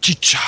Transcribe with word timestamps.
Chicha. 0.00 0.38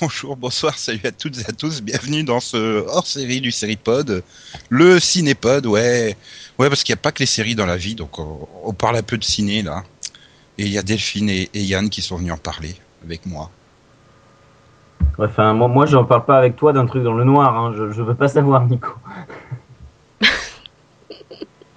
Bonjour, 0.00 0.36
bonsoir, 0.36 0.78
salut 0.78 1.00
à 1.04 1.10
toutes 1.10 1.38
et 1.38 1.44
à 1.48 1.52
tous, 1.52 1.82
bienvenue 1.82 2.22
dans 2.22 2.38
ce 2.38 2.86
hors-série 2.86 3.40
du 3.40 3.50
Seripod, 3.50 4.22
le 4.68 5.00
Cinépod, 5.00 5.66
ouais, 5.66 6.16
ouais, 6.58 6.68
parce 6.68 6.84
qu'il 6.84 6.92
n'y 6.92 6.98
a 6.98 7.02
pas 7.02 7.10
que 7.10 7.18
les 7.18 7.26
séries 7.26 7.56
dans 7.56 7.66
la 7.66 7.76
vie, 7.76 7.96
donc 7.96 8.20
on, 8.20 8.72
parle 8.74 8.96
un 8.96 9.02
peu 9.02 9.18
de 9.18 9.24
ciné 9.24 9.62
là, 9.62 9.82
et 10.58 10.64
il 10.64 10.70
y 10.70 10.78
a 10.78 10.82
Delphine 10.82 11.30
et, 11.30 11.48
Yann 11.54 11.88
qui 11.88 12.02
sont 12.02 12.16
venus 12.16 12.32
en 12.32 12.36
parler 12.36 12.74
avec 13.04 13.24
moi. 13.26 13.50
Ouais, 15.18 15.26
enfin, 15.26 15.54
moi, 15.54 15.68
moi 15.68 15.86
j'en 15.86 16.04
parle 16.04 16.24
pas 16.24 16.38
avec 16.38 16.56
toi 16.56 16.72
d'un 16.72 16.86
truc 16.86 17.04
dans 17.04 17.14
le 17.14 17.24
noir, 17.24 17.56
hein. 17.56 17.72
je, 17.76 17.92
je 17.92 18.02
veux 18.02 18.14
pas 18.14 18.28
savoir, 18.28 18.66
Nico. 18.66 18.90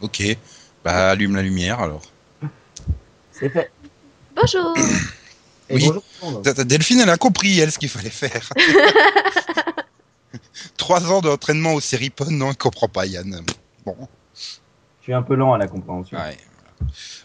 ok, 0.02 0.38
bah 0.84 1.12
allume 1.12 1.36
la 1.36 1.44
lumière 1.44 1.80
alors. 1.80 2.02
C'est 3.32 3.50
fait. 3.50 3.72
Bonjour 4.36 4.74
oui. 5.70 5.90
Delphine, 6.66 7.02
elle 7.02 7.10
a 7.10 7.18
compris, 7.18 7.60
elle, 7.60 7.72
ce 7.72 7.80
qu'il 7.80 7.90
fallait 7.90 8.10
faire. 8.10 8.50
Trois 10.78 11.12
ans 11.12 11.22
d'entraînement 11.22 11.74
au 11.74 11.80
Seripod, 11.80 12.30
non, 12.30 12.50
elle 12.50 12.58
comprend 12.58 12.88
pas, 12.88 13.06
Yann. 13.06 13.42
Bon. 13.86 13.96
Je 14.34 15.04
suis 15.04 15.14
un 15.14 15.22
peu 15.22 15.36
lent 15.36 15.54
à 15.54 15.58
la 15.58 15.68
compréhension. 15.68 16.18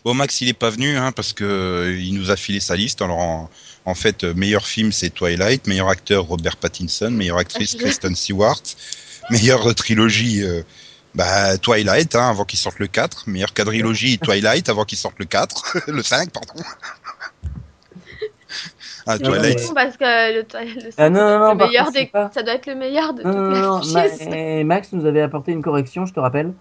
Bon, 0.05 0.15
Max, 0.15 0.41
il 0.41 0.48
est 0.48 0.52
pas 0.52 0.70
venu, 0.70 0.96
hein, 0.96 1.12
parce 1.12 1.33
que 1.33 1.45
euh, 1.45 1.98
il 1.98 2.15
nous 2.15 2.30
a 2.30 2.37
filé 2.37 2.60
sa 2.60 2.76
liste. 2.76 3.02
Alors, 3.02 3.51
en, 3.85 3.95
fait, 3.95 4.24
euh, 4.24 4.35
meilleur 4.35 4.66
film, 4.66 4.93
c'est 4.93 5.10
Twilight. 5.10 5.66
Meilleur 5.66 5.88
acteur, 5.88 6.24
Robert 6.24 6.57
Pattinson. 6.57 7.10
Meilleure 7.10 7.38
actrice, 7.38 7.74
Kristen 7.74 8.15
Stewart. 8.15 8.62
Meilleure 9.30 9.74
trilogie, 9.74 10.43
euh, 10.43 10.62
bah, 11.15 11.59
Twilight, 11.59 12.15
hein, 12.15 12.29
avant 12.30 12.45
qu'il 12.45 12.59
sorte 12.59 12.79
le 12.79 12.87
4. 12.87 13.29
Meilleure 13.29 13.52
quadrilogie, 13.52 14.18
Twilight, 14.23 14.68
avant 14.68 14.84
qu'il 14.84 14.99
sorte 14.99 15.18
le 15.18 15.24
4. 15.24 15.79
le 15.88 16.02
5, 16.02 16.30
pardon. 16.30 16.62
Ah, 19.09 19.18
Twilight. 19.18 19.73
Parce 19.74 19.96
que 19.96 20.34
le, 20.34 20.40
le, 20.40 20.90
ah, 20.99 21.10
non, 21.10 21.21
non, 21.21 21.38
non, 21.38 21.54
meilleur 21.54 21.93
des... 21.93 22.10
ça 22.12 22.43
doit 22.43 22.54
être 22.54 22.66
le 22.66 22.74
meilleur 22.74 23.15
de 23.15 23.23
toutes 23.23 23.95
les 23.95 24.65
Ma 24.65 24.65
Max 24.65 24.93
nous 24.93 25.07
avait 25.07 25.23
apporté 25.23 25.52
une 25.52 25.62
correction, 25.62 26.07
je 26.07 26.12
te 26.12 26.21
rappelle. 26.21 26.52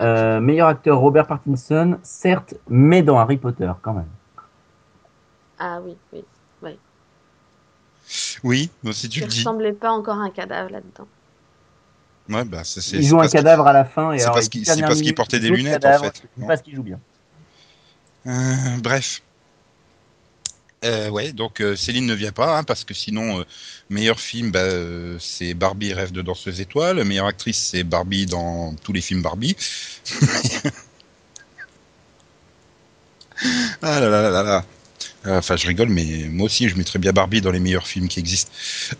Euh, 0.00 0.40
meilleur 0.40 0.68
acteur 0.68 0.98
Robert 0.98 1.26
Pattinson, 1.26 1.98
certes, 2.02 2.54
mais 2.68 3.02
dans 3.02 3.18
Harry 3.18 3.36
Potter 3.36 3.70
quand 3.82 3.92
même. 3.92 4.08
Ah 5.58 5.78
oui, 5.84 5.96
oui, 6.12 6.24
oui. 6.62 6.78
Oui, 8.42 8.70
si 8.92 9.08
tu 9.10 9.20
le 9.20 9.26
dis. 9.26 9.36
Il 9.36 9.40
ressemblait 9.40 9.74
pas 9.74 9.90
encore 9.90 10.18
à 10.18 10.22
un 10.22 10.30
cadavre 10.30 10.70
là-dedans. 10.70 11.06
Ouais, 12.30 12.44
bah, 12.44 12.62
c'est, 12.64 12.96
il 12.96 13.04
joue 13.04 13.20
un 13.20 13.28
cadavre 13.28 13.66
à 13.66 13.72
la 13.72 13.84
fin. 13.84 14.16
C'est 14.16 14.26
parce 14.26 14.48
qu'il, 14.48 14.64
parce 14.64 15.00
qu'il 15.02 15.14
portait 15.14 15.40
des 15.40 15.50
lunettes 15.50 15.84
en 15.84 15.98
fait. 15.98 16.22
C'est 16.38 16.46
parce 16.46 16.62
qu'il 16.62 16.76
joue 16.76 16.82
bien. 16.82 17.00
Euh, 18.26 18.30
bref. 18.82 19.22
Euh, 20.82 21.10
ouais, 21.10 21.32
donc 21.32 21.60
euh, 21.60 21.76
Céline 21.76 22.06
ne 22.06 22.14
vient 22.14 22.32
pas 22.32 22.56
hein, 22.56 22.64
parce 22.64 22.84
que 22.84 22.94
sinon, 22.94 23.40
euh, 23.40 23.44
meilleur 23.90 24.18
film, 24.18 24.50
bah, 24.50 24.64
c'est 25.18 25.52
Barbie 25.52 25.92
rêve 25.92 26.10
de 26.12 26.22
danseuse 26.22 26.60
étoile. 26.60 27.04
Meilleure 27.04 27.26
actrice, 27.26 27.58
c'est 27.72 27.84
Barbie 27.84 28.24
dans 28.26 28.74
tous 28.76 28.94
les 28.94 29.02
films 29.02 29.20
Barbie. 29.20 29.56
ah 33.82 34.00
là 34.00 34.08
là 34.08 34.30
là 34.30 34.42
là. 34.42 34.64
Enfin, 35.26 35.56
je 35.56 35.66
rigole, 35.66 35.90
mais 35.90 36.28
moi 36.30 36.46
aussi, 36.46 36.68
je 36.68 36.76
mettrais 36.76 36.98
bien 36.98 37.12
Barbie 37.12 37.42
dans 37.42 37.50
les 37.50 37.60
meilleurs 37.60 37.86
films 37.86 38.08
qui 38.08 38.20
existent. 38.20 38.50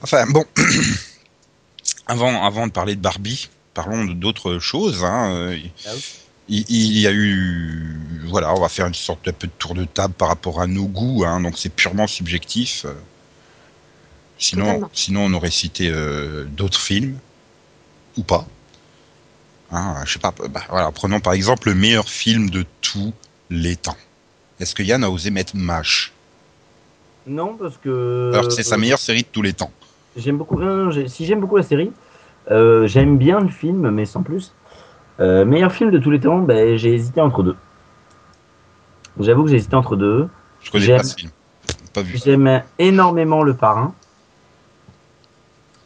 Enfin, 0.02 0.26
bon, 0.26 0.44
avant, 2.06 2.44
avant 2.44 2.66
de 2.66 2.72
parler 2.72 2.94
de 2.94 3.00
Barbie, 3.00 3.48
parlons 3.72 4.04
d'autres 4.04 4.58
choses. 4.58 5.02
Hein. 5.02 5.56
Ah 5.86 5.90
il, 6.50 6.98
y 6.98 7.06
a 7.06 7.12
eu, 7.12 7.96
voilà, 8.26 8.52
on 8.52 8.60
va 8.60 8.68
faire 8.68 8.86
une 8.86 8.94
sorte 8.94 9.24
de 9.24 9.30
peu 9.30 9.46
de 9.46 9.52
tour 9.58 9.74
de 9.74 9.84
table 9.84 10.14
par 10.14 10.28
rapport 10.28 10.60
à 10.60 10.66
nos 10.66 10.86
goûts, 10.86 11.24
hein, 11.24 11.40
donc 11.40 11.56
c'est 11.56 11.72
purement 11.72 12.08
subjectif. 12.08 12.86
Sinon, 14.36 14.88
sinon 14.92 15.26
on 15.26 15.34
aurait 15.34 15.50
cité 15.50 15.90
euh, 15.90 16.44
d'autres 16.44 16.80
films 16.80 17.18
ou 18.16 18.22
pas. 18.22 18.46
Hein, 19.70 19.94
je 20.04 20.14
sais 20.14 20.18
pas. 20.18 20.34
Bah, 20.50 20.62
voilà, 20.70 20.90
prenons 20.90 21.20
par 21.20 21.34
exemple 21.34 21.68
le 21.68 21.74
meilleur 21.74 22.08
film 22.08 22.50
de 22.50 22.64
tous 22.80 23.12
les 23.50 23.76
temps. 23.76 23.96
Est-ce 24.58 24.74
que 24.74 24.82
Yann 24.82 25.04
a 25.04 25.10
osé 25.10 25.30
mettre 25.30 25.56
Mash? 25.56 26.12
Non, 27.26 27.56
parce 27.56 27.76
que. 27.76 28.30
Alors 28.32 28.48
que 28.48 28.54
c'est 28.54 28.62
sa 28.62 28.76
meilleure 28.76 28.98
série 28.98 29.22
de 29.22 29.28
tous 29.30 29.42
les 29.42 29.52
temps. 29.52 29.70
J'aime 30.16 30.38
beaucoup. 30.38 30.60
si 31.06 31.26
j'aime 31.26 31.40
beaucoup 31.40 31.56
la 31.56 31.62
série, 31.62 31.92
euh, 32.50 32.88
j'aime 32.88 33.18
bien 33.18 33.40
le 33.40 33.48
film, 33.50 33.90
mais 33.90 34.06
sans 34.06 34.22
plus. 34.22 34.52
Euh, 35.20 35.44
meilleur 35.44 35.72
film 35.72 35.90
de 35.90 35.98
tous 35.98 36.10
les 36.10 36.20
temps, 36.20 36.38
ben, 36.38 36.76
j'ai 36.76 36.94
hésité 36.94 37.20
entre 37.20 37.42
deux. 37.42 37.56
J'avoue 39.18 39.44
que 39.44 39.50
j'ai 39.50 39.56
hésité 39.56 39.76
entre 39.76 39.96
deux. 39.96 40.28
Je 40.62 40.70
connais 40.70 40.96
pas 40.96 41.02
ce 41.02 41.14
film. 41.14 41.30
J'aime 42.14 42.62
énormément 42.78 43.42
Le 43.42 43.54
Parrain, 43.54 43.94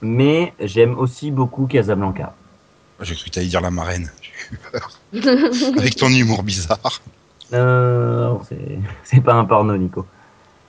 mais 0.02 0.52
j'aime 0.60 0.96
aussi 0.98 1.30
beaucoup 1.30 1.66
Casablanca. 1.66 2.34
Ah, 3.00 3.04
j'ai 3.04 3.14
cru 3.14 3.24
que 3.24 3.30
tu 3.30 3.38
allais 3.40 3.48
dire 3.48 3.60
La 3.60 3.70
Marraine. 3.70 4.10
J'ai 4.20 4.54
eu 4.54 4.58
peur. 4.70 4.90
Avec 5.78 5.96
ton 5.96 6.08
humour 6.08 6.42
bizarre. 6.42 7.02
Euh, 7.52 8.34
c'est 9.02 9.20
pas 9.20 9.34
un 9.34 9.44
porno, 9.46 9.76
Nico. 9.76 10.06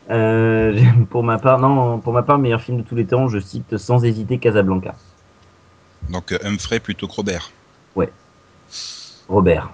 Euh, 0.09 0.79
pour 1.09 1.23
ma 1.23 1.37
part, 1.37 1.59
non, 1.59 1.99
pour 1.99 2.13
ma 2.13 2.23
part, 2.23 2.39
meilleur 2.39 2.61
film 2.61 2.77
de 2.77 2.83
tous 2.83 2.95
les 2.95 3.05
temps, 3.05 3.27
je 3.27 3.39
cite 3.39 3.77
sans 3.77 4.05
hésiter 4.05 4.39
Casablanca. 4.39 4.95
Donc 6.09 6.33
Humphrey 6.43 6.79
plutôt 6.79 7.07
que 7.07 7.13
Robert. 7.13 7.51
Ouais. 7.95 8.11
Robert. 9.27 9.71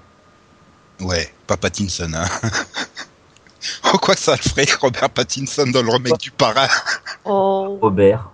Ouais, 1.00 1.34
pas 1.48 1.58
Pattinson. 1.58 2.12
Hein. 2.14 2.26
oh, 3.94 3.98
quoi 3.98 4.16
ça 4.16 4.34
le 4.34 4.38
ferait, 4.38 4.66
Robert 4.80 5.10
Pattinson 5.10 5.68
dans 5.72 5.82
le 5.82 5.92
remake 5.92 6.20
du 6.20 6.32
parrain? 6.32 6.68
Oh. 7.26 7.78
Robert. 7.82 8.30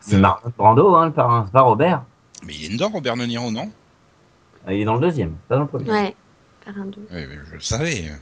C'est 0.00 0.18
Marlon 0.18 0.52
Brando, 0.56 0.94
hein, 0.96 1.06
le 1.06 1.12
parrain, 1.12 1.44
c'est 1.46 1.52
pas 1.52 1.62
Robert. 1.62 2.02
Mais 2.44 2.54
il 2.54 2.64
est 2.64 2.74
dedans, 2.74 2.90
Robert 2.90 3.16
De 3.16 3.24
Niro, 3.24 3.50
non? 3.50 3.70
Ah, 4.66 4.72
Il 4.72 4.80
est 4.80 4.84
dans 4.84 4.94
le 4.94 5.00
deuxième, 5.00 5.34
pas 5.48 5.54
dans 5.56 5.62
le 5.62 5.68
premier. 5.68 5.90
Ouais, 5.90 6.16
parrain 6.64 6.84
2. 6.86 7.06
Oui, 7.12 7.22
je 7.48 7.54
le 7.54 7.60
savais. 7.60 8.12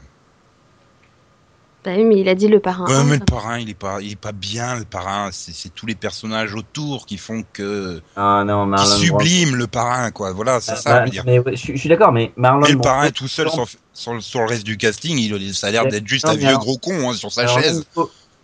Bah 1.82 1.92
oui, 1.96 2.04
mais 2.04 2.20
il 2.20 2.28
a 2.28 2.34
dit 2.34 2.48
le 2.48 2.60
parrain. 2.60 2.84
Ouais, 2.86 3.04
mais 3.04 3.16
le 3.16 3.24
parrain, 3.24 3.58
il 3.58 3.70
est 3.70 3.74
pas, 3.74 4.02
il 4.02 4.12
est 4.12 4.20
pas 4.20 4.32
bien, 4.32 4.76
le 4.76 4.84
parrain. 4.84 5.30
C'est 5.32 5.74
tous 5.74 5.86
les 5.86 5.94
personnages 5.94 6.54
autour 6.54 7.06
qui 7.06 7.16
font 7.16 7.42
que. 7.54 8.02
Ah 8.16 8.44
non, 8.46 8.66
Marlon. 8.66 8.96
Qui 8.96 9.06
sublime 9.06 9.56
le 9.56 9.66
parrain, 9.66 10.10
quoi. 10.10 10.32
Voilà, 10.32 10.60
c'est 10.60 10.72
ah, 10.72 10.76
ça, 10.76 11.00
bah, 11.00 11.08
dire. 11.08 11.22
Mais, 11.24 11.40
je, 11.52 11.76
suis 11.76 11.88
d'accord, 11.88 12.12
mais 12.12 12.32
Marlon. 12.36 12.66
Et 12.66 12.72
le 12.72 12.78
parrain 12.78 13.10
tout 13.10 13.28
seul 13.28 13.48
sur, 13.94 14.12
le 14.12 14.46
reste 14.46 14.64
du 14.64 14.76
casting, 14.76 15.16
il, 15.18 15.54
ça 15.54 15.68
a 15.68 15.70
l'air 15.70 15.86
d'être 15.86 16.06
juste 16.06 16.26
un 16.26 16.34
vieux 16.34 16.56
gros 16.58 16.76
con 16.76 17.10
hein, 17.10 17.14
sur 17.14 17.32
sa 17.32 17.46
chaise. 17.46 17.86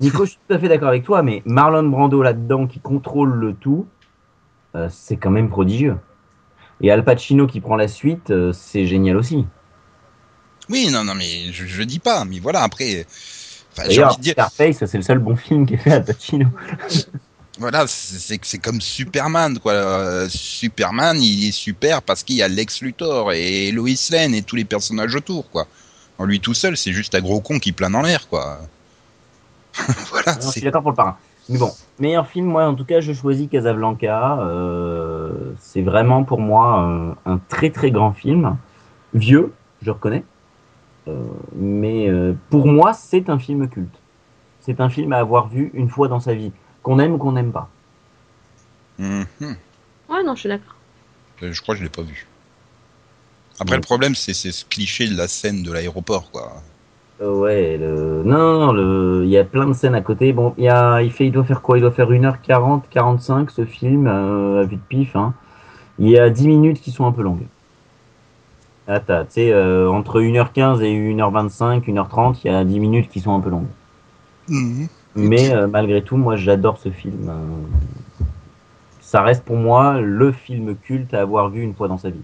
Nico, 0.00 0.24
je 0.24 0.30
suis 0.30 0.38
tout 0.46 0.54
à 0.54 0.58
fait 0.58 0.68
d'accord 0.68 0.88
avec 0.88 1.04
toi, 1.04 1.22
mais 1.22 1.42
Marlon 1.46 1.88
Brando 1.88 2.22
là-dedans 2.22 2.66
qui 2.66 2.80
contrôle 2.80 3.32
le 3.32 3.54
tout, 3.54 3.86
euh, 4.74 4.88
c'est 4.90 5.16
quand 5.16 5.30
même 5.30 5.48
prodigieux. 5.48 5.96
Et 6.82 6.90
Al 6.90 7.02
Pacino 7.04 7.46
qui 7.46 7.60
prend 7.60 7.76
la 7.76 7.88
suite, 7.88 8.30
euh, 8.30 8.52
c'est 8.52 8.86
génial 8.86 9.16
aussi. 9.16 9.46
Oui, 10.68 10.88
non, 10.90 11.04
non, 11.04 11.14
mais 11.14 11.52
je, 11.52 11.66
je 11.66 11.82
dis 11.82 11.98
pas, 11.98 12.24
mais 12.24 12.38
voilà, 12.38 12.62
après. 12.62 13.06
D'ailleurs, 13.76 14.18
Scarface, 14.22 14.84
c'est 14.86 14.96
le 14.96 15.02
seul 15.02 15.18
bon 15.18 15.36
film 15.36 15.66
qui 15.66 15.74
est 15.74 15.78
fait 15.78 15.92
à 15.92 16.00
Pacino. 16.00 16.48
voilà, 17.58 17.84
c'est 17.86 18.58
comme 18.58 18.80
Superman 18.80 19.58
quoi. 19.58 19.72
Euh, 19.72 20.28
Superman, 20.28 21.20
il 21.20 21.48
est 21.48 21.52
super 21.52 22.02
parce 22.02 22.22
qu'il 22.22 22.36
y 22.36 22.42
a 22.42 22.48
Lex 22.48 22.80
Luthor 22.82 23.32
et 23.32 23.70
Lois 23.72 23.90
Lane 24.10 24.34
et 24.34 24.42
tous 24.42 24.56
les 24.56 24.64
personnages 24.64 25.14
autour 25.14 25.50
quoi. 25.50 25.66
En 26.18 26.24
lui 26.24 26.40
tout 26.40 26.54
seul, 26.54 26.76
c'est 26.76 26.92
juste 26.92 27.14
un 27.14 27.20
gros 27.20 27.40
con 27.40 27.58
qui 27.58 27.72
plane 27.72 27.94
en 27.94 28.02
l'air 28.02 28.28
quoi. 28.28 28.60
voilà. 30.10 30.38
je 30.40 30.48
suis 30.48 30.62
d'accord 30.62 30.82
pour 30.82 30.92
le 30.92 30.96
parrain. 30.96 31.16
Mais 31.48 31.58
bon, 31.58 31.70
meilleur 31.98 32.26
film, 32.26 32.46
moi 32.46 32.66
en 32.66 32.74
tout 32.74 32.84
cas, 32.84 33.00
je 33.00 33.12
choisis 33.12 33.48
Casablanca. 33.48 34.38
Euh, 34.40 35.52
c'est 35.60 35.82
vraiment 35.82 36.24
pour 36.24 36.40
moi 36.40 37.16
un, 37.24 37.38
très 37.48 37.70
très 37.70 37.90
grand 37.90 38.12
film, 38.12 38.56
vieux, 39.14 39.52
je 39.82 39.90
reconnais. 39.90 40.24
Euh, 41.08 41.24
mais 41.54 42.08
euh, 42.08 42.34
pour 42.50 42.66
moi, 42.66 42.92
c'est 42.92 43.30
un 43.30 43.38
film 43.38 43.68
culte. 43.68 43.94
C'est 44.60 44.80
un 44.80 44.88
film 44.88 45.12
à 45.12 45.18
avoir 45.18 45.48
vu 45.48 45.70
une 45.74 45.88
fois 45.88 46.08
dans 46.08 46.20
sa 46.20 46.34
vie, 46.34 46.52
qu'on 46.82 46.98
aime 46.98 47.12
ou 47.12 47.18
qu'on 47.18 47.32
n'aime 47.32 47.52
pas. 47.52 47.68
Mhm. 48.98 49.26
Ouais, 50.08 50.24
non, 50.24 50.34
je 50.34 50.40
suis 50.40 50.48
d'accord. 50.48 50.74
Euh, 51.42 51.52
je 51.52 51.62
crois 51.62 51.74
que 51.74 51.80
je 51.80 51.84
l'ai 51.84 51.90
pas 51.90 52.02
vu. 52.02 52.26
Après, 53.60 53.76
le 53.76 53.82
problème, 53.82 54.14
c'est 54.14 54.34
ce 54.34 54.64
cliché 54.64 55.08
de 55.08 55.16
la 55.16 55.28
scène 55.28 55.62
de 55.62 55.72
l'aéroport, 55.72 56.30
quoi. 56.30 56.62
ouais, 57.20 57.78
le... 57.78 58.22
non, 58.24 58.72
le... 58.72 59.22
il 59.24 59.30
y 59.30 59.38
a 59.38 59.44
plein 59.44 59.66
de 59.66 59.72
scènes 59.72 59.94
à 59.94 60.02
côté. 60.02 60.32
Bon, 60.32 60.54
il, 60.58 60.64
y 60.64 60.68
a... 60.68 61.00
il, 61.02 61.12
fait... 61.12 61.26
il 61.26 61.32
doit 61.32 61.44
faire 61.44 61.62
quoi? 61.62 61.78
Il 61.78 61.80
doit 61.80 61.92
faire 61.92 62.10
1h40, 62.10 62.82
45 62.90 63.50
ce 63.50 63.64
film, 63.64 64.06
à 64.06 64.64
vue 64.64 64.76
de 64.76 64.80
pif. 64.88 65.16
Hein. 65.16 65.32
Il 65.98 66.10
y 66.10 66.18
a 66.18 66.28
10 66.28 66.48
minutes 66.48 66.80
qui 66.80 66.90
sont 66.90 67.06
un 67.06 67.12
peu 67.12 67.22
longues. 67.22 67.46
Ah, 68.88 69.00
tu 69.00 69.12
sais, 69.30 69.52
euh, 69.52 69.90
entre 69.90 70.20
1h15 70.20 70.80
et 70.82 70.92
1h25, 70.92 71.84
1h30, 71.86 72.38
il 72.44 72.50
y 72.50 72.54
a 72.54 72.64
10 72.64 72.78
minutes 72.78 73.10
qui 73.10 73.20
sont 73.20 73.34
un 73.34 73.40
peu 73.40 73.50
longues. 73.50 73.66
Mhm. 74.48 74.88
Mais 75.16 75.50
euh, 75.52 75.66
malgré 75.66 76.02
tout, 76.02 76.16
moi 76.16 76.36
j'adore 76.36 76.78
ce 76.78 76.90
film. 76.90 77.28
Euh, 77.28 78.24
Ça 79.00 79.22
reste 79.22 79.44
pour 79.44 79.56
moi 79.56 80.00
le 80.00 80.30
film 80.30 80.76
culte 80.76 81.14
à 81.14 81.22
avoir 81.22 81.48
vu 81.48 81.62
une 81.62 81.74
fois 81.74 81.88
dans 81.88 81.98
sa 81.98 82.10
vie. 82.10 82.20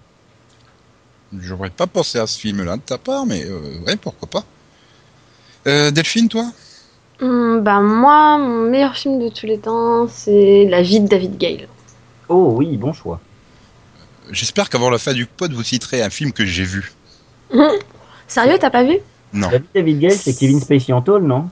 J'aurais 1.38 1.70
pas 1.70 1.86
pensé 1.86 2.18
à 2.18 2.26
ce 2.26 2.38
film-là 2.38 2.76
de 2.76 2.82
ta 2.82 2.98
part, 2.98 3.24
mais 3.24 3.44
euh, 3.46 3.80
ouais, 3.86 3.96
pourquoi 3.96 4.28
pas. 4.28 4.44
Euh, 5.66 5.90
Delphine, 5.90 6.28
toi? 6.28 6.44
Hum, 7.20 7.60
bah 7.60 7.80
moi, 7.80 8.36
mon 8.38 8.68
meilleur 8.68 8.94
film 8.94 9.18
de 9.20 9.28
tous 9.28 9.46
les 9.46 9.58
temps, 9.58 10.06
c'est 10.08 10.66
La 10.68 10.82
vie 10.82 11.00
de 11.00 11.08
David 11.08 11.38
Gale. 11.38 11.68
Oh 12.28 12.52
oui, 12.56 12.76
bon 12.76 12.92
choix. 12.92 13.20
J'espère 14.32 14.68
qu'avant 14.70 14.90
la 14.90 14.98
fin 14.98 15.12
du 15.12 15.26
pod, 15.26 15.52
vous 15.52 15.62
citerez 15.62 16.02
un 16.02 16.10
film 16.10 16.32
que 16.32 16.44
j'ai 16.44 16.64
vu. 16.64 16.92
Sérieux, 18.26 18.56
t'as 18.60 18.70
pas 18.70 18.84
vu? 18.84 18.98
Non. 19.32 19.48
David 19.50 19.66
David 19.74 19.98
Gale, 20.00 20.12
c'est 20.12 20.34
Kevin 20.38 20.60
Spacey 20.60 20.92
en 20.92 21.02
tôle, 21.02 21.24
non? 21.24 21.48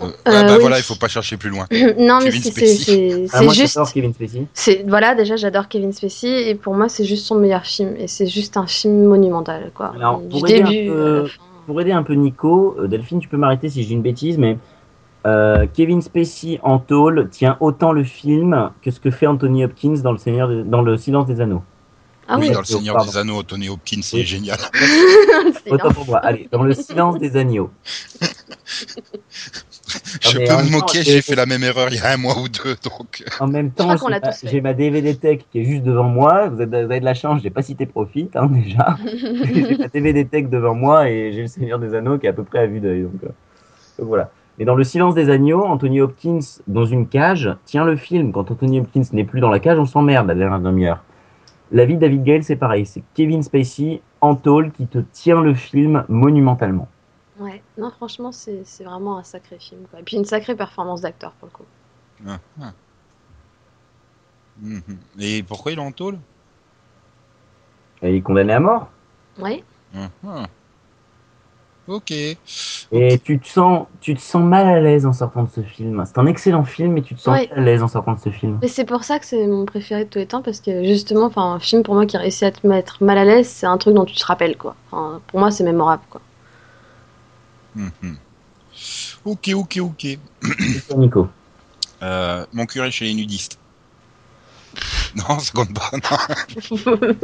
Euh, 0.00 0.06
Euh, 0.26 0.42
bah 0.42 0.54
oui. 0.54 0.60
voilà, 0.60 0.78
il 0.78 0.82
faut 0.82 0.96
pas 0.96 1.06
chercher 1.08 1.36
plus 1.36 1.50
loin. 1.50 1.66
Non, 1.98 2.18
mais 2.18 2.26
Kevin 2.30 2.42
c'est 2.42 2.50
Spacey. 2.50 2.76
c'est- 2.76 3.26
Ah, 3.32 3.42
juste. 3.48 3.74
j'adore 3.74 3.92
Kevin 3.92 4.12
Spacey. 4.14 4.46
C'est 4.52 4.84
voilà, 4.88 5.14
déjà 5.14 5.36
j'adore 5.36 5.68
Kevin 5.68 5.92
Spacey 5.92 6.48
et 6.50 6.54
pour 6.56 6.74
moi 6.74 6.88
c'est 6.88 7.04
juste 7.04 7.26
son 7.26 7.36
meilleur 7.36 7.64
film 7.64 7.94
et 7.96 8.08
c'est 8.08 8.26
juste 8.26 8.56
un 8.56 8.66
film 8.66 9.04
monumental 9.04 9.70
quoi. 9.74 9.92
Alors, 9.96 10.18
du 10.20 10.28
pour 10.28 10.48
aider 10.48 10.62
un 10.62 10.68
début 10.70 10.90
peu- 10.90 11.26
fin. 11.26 11.42
Pour 11.66 11.80
aider 11.80 11.92
un 11.92 12.02
peu 12.02 12.12
Nico, 12.14 12.76
euh, 12.78 12.88
Delphine, 12.88 13.20
tu 13.20 13.28
peux 13.28 13.36
m'arrêter 13.38 13.70
si 13.70 13.82
je 13.82 13.88
dis 13.88 13.94
une 13.94 14.02
bêtise, 14.02 14.36
mais 14.36 14.58
euh, 15.26 15.66
Kevin 15.72 16.02
Spacey 16.02 16.58
en 16.62 16.78
tôle 16.78 17.28
tient 17.30 17.56
autant 17.60 17.92
le 17.92 18.04
film 18.04 18.70
que 18.82 18.90
ce 18.90 19.00
que 19.00 19.10
fait 19.10 19.26
Anthony 19.26 19.64
Hopkins 19.64 19.94
dans 20.02 20.12
le, 20.12 20.18
Seigneur 20.18 20.50
dans 20.64 20.82
le 20.82 20.96
Silence 20.98 21.26
des 21.26 21.40
Anneaux. 21.40 21.62
Ah 22.26 22.36
oui, 22.38 22.46
oui. 22.48 22.54
dans 22.54 22.60
Le 22.60 22.64
Seigneur 22.64 22.96
Pardon. 22.96 23.10
des 23.10 23.18
Anneaux, 23.18 23.42
Tony 23.42 23.68
Hopkins, 23.68 24.00
c'est 24.02 24.18
Oui. 24.18 24.24
génial. 24.24 24.58
Autant 25.70 25.90
pour 25.90 26.06
moi. 26.06 26.18
Allez, 26.18 26.48
dans 26.50 26.62
le 26.62 26.72
Silence 26.74 27.18
des 27.18 27.36
Agneaux. 27.36 27.70
Je 30.20 30.38
mais 30.38 30.44
peux 30.44 30.56
me 30.56 30.70
moquer, 30.70 31.02
j'ai 31.02 31.20
fait 31.20 31.34
la 31.34 31.46
même 31.46 31.62
erreur 31.62 31.88
il 31.90 31.96
y 31.96 32.00
a 32.00 32.12
un 32.12 32.16
mois 32.16 32.38
ou 32.38 32.48
deux, 32.48 32.74
donc. 32.82 33.22
En 33.38 33.46
même 33.46 33.70
temps, 33.70 33.94
j'ai 34.42 34.60
ma, 34.60 34.72
DVD 34.72 35.14
Tech 35.14 35.40
qui 35.50 35.60
est 35.60 35.64
juste 35.64 35.82
devant 35.82 36.04
moi. 36.04 36.48
Vous, 36.48 36.60
êtes- 36.62 36.68
vous 36.70 36.74
avez 36.74 37.00
de 37.00 37.04
la 37.04 37.14
chance, 37.14 37.42
j'ai 37.42 37.50
pas 37.50 37.62
cité 37.62 37.86
Profit 37.86 38.30
hein, 38.34 38.46
déjà. 38.46 38.96
j'ai 39.52 39.76
ma 39.76 39.88
DVD 39.88 40.24
Tech 40.24 40.48
devant 40.48 40.74
moi 40.74 41.10
et 41.10 41.32
j'ai 41.32 41.42
le 41.42 41.48
Seigneur 41.48 41.78
des 41.78 41.94
Anneaux 41.94 42.18
qui 42.18 42.26
est 42.26 42.30
à 42.30 42.32
peu 42.32 42.44
près 42.44 42.60
à 42.60 42.66
vue 42.66 42.80
d'œil. 42.80 43.02
Donc, 43.02 43.22
euh, 43.24 43.28
donc 43.98 44.08
voilà. 44.08 44.30
Mais 44.58 44.64
dans 44.64 44.74
le 44.74 44.84
Silence 44.84 45.14
des 45.14 45.30
Agneaux, 45.30 45.64
Anthony 45.64 46.00
Hopkins 46.00 46.38
dans 46.66 46.86
une 46.86 47.06
cage 47.08 47.54
tient 47.66 47.84
le 47.84 47.96
film. 47.96 48.32
Quand 48.32 48.50
Anthony 48.50 48.80
Hopkins 48.80 49.02
n'est 49.12 49.24
plus 49.24 49.40
dans 49.40 49.50
la 49.50 49.58
cage, 49.60 49.78
on 49.78 49.86
s'emmerde 49.86 50.28
la 50.28 50.34
dernière 50.34 50.60
demi-heure. 50.60 51.02
La 51.72 51.84
vie 51.86 51.94
de 51.96 52.00
David 52.00 52.24
Gale, 52.24 52.44
c'est 52.44 52.56
pareil. 52.56 52.86
C'est 52.86 53.02
Kevin 53.14 53.42
Spacey 53.42 54.02
en 54.20 54.34
tôle 54.36 54.70
qui 54.72 54.86
te 54.86 54.98
tient 54.98 55.40
le 55.40 55.54
film 55.54 56.04
monumentalement. 56.08 56.88
Ouais, 57.38 57.62
non 57.78 57.90
franchement 57.90 58.30
c'est 58.30 58.62
c'est 58.64 58.84
vraiment 58.84 59.18
un 59.18 59.24
sacré 59.24 59.58
film 59.58 59.82
quoi. 59.90 60.00
Et 60.00 60.02
puis 60.04 60.16
une 60.16 60.24
sacrée 60.24 60.54
performance 60.54 61.00
d'acteur 61.00 61.32
pour 61.32 61.48
le 61.48 61.52
coup. 61.52 61.64
Ah, 62.28 62.38
ah. 62.62 62.72
Mhm. 64.60 64.82
Et 65.18 65.42
pourquoi 65.42 65.72
il 65.72 65.78
est 65.78 65.82
en 65.82 65.90
tôle? 65.90 66.18
Il 68.02 68.14
est 68.14 68.20
condamné 68.20 68.52
à 68.52 68.60
mort. 68.60 68.88
Ah, 69.42 70.08
ah. 70.26 70.46
Ok. 71.86 72.10
Et 72.10 72.38
tu 73.24 73.38
te 73.38 73.46
sens, 73.46 73.86
tu 74.00 74.14
te 74.14 74.20
sens 74.20 74.42
mal 74.42 74.66
à 74.66 74.80
l'aise 74.80 75.04
en 75.04 75.12
sortant 75.12 75.42
de 75.42 75.50
ce 75.50 75.60
film. 75.62 76.02
C'est 76.06 76.18
un 76.18 76.26
excellent 76.26 76.64
film, 76.64 76.92
mais 76.92 77.02
tu 77.02 77.14
te 77.14 77.20
sens 77.20 77.34
Ouais. 77.38 77.48
mal 77.50 77.58
à 77.58 77.62
l'aise 77.62 77.82
en 77.82 77.88
sortant 77.88 78.14
de 78.14 78.20
ce 78.20 78.30
film. 78.30 78.58
Mais 78.62 78.68
c'est 78.68 78.84
pour 78.86 79.04
ça 79.04 79.18
que 79.18 79.26
c'est 79.26 79.46
mon 79.46 79.66
préféré 79.66 80.04
de 80.04 80.08
tous 80.08 80.18
les 80.18 80.26
temps 80.26 80.40
parce 80.42 80.60
que 80.60 80.82
justement 80.84 81.26
enfin 81.26 81.42
un 81.54 81.58
film 81.58 81.82
pour 81.82 81.94
moi 81.94 82.06
qui 82.06 82.16
réussit 82.16 82.44
à 82.44 82.52
te 82.52 82.66
mettre 82.66 83.02
mal 83.04 83.18
à 83.18 83.24
l'aise 83.24 83.48
c'est 83.48 83.66
un 83.66 83.76
truc 83.76 83.94
dont 83.94 84.04
tu 84.04 84.14
te 84.14 84.24
rappelles 84.24 84.56
quoi. 84.56 84.74
Enfin, 84.90 85.20
pour 85.26 85.40
moi 85.40 85.50
c'est 85.50 85.64
mémorable 85.64 86.02
quoi. 86.08 86.20
Mhm. 87.74 88.16
Ok, 89.24 89.50
ok, 89.54 89.78
ok. 89.80 90.04
Et 90.04 90.18
toi, 90.88 90.96
Nico? 90.96 91.28
Euh, 92.02 92.46
mon 92.52 92.66
curé 92.66 92.90
chez 92.90 93.06
les 93.06 93.14
nudistes. 93.14 93.58
Non, 95.16 95.38
ça 95.38 95.52
compte 95.54 95.72
pas. 95.74 95.90
Non. 95.92 96.96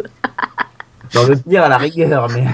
Dans 1.12 1.24
le 1.24 1.36
pire 1.36 1.64
à 1.64 1.68
la 1.68 1.78
rigueur, 1.78 2.28
mais 2.30 2.44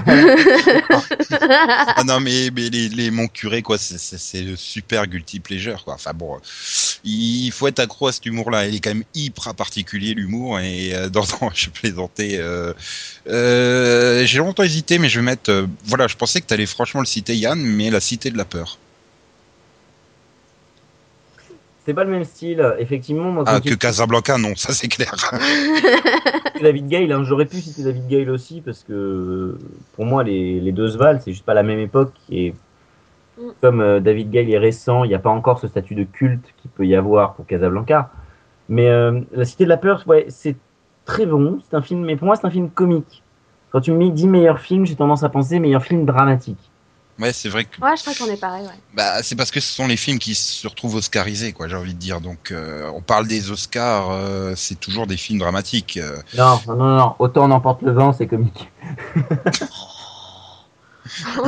Ah 1.95 2.03
non, 2.05 2.19
mais, 2.19 2.49
mais 2.55 2.69
les, 2.69 2.89
les 2.89 3.11
mon 3.11 3.27
curé, 3.27 3.61
quoi, 3.61 3.77
c'est 3.77 4.41
le 4.41 4.55
super 4.55 5.05
guilty 5.07 5.39
pleasure, 5.39 5.83
quoi. 5.83 5.93
Enfin 5.95 6.13
bon, 6.13 6.37
il 7.03 7.51
faut 7.51 7.67
être 7.67 7.79
accro 7.79 8.07
à 8.07 8.11
cet 8.11 8.25
humour-là. 8.25 8.67
Il 8.67 8.75
est 8.75 8.79
quand 8.79 8.89
même 8.91 9.03
hyper 9.13 9.53
particulier, 9.55 10.13
l'humour. 10.13 10.59
Et 10.59 10.93
euh, 10.95 11.09
dans, 11.17 11.23
dans 11.39 11.51
je 11.53 11.69
plaisantais. 11.69 12.37
Euh, 12.39 12.73
euh, 13.27 14.25
J'ai 14.25 14.39
longtemps 14.39 14.63
hésité, 14.63 14.97
mais 14.99 15.09
je 15.09 15.19
vais 15.19 15.25
mettre. 15.25 15.51
euh, 15.51 15.67
voilà, 15.85 16.07
je 16.07 16.15
pensais 16.15 16.41
que 16.41 16.47
tu 16.47 16.53
allais 16.53 16.65
franchement 16.65 17.01
le 17.01 17.05
citer, 17.07 17.35
Yann, 17.35 17.59
mais 17.59 17.89
la 17.89 17.99
cité 17.99 18.31
de 18.31 18.37
la 18.37 18.45
peur. 18.45 18.79
C'est 21.87 21.93
pas 21.95 22.03
le 22.03 22.11
même 22.11 22.23
style. 22.23 22.75
Effectivement, 22.77 23.31
moi, 23.31 23.43
Ah, 23.47 23.59
que 23.59 23.73
Casablanca, 23.73 24.37
non, 24.37 24.53
ça 24.55 24.73
c'est 24.73 24.87
clair. 24.87 25.15
David 26.61 26.87
Gale, 26.87 27.11
hein, 27.11 27.23
j'aurais 27.23 27.45
pu 27.45 27.57
citer 27.57 27.81
David 27.83 28.07
Gale 28.07 28.29
aussi 28.29 28.61
parce 28.61 28.83
que 28.83 29.57
pour 29.95 30.05
moi, 30.05 30.23
les, 30.23 30.59
les 30.59 30.71
deux 30.71 30.89
se 30.89 30.97
valent. 30.97 31.19
C'est 31.23 31.31
juste 31.31 31.45
pas 31.45 31.53
la 31.55 31.63
même 31.63 31.79
époque. 31.79 32.13
Et 32.29 32.53
Mm. 33.37 33.41
comme 33.61 33.81
euh, 33.81 33.99
David 33.99 34.31
Gale 34.31 34.49
est 34.49 34.57
récent, 34.57 35.03
il 35.03 35.09
n'y 35.09 35.15
a 35.15 35.19
pas 35.19 35.29
encore 35.29 35.59
ce 35.59 35.67
statut 35.67 35.95
de 35.95 36.03
culte 36.03 36.53
qu'il 36.57 36.71
peut 36.71 36.85
y 36.87 36.95
avoir 36.95 37.35
pour 37.35 37.45
Casablanca. 37.45 38.09
Mais 38.69 38.89
euh, 38.89 39.21
La 39.31 39.45
Cité 39.45 39.63
de 39.65 39.69
la 39.69 39.77
Peur, 39.77 40.03
ouais, 40.07 40.25
c'est 40.29 40.55
très 41.05 41.25
bon. 41.25 41.59
C'est 41.69 41.75
un 41.75 41.81
film, 41.81 42.03
mais 42.03 42.15
pour 42.15 42.25
moi, 42.25 42.35
c'est 42.35 42.45
un 42.47 42.51
film 42.51 42.69
comique. 42.69 43.23
Quand 43.71 43.81
tu 43.81 43.91
me 43.91 44.09
dis 44.09 44.27
meilleur 44.27 44.59
film, 44.59 44.85
j'ai 44.85 44.95
tendance 44.95 45.23
à 45.23 45.29
penser 45.29 45.59
meilleur 45.59 45.83
film 45.83 46.05
dramatique. 46.05 46.57
Ouais, 47.19 47.33
c'est 47.33 47.49
vrai 47.49 47.65
que 47.65 47.81
Ouais, 47.83 47.95
je 47.97 48.01
crois 48.03 48.13
qu'on 48.13 48.31
est 48.31 48.37
pareil, 48.39 48.63
ouais. 48.65 48.79
bah, 48.93 49.23
c'est 49.23 49.35
parce 49.35 49.49
que 49.49 49.59
ce 49.59 49.73
sont 49.73 49.87
les 49.87 49.97
films 49.97 50.19
qui 50.19 50.35
se 50.35 50.67
retrouvent 50.67 50.95
oscarisés, 50.95 51.51
quoi. 51.51 51.67
J'ai 51.67 51.75
envie 51.75 51.95
de 51.95 51.99
dire. 51.99 52.21
Donc, 52.21 52.51
euh, 52.51 52.89
on 52.93 53.01
parle 53.01 53.27
des 53.27 53.49
Oscars, 53.49 54.11
euh, 54.11 54.53
c'est 54.55 54.79
toujours 54.79 55.07
des 55.07 55.17
films 55.17 55.39
dramatiques. 55.39 55.97
euh. 55.97 56.17
Non, 56.37 56.61
non, 56.67 56.75
non, 56.75 56.97
non. 56.97 57.15
Autant 57.19 57.45
on 57.45 57.51
emporte 57.51 57.81
le 57.81 57.91
vent, 57.91 58.13
c'est 58.13 58.27
comique. 58.27 58.69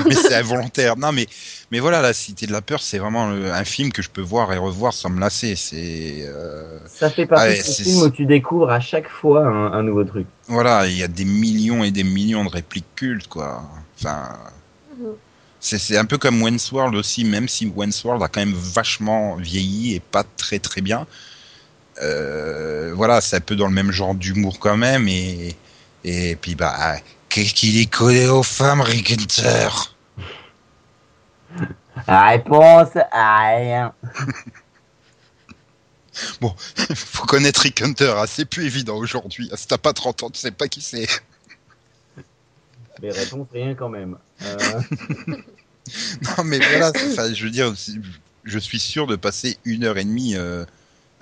mais 0.08 0.16
c'est 0.16 0.36
involontaire. 0.36 0.96
Non, 0.98 1.12
mais 1.12 1.28
mais 1.72 1.80
voilà, 1.80 2.02
la 2.02 2.14
Cité 2.14 2.48
de 2.48 2.52
la 2.52 2.62
peur, 2.62 2.82
c'est 2.82 2.98
vraiment 2.98 3.30
le- 3.30 3.52
un 3.52 3.64
film 3.66 3.92
que 3.92 4.02
je 4.02 4.10
peux 4.10 4.22
voir 4.22 4.52
et 4.54 4.58
revoir 4.58 4.94
sans 4.94 5.10
me 5.10 5.20
lasser. 5.20 5.56
C'est 5.56 6.24
euh, 6.26 6.80
Ça 6.88 7.10
fait 7.12 7.26
partie 7.26 7.46
Ah 7.48 7.52
de 7.58 7.62
ce 7.62 7.72
c'est- 7.74 7.84
film 7.84 8.02
où 8.02 8.10
tu 8.10 8.26
découvres 8.26 8.72
à 8.72 8.80
chaque 8.80 9.08
fois 9.10 9.46
un, 9.46 9.74
un 9.74 9.84
nouveau 9.84 10.04
truc. 10.06 10.26
voilà, 10.48 10.88
il 10.88 10.98
y 10.98 11.04
a 11.04 11.08
des 11.08 11.26
millions 11.26 11.84
et 11.84 11.92
des 11.92 12.04
millions 12.04 12.44
de 12.46 12.50
répliques 12.50 12.96
cultes, 12.96 13.28
quoi. 13.28 13.64
Enfin, 14.00 14.30
Mhm. 14.98 15.14
C'est 15.60 15.98
un 15.98 16.06
peu 16.06 16.18
comme 16.18 16.42
Wayne's 16.42 16.72
World 16.72 16.96
aussi, 16.96 17.26
même 17.26 17.48
si 17.48 17.68
Wayne's 17.68 18.04
World 18.04 18.24
a 18.24 18.28
quand 18.28 18.40
même 18.40 18.54
vachement 18.54 19.36
vieilli 19.36 19.96
et 19.96 20.00
pas 20.00 20.24
très 20.38 20.60
très 20.60 20.82
bien. 20.82 21.06
Euh, 22.02 22.94
voilà, 22.96 23.20
c'est 23.22 23.36
un 23.36 23.42
peu 23.42 23.56
dans 23.56 23.68
le 23.68 23.74
même 23.74 23.92
genre 23.92 24.16
d'humour 24.16 24.60
quand 24.60 24.78
même 24.78 25.08
et 25.08 25.56
et 26.06 26.38
puis 26.38 26.56
bah 26.56 26.96
qu'est-ce 27.28 27.54
qu'il 27.54 27.78
est 27.78 27.92
collé 27.92 28.28
aux 28.28 28.44
femmes, 28.44 28.82
Rick 28.82 29.12
Hunter? 29.12 29.70
Réponse 32.08 32.96
à 33.12 33.56
rien. 33.56 33.94
Faut 36.96 37.26
connaître 37.26 37.62
Rick 37.62 37.82
Hunter, 37.82 38.14
hein, 38.18 38.26
c'est 38.28 38.46
plus 38.46 38.66
évident 38.66 38.98
aujourd'hui. 38.98 39.50
Si 39.56 39.68
t'as 39.68 39.78
pas 39.78 39.94
30 39.94 40.24
ans, 40.24 40.30
tu 40.30 40.40
sais 40.40 40.52
pas 40.52 40.68
qui 40.68 40.82
c'est. 40.82 41.08
Mais 43.02 43.12
réponse 43.12 43.48
rien 43.54 43.76
quand 43.76 43.90
même. 43.90 44.18
Euh, 44.44 44.82
Non, 46.38 46.44
mais 46.44 46.60
voilà, 46.60 46.92
je 47.34 47.44
veux 47.44 47.50
dire, 47.52 47.74
je 48.44 48.60
suis 48.60 48.80
sûr 48.80 49.08
de 49.08 49.16
passer 49.16 49.58
une 49.66 49.84
heure 49.86 49.98
et 49.98 50.04
demie 50.06 50.36
euh, 50.36 50.66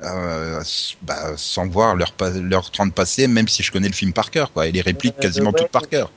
euh, 0.03 0.61
bah, 1.01 1.33
sans 1.37 1.67
voir 1.67 1.95
leur, 1.95 2.13
leur 2.41 2.71
30 2.71 2.93
passer, 2.93 3.27
même 3.27 3.47
si 3.47 3.63
je 3.63 3.71
connais 3.71 3.87
le 3.89 3.93
film 3.93 4.13
par 4.13 4.31
cœur, 4.31 4.51
quoi, 4.53 4.67
et 4.67 4.71
les 4.71 4.81
répliques 4.81 5.17
Euh, 5.17 5.21
quasiment 5.21 5.51
ouais. 5.51 5.55
toutes 5.55 5.71
par 5.71 5.87
cœur. 5.87 6.11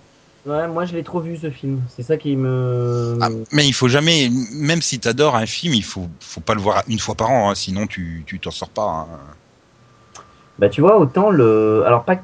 ouais, 0.46 0.68
moi 0.68 0.84
je 0.84 0.94
l'ai 0.94 1.02
trop 1.04 1.20
vu 1.20 1.36
ce 1.36 1.50
film. 1.50 1.82
C'est 1.88 2.02
ça 2.02 2.16
qui 2.16 2.36
me. 2.36 3.18
Ah, 3.20 3.28
mais 3.52 3.66
il 3.66 3.72
faut 3.74 3.88
jamais, 3.88 4.30
même 4.52 4.82
si 4.82 4.98
t'adores 5.00 5.36
un 5.36 5.46
film, 5.46 5.74
il 5.74 5.84
faut, 5.84 6.08
faut 6.20 6.40
pas 6.40 6.54
le 6.54 6.60
voir 6.60 6.82
une 6.88 6.98
fois 6.98 7.14
par 7.14 7.30
an, 7.30 7.50
hein, 7.50 7.54
sinon 7.54 7.86
tu 7.86 8.24
tu 8.26 8.38
t'en 8.40 8.50
sors 8.50 8.70
pas. 8.70 8.82
hein. 9.10 9.18
Bah 10.58 10.68
tu 10.68 10.80
vois, 10.80 10.98
autant 10.98 11.30
le. 11.30 11.82
Alors 11.86 12.04
pas 12.04 12.16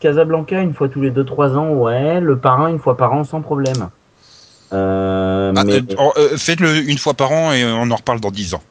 Casablanca 0.00 0.60
une 0.60 0.74
fois 0.74 0.88
tous 0.88 1.00
les 1.00 1.10
2-3 1.10 1.56
ans, 1.56 1.70
ouais. 1.74 2.20
Le 2.20 2.38
parrain 2.38 2.68
une 2.68 2.78
fois 2.78 2.96
par 2.96 3.12
an 3.12 3.24
sans 3.24 3.40
problème. 3.42 3.88
Euh, 4.72 5.33
Ah, 5.54 5.64
mais... 5.64 5.76
euh, 5.76 5.82
oh, 5.98 6.12
euh, 6.16 6.36
Faites-le 6.36 6.88
une 6.88 6.98
fois 6.98 7.14
par 7.14 7.32
an 7.32 7.52
et 7.52 7.64
on 7.64 7.90
en 7.90 7.96
reparle 7.96 8.20
dans 8.20 8.30
10 8.30 8.54
ans. 8.54 8.62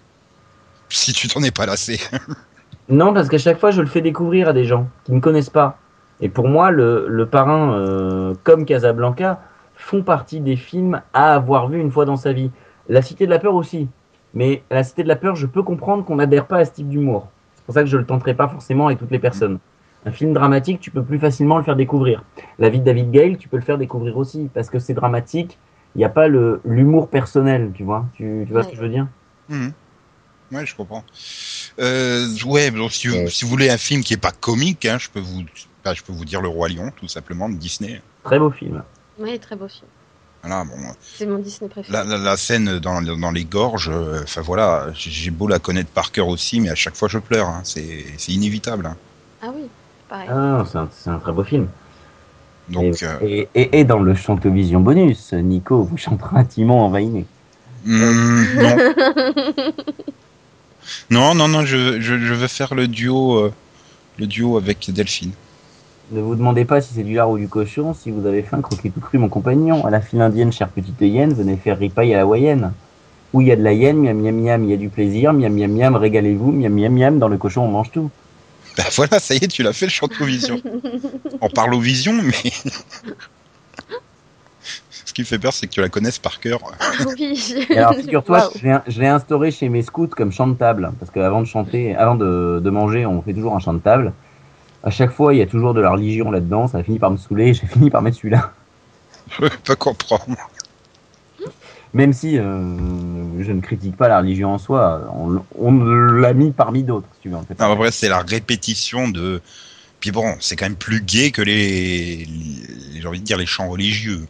Si 0.89 1.13
tu 1.13 1.27
t'en 1.27 1.41
es 1.43 1.51
pas 1.51 1.65
lassé. 1.65 1.99
Non, 2.89 3.13
parce 3.13 3.29
qu'à 3.29 3.37
chaque 3.37 3.59
fois 3.59 3.71
je 3.71 3.79
le 3.79 3.87
fais 3.87 4.01
découvrir 4.01 4.49
à 4.49 4.53
des 4.53 4.65
gens 4.65 4.89
qui 5.05 5.13
ne 5.13 5.21
connaissent 5.21 5.49
pas. 5.49 5.77
Et 6.19 6.27
pour 6.27 6.49
moi, 6.49 6.69
le, 6.69 7.05
le 7.07 7.25
parrain, 7.25 7.73
euh, 7.73 8.33
comme 8.43 8.65
Casablanca, 8.65 9.39
font 9.75 10.03
partie 10.03 10.41
des 10.41 10.57
films 10.57 11.01
à 11.13 11.33
avoir 11.33 11.69
vu 11.69 11.79
une 11.79 11.91
fois 11.91 12.03
dans 12.03 12.17
sa 12.17 12.33
vie. 12.33 12.51
La 12.89 13.01
Cité 13.01 13.25
de 13.25 13.31
la 13.31 13.39
Peur 13.39 13.55
aussi. 13.55 13.87
Mais 14.33 14.63
La 14.69 14.83
Cité 14.83 15.01
de 15.03 15.07
la 15.07 15.15
Peur, 15.15 15.37
je 15.37 15.47
peux 15.47 15.63
comprendre 15.63 16.03
qu'on 16.03 16.17
n'adhère 16.17 16.45
pas 16.45 16.57
à 16.57 16.65
ce 16.65 16.71
type 16.71 16.89
d'humour. 16.89 17.29
C'est 17.55 17.63
pour 17.65 17.73
ça 17.73 17.81
que 17.83 17.87
je 17.89 17.95
le 17.97 18.05
tenterai 18.05 18.33
pas 18.33 18.49
forcément 18.49 18.87
avec 18.87 18.99
toutes 18.99 19.11
les 19.11 19.19
personnes. 19.19 19.59
Un 20.05 20.11
film 20.11 20.33
dramatique, 20.33 20.81
tu 20.81 20.91
peux 20.91 21.03
plus 21.03 21.19
facilement 21.19 21.57
le 21.57 21.63
faire 21.63 21.77
découvrir. 21.77 22.23
La 22.59 22.67
vie 22.67 22.79
de 22.81 22.85
David 22.85 23.11
Gale, 23.11 23.37
tu 23.37 23.47
peux 23.47 23.57
le 23.57 23.63
faire 23.63 23.77
découvrir 23.77 24.17
aussi, 24.17 24.49
parce 24.53 24.69
que 24.69 24.77
c'est 24.77 24.93
dramatique. 24.93 25.57
Il 25.95 25.99
n'y 25.99 26.05
a 26.05 26.09
pas 26.09 26.27
le 26.27 26.59
l'humour 26.65 27.09
personnel, 27.09 27.71
tu 27.75 27.83
vois. 27.83 28.05
Tu, 28.15 28.43
tu 28.47 28.51
vois 28.53 28.63
ce 28.63 28.69
que 28.69 28.75
je 28.75 28.81
veux 28.81 28.89
dire? 28.89 29.07
Mhm. 29.49 29.71
ouais, 30.51 30.65
je 30.65 30.75
comprends. 30.75 31.03
Euh, 31.79 32.27
ouais, 32.45 32.71
donc 32.71 32.91
si, 32.91 33.07
vous- 33.07 33.15
Ouais. 33.15 33.29
si 33.29 33.45
vous 33.45 33.51
voulez 33.51 33.69
un 33.69 33.77
film 33.77 34.03
qui 34.03 34.13
est 34.13 34.17
pas 34.17 34.31
comique, 34.31 34.85
hein, 34.85 34.97
je 34.99 35.09
peux 35.09 35.19
vous, 35.19 35.43
bah, 35.83 35.93
je 35.93 36.01
peux 36.01 36.13
vous 36.13 36.25
dire 36.25 36.41
Le 36.41 36.47
Roi 36.47 36.69
Lion, 36.69 36.91
tout 36.95 37.07
simplement, 37.07 37.49
de 37.49 37.55
Disney. 37.55 38.01
Très 38.23 38.39
beau 38.39 38.49
film. 38.51 38.83
Oui, 39.19 39.37
très 39.39 39.55
beau 39.55 39.67
film. 39.67 39.87
Voilà, 40.41 40.65
bon, 40.65 40.73
C'est 41.01 41.25
mon 41.25 41.37
Disney 41.39 41.69
préféré. 41.69 41.97
la, 41.97 42.03
la, 42.03 42.17
la 42.17 42.35
scène 42.37 42.79
dans, 42.79 43.01
dans 43.01 43.31
les 43.31 43.45
gorges, 43.45 43.89
euh, 43.89 44.21
enfin 44.23 44.41
voilà, 44.41 44.87
j'ai 44.93 45.31
beau 45.31 45.47
la 45.47 45.59
connaître 45.59 45.89
par 45.91 46.11
cœur 46.11 46.27
aussi, 46.27 46.59
mais 46.59 46.69
à 46.69 46.75
chaque 46.75 46.95
fois 46.95 47.07
je 47.07 47.17
pleure, 47.17 47.47
hein, 47.47 47.61
c'est 47.63 48.03
c'est 48.17 48.33
inévitable. 48.33 48.85
hein. 48.87 48.97
Ah 49.41 49.51
oui, 49.55 49.69
pareil. 50.09 50.27
Ah, 50.29 50.33
non, 50.35 50.65
c'est 50.65 50.77
un, 50.77 50.89
c'est 50.91 51.09
un 51.09 51.19
très 51.19 51.31
beau 51.31 51.45
film. 51.45 51.67
Donc, 52.69 53.01
et, 53.01 53.05
euh, 53.05 53.17
et, 53.21 53.49
et- 53.55 53.79
et 53.79 53.83
dans 53.83 53.99
le 53.99 54.15
Chantovision 54.15 54.79
bonus, 54.79 55.33
Nico 55.33 55.83
vous 55.83 55.97
chantera 55.97 56.43
Timon 56.45 56.81
envainé. 56.81 57.25
hmm, 57.85 58.43
non, 58.61 58.77
non, 61.09 61.35
non, 61.35 61.47
non, 61.47 61.65
je, 61.65 61.99
je, 61.99 62.17
je 62.17 62.33
veux 62.33 62.47
faire 62.47 62.75
le 62.75 62.87
duo, 62.87 63.37
euh, 63.37 63.53
le 64.17 64.27
duo 64.27 64.57
avec 64.57 64.89
Delphine. 64.91 65.31
Ne 66.11 66.21
vous 66.21 66.35
demandez 66.35 66.65
pas 66.65 66.81
si 66.81 66.93
c'est 66.93 67.03
du 67.03 67.15
lard 67.15 67.29
ou 67.31 67.37
du 67.37 67.47
cochon, 67.47 67.93
si 67.93 68.11
vous 68.11 68.25
avez 68.25 68.43
faim, 68.43 68.61
croquez 68.61 68.91
tout 68.91 68.99
cru 68.99 69.17
mon 69.17 69.29
compagnon. 69.29 69.85
À 69.85 69.89
la 69.89 70.01
file 70.01 70.21
indienne, 70.21 70.51
chère 70.51 70.69
petite 70.69 70.99
hyène, 71.01 71.33
venez 71.33 71.57
faire 71.57 71.77
ripaille 71.77 72.13
à 72.13 72.17
la 72.17 72.23
hawaïenne. 72.23 72.73
Où 73.33 73.41
il 73.41 73.47
y 73.47 73.51
a 73.51 73.55
de 73.55 73.63
la 73.63 73.73
hyène, 73.73 73.97
miam 73.97 74.19
miam 74.19 74.35
miam, 74.39 74.63
il 74.63 74.69
y 74.69 74.73
a 74.73 74.77
du 74.77 74.89
plaisir, 74.89 75.33
miam 75.33 75.53
miam 75.53 75.71
miam, 75.71 75.95
régalez-vous, 75.95 76.51
miam 76.51 76.73
miam 76.73 76.93
miam, 76.93 77.19
dans 77.19 77.29
le 77.29 77.37
cochon 77.37 77.63
on 77.63 77.71
mange 77.71 77.91
tout. 77.91 78.11
Bah 78.77 78.83
voilà, 78.95 79.19
ça 79.19 79.35
y 79.35 79.37
est, 79.37 79.47
tu 79.47 79.61
l'as 79.63 79.73
fait 79.73 79.85
le 79.85 79.91
Chantovision. 79.91 80.59
On 81.41 81.49
parle 81.49 81.73
aux 81.75 81.79
visions, 81.79 82.13
mais. 82.21 82.33
Ce 85.05 85.13
qui 85.13 85.21
me 85.21 85.25
fait 85.27 85.37
peur, 85.37 85.53
c'est 85.53 85.67
que 85.67 85.71
tu 85.73 85.81
la 85.81 85.89
connaisses 85.89 86.17
par 86.17 86.39
cœur. 86.39 86.59
oui. 87.05 87.55
Et 87.69 87.77
alors 87.77 87.93
figure-toi, 87.95 88.39
je 88.59 88.63
l'ai- 88.67 88.77
je 88.87 88.99
l'ai 88.99 89.07
instauré 89.07 89.51
chez 89.51 89.69
mes 89.69 89.83
scouts 89.83 90.07
comme 90.07 90.31
chant 90.31 90.47
de 90.47 90.55
table, 90.55 90.91
parce 90.99 91.11
qu'avant 91.11 91.41
de 91.41 91.45
chanter, 91.45 91.95
avant 91.95 92.15
de, 92.15 92.59
de 92.63 92.69
manger, 92.71 93.05
on 93.05 93.21
fait 93.21 93.33
toujours 93.33 93.55
un 93.55 93.59
chant 93.59 93.73
de 93.73 93.79
table. 93.79 94.11
À 94.83 94.89
chaque 94.89 95.11
fois, 95.11 95.33
il 95.33 95.37
y 95.37 95.41
a 95.41 95.45
toujours 95.45 95.73
de 95.75 95.81
la 95.81 95.91
religion 95.91 96.31
là-dedans, 96.31 96.67
ça 96.67 96.79
a 96.79 96.83
fini 96.83 96.97
par 96.99 97.11
me 97.11 97.17
saouler, 97.17 97.53
j'ai 97.53 97.67
fini 97.67 97.89
par 97.91 98.01
mettre 98.01 98.17
celui-là. 98.17 98.51
Je 99.39 99.47
peux 99.63 99.75
comprendre. 99.75 100.25
Même 101.93 102.11
si 102.13 102.37
euh, 102.39 102.43
je 103.39 103.51
ne 103.51 103.61
critique 103.61 103.95
pas 103.95 104.07
la 104.07 104.17
religion 104.19 104.53
en 104.53 104.57
soi, 104.57 105.07
on, 105.13 105.43
on 105.59 105.71
l'a 106.13 106.33
mis 106.33 106.51
parmi 106.51 106.83
d'autres, 106.83 107.07
si 107.15 107.21
tu 107.21 107.29
veux. 107.29 107.35
en 107.35 107.43
fait. 107.43 107.91
C'est 107.91 108.09
la 108.09 108.21
répétition 108.21 109.07
de. 109.09 109.41
Puis 109.99 110.11
bon, 110.11 110.35
c'est 110.39 110.55
quand 110.55 110.65
même 110.65 110.75
plus 110.75 111.01
gay 111.01 111.31
que 111.31 111.41
les, 111.41 112.25
les- 112.25 112.99
j'ai 113.01 113.07
envie 113.07 113.19
de 113.19 113.25
dire 113.25 113.37
les 113.37 113.45
chants 113.45 113.69
religieux, 113.69 114.25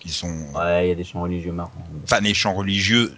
qui 0.00 0.08
sont, 0.10 0.28
Ouais, 0.54 0.86
il 0.86 0.88
y 0.90 0.92
a 0.92 0.94
des 0.94 1.04
chants 1.04 1.22
religieux 1.22 1.52
marrants. 1.52 1.72
enfin 2.04 2.20
les 2.20 2.32
chants 2.34 2.54
religieux 2.54 3.12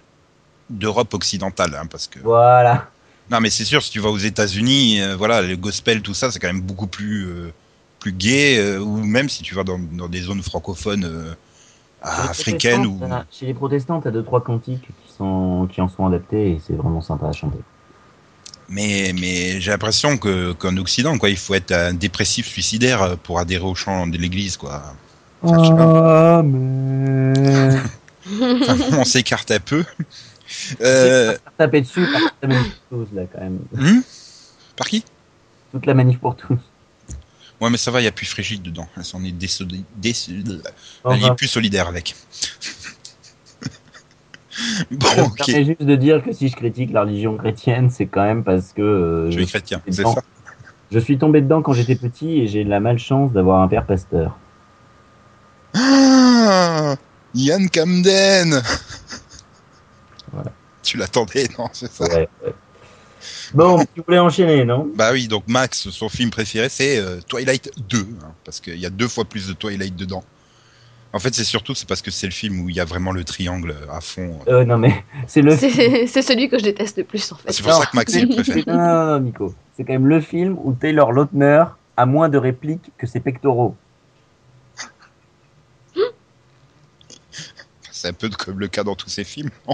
d'Europe 0.69 1.13
occidentale, 1.13 1.77
hein, 1.79 1.85
parce 1.89 2.07
que. 2.07 2.19
Voilà. 2.19 2.89
Non, 3.31 3.39
mais 3.41 3.49
c'est 3.49 3.65
sûr, 3.65 3.81
si 3.83 3.91
tu 3.91 3.99
vas 3.99 4.09
aux 4.09 4.17
États-Unis, 4.17 5.01
euh, 5.01 5.15
voilà, 5.15 5.41
le 5.41 5.55
gospel, 5.55 6.01
tout 6.01 6.13
ça, 6.13 6.31
c'est 6.31 6.39
quand 6.39 6.47
même 6.47 6.61
beaucoup 6.61 6.87
plus 6.87 7.25
euh, 7.27 7.51
plus 7.99 8.11
gay, 8.11 8.77
ou 8.77 8.97
même 8.97 9.29
si 9.29 9.41
tu 9.43 9.55
vas 9.55 9.63
dans, 9.63 9.79
dans 9.79 10.07
des 10.09 10.21
zones 10.21 10.43
francophones 10.43 11.35
Chez 12.05 12.21
les 12.23 12.29
africaines 12.29 12.85
ou. 12.85 12.97
t'as- 12.99 13.25
Chez 13.31 13.45
les 13.47 13.53
protestants, 13.53 14.01
tu 14.01 14.07
as 14.07 14.11
deux, 14.11 14.23
trois 14.23 14.43
cantiques 14.43 14.81
qui, 14.83 15.13
sont, 15.17 15.67
qui 15.71 15.81
en 15.81 15.87
sont 15.89 16.05
adaptés 16.05 16.51
et 16.51 16.61
c'est 16.65 16.73
vraiment 16.73 17.01
sympa 17.01 17.27
à 17.27 17.31
chanter. 17.31 17.57
Mais, 18.69 19.13
mais 19.19 19.59
j'ai 19.61 19.71
l'impression 19.71 20.17
que 20.17 20.53
qu'en 20.53 20.75
Occident, 20.77 21.17
quoi, 21.17 21.29
il 21.29 21.37
faut 21.37 21.53
être 21.53 21.71
un 21.71 21.93
dépressif 21.93 22.47
suicidaire 22.47 23.01
euh, 23.03 23.15
pour 23.21 23.39
adhérer 23.39 23.63
au 23.65 23.75
chant 23.75 24.07
de 24.07 24.17
l'église, 24.17 24.57
quoi. 24.57 24.81
Enfin. 25.43 26.39
Amen. 26.39 27.81
Enfin, 28.27 28.77
on 28.97 29.05
s'écarte 29.05 29.51
un 29.51 29.59
peu. 29.59 29.83
Euh, 30.81 31.37
Taper 31.57 31.81
dessus 31.81 32.07
par 32.11 32.21
la 32.41 32.47
manif 32.47 32.73
pour 32.89 33.05
tous, 33.05 33.15
là, 33.15 33.23
quand 33.31 33.41
même. 33.41 33.59
hmm? 33.73 34.01
Par 34.75 34.87
qui? 34.87 35.03
Toute 35.71 35.85
la 35.85 35.93
manif 35.93 36.19
pour 36.19 36.35
tous. 36.35 36.57
Ouais, 37.61 37.69
mais 37.69 37.77
ça 37.77 37.91
va, 37.91 38.01
il 38.01 38.03
y 38.03 38.07
a 38.07 38.11
plus 38.11 38.25
frigide 38.25 38.61
dedans. 38.61 38.87
Est 38.97 39.13
Elle 39.15 39.25
est 40.03 40.61
Enfin, 41.03 41.35
plus 41.35 41.47
solidaire 41.47 41.87
avec. 41.87 42.13
bon, 44.91 45.07
je 45.15 45.21
ok. 45.21 45.65
juste 45.65 45.83
de 45.83 45.95
dire 45.95 46.23
que 46.23 46.33
si 46.33 46.49
je 46.49 46.55
critique 46.55 46.91
la 46.91 47.01
religion 47.01 47.37
chrétienne, 47.37 47.89
c'est 47.89 48.07
quand 48.07 48.23
même 48.23 48.43
parce 48.43 48.73
que 48.73 48.81
euh, 48.81 49.31
Je 49.31 49.37
suis 49.39 49.47
chrétien, 49.47 49.81
c'est 49.89 50.03
ça. 50.03 50.21
je 50.91 50.99
suis 50.99 51.17
tombé 51.17 51.41
dedans 51.41 51.61
quand 51.61 51.73
j'étais 51.73 51.95
petit 51.95 52.39
et 52.39 52.47
j'ai 52.47 52.63
la 52.63 52.79
malchance 52.79 53.31
d'avoir 53.31 53.61
un 53.61 53.67
père 53.67 53.85
pasteur. 53.85 54.37
Ah 55.73 56.95
Yann 57.33 57.69
Camden 57.69 58.61
Voilà. 60.31 60.51
Tu 60.83 60.97
l'attendais, 60.97 61.49
non 61.57 61.69
C'est 61.73 61.91
ça. 61.91 62.05
Ouais, 62.05 62.29
ouais. 62.43 62.53
Bon, 63.53 63.83
tu 63.93 64.01
voulais 64.05 64.19
enchaîner, 64.19 64.65
non? 64.65 64.89
Bah 64.95 65.11
oui, 65.13 65.27
donc 65.27 65.43
Max, 65.47 65.89
son 65.89 66.09
film 66.09 66.29
préféré, 66.29 66.69
c'est 66.69 66.97
euh, 66.99 67.19
Twilight 67.27 67.71
2, 67.89 67.97
hein, 67.99 68.33
parce 68.43 68.59
qu'il 68.59 68.77
y 68.79 68.85
a 68.85 68.89
deux 68.89 69.07
fois 69.07 69.25
plus 69.25 69.47
de 69.47 69.53
Twilight 69.53 69.95
dedans. 69.95 70.23
En 71.13 71.19
fait, 71.19 71.33
c'est 71.33 71.45
surtout 71.45 71.73
c'est 71.75 71.87
parce 71.87 72.01
que 72.01 72.11
c'est 72.11 72.27
le 72.27 72.33
film 72.33 72.59
où 72.61 72.69
il 72.69 72.75
y 72.75 72.81
a 72.81 72.85
vraiment 72.85 73.13
le 73.13 73.23
triangle 73.23 73.73
à 73.89 74.01
fond. 74.01 74.37
euh, 74.49 74.65
Non, 74.65 74.77
mais 74.77 75.05
c'est 75.27 75.41
le 75.41 75.55
C'est 75.55 76.21
celui 76.21 76.49
que 76.49 76.57
je 76.59 76.63
déteste 76.65 76.97
le 76.97 77.05
plus 77.05 77.31
en 77.31 77.35
fait. 77.37 77.53
C'est 77.53 77.63
pour 77.63 77.71
ça 77.73 77.85
que 77.85 77.95
Max 77.95 78.13
il 78.13 78.23
le 78.27 78.35
préfère. 78.35 78.57
Non, 78.67 78.73
non, 78.77 79.05
non, 79.13 79.19
Nico. 79.21 79.55
C'est 79.77 79.85
quand 79.85 79.93
même 79.93 80.07
le 80.07 80.19
film 80.19 80.57
où 80.61 80.73
Taylor 80.73 81.13
Lautner 81.13 81.63
a 81.95 82.05
moins 82.05 82.27
de 82.27 82.37
répliques 82.37 82.91
que 82.97 83.07
ses 83.07 83.21
pectoraux. 83.21 83.75
C'est 87.91 88.09
un 88.09 88.13
peu 88.13 88.29
comme 88.29 88.59
le 88.59 88.67
cas 88.67 88.83
dans 88.83 88.95
tous 88.95 89.09
ces 89.09 89.23
films. 89.23 89.49
non? 89.67 89.73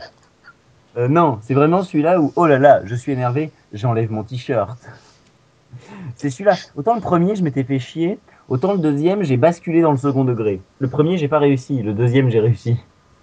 Euh, 0.97 1.07
non, 1.07 1.39
c'est 1.41 1.53
vraiment 1.53 1.83
celui-là 1.83 2.19
où, 2.19 2.33
oh 2.35 2.47
là 2.47 2.59
là, 2.59 2.81
je 2.83 2.95
suis 2.95 3.11
énervé, 3.11 3.51
j'enlève 3.73 4.11
mon 4.11 4.23
t-shirt. 4.23 4.77
C'est 6.17 6.29
celui-là. 6.29 6.57
Autant 6.75 6.95
le 6.95 7.01
premier, 7.01 7.35
je 7.35 7.43
m'étais 7.43 7.63
fait 7.63 7.79
chier, 7.79 8.19
autant 8.49 8.73
le 8.73 8.79
deuxième, 8.79 9.23
j'ai 9.23 9.37
basculé 9.37 9.81
dans 9.81 9.91
le 9.91 9.97
second 9.97 10.25
degré. 10.25 10.61
Le 10.79 10.89
premier, 10.89 11.17
j'ai 11.17 11.29
pas 11.29 11.39
réussi, 11.39 11.81
le 11.81 11.93
deuxième, 11.93 12.29
j'ai 12.29 12.41
réussi. 12.41 12.75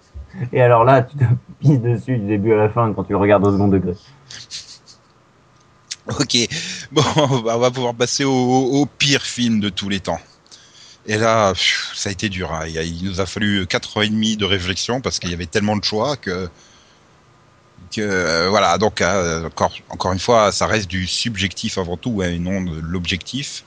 Et 0.53 0.61
alors 0.61 0.83
là, 0.83 1.03
tu 1.03 1.17
te 1.17 1.23
pisses 1.59 1.79
dessus 1.79 2.17
du 2.17 2.25
début 2.25 2.53
à 2.53 2.57
la 2.57 2.69
fin 2.69 2.91
quand 2.93 3.03
tu 3.03 3.11
le 3.11 3.17
regardes 3.17 3.45
au 3.45 3.51
second 3.51 3.67
degré. 3.67 3.93
Ok, 6.19 6.37
bon, 6.91 7.03
bah, 7.45 7.55
on 7.55 7.59
va 7.59 7.69
pouvoir 7.69 7.93
passer 7.93 8.23
au, 8.23 8.87
pire 8.97 9.21
film 9.21 9.59
de 9.59 9.69
tous 9.69 9.89
les 9.89 9.99
temps. 9.99 10.19
Et 11.05 11.17
là, 11.17 11.53
ça 11.55 12.09
a 12.09 12.11
été 12.11 12.29
dur. 12.29 12.51
hein. 12.51 12.65
Il 12.65 13.05
nous 13.05 13.21
a 13.21 13.27
fallu 13.27 13.67
4 13.67 13.97
heures 13.97 14.03
et 14.03 14.09
demie 14.09 14.35
de 14.35 14.45
réflexion 14.45 15.01
parce 15.01 15.19
qu'il 15.19 15.29
y 15.29 15.33
avait 15.35 15.45
tellement 15.45 15.77
de 15.77 15.83
choix 15.83 16.17
que, 16.17 16.49
que 17.89 18.01
euh, 18.01 18.49
voilà. 18.49 18.77
Donc 18.77 19.01
euh, 19.01 19.45
encore, 19.45 19.73
encore 19.89 20.13
une 20.13 20.19
fois, 20.19 20.51
ça 20.51 20.67
reste 20.67 20.89
du 20.89 21.07
subjectif 21.07 21.77
avant 21.77 21.97
tout 21.97 22.21
hein, 22.23 22.29
et 22.29 22.39
non 22.39 22.61
de 22.61 22.79
l'objectif. 22.79 23.63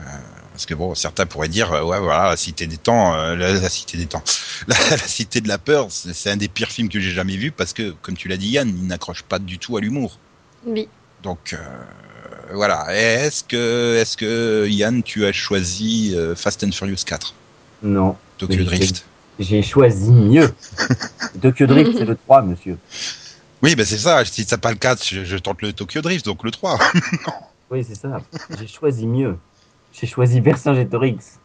Euh, 0.00 0.04
parce 0.52 0.66
que 0.66 0.74
bon, 0.74 0.94
certains 0.94 1.26
pourraient 1.26 1.48
dire, 1.48 1.72
euh, 1.72 1.82
ouais, 1.82 1.98
voilà, 1.98 2.30
la 2.30 2.36
Cité 2.36 2.66
des 2.66 2.76
Temps, 2.76 3.14
euh, 3.14 3.34
la, 3.36 3.52
la 3.52 3.68
Cité 3.68 3.96
des 3.96 4.06
Temps, 4.06 4.22
la, 4.68 4.76
la 4.90 4.98
Cité 4.98 5.40
de 5.40 5.48
la 5.48 5.58
peur, 5.58 5.86
c'est 5.90 6.30
un 6.30 6.36
des 6.36 6.48
pires 6.48 6.70
films 6.70 6.88
que 6.88 7.00
j'ai 7.00 7.10
jamais 7.10 7.36
vu 7.36 7.50
parce 7.50 7.72
que, 7.72 7.94
comme 8.02 8.16
tu 8.16 8.28
l'as 8.28 8.36
dit, 8.36 8.48
Yann, 8.50 8.68
il 8.68 8.86
n'accroche 8.86 9.22
pas 9.22 9.38
du 9.38 9.58
tout 9.58 9.76
à 9.76 9.80
l'humour. 9.80 10.18
Oui. 10.66 10.88
Donc 11.22 11.54
euh, 11.54 11.56
voilà. 12.52 12.86
Est-ce 12.90 13.44
que, 13.44 13.96
est-ce 14.00 14.16
que 14.16 14.66
Yann, 14.68 15.02
tu 15.02 15.24
as 15.24 15.32
choisi 15.32 16.12
euh, 16.14 16.34
Fast 16.34 16.64
and 16.64 16.72
Furious 16.72 17.04
4, 17.06 17.34
Non, 17.82 18.16
Tokyo 18.38 18.64
Drift 18.64 19.04
j'ai 19.38 19.62
choisi 19.62 20.10
mieux. 20.10 20.52
Tokyo 21.42 21.66
Drift, 21.66 21.98
c'est 21.98 22.04
le 22.04 22.16
3, 22.16 22.42
monsieur. 22.42 22.76
Oui, 23.62 23.76
ben 23.76 23.86
c'est 23.86 23.98
ça. 23.98 24.24
Si 24.24 24.44
t'as 24.44 24.58
pas 24.58 24.70
le 24.70 24.76
4, 24.76 25.04
je, 25.06 25.24
je 25.24 25.36
tente 25.36 25.62
le 25.62 25.72
Tokyo 25.72 26.00
Drift, 26.02 26.24
donc 26.24 26.42
le 26.44 26.50
3. 26.50 26.78
Oui, 27.70 27.86
c'est 27.88 27.94
ça. 27.94 28.20
J'ai 28.58 28.66
choisi 28.66 29.06
mieux. 29.06 29.38
J'ai 29.94 30.06
choisi 30.06 30.40
Vercingétorix. 30.40 31.38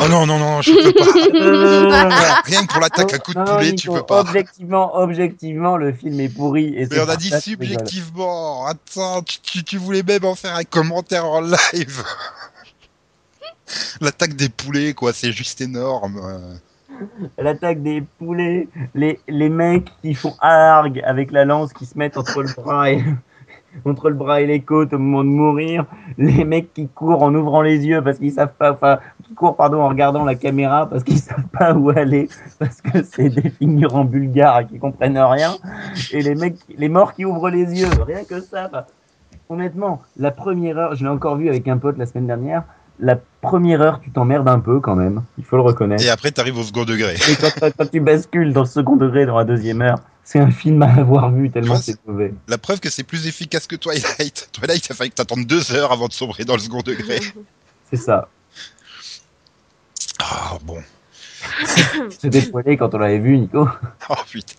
oh 0.00 0.08
non, 0.08 0.24
non, 0.24 0.38
non, 0.38 0.62
je 0.62 0.72
peux 0.72 0.92
pas. 0.94 1.36
Euh, 1.38 1.90
Rien 2.46 2.64
que 2.64 2.72
pour 2.72 2.80
l'attaque 2.80 3.12
à 3.12 3.18
coup 3.18 3.34
de 3.34 3.42
poulet, 3.44 3.74
tu 3.74 3.88
peux 3.90 4.02
pas. 4.02 4.20
Objectivement, 4.20 4.96
objectivement, 4.96 5.76
le 5.76 5.92
film 5.92 6.18
est 6.20 6.30
pourri. 6.30 6.74
Et 6.78 6.86
Mais 6.90 7.00
on 7.00 7.08
a 7.10 7.16
dit 7.16 7.28
ça 7.28 7.42
subjectivement. 7.42 8.64
Attends, 8.64 9.22
tu, 9.22 9.38
tu, 9.40 9.64
tu 9.64 9.76
voulais 9.76 10.02
même 10.02 10.24
en 10.24 10.34
faire 10.34 10.54
un 10.54 10.64
commentaire 10.64 11.26
en 11.26 11.42
live. 11.42 12.02
L'attaque 14.00 14.34
des 14.34 14.48
poulets, 14.48 14.94
quoi, 14.94 15.12
c'est 15.12 15.32
juste 15.32 15.60
énorme. 15.60 16.58
L'attaque 17.38 17.82
des 17.82 18.02
poulets, 18.18 18.68
les, 18.94 19.20
les 19.28 19.48
mecs 19.48 19.92
qui 20.02 20.14
font 20.14 20.34
argue 20.40 21.02
avec 21.02 21.30
la 21.30 21.44
lance 21.44 21.72
qui 21.72 21.86
se 21.86 21.96
mettent 21.98 22.16
entre 22.16 22.42
le 22.42 22.48
bras 22.54 22.90
et, 22.90 23.02
entre 23.84 24.08
le 24.08 24.14
bras 24.14 24.40
et 24.40 24.46
les 24.46 24.60
côtes 24.60 24.92
au 24.92 24.98
moment 24.98 25.24
de 25.24 25.28
mourir, 25.28 25.84
les 26.18 26.44
mecs 26.44 26.72
qui 26.72 26.88
courent 26.88 27.22
en 27.22 27.34
ouvrant 27.34 27.62
les 27.62 27.86
yeux 27.86 28.02
parce 28.02 28.18
qu'ils 28.18 28.32
savent 28.32 28.54
pas, 28.58 28.72
enfin, 28.72 28.98
qui 29.24 29.34
courent, 29.34 29.56
pardon, 29.56 29.82
en 29.82 29.88
regardant 29.88 30.24
la 30.24 30.34
caméra 30.34 30.88
parce 30.88 31.04
qu'ils 31.04 31.18
savent 31.18 31.48
pas 31.52 31.74
où 31.74 31.90
aller, 31.90 32.28
parce 32.58 32.80
que 32.80 33.02
c'est 33.02 33.28
des 33.28 33.50
figurants 33.50 34.04
bulgares 34.04 34.66
qui 34.66 34.78
comprennent 34.78 35.18
rien, 35.18 35.52
et 36.12 36.22
les 36.22 36.34
mecs, 36.34 36.58
les 36.76 36.88
morts 36.88 37.14
qui 37.14 37.24
ouvrent 37.24 37.50
les 37.50 37.80
yeux, 37.80 37.88
rien 38.06 38.24
que 38.24 38.40
ça, 38.40 38.86
honnêtement, 39.48 40.02
la 40.16 40.30
première 40.30 40.78
heure, 40.78 40.94
je 40.94 41.04
l'ai 41.04 41.10
encore 41.10 41.36
vu 41.36 41.48
avec 41.48 41.68
un 41.68 41.78
pote 41.78 41.98
la 41.98 42.06
semaine 42.06 42.26
dernière, 42.26 42.64
la 42.98 43.18
première 43.40 43.80
heure, 43.80 44.00
tu 44.00 44.10
t'emmerdes 44.10 44.48
un 44.48 44.60
peu 44.60 44.80
quand 44.80 44.96
même, 44.96 45.22
il 45.38 45.44
faut 45.44 45.56
le 45.56 45.62
reconnaître. 45.62 46.02
Et 46.02 46.08
après, 46.08 46.30
t'arrives 46.30 46.58
au 46.58 46.62
second 46.62 46.84
degré. 46.84 47.14
Et 47.14 47.36
quand, 47.36 47.70
quand 47.76 47.90
tu 47.90 48.00
bascules 48.00 48.52
dans 48.52 48.62
le 48.62 48.66
second 48.66 48.96
degré 48.96 49.26
dans 49.26 49.36
la 49.36 49.44
deuxième 49.44 49.82
heure, 49.82 49.98
c'est 50.26 50.40
un 50.40 50.50
film 50.50 50.82
à 50.82 50.92
avoir 50.92 51.30
vu 51.30 51.50
tellement 51.50 51.74
Ouais, 51.74 51.80
c'est 51.80 52.04
mauvais. 52.04 52.34
La 52.48 52.58
preuve 52.58 52.80
que 52.80 52.90
c'est 52.90 53.04
plus 53.04 53.28
efficace 53.28 53.68
que 53.68 53.76
Twilight. 53.76 54.48
Twilight, 54.52 54.86
il 54.86 54.92
a 54.92 54.94
fallu 54.96 55.10
que 55.10 55.14
t'attendes 55.14 55.46
deux 55.46 55.72
heures 55.72 55.92
avant 55.92 56.08
de 56.08 56.12
sombrer 56.12 56.44
dans 56.44 56.54
le 56.54 56.60
second 56.60 56.80
degré. 56.80 57.20
C'est 57.90 57.96
ça. 57.96 58.28
Ah 60.18 60.58
bon. 60.64 60.82
Se 62.10 62.26
dépoiler 62.26 62.76
quand 62.76 62.92
on 62.94 62.98
l'avait 62.98 63.20
vu, 63.20 63.38
Nico. 63.38 63.68
Oh 64.10 64.14
putain. 64.28 64.54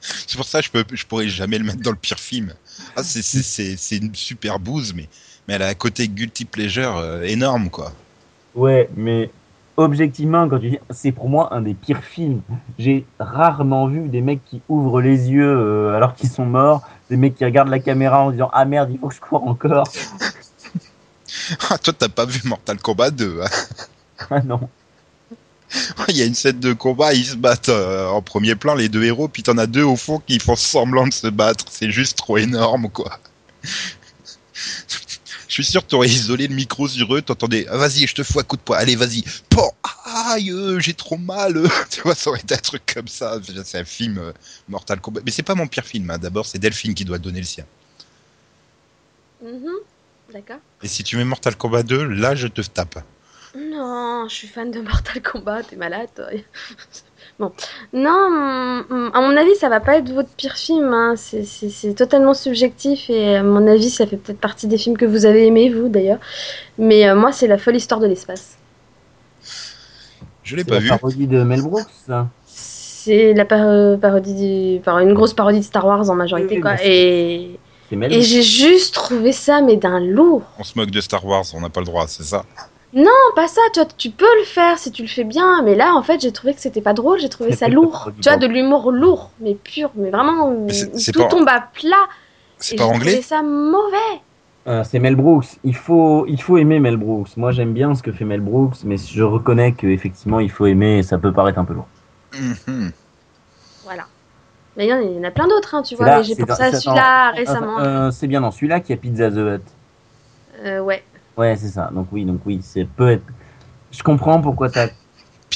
C'est 0.00 0.36
pour 0.36 0.46
ça 0.46 0.60
que 0.60 0.66
je, 0.66 0.70
peux, 0.70 0.84
je 0.92 1.04
pourrais 1.04 1.28
jamais 1.28 1.58
le 1.58 1.64
mettre 1.64 1.82
dans 1.82 1.90
le 1.90 1.96
pire 1.96 2.18
film. 2.18 2.52
Ah, 2.96 3.02
c'est 3.02 3.96
une 3.96 4.14
super 4.14 4.58
bouse, 4.58 4.94
mais, 4.94 5.08
mais 5.46 5.54
elle 5.54 5.62
a 5.62 5.68
un 5.68 5.74
côté 5.74 6.08
guilty 6.08 6.44
pleasure 6.44 6.96
euh, 6.96 7.22
énorme, 7.22 7.70
quoi. 7.70 7.92
Ouais, 8.54 8.88
mais 8.96 9.30
objectivement, 9.76 10.48
quand 10.48 10.58
tu 10.58 10.70
dis, 10.70 10.78
c'est 10.90 11.12
pour 11.12 11.28
moi 11.28 11.54
un 11.54 11.62
des 11.62 11.74
pires 11.74 12.02
films. 12.02 12.42
J'ai 12.78 13.04
rarement 13.18 13.86
vu 13.88 14.08
des 14.08 14.20
mecs 14.20 14.44
qui 14.44 14.60
ouvrent 14.68 15.00
les 15.00 15.30
yeux 15.30 15.56
euh, 15.56 15.96
alors 15.96 16.14
qu'ils 16.14 16.30
sont 16.30 16.46
morts, 16.46 16.86
des 17.10 17.16
mecs 17.16 17.36
qui 17.36 17.44
regardent 17.44 17.68
la 17.68 17.78
caméra 17.78 18.22
en 18.22 18.30
disant 18.30 18.50
ah 18.52 18.64
merde, 18.64 18.90
il 18.92 18.98
faut 18.98 19.08
que 19.08 19.14
je 19.14 19.20
cours 19.20 19.46
encore. 19.46 19.88
Ah, 21.70 21.76
toi, 21.78 21.92
t'as 21.92 22.08
pas 22.08 22.24
vu 22.24 22.40
Mortal 22.44 22.78
Kombat 22.78 23.10
2. 23.10 23.40
hein 23.42 23.48
Ah 24.30 24.40
non. 24.40 24.68
Il 26.08 26.16
y 26.16 26.22
a 26.22 26.24
une 26.24 26.34
scène 26.34 26.60
de 26.60 26.72
combat, 26.72 27.12
ils 27.12 27.26
se 27.26 27.36
battent 27.36 27.68
euh, 27.68 28.06
en 28.08 28.22
premier 28.22 28.54
plan, 28.54 28.74
les 28.74 28.88
deux 28.88 29.04
héros, 29.04 29.28
puis 29.28 29.42
t'en 29.42 29.58
as 29.58 29.66
deux 29.66 29.82
au 29.82 29.96
fond 29.96 30.20
qui 30.26 30.38
font 30.38 30.56
semblant 30.56 31.06
de 31.06 31.12
se 31.12 31.26
battre. 31.26 31.64
C'est 31.70 31.90
juste 31.90 32.16
trop 32.18 32.38
énorme, 32.38 32.88
quoi. 32.90 33.18
Je 35.48 35.54
suis 35.54 35.64
sûr 35.64 35.82
que 35.82 35.88
t'aurais 35.88 36.08
isolé 36.08 36.46
le 36.46 36.54
micro 36.54 36.86
sur 36.88 37.14
eux, 37.14 37.22
t'entendais 37.22 37.66
ah, 37.70 37.78
vas-y, 37.78 38.06
je 38.06 38.14
te 38.14 38.22
fous 38.22 38.38
à 38.38 38.42
coup 38.44 38.56
de 38.56 38.60
poing, 38.60 38.76
allez, 38.76 38.96
vas-y. 38.96 39.24
Pan, 39.48 39.72
aïe, 40.04 40.50
euh, 40.50 40.78
j'ai 40.78 40.92
trop 40.92 41.16
mal. 41.16 41.56
euh. 41.56 41.68
Tu 41.90 42.02
vois, 42.02 42.14
ça 42.14 42.30
aurait 42.30 42.40
été 42.40 42.54
un 42.54 42.58
truc 42.58 42.82
comme 42.94 43.08
ça. 43.08 43.40
C'est 43.64 43.78
un 43.78 43.84
film 43.84 44.18
euh, 44.18 44.32
Mortal 44.68 45.00
Kombat. 45.00 45.22
Mais 45.24 45.30
c'est 45.30 45.42
pas 45.42 45.54
mon 45.54 45.66
pire 45.66 45.84
film, 45.86 46.10
hein. 46.10 46.18
d'abord, 46.18 46.44
c'est 46.44 46.58
Delphine 46.58 46.94
qui 46.94 47.04
doit 47.04 47.18
donner 47.18 47.40
le 47.40 47.46
sien. 47.46 47.64
Mhm. 49.42 49.72
D'accord. 50.32 50.58
Et 50.82 50.88
si 50.88 51.02
tu 51.02 51.16
mets 51.16 51.24
Mortal 51.24 51.56
Kombat 51.56 51.82
2, 51.82 52.04
là, 52.04 52.34
je 52.34 52.46
te 52.48 52.60
tape. 52.60 53.02
Non, 53.56 54.26
je 54.28 54.34
suis 54.34 54.48
fan 54.48 54.70
de 54.70 54.80
Mortal 54.80 55.22
Kombat, 55.22 55.62
t'es 55.64 55.76
malade 55.76 56.08
toi. 56.14 56.26
Bon, 57.38 57.52
non, 57.92 58.30
mm, 58.30 59.10
à 59.14 59.20
mon 59.20 59.36
avis, 59.36 59.54
ça 59.54 59.68
va 59.68 59.78
pas 59.78 59.98
être 59.98 60.10
votre 60.12 60.28
pire 60.30 60.56
film. 60.56 60.92
hein. 60.92 61.14
C'est- 61.16 61.44
C'est 61.44 61.68
c'est 61.70 61.94
totalement 61.94 62.34
subjectif 62.34 63.08
et 63.10 63.36
à 63.36 63.42
mon 63.44 63.64
avis, 63.68 63.90
ça 63.90 64.08
fait 64.08 64.16
peut-être 64.16 64.40
partie 64.40 64.66
des 64.66 64.76
films 64.76 64.96
que 64.98 65.04
vous 65.04 65.24
avez 65.24 65.46
aimés, 65.46 65.70
vous 65.72 65.88
d'ailleurs. 65.88 66.18
Mais 66.78 67.08
euh, 67.08 67.14
moi, 67.14 67.30
c'est 67.30 67.46
la 67.46 67.56
folle 67.56 67.76
histoire 67.76 68.00
de 68.00 68.08
l'espace. 68.08 68.56
Je 70.42 70.56
l'ai 70.56 70.62
C'est 70.62 70.68
pas 70.68 70.74
la 70.76 70.80
vu. 70.80 70.88
parodie 70.88 71.26
de 71.28 71.42
Mel 71.44 71.62
Brooks. 71.62 71.86
ça. 72.08 72.28
C'est 72.46 73.34
la 73.34 73.44
par- 73.44 73.66
euh, 73.68 73.96
parodie 73.96 74.34
du, 74.34 74.80
enfin, 74.80 74.98
une 74.98 75.14
grosse 75.14 75.32
parodie 75.34 75.60
de 75.60 75.64
Star 75.64 75.86
Wars 75.86 76.10
en 76.10 76.14
majorité, 76.16 76.56
Oui, 76.56 76.60
quoi. 76.60 76.76
c'est- 76.76 76.86
Et, 76.88 77.58
C'est 77.88 77.96
et 77.96 78.20
j'ai 78.22 78.42
juste 78.42 78.94
trouvé 78.94 79.30
ça, 79.32 79.60
mais 79.60 79.76
d'un 79.76 80.00
lourd. 80.00 80.42
On 80.58 80.64
se 80.64 80.76
moque 80.76 80.90
de 80.90 81.00
Star 81.00 81.24
Wars, 81.24 81.44
on 81.54 81.60
n'a 81.60 81.70
pas 81.70 81.80
le 81.80 81.86
droit, 81.86 82.06
c'est 82.08 82.24
ça. 82.24 82.44
Non, 82.94 83.10
pas 83.36 83.48
ça, 83.48 83.60
tu 83.74 83.80
vois, 83.80 83.88
tu 83.98 84.10
peux 84.10 84.24
le 84.38 84.44
faire 84.44 84.78
si 84.78 84.90
tu 84.90 85.02
le 85.02 85.08
fais 85.08 85.24
bien, 85.24 85.62
mais 85.62 85.74
là, 85.74 85.92
en 85.94 86.02
fait, 86.02 86.20
j'ai 86.20 86.32
trouvé 86.32 86.54
que 86.54 86.60
c'était 86.60 86.80
pas 86.80 86.94
drôle, 86.94 87.18
j'ai 87.20 87.28
trouvé 87.28 87.52
ça 87.54 87.68
lourd. 87.68 88.10
Tu 88.22 88.28
vois, 88.28 88.38
de 88.38 88.46
l'humour 88.46 88.90
lourd, 88.92 89.30
mais 89.40 89.54
pur, 89.54 89.90
mais 89.94 90.10
vraiment, 90.10 90.50
Mais 90.50 90.72
où 90.84 90.98
tout 91.12 91.20
pas- 91.20 91.26
tombe 91.28 91.48
à 91.48 91.60
plat. 91.60 91.96
C'est 92.56 92.74
et 92.74 92.78
pas 92.78 92.84
j'ai 92.84 92.90
anglais 92.90 93.10
trouvé 93.12 93.22
ça 93.22 93.42
mauvais. 93.42 94.20
Euh, 94.66 94.84
c'est 94.84 94.98
Mel 94.98 95.16
Brooks. 95.16 95.46
Il 95.64 95.76
faut, 95.76 96.24
il 96.26 96.40
faut 96.42 96.56
aimer 96.58 96.80
Mel 96.80 96.96
Brooks. 96.96 97.36
Moi, 97.36 97.52
j'aime 97.52 97.72
bien 97.72 97.94
ce 97.94 98.02
que 98.02 98.10
fait 98.12 98.24
Mel 98.24 98.40
Brooks, 98.40 98.76
mais 98.84 98.96
je 98.96 99.22
reconnais 99.22 99.72
qu'effectivement, 99.72 100.40
il 100.40 100.50
faut 100.50 100.66
aimer 100.66 100.98
et 100.98 101.02
ça 101.02 101.18
peut 101.18 101.32
paraître 101.32 101.58
un 101.58 101.64
peu 101.64 101.74
lourd. 101.74 101.86
Mhm. 102.38 102.90
Voilà. 103.84 104.04
Mais 104.76 104.86
il 104.86 104.90
y 104.90 104.92
en 104.92 104.98
a- 104.98 105.02
il 105.02 105.12
y 105.16 105.18
en 105.18 105.24
a 105.24 105.30
plein 105.30 105.48
d'autres, 105.48 105.74
hein, 105.74 105.82
tu 105.82 105.94
vois, 105.94 106.06
là- 106.06 106.18
mais 106.18 106.24
j'ai 106.24 106.36
pensé 106.36 106.62
dans- 106.62 106.68
à 106.68 106.72
celui-là 106.80 107.30
récemment. 107.32 107.78
Euh, 107.80 108.10
c'est 108.10 108.26
bien 108.26 108.40
dans 108.40 108.50
celui-là 108.50 108.80
qu'il 108.80 108.94
y 108.94 108.98
a 108.98 109.00
Pizza 109.00 109.30
the 109.30 109.34
Hut. 109.36 109.60
Euh, 110.64 110.80
ouais. 110.80 111.02
Ouais, 111.38 111.56
c'est 111.56 111.68
ça. 111.70 111.90
Donc 111.94 112.08
oui, 112.10 112.24
donc 112.24 112.40
oui, 112.44 112.60
c'est 112.62 112.84
peut 112.84 113.12
être. 113.12 113.24
Je 113.92 114.02
comprends 114.02 114.40
pourquoi 114.42 114.68
t'as 114.70 114.88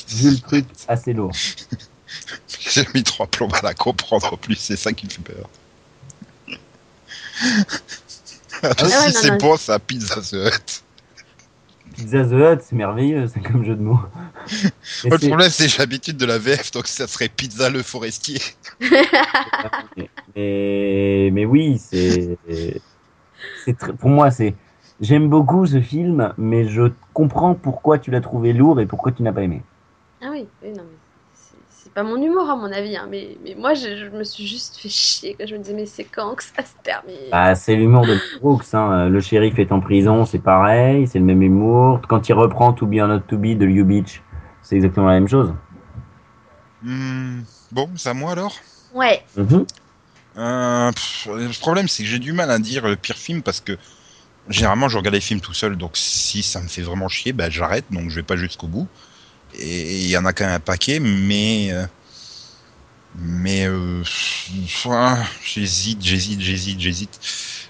vu 0.09 0.31
le 0.31 0.39
truc 0.39 0.65
assez 0.87 1.13
lourd. 1.13 1.33
J'ai 2.61 2.87
mis 2.95 3.03
trois 3.03 3.27
plombs 3.27 3.53
à 3.53 3.63
la 3.63 3.75
comprendre 3.75 4.33
en 4.33 4.37
plus, 4.37 4.55
c'est 4.55 4.77
ça 4.77 4.93
qui 4.93 5.07
me 5.07 5.11
fait 5.11 5.23
peur. 5.23 5.51
Ah, 8.63 8.69
ouais, 8.85 8.89
si 9.11 9.13
c'est 9.13 9.39
bon, 9.39 9.57
ça 9.57 9.79
pizza 9.81 10.21
the 10.21 10.35
Hut. 10.35 10.83
Pizza 11.97 12.25
the 12.25 12.33
Hut, 12.33 12.63
c'est 12.65 12.77
merveilleux, 12.77 13.27
c'est 13.27 13.41
comme 13.41 13.65
jeu 13.65 13.75
de 13.75 13.83
mots. 13.83 13.99
Mais 15.05 15.11
le 15.11 15.19
problème, 15.19 15.51
c'est 15.51 15.65
que 15.65 15.71
j'ai 15.73 15.79
l'habitude 15.79 16.17
de 16.17 16.27
la 16.27 16.39
VF, 16.39 16.71
donc 16.71 16.87
ça 16.87 17.09
serait 17.09 17.29
pizza 17.29 17.69
le 17.69 17.83
forestier. 17.83 18.41
mais, 20.37 21.31
mais 21.33 21.45
oui, 21.45 21.79
c'est. 21.79 22.39
très- 23.79 23.93
Pour 23.95 24.11
moi, 24.11 24.31
c'est. 24.31 24.55
J'aime 25.03 25.29
beaucoup 25.29 25.67
ce 25.67 25.83
film, 25.83 26.33
mais 26.39 26.65
je 26.67 26.93
comprends 27.13 27.55
pourquoi 27.55 27.99
tu 27.99 28.11
l'as 28.11 28.23
trouvé 28.23 28.55
lourd 28.55 28.81
et 28.81 28.87
pourquoi 28.87 29.13
tu 29.13 29.23
n'as 29.23 29.33
pas 29.35 29.43
aimé. 29.43 29.65
Ah 30.21 30.31
oui, 30.31 30.49
oui, 30.63 30.73
non, 30.73 30.85
mais 30.85 30.99
c'est- 31.33 31.93
pas 31.93 32.05
mon 32.05 32.17
humour 32.17 32.49
à 32.49 32.57
mon 32.57 32.73
avis, 32.73 32.97
hein, 32.97 33.07
mais, 33.11 33.39
mais 33.43 33.55
moi 33.55 33.75
je, 33.75 33.97
je 33.97 34.07
me 34.09 34.25
suis 34.25 34.47
juste 34.47 34.79
fait 34.79 34.89
chier. 34.89 35.37
Quoi. 35.37 35.47
Je 35.47 35.55
me 35.57 35.61
disais, 35.63 35.75
mais 35.75 35.85
c'est 35.87 36.05
quand 36.05 36.35
que 36.37 36.45
ça 36.45 36.63
se 36.65 36.75
termine? 36.83 37.19
Bah, 37.31 37.55
c'est 37.55 37.75
l'humour 37.75 38.07
de 38.07 38.19
Brooks. 38.41 38.73
Hein. 38.75 39.09
Le 39.09 39.21
shérif 39.21 39.59
est 39.59 39.73
en 39.73 39.81
prison, 39.81 40.25
c'est 40.25 40.39
pareil, 40.39 41.07
c'est 41.09 41.19
le 41.19 41.25
même 41.25 41.43
humour. 41.43 42.01
Quand 42.09 42.29
il 42.29 42.35
reprend 42.35 42.73
To 42.73 42.87
Be 42.87 42.97
or 43.01 43.09
Not 43.09 43.21
To 43.29 43.37
Be 43.39 43.57
de 43.57 43.65
Liu 43.65 43.85
Beach, 43.85 44.23
c'est 44.63 44.77
exactement 44.77 45.09
la 45.09 45.15
même 45.15 45.29
chose. 45.29 45.53
Hmm, 46.81 47.43
bon, 47.71 47.91
c'est 47.97 48.09
à 48.09 48.15
moi 48.15 48.33
alors? 48.33 48.57
Ouais, 48.91 49.25
Mhm. 49.37 49.67
Euh, 50.39 50.93
pff, 50.93 51.29
Le 51.29 51.61
problème, 51.61 51.89
c'est 51.89 52.05
que 52.05 52.09
j'ai 52.09 52.19
du 52.21 52.33
mal 52.33 52.51
à 52.51 52.59
dire 52.59 52.87
le 52.89 52.97
pire 52.97 53.17
film 53.17 53.43
parce 53.43 53.61
que 53.61 53.79
généralement, 54.53 54.89
je 54.89 54.97
regarde 54.99 55.15
les 55.15 55.21
films 55.21 55.41
tout 55.41 55.55
seul, 55.55 55.77
donc 55.77 55.93
si 55.97 56.43
ça 56.43 56.61
me 56.63 56.69
fait 56.69 56.83
vraiment 56.83 57.09
chier, 57.09 57.33
bah, 57.33 57.51
j'arrête, 57.51 57.87
donc 57.91 58.11
je 58.11 58.17
vais 58.17 58.23
pas 58.23 58.37
jusqu'au 58.37 58.69
bout. 58.69 58.89
Et 59.55 60.03
il 60.05 60.09
y 60.11 60.17
en 60.19 60.25
a 60.27 60.33
quand 60.33 60.45
même 60.47 60.55
un 60.55 60.61
paquet, 60.61 61.01
mais. 61.01 61.71
euh, 61.73 61.87
Mais. 63.15 63.67
euh, 63.67 64.03
j'hésite, 65.43 66.03
j'hésite, 66.05 66.41
j'hésite, 66.41 66.81
j'hésite. 66.81 67.21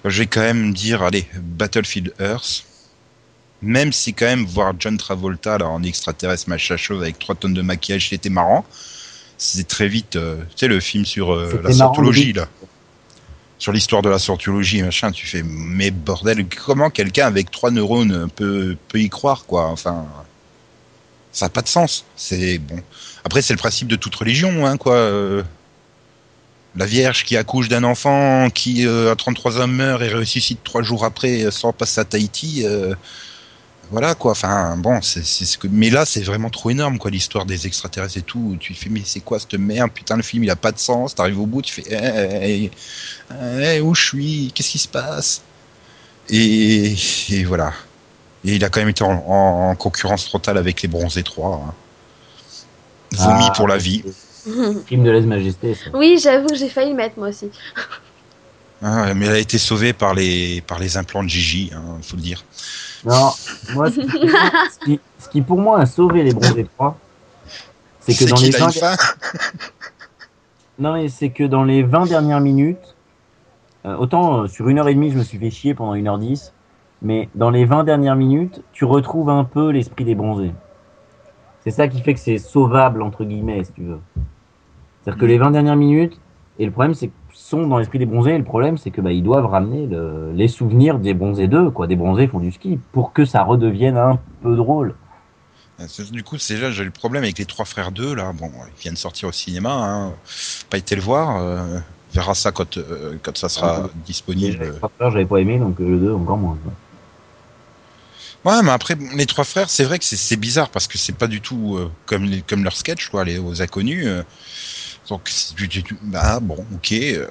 Je 0.05 0.18
vais 0.18 0.27
quand 0.27 0.40
même 0.40 0.73
dire, 0.75 1.03
allez, 1.03 1.29
Battlefield 1.35 2.14
Earth. 2.21 2.64
Même 3.62 3.92
si 3.92 4.14
quand 4.14 4.27
même 4.27 4.45
voir 4.47 4.75
John 4.79 4.99
Travolta 4.99 5.59
là, 5.59 5.68
en 5.68 5.83
extraterrestre 5.85 6.49
machin 6.51 6.77
chauve 6.77 7.03
avec 7.03 7.18
3 7.18 7.37
tonnes 7.37 7.55
de 7.55 7.62
maquillage, 7.62 8.09
c'était 8.11 8.31
marrant. 8.31 8.66
C'est 9.38 9.68
très 9.68 9.88
vite, 9.88 10.16
euh, 10.16 10.45
tu 10.51 10.53
sais, 10.61 10.68
le 10.68 10.81
film 10.81 11.05
sur 11.07 11.33
euh, 11.35 11.61
la 11.62 11.73
scientologie, 11.73 12.33
là. 12.33 12.49
Sur 13.62 13.70
l'histoire 13.70 14.03
de 14.03 14.09
la 14.09 14.18
scientologie, 14.18 14.83
machin, 14.83 15.12
tu 15.12 15.25
fais, 15.25 15.44
mais 15.44 15.92
bordel, 15.92 16.46
comment 16.48 16.90
quelqu'un 16.90 17.29
avec 17.29 17.53
trois 17.53 17.70
neurones 17.70 18.29
peut, 18.35 18.77
peut 18.88 18.98
y 18.98 19.09
croire, 19.09 19.44
quoi? 19.46 19.68
Enfin, 19.68 20.05
ça 21.31 21.46
n'a 21.46 21.51
pas 21.51 21.62
de 21.62 21.68
sens. 21.68 22.05
C'est 22.16 22.59
bon. 22.59 22.83
Après, 23.22 23.40
c'est 23.40 23.53
le 23.53 23.59
principe 23.59 23.87
de 23.87 23.94
toute 23.94 24.16
religion, 24.16 24.66
hein, 24.66 24.77
quoi. 24.77 24.96
Euh, 24.96 25.44
La 26.75 26.87
Vierge 26.87 27.22
qui 27.22 27.37
accouche 27.37 27.68
d'un 27.68 27.85
enfant 27.85 28.51
qui, 28.51 28.85
euh, 28.85 29.12
à 29.12 29.14
33 29.14 29.61
ans, 29.61 29.68
meurt 29.68 30.03
et 30.03 30.12
ressuscite 30.12 30.64
trois 30.64 30.83
jours 30.83 31.05
après 31.05 31.44
euh, 31.44 31.53
sans 31.53 31.72
passer 31.72 32.01
à 32.01 32.05
Tahiti. 32.05 32.64
Voilà 33.92 34.14
quoi, 34.16 34.33
enfin 34.33 34.76
bon, 34.78 35.00
c'est 35.02 35.22
ce 35.24 35.59
que. 35.59 35.68
Mais 35.70 35.90
là, 35.90 36.05
c'est 36.07 36.22
vraiment 36.22 36.50
trop 36.50 36.70
énorme 36.70 36.98
quoi, 36.98 37.11
l'histoire 37.11 37.46
des 37.46 37.66
extraterrestres 37.66 38.16
et 38.18 38.22
tout. 38.22 38.57
Tu 38.59 38.74
fais, 38.74 38.88
mais 38.90 39.02
c'est 39.05 39.20
quoi 39.20 39.38
cette 39.38 39.55
merde 39.55 39.90
Putain, 39.92 40.16
le 40.16 40.22
film 40.24 40.44
il 40.44 40.50
a 40.50 40.57
pas 40.57 40.72
de 40.72 40.78
sens. 40.78 41.14
T'arrives 41.14 41.38
au 41.40 41.46
bout, 41.46 41.62
tu 41.62 41.72
fais, 41.74 41.85
eh, 41.90 42.70
eh, 43.31 43.76
eh, 43.76 43.81
où 43.81 43.94
je 43.94 44.02
suis? 44.05 44.52
Qu'est-ce 44.55 44.70
qui 44.70 44.78
se 44.78 44.88
passe? 44.88 45.42
Et, 46.31 46.94
et 47.31 47.44
voilà. 47.44 47.72
Et 48.44 48.57
il 48.57 48.64
a 48.64 48.70
quand 48.70 48.81
même 48.81 48.88
été 48.90 49.05
en, 49.05 49.12
en- 49.12 49.70
en 49.70 49.76
concurrence 49.76 50.31
totale 50.31 50.59
avec 50.59 50.83
les 50.83 50.88
Bronzés 50.88 51.22
3. 51.22 51.64
hein. 51.68 51.74
Vomi 53.12 53.50
Ah, 53.50 53.52
pour 53.57 53.68
la 53.68 53.76
vie. 53.78 54.02
Film 54.87 55.05
de 55.05 55.11
lèse-majesté, 55.11 55.74
ça. 55.74 55.90
oui, 55.94 56.18
j'avoue 56.22 56.48
que 56.48 56.57
j'ai 56.57 56.68
failli 56.68 56.90
le 56.90 56.96
mettre 56.96 57.18
moi 57.18 57.28
aussi. 57.28 57.50
Ah, 58.83 59.14
mais 59.14 59.26
elle 59.26 59.35
a 59.35 59.38
été 59.38 59.59
sauvée 59.59 59.92
par 59.92 60.14
les, 60.14 60.61
par 60.62 60.78
les 60.81 60.96
implants 60.96 61.22
de 61.22 61.28
Gigi, 61.28 61.70
hein, 61.72 61.98
faut 62.02 62.16
le 62.16 62.22
dire. 62.22 62.44
Non, 63.05 63.31
moi, 63.75 63.91
ce 63.91 64.01
qui, 64.01 64.29
ce 64.29 64.79
qui- 64.85 65.01
ce 65.19 65.29
qui, 65.29 65.43
pour 65.43 65.59
moi 65.59 65.81
a 65.81 65.87
sauvé 65.87 66.23
les 66.23 66.33
bronzés 66.33 66.67
3, 66.77 66.97
c'est 68.01 68.15
que 68.15 68.31
dans 68.31 68.37
les 68.37 68.51
qu'il 68.51 68.57
a 68.57 68.59
20 68.61 68.67
une 68.67 68.73
fin 68.73 68.97
Non, 70.79 70.93
mais 70.95 71.09
c'est 71.09 71.31
que 71.31 71.45
dans 71.45 71.65
les 71.65 71.83
20 71.83 72.07
dernières 72.07 72.41
minutes, 72.41 72.95
euh, 73.87 73.97
autant 73.97 74.43
euh, 74.43 74.47
sur 74.47 74.69
une 74.69 74.79
heure 74.79 74.88
et 74.88 74.95
demie, 74.95 75.11
je 75.11 75.19
me 75.19 75.25
suis 75.25 75.38
fait 75.38 75.51
chier 75.51 75.75
pendant 75.75 75.95
une 75.95 76.07
heure 76.09 76.19
dix, 76.19 76.53
mais 77.03 77.29
dans 77.35 77.51
les 77.51 77.65
20 77.65 77.83
dernières 77.85 78.17
minutes, 78.17 78.62
tu 78.73 78.85
retrouves 78.85 79.31
un 79.31 79.45
peu 79.45 79.71
l'esprit 79.71 80.05
des 80.05 80.15
bronzés. 80.15 80.53
C'est 81.65 81.71
ça 81.73 81.88
qui 81.88 82.01
fait 82.03 82.15
que 82.15 82.21
c'est 82.21 82.38
sauvable, 82.38 83.03
entre 83.03 83.25
guillemets, 83.25 83.65
si 83.65 83.73
tu 83.73 83.83
veux. 83.83 84.01
C'est-à-dire 85.03 85.21
que 85.21 85.25
Mm. 85.27 85.29
les 85.29 85.38
20 85.38 85.51
dernières 85.51 85.77
minutes, 85.77 86.19
Et 86.59 86.67
le 86.67 86.71
problème, 86.71 86.93
c'est 86.95 87.07
qu'ils 87.09 87.21
sont 87.53 87.67
dans 87.67 87.79
l'esprit 87.79 87.99
des 87.99 88.07
bronzés. 88.07 88.33
Et 88.35 88.38
le 88.38 88.45
problème, 88.45 88.79
c'est 88.79 88.91
que 88.91 89.01
bah, 89.01 89.12
ils 89.12 89.23
doivent 89.23 89.47
ramener 89.47 89.87
le- 89.87 90.33
les 90.35 90.49
souvenirs 90.49 90.99
des 90.99 91.15
bronzés 91.15 91.49
d'eux, 91.49 91.71
quoi. 91.71 91.87
Des 91.87 91.97
bronzés 91.97 92.27
font 92.27 92.41
du 92.41 92.51
ski 92.53 92.79
pour 92.93 93.12
que 93.12 93.25
ça 93.25 93.43
redevienne 93.45 93.97
un 93.97 94.19
peu 94.43 94.57
drôle. 94.57 94.95
Euh, 95.81 95.85
c'est- 95.88 96.11
Du 96.11 96.23
coup, 96.23 96.38
c'est 96.38 96.57
là 96.59 96.71
j'ai 96.71 96.83
eu 96.83 96.87
le 96.87 96.91
problème 96.91 97.23
avec 97.25 97.38
les 97.38 97.45
trois 97.47 97.65
frères 97.65 97.93
2 97.93 98.15
là. 98.15 98.33
Bon, 98.33 98.51
ils 98.77 98.81
viennent 98.83 98.97
sortir 98.97 99.29
au 99.29 99.33
cinéma. 99.33 99.73
Hein. 99.73 100.12
Pas 100.71 100.79
été 100.79 100.95
le 100.97 101.03
voir. 101.03 101.37
euh, 101.41 101.79
on 101.79 102.15
verra 102.15 102.35
ça 102.35 102.53
quand 102.53 102.77
euh, 102.77 103.17
quand 103.23 103.37
ça 103.38 103.49
sera 103.49 103.83
Ah, 103.85 103.88
disponible. 104.07 104.59
Les 104.65 104.71
trois 104.73 104.91
frères, 104.99 105.11
j'avais 105.11 105.25
pas 105.25 105.38
aimé, 105.38 105.59
donc 105.59 105.81
euh, 105.81 105.88
le 105.88 105.99
2 105.99 106.12
encore 106.15 106.37
moins. 106.38 106.59
Ouais, 108.45 108.61
mais 108.65 108.71
après 108.71 108.97
les 109.15 109.27
trois 109.27 109.45
frères, 109.45 109.71
c'est 109.71 109.85
vrai 109.85 109.99
que 109.99 110.05
c'est- 110.05 110.17
c'est 110.17 110.37
bizarre 110.37 110.69
parce 110.71 110.88
que 110.88 110.99
c'est 110.99 111.17
pas 111.17 111.29
du 111.29 111.41
tout 111.41 111.77
euh, 111.77 111.91
comme 112.07 112.25
les, 112.25 112.41
comme 112.43 112.65
leur 112.65 112.77
sketch 112.77 113.09
quoi, 113.09 113.25
les 113.25 113.38
aux 113.38 113.62
inconnus. 113.62 114.05
euh. 114.07 114.23
Donc 115.09 115.31
du- 115.57 115.69
du- 115.69 115.85
bah 116.03 116.41
bon, 116.41 116.65
ok. 116.75 116.93
euh. 116.93 117.27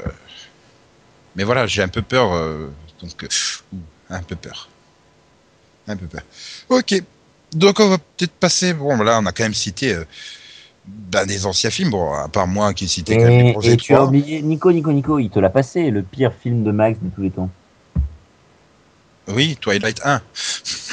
mais 1.36 1.44
voilà, 1.44 1.66
j'ai 1.68 1.82
un 1.84 1.88
peu 1.88 2.02
peur. 2.02 2.34
euh, 2.34 2.70
donc 3.02 3.24
euh, 3.24 3.28
un 4.10 4.22
peu 4.24 4.36
peur, 4.36 4.70
un 5.88 5.96
peu 5.98 6.06
peur. 6.08 6.22
Ok. 6.70 7.02
Donc 7.54 7.80
on 7.80 7.90
va 7.90 7.98
peut-être 7.98 8.34
passer. 8.34 8.74
Bon, 8.74 8.96
là, 8.98 9.20
on 9.22 9.26
a 9.26 9.32
quand 9.32 9.44
même 9.44 9.54
cité 9.54 9.98
bah, 10.86 11.26
des 11.26 11.46
anciens 11.46 11.70
films. 11.70 11.90
Bon, 11.92 12.14
à 12.14 12.28
part 12.28 12.48
moi 12.48 12.74
qui 12.74 12.86
ai 12.86 12.88
cité 12.88 13.16
quand 13.18 13.26
même 13.28 13.38
les 13.38 13.44
Et, 13.46 13.52
projets 13.52 13.74
et 13.74 13.78
tu 13.78 13.94
as 13.94 13.98
3. 13.98 14.08
oublié, 14.08 14.42
Nico, 14.42 14.72
Nico, 14.72 14.92
Nico, 14.92 15.20
il 15.20 15.30
te 15.30 15.40
l'a 15.40 15.50
passé, 15.50 15.92
le 15.92 16.04
pire 16.04 16.34
film 16.34 16.64
de 16.64 16.72
Max 16.72 17.00
de 17.02 17.10
tous 17.10 17.22
les 17.22 17.32
temps. 17.32 17.50
Oui, 19.28 19.58
Twilight 19.62 20.02
1. 20.04 20.22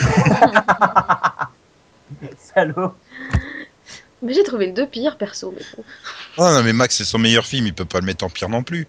Salaud 2.39 2.95
Mais 4.23 4.35
j'ai 4.35 4.43
trouvé 4.43 4.67
le 4.67 4.73
deux 4.73 4.87
pire, 4.87 5.17
perso. 5.17 5.55
Mais 5.57 5.65
bon. 5.77 5.85
Oh 6.39 6.51
non, 6.51 6.63
mais 6.63 6.73
Max, 6.73 6.97
c'est 6.97 7.05
son 7.05 7.19
meilleur 7.19 7.47
film, 7.47 7.67
il 7.67 7.75
peut 7.75 7.85
pas 7.85 8.01
le 8.01 8.07
mettre 8.07 8.25
en 8.25 8.31
pire 8.31 8.49
non 8.49 8.63
plus. 8.63 8.87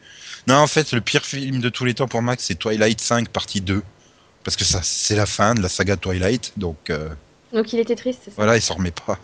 Non, 0.47 0.55
en 0.55 0.67
fait, 0.67 0.91
le 0.91 1.01
pire 1.01 1.25
film 1.25 1.59
de 1.59 1.69
tous 1.69 1.85
les 1.85 1.93
temps 1.93 2.07
pour 2.07 2.21
Max, 2.21 2.45
c'est 2.45 2.55
Twilight 2.55 2.99
5, 2.99 3.29
partie 3.29 3.61
2. 3.61 3.83
Parce 4.43 4.55
que 4.55 4.63
ça, 4.63 4.79
c'est 4.83 5.15
la 5.15 5.25
fin 5.25 5.53
de 5.53 5.61
la 5.61 5.69
saga 5.69 5.97
Twilight, 5.97 6.53
donc 6.57 6.89
euh, 6.89 7.09
Donc 7.53 7.71
il 7.73 7.79
était 7.79 7.95
triste, 7.95 8.21
c'est 8.23 8.31
ça? 8.31 8.35
voilà, 8.37 8.55
il 8.55 8.61
s'en 8.61 8.75
remet 8.75 8.91
pas. 8.91 9.19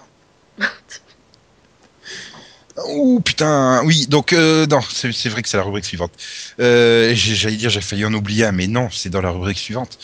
Ouh, 2.87 3.21
putain, 3.21 3.81
oui, 3.85 4.05
donc, 4.07 4.33
euh, 4.33 4.67
non, 4.67 4.81
c'est 4.81 5.29
vrai 5.29 5.41
que 5.41 5.47
c'est 5.47 5.55
la 5.57 5.63
rubrique 5.63 5.85
suivante. 5.85 6.11
Euh, 6.59 7.13
J'allais 7.15 7.55
dire, 7.55 7.69
j'ai 7.69 7.79
failli 7.81 8.03
en 8.03 8.13
oublier 8.13 8.45
un, 8.45 8.51
mais 8.51 8.67
non, 8.67 8.89
c'est 8.91 9.09
dans 9.09 9.21
la 9.21 9.29
rubrique 9.31 9.57
suivante. 9.57 9.97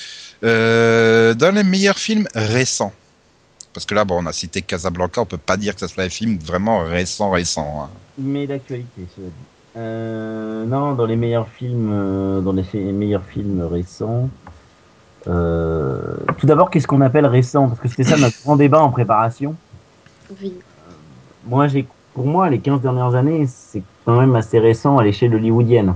Euh, 0.44 1.34
dans 1.34 1.54
les 1.54 1.64
meilleurs 1.64 2.00
films 2.00 2.28
récents. 2.34 2.94
Parce 3.74 3.86
que 3.86 3.96
là, 3.96 4.04
bon, 4.04 4.22
on 4.22 4.26
a 4.26 4.34
cité 4.34 4.62
Casablanca, 4.62 5.22
on 5.22 5.26
peut 5.26 5.38
pas 5.38 5.58
dire 5.58 5.74
que 5.74 5.80
ça 5.80 5.88
soit 5.88 6.04
un 6.04 6.10
film 6.10 6.38
vraiment 6.38 6.80
récent, 6.84 7.30
récent. 7.32 7.84
hein. 7.86 7.90
Mais 8.18 8.46
d'actualité, 8.48 9.08
cela 9.16 9.28
dit. 9.28 9.34
Euh, 9.78 10.66
non, 10.66 10.94
dans 10.94 11.06
les 11.06 11.16
meilleurs 11.16 11.48
films, 11.48 11.90
euh, 11.94 12.42
dans 12.42 12.52
les 12.52 12.66
meilleurs 12.92 13.24
films 13.24 13.62
récents. 13.72 14.30
euh, 15.28 16.02
tout 16.38 16.46
d'abord, 16.48 16.70
qu'est-ce 16.70 16.88
qu'on 16.88 17.00
appelle 17.02 17.26
récent? 17.26 17.70
Parce 17.70 17.80
que 17.80 17.88
c'était 17.88 18.04
ça 18.04 18.18
notre 18.18 18.36
grand 18.44 18.58
débat 18.58 18.82
en 18.82 18.90
préparation. 18.90 19.56
Oui. 20.42 20.54
Moi, 21.46 21.68
j'ai, 21.70 21.88
pour 22.14 22.26
moi, 22.26 22.50
les 22.50 22.60
15 22.60 22.82
dernières 22.82 23.16
années, 23.16 23.48
c'est 23.48 23.84
quand 24.06 24.20
même 24.20 24.36
assez 24.36 24.60
récent 24.60 24.98
à 24.98 25.04
l'échelle 25.04 25.34
hollywoodienne. 25.34 25.94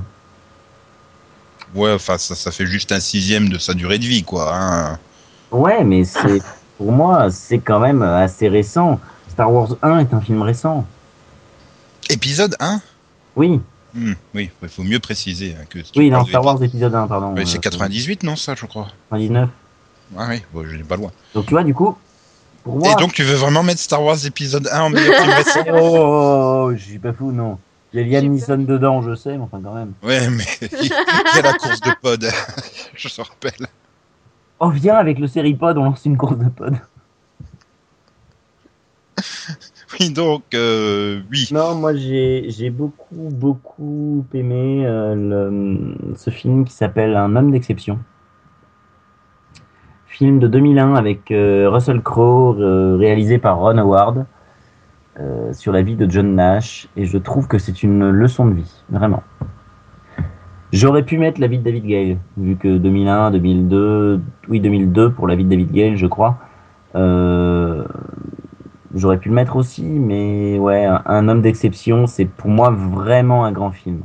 Ouais, 1.73 1.91
enfin, 1.91 2.17
ça, 2.17 2.35
ça 2.35 2.51
fait 2.51 2.65
juste 2.67 2.91
un 2.93 3.01
sixième 3.01 3.49
de 3.49 3.57
sa 3.57 3.73
durée 3.73 3.97
de 3.99 4.05
vie, 4.05 4.23
quoi. 4.23 4.55
Hein. 4.55 4.97
Ouais, 5.51 5.83
mais 5.83 6.05
c'est, 6.05 6.41
pour 6.77 6.91
moi, 6.91 7.29
c'est 7.31 7.59
quand 7.59 7.79
même 7.79 8.01
assez 8.01 8.47
récent. 8.47 8.99
Star 9.29 9.51
Wars 9.51 9.75
1 9.81 9.99
est 9.99 10.13
un 10.13 10.21
film 10.21 10.41
récent. 10.41 10.85
Épisode 12.09 12.55
1 12.59 12.81
Oui, 13.35 13.59
Hmm, 13.95 14.11
Oui, 14.33 14.51
il 14.61 14.67
faut 14.67 14.83
mieux 14.83 14.99
préciser 14.99 15.55
hein, 15.57 15.63
que. 15.69 15.79
tu 15.79 15.97
oui, 15.99 16.09
de 16.09 16.19
Star 16.27 16.43
Wars 16.43 16.61
épisode 16.61 16.93
1, 16.93 17.07
pardon. 17.07 17.33
Ouais, 17.33 17.45
c'est 17.45 17.57
euh, 17.57 17.61
98, 17.61 18.23
non, 18.23 18.35
ça, 18.35 18.53
je 18.53 18.65
crois. 18.65 18.87
99. 19.11 19.49
Ah 20.17 20.25
oui, 20.29 20.41
bon, 20.53 20.65
je 20.69 20.75
n'ai 20.75 20.83
pas 20.83 20.97
loin. 20.97 21.11
Donc 21.33 21.45
tu 21.45 21.51
vois, 21.51 21.63
du 21.63 21.73
coup, 21.73 21.97
pour 22.65 22.77
moi. 22.77 22.91
Et 22.91 22.95
donc, 22.95 23.13
tu 23.13 23.23
veux 23.23 23.35
vraiment 23.35 23.63
mettre 23.63 23.79
Star 23.79 24.03
Wars 24.03 24.17
épisode 24.25 24.67
1 24.69 24.81
en 24.81 24.89
meilleur 24.89 25.15
film 25.15 25.33
récent? 25.37 25.63
Oh, 25.69 25.73
oh, 25.79 26.67
oh, 26.67 26.75
je 26.75 26.83
suis 26.83 26.99
pas 26.99 27.13
fou, 27.13 27.31
non. 27.31 27.57
Il 27.93 28.05
y 28.05 28.15
a 28.17 28.19
Liam 28.21 28.33
Neeson 28.33 28.57
dedans, 28.57 29.01
je 29.01 29.15
sais, 29.15 29.37
mais 29.37 29.43
enfin 29.43 29.61
quand 29.63 29.73
même. 29.73 29.93
Ouais, 30.03 30.29
mais 30.29 30.43
il 30.81 30.87
y 30.87 31.39
a 31.39 31.41
la 31.41 31.53
course 31.53 31.79
de 31.79 31.91
pod, 32.01 32.27
je 32.95 33.07
te 33.07 33.21
rappelle. 33.21 33.67
Oh, 34.59 34.69
viens, 34.69 34.95
avec 34.95 35.19
le 35.19 35.27
Seripod, 35.27 35.77
on 35.77 35.83
lance 35.85 36.05
une 36.05 36.17
course 36.17 36.37
de 36.37 36.49
pod. 36.49 36.75
Oui, 39.99 40.09
donc, 40.11 40.43
euh, 40.53 41.21
oui. 41.31 41.47
Non, 41.53 41.75
moi 41.75 41.93
j'ai 41.95 42.45
j'ai 42.49 42.69
beaucoup, 42.69 43.29
beaucoup 43.31 44.25
aimé 44.33 44.83
euh, 44.85 45.15
le- 45.15 46.15
ce 46.15 46.31
film 46.31 46.65
qui 46.65 46.73
s'appelle 46.73 47.15
Un 47.15 47.35
homme 47.35 47.51
d'exception. 47.51 47.99
Film 50.07 50.39
de 50.39 50.47
2001 50.47 50.95
avec 50.95 51.29
euh, 51.31 51.69
Russell 51.69 52.01
Crowe, 52.01 52.57
euh, 52.59 52.95
réalisé 52.97 53.37
par 53.37 53.57
Ron 53.59 53.77
Howard, 53.77 54.25
euh, 55.19 55.53
sur 55.53 55.71
la 55.71 55.81
vie 55.81 55.95
de 55.95 56.09
John 56.09 56.35
Nash. 56.35 56.87
Et 56.97 57.05
je 57.05 57.17
trouve 57.17 57.47
que 57.47 57.57
c'est 57.57 57.83
une 57.83 58.09
leçon 58.09 58.47
de 58.47 58.55
vie, 58.55 58.83
vraiment. 58.89 59.23
J'aurais 60.75 61.03
pu 61.03 61.17
mettre 61.17 61.39
la 61.39 61.47
vie 61.47 61.57
de 61.57 61.63
David 61.63 61.85
Gale, 61.85 62.17
vu 62.35 62.57
que 62.57 62.77
2001, 62.77 63.31
2002, 63.31 64.19
oui 64.49 64.59
2002 64.59 65.13
pour 65.13 65.25
la 65.25 65.37
vie 65.37 65.45
de 65.45 65.49
David 65.49 65.71
Gale, 65.71 65.95
je 65.95 66.05
crois. 66.05 66.37
Euh, 66.95 67.85
J'aurais 68.93 69.17
pu 69.17 69.29
le 69.29 69.35
mettre 69.35 69.55
aussi, 69.55 69.83
mais 69.83 70.59
ouais, 70.59 70.85
un, 70.85 71.29
homme 71.29 71.41
d'exception, 71.41 72.07
c'est 72.07 72.25
pour 72.25 72.49
moi 72.49 72.71
vraiment 72.71 73.45
un 73.45 73.53
grand 73.53 73.71
film. 73.71 74.01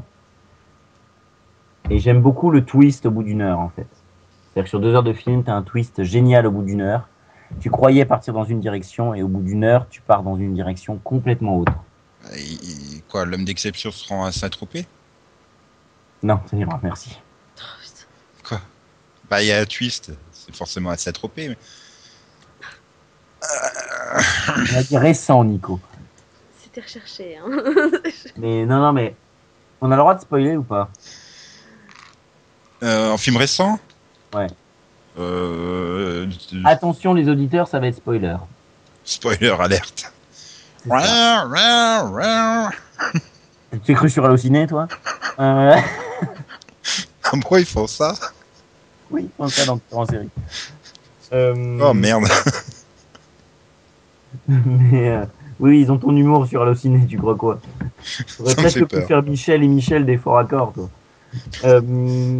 Et 1.90 1.98
j'aime 1.98 2.20
beaucoup 2.20 2.52
le 2.52 2.64
twist 2.64 3.04
au 3.04 3.11
bout 3.11 3.24
d'une 3.24 3.40
heure, 3.40 3.59
en 3.59 3.70
fait. 3.70 3.88
C'est-à-dire 3.88 4.64
que 4.64 4.68
sur 4.68 4.78
deux 4.78 4.94
heures 4.94 5.02
de 5.02 5.12
film, 5.12 5.42
t'as 5.42 5.54
un 5.54 5.62
twist 5.62 6.04
génial 6.04 6.46
au 6.46 6.52
bout 6.52 6.62
d'une 6.62 6.83
heure. 6.83 7.09
Tu 7.59 7.68
croyais 7.68 8.04
partir 8.04 8.33
dans 8.33 8.44
une 8.44 8.61
direction, 8.61 9.12
et 9.12 9.24
au 9.24 9.28
bout 9.28 9.42
d'une 9.42 9.64
heure, 9.64 9.88
tu 9.90 10.02
pars 10.02 10.22
dans 10.22 10.37
une 10.37 10.54
direction 10.54 11.00
complètement 11.02 11.59
autre. 11.59 11.74
Et 12.37 13.00
quoi, 13.09 13.24
l'homme 13.24 13.44
d'exception 13.44 13.90
se 13.90 14.09
rend 14.09 14.24
à 14.24 14.30
Saint-Tropez? 14.30 14.87
Non, 16.22 16.40
ça 16.50 16.56
ira, 16.56 16.78
merci. 16.83 17.18
Quoi 18.44 18.61
Bah, 19.28 19.42
il 19.42 19.46
y 19.46 19.52
a 19.52 19.61
un 19.61 19.64
twist, 19.64 20.12
c'est 20.33 20.54
forcément 20.54 20.90
à 20.90 20.96
Saint-Tropez. 20.96 21.48
Mais... 21.48 21.59
On 24.48 24.76
a 24.76 24.83
dit 24.83 24.98
récent, 24.98 25.44
Nico. 25.44 25.80
C'était 26.62 26.83
recherché. 26.83 27.38
Hein. 27.38 27.46
Mais 28.37 28.66
non, 28.66 28.80
non, 28.80 28.92
mais 28.92 29.14
on 29.80 29.90
a 29.90 29.96
le 29.96 30.00
droit 30.00 30.14
de 30.14 30.20
spoiler 30.20 30.56
ou 30.56 30.62
pas? 30.62 30.90
Euh, 32.83 33.11
en 33.11 33.18
film 33.18 33.37
récent? 33.37 33.78
Ouais. 34.35 34.46
Euh, 35.18 36.28
Attention, 36.64 37.14
les 37.14 37.28
auditeurs, 37.28 37.68
ça 37.68 37.78
va 37.78 37.88
être 37.88 37.96
spoiler. 37.96 38.37
Spoiler 39.04 39.54
alerte. 39.59 40.12
T'es 43.85 43.94
cru 43.94 44.11
sur 44.11 44.24
Allociné, 44.24 44.66
toi 44.66 44.88
euh... 45.38 45.74
Ah 47.24 47.37
bon, 47.37 47.56
ils 47.56 47.64
font 47.64 47.87
ça 47.87 48.14
Oui, 49.11 49.28
ils 49.28 49.37
font 49.37 49.48
ça 49.48 49.64
dans 49.66 49.80
en 49.92 50.06
série. 50.06 50.28
Euh, 51.33 51.78
Oh 51.80 51.94
merde. 51.94 52.24
mais, 54.48 55.11
euh, 55.11 55.24
oui, 55.61 55.83
ils 55.83 55.92
ont 55.92 55.98
ton 55.98 56.16
humour 56.16 56.46
sur 56.46 56.62
Allociné, 56.62 57.06
tu 57.06 57.18
crois 57.18 57.37
quoi 57.37 57.61
fait 58.02 58.56
presque 58.56 58.78
pu 58.80 58.87
peur. 58.87 59.06
faire 59.06 59.22
Michel 59.22 59.62
et 59.62 59.68
Michel 59.68 60.06
des 60.06 60.16
forts 60.16 60.38
accords, 60.38 60.72
toi. 60.72 60.88
Euh, 61.64 61.80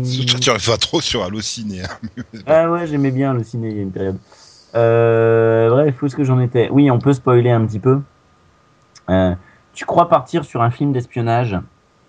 tu 0.03 0.51
pas 0.51 0.77
trop 0.77 1.01
sur 1.01 1.23
Allociné. 1.23 1.83
Hein. 1.83 2.23
Ah 2.47 2.71
ouais, 2.71 2.87
j'aimais 2.87 3.13
bien 3.13 3.35
le 3.35 3.45
ciné, 3.45 3.69
il 3.69 3.77
y 3.77 3.79
a 3.79 3.83
une 3.83 3.93
période. 3.93 4.19
Euh, 4.75 5.69
bref, 5.71 6.03
où 6.03 6.07
est-ce 6.07 6.17
que 6.17 6.25
j'en 6.25 6.41
étais? 6.41 6.69
Oui, 6.71 6.91
on 6.91 6.99
peut 6.99 7.13
spoiler 7.13 7.51
un 7.51 7.65
petit 7.67 7.79
peu. 7.79 8.01
Euh, 9.09 9.35
tu 9.81 9.87
crois 9.87 10.11
partir 10.11 10.45
sur 10.45 10.61
un 10.61 10.71
film 10.71 10.93
d'espionnage 10.93 11.57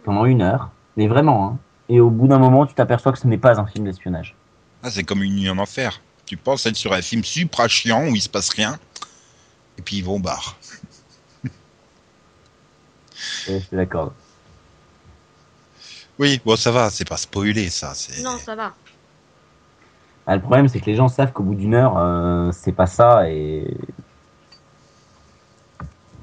pendant 0.03 0.25
une 0.25 0.41
heure, 0.41 0.71
mais 0.97 1.07
vraiment, 1.07 1.47
hein, 1.47 1.57
et 1.87 2.01
au 2.01 2.09
bout 2.09 2.27
d'un 2.27 2.37
moment, 2.37 2.65
tu 2.65 2.73
t'aperçois 2.73 3.13
que 3.13 3.17
ce 3.17 3.27
n'est 3.27 3.37
pas 3.37 3.61
un 3.61 3.65
film 3.65 3.85
d'espionnage. 3.85 4.35
Ah, 4.83 4.91
c'est 4.91 5.05
comme 5.05 5.23
une 5.23 5.37
nuit 5.37 5.49
en 5.49 5.57
enfer. 5.57 6.01
Tu 6.25 6.35
penses 6.35 6.65
être 6.65 6.75
sur 6.75 6.91
un 6.91 7.01
film 7.01 7.23
supra 7.23 7.69
chiant 7.69 8.03
où 8.09 8.13
il 8.13 8.21
se 8.21 8.27
passe 8.27 8.49
rien. 8.49 8.77
Et 9.77 9.81
puis 9.81 9.95
ils 9.95 10.03
vont 10.03 10.15
au 10.15 10.19
bar. 10.19 10.57
Ouais, 13.47 13.61
je 13.61 13.67
te 13.67 13.75
l'accorde. 13.77 14.11
Oui, 16.19 16.41
bon, 16.43 16.57
ça 16.57 16.71
va, 16.71 16.89
c'est 16.89 17.07
pas 17.07 17.15
spoilé, 17.15 17.69
ça. 17.69 17.93
c'est- 17.93 18.21
non, 18.21 18.37
ça 18.37 18.53
va. 18.53 18.73
Ah, 20.27 20.35
le 20.35 20.41
problème, 20.41 20.67
c'est 20.67 20.81
que 20.81 20.87
les 20.87 20.95
gens 20.95 21.07
savent 21.07 21.31
qu'au 21.31 21.43
bout 21.43 21.55
d'une 21.55 21.73
heure, 21.75 21.97
euh, 21.97 22.51
c'est 22.51 22.73
pas 22.73 22.87
ça, 22.87 23.29
et. 23.29 23.65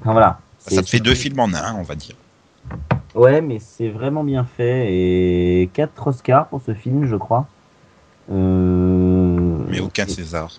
Enfin 0.01 0.11
voilà. 0.11 0.39
Ça 0.69 0.81
te 0.81 0.89
fait 0.89 0.99
deux 0.99 1.15
films 1.15 1.39
en 1.39 1.53
un, 1.53 1.75
on 1.75 1.83
va 1.83 1.95
dire. 1.95 2.15
Ouais, 3.15 3.41
mais 3.41 3.59
c'est 3.59 3.89
vraiment 3.89 4.23
bien 4.23 4.45
fait, 4.45 4.93
et 4.93 5.69
4 5.73 6.07
Oscars 6.07 6.47
pour 6.47 6.61
ce 6.65 6.73
film, 6.73 7.07
je 7.07 7.15
crois. 7.15 7.47
Euh... 8.31 9.57
Mais 9.67 9.79
aucun 9.79 10.07
César. 10.07 10.51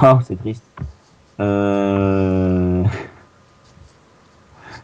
Oh, 0.00 0.18
c'est 0.26 0.36
triste. 0.36 0.64
Euh... 1.40 2.84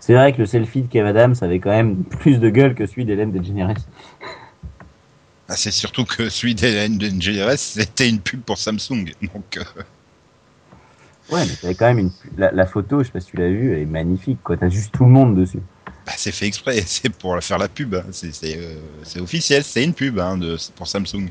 C'est 0.00 0.14
vrai 0.14 0.32
que 0.32 0.38
le 0.38 0.46
selfie 0.46 0.82
de 0.82 0.88
Kev 0.88 1.06
Adams 1.06 1.36
avait 1.40 1.60
quand 1.60 1.70
même 1.70 2.02
plus 2.02 2.40
de 2.40 2.48
gueule 2.48 2.74
que 2.74 2.86
celui 2.86 3.04
d'Hélène 3.04 3.30
DeGeneres. 3.30 3.76
Ah, 5.48 5.56
c'est 5.56 5.70
surtout 5.70 6.04
que 6.04 6.28
celui 6.28 6.54
d'Hélène 6.54 6.96
DeGeneres, 6.98 7.58
c'était 7.58 8.08
une 8.08 8.18
pub 8.18 8.40
pour 8.40 8.56
Samsung. 8.56 9.12
Donc, 9.22 9.58
euh, 9.58 9.82
Ouais, 11.30 11.44
mais 11.46 11.52
t'avais 11.60 11.74
quand 11.74 11.86
même 11.86 11.98
une... 11.98 12.10
la, 12.36 12.50
la 12.52 12.66
photo, 12.66 13.00
je 13.00 13.04
sais 13.06 13.12
pas 13.12 13.20
si 13.20 13.28
tu 13.28 13.36
l'as 13.36 13.48
vue, 13.48 13.72
elle 13.72 13.80
est 13.82 13.86
magnifique. 13.86 14.42
quoi. 14.42 14.56
T'as 14.56 14.68
juste 14.68 14.92
tout 14.92 15.04
le 15.04 15.10
monde 15.10 15.36
dessus. 15.36 15.60
bah, 16.06 16.12
c'est 16.16 16.32
fait 16.32 16.46
exprès, 16.46 16.80
c'est 16.86 17.08
pour 17.10 17.38
faire 17.42 17.58
la 17.58 17.68
pub. 17.68 17.94
hein. 17.94 18.04
C'est 18.12 18.32
c'est, 18.34 18.56
euh, 18.58 19.22
officiel, 19.22 19.62
c'est 19.64 19.84
une 19.84 19.94
pub 19.94 20.18
hein, 20.18 20.36
de, 20.36 20.56
pour 20.76 20.86
Samsung. 20.88 21.28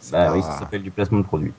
C'est 0.00 0.12
Bah 0.12 0.26
pas- 0.26 0.32
oui, 0.32 0.42
ça 0.42 0.58
s'appelle 0.60 0.82
du 0.82 0.90
placement 0.90 1.18
de 1.18 1.24
produit. 1.24 1.52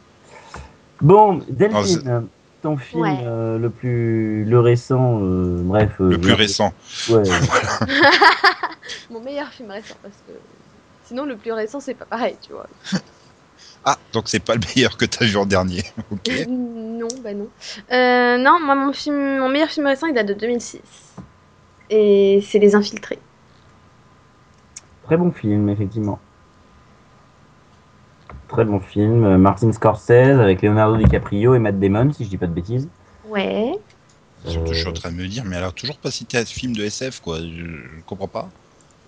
Bon, 1.02 1.34
Non, 1.34 1.46
Delphine, 1.50 2.28
ton 2.62 2.78
film 2.78 3.02
Ouais. 3.02 3.18
euh, 3.24 3.58
le 3.58 3.70
plus 3.72 4.46
le 4.46 4.60
récent, 4.60 5.20
euh, 5.24 5.58
bref. 5.64 5.92
euh, 6.00 6.12
Le 6.12 6.18
plus 6.20 6.34
récent. 6.34 6.74
Ouais. 7.10 7.24
Mon 9.10 9.20
meilleur 9.22 9.48
film 9.50 9.72
récent, 9.72 9.96
parce 10.02 10.16
que 10.28 10.34
sinon 11.08 11.26
le 11.26 11.36
plus 11.36 11.52
récent 11.52 11.80
c'est 11.80 11.96
pas 11.96 12.06
pareil, 12.06 12.38
tu 12.42 12.54
vois. 12.54 12.68
Ah, 13.84 13.98
donc 14.14 14.26
c'est 14.30 14.40
pas 14.40 14.54
le 14.54 14.62
meilleur 14.76 14.96
que 14.96 15.06
t'as 15.06 15.26
vu 15.26 15.38
en 15.38 15.46
dernier. 15.48 15.84
ok. 16.12 16.30
Non, 17.02 17.08
bah 17.24 17.34
non. 17.34 17.48
Euh, 17.92 18.38
non, 18.38 18.60
moi 18.64 18.76
mon 18.76 18.94
film, 18.94 19.40
mon 19.40 19.50
meilleur 19.50 19.70
film 19.70 19.88
récent 19.88 20.08
il 20.08 20.14
date 20.14 20.28
de 20.28 20.34
2006. 20.34 20.80
Et 21.90 22.42
c'est 22.48 22.60
Les 22.60 22.76
Infiltrés. 22.76 23.20
Très 25.04 25.18
bon 25.18 25.32
film, 25.32 25.68
effectivement. 25.70 26.20
Très 28.48 28.66
bon 28.66 28.80
film. 28.80 29.24
euh, 29.24 29.38
Martin 29.38 29.72
Scorsese 29.72 30.10
avec 30.40 30.62
Leonardo 30.62 30.98
DiCaprio 30.98 31.56
et 31.56 31.60
Matt 31.60 31.80
Damon, 31.80 32.12
si 32.14 32.24
je 32.26 32.30
dis 32.30 32.38
pas 32.38 32.48
de 32.48 32.54
bêtises. 32.54 32.88
Ouais. 33.28 33.74
Surtout, 34.46 34.74
je 34.74 34.80
suis 34.80 34.88
en 34.88 34.92
Euh, 34.92 34.94
train 34.94 35.12
de 35.12 35.16
me 35.18 35.28
dire, 35.28 35.44
mais 35.46 35.56
alors 35.58 35.74
toujours 35.74 35.98
pas 35.98 36.12
cité 36.12 36.38
un 36.38 36.46
film 36.46 36.76
de 36.76 36.84
SF, 36.84 37.20
quoi. 37.22 37.40
Je, 37.40 37.46
je 37.46 38.02
comprends 38.06 38.28
pas. 38.28 38.50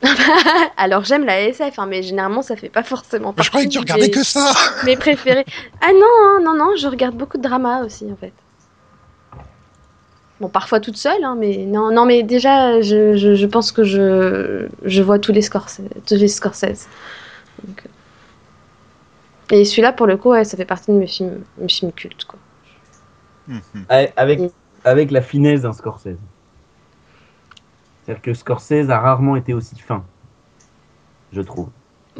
Alors 0.77 1.05
j'aime 1.05 1.25
la 1.25 1.41
SF, 1.41 1.79
hein, 1.79 1.85
mais 1.85 2.03
généralement 2.03 2.41
ça 2.41 2.55
fait 2.55 2.69
pas 2.69 2.83
forcément 2.83 3.33
Mais 3.37 3.43
je 3.43 3.49
croyais 3.49 3.67
que 3.67 3.71
tu 3.71 3.77
partie 3.79 3.93
regardais 3.93 4.07
des- 4.07 4.11
que 4.11 4.23
ça 4.23 4.53
mes 4.85 4.97
préférés. 4.97 5.45
Ah 5.81 5.91
non, 5.93 6.01
hein, 6.01 6.39
non, 6.43 6.55
non, 6.55 6.75
je 6.77 6.87
regarde 6.87 7.15
beaucoup 7.15 7.37
de 7.37 7.43
drama 7.43 7.83
aussi 7.85 8.05
en 8.11 8.15
fait. 8.15 8.33
Bon, 10.41 10.49
parfois 10.49 10.79
toute 10.79 10.97
seule, 10.97 11.23
hein, 11.23 11.37
mais 11.39 11.57
non, 11.57 11.91
non, 11.91 12.05
mais 12.05 12.21
déjà, 12.23 12.81
je, 12.81 13.15
je, 13.15 13.35
je 13.35 13.45
pense 13.45 13.71
que 13.71 13.83
je, 13.83 14.67
je 14.83 15.01
vois 15.01 15.19
tous 15.19 15.31
les 15.31 15.41
Scorsese. 15.41 15.81
Tous 16.05 16.15
les 16.15 16.27
Scorsese. 16.27 16.87
Donc, 17.63 17.83
euh. 17.85 19.55
Et 19.55 19.63
celui-là, 19.63 19.93
pour 19.93 20.07
le 20.07 20.17
coup, 20.17 20.31
ouais, 20.31 20.43
ça 20.43 20.57
fait 20.57 20.65
partie 20.65 20.91
de 20.91 20.97
mes 20.97 21.07
films, 21.07 21.43
mes 21.59 21.69
films 21.69 21.91
cultes. 21.93 22.25
Quoi. 22.25 22.39
Avec, 24.17 24.41
avec 24.83 25.11
la 25.11 25.21
finesse 25.21 25.61
d'un 25.61 25.71
Scorsese. 25.73 26.17
C'est-à-dire 28.05 28.21
que 28.21 28.33
Scorsese 28.33 28.89
a 28.89 28.99
rarement 28.99 29.35
été 29.35 29.53
aussi 29.53 29.75
fin, 29.79 30.03
je 31.31 31.41
trouve. 31.41 31.69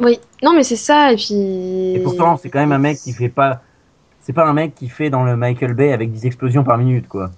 Oui, 0.00 0.18
non, 0.42 0.52
mais 0.54 0.64
c'est 0.64 0.76
ça, 0.76 1.12
et 1.12 1.16
puis. 1.16 1.94
Et 1.94 2.00
pourtant, 2.02 2.36
c'est 2.36 2.48
quand 2.50 2.58
même 2.58 2.72
un 2.72 2.78
mec 2.78 2.98
qui 2.98 3.12
fait 3.12 3.28
pas. 3.28 3.60
C'est 4.20 4.32
pas 4.32 4.46
un 4.46 4.54
mec 4.54 4.74
qui 4.74 4.88
fait 4.88 5.10
dans 5.10 5.22
le 5.22 5.36
Michael 5.36 5.74
Bay 5.74 5.92
avec 5.92 6.10
10 6.10 6.24
explosions 6.26 6.64
par 6.64 6.78
minute, 6.78 7.06
quoi. 7.06 7.30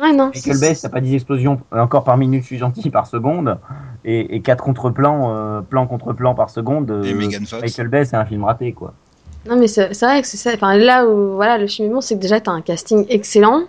Ouais, 0.00 0.12
non. 0.12 0.30
Michael 0.34 0.58
Bay, 0.58 0.74
t'as 0.74 0.88
pas 0.88 1.00
10 1.00 1.14
explosions 1.14 1.60
euh, 1.74 1.80
encore 1.80 2.02
par 2.04 2.16
minute, 2.16 2.40
je 2.42 2.46
suis 2.46 2.58
gentil, 2.58 2.88
par 2.90 3.06
seconde. 3.06 3.58
Et, 4.04 4.34
et 4.34 4.40
4 4.40 4.64
contre-plans, 4.64 5.30
euh, 5.30 5.60
plan 5.60 5.86
contre 5.86 6.12
plan 6.14 6.34
par 6.34 6.48
seconde. 6.50 6.90
euh, 6.90 7.04
Et 7.04 7.14
Megan 7.14 7.44
Fox. 7.46 7.62
Michael 7.62 7.88
Bay, 7.88 8.04
c'est 8.06 8.16
un 8.16 8.24
film 8.24 8.42
raté, 8.44 8.72
quoi. 8.72 8.94
Non, 9.48 9.56
mais 9.56 9.68
c'est 9.68 9.92
c'est 9.92 10.06
vrai 10.06 10.22
que 10.22 10.26
c'est 10.26 10.38
ça. 10.38 10.52
Enfin, 10.54 10.76
là 10.76 11.06
où 11.06 11.34
voilà, 11.34 11.58
le 11.58 11.66
film 11.66 11.88
est 11.90 11.92
bon, 11.92 12.00
c'est 12.00 12.16
que 12.16 12.20
déjà, 12.20 12.40
t'as 12.40 12.52
un 12.52 12.62
casting 12.62 13.04
excellent. 13.10 13.64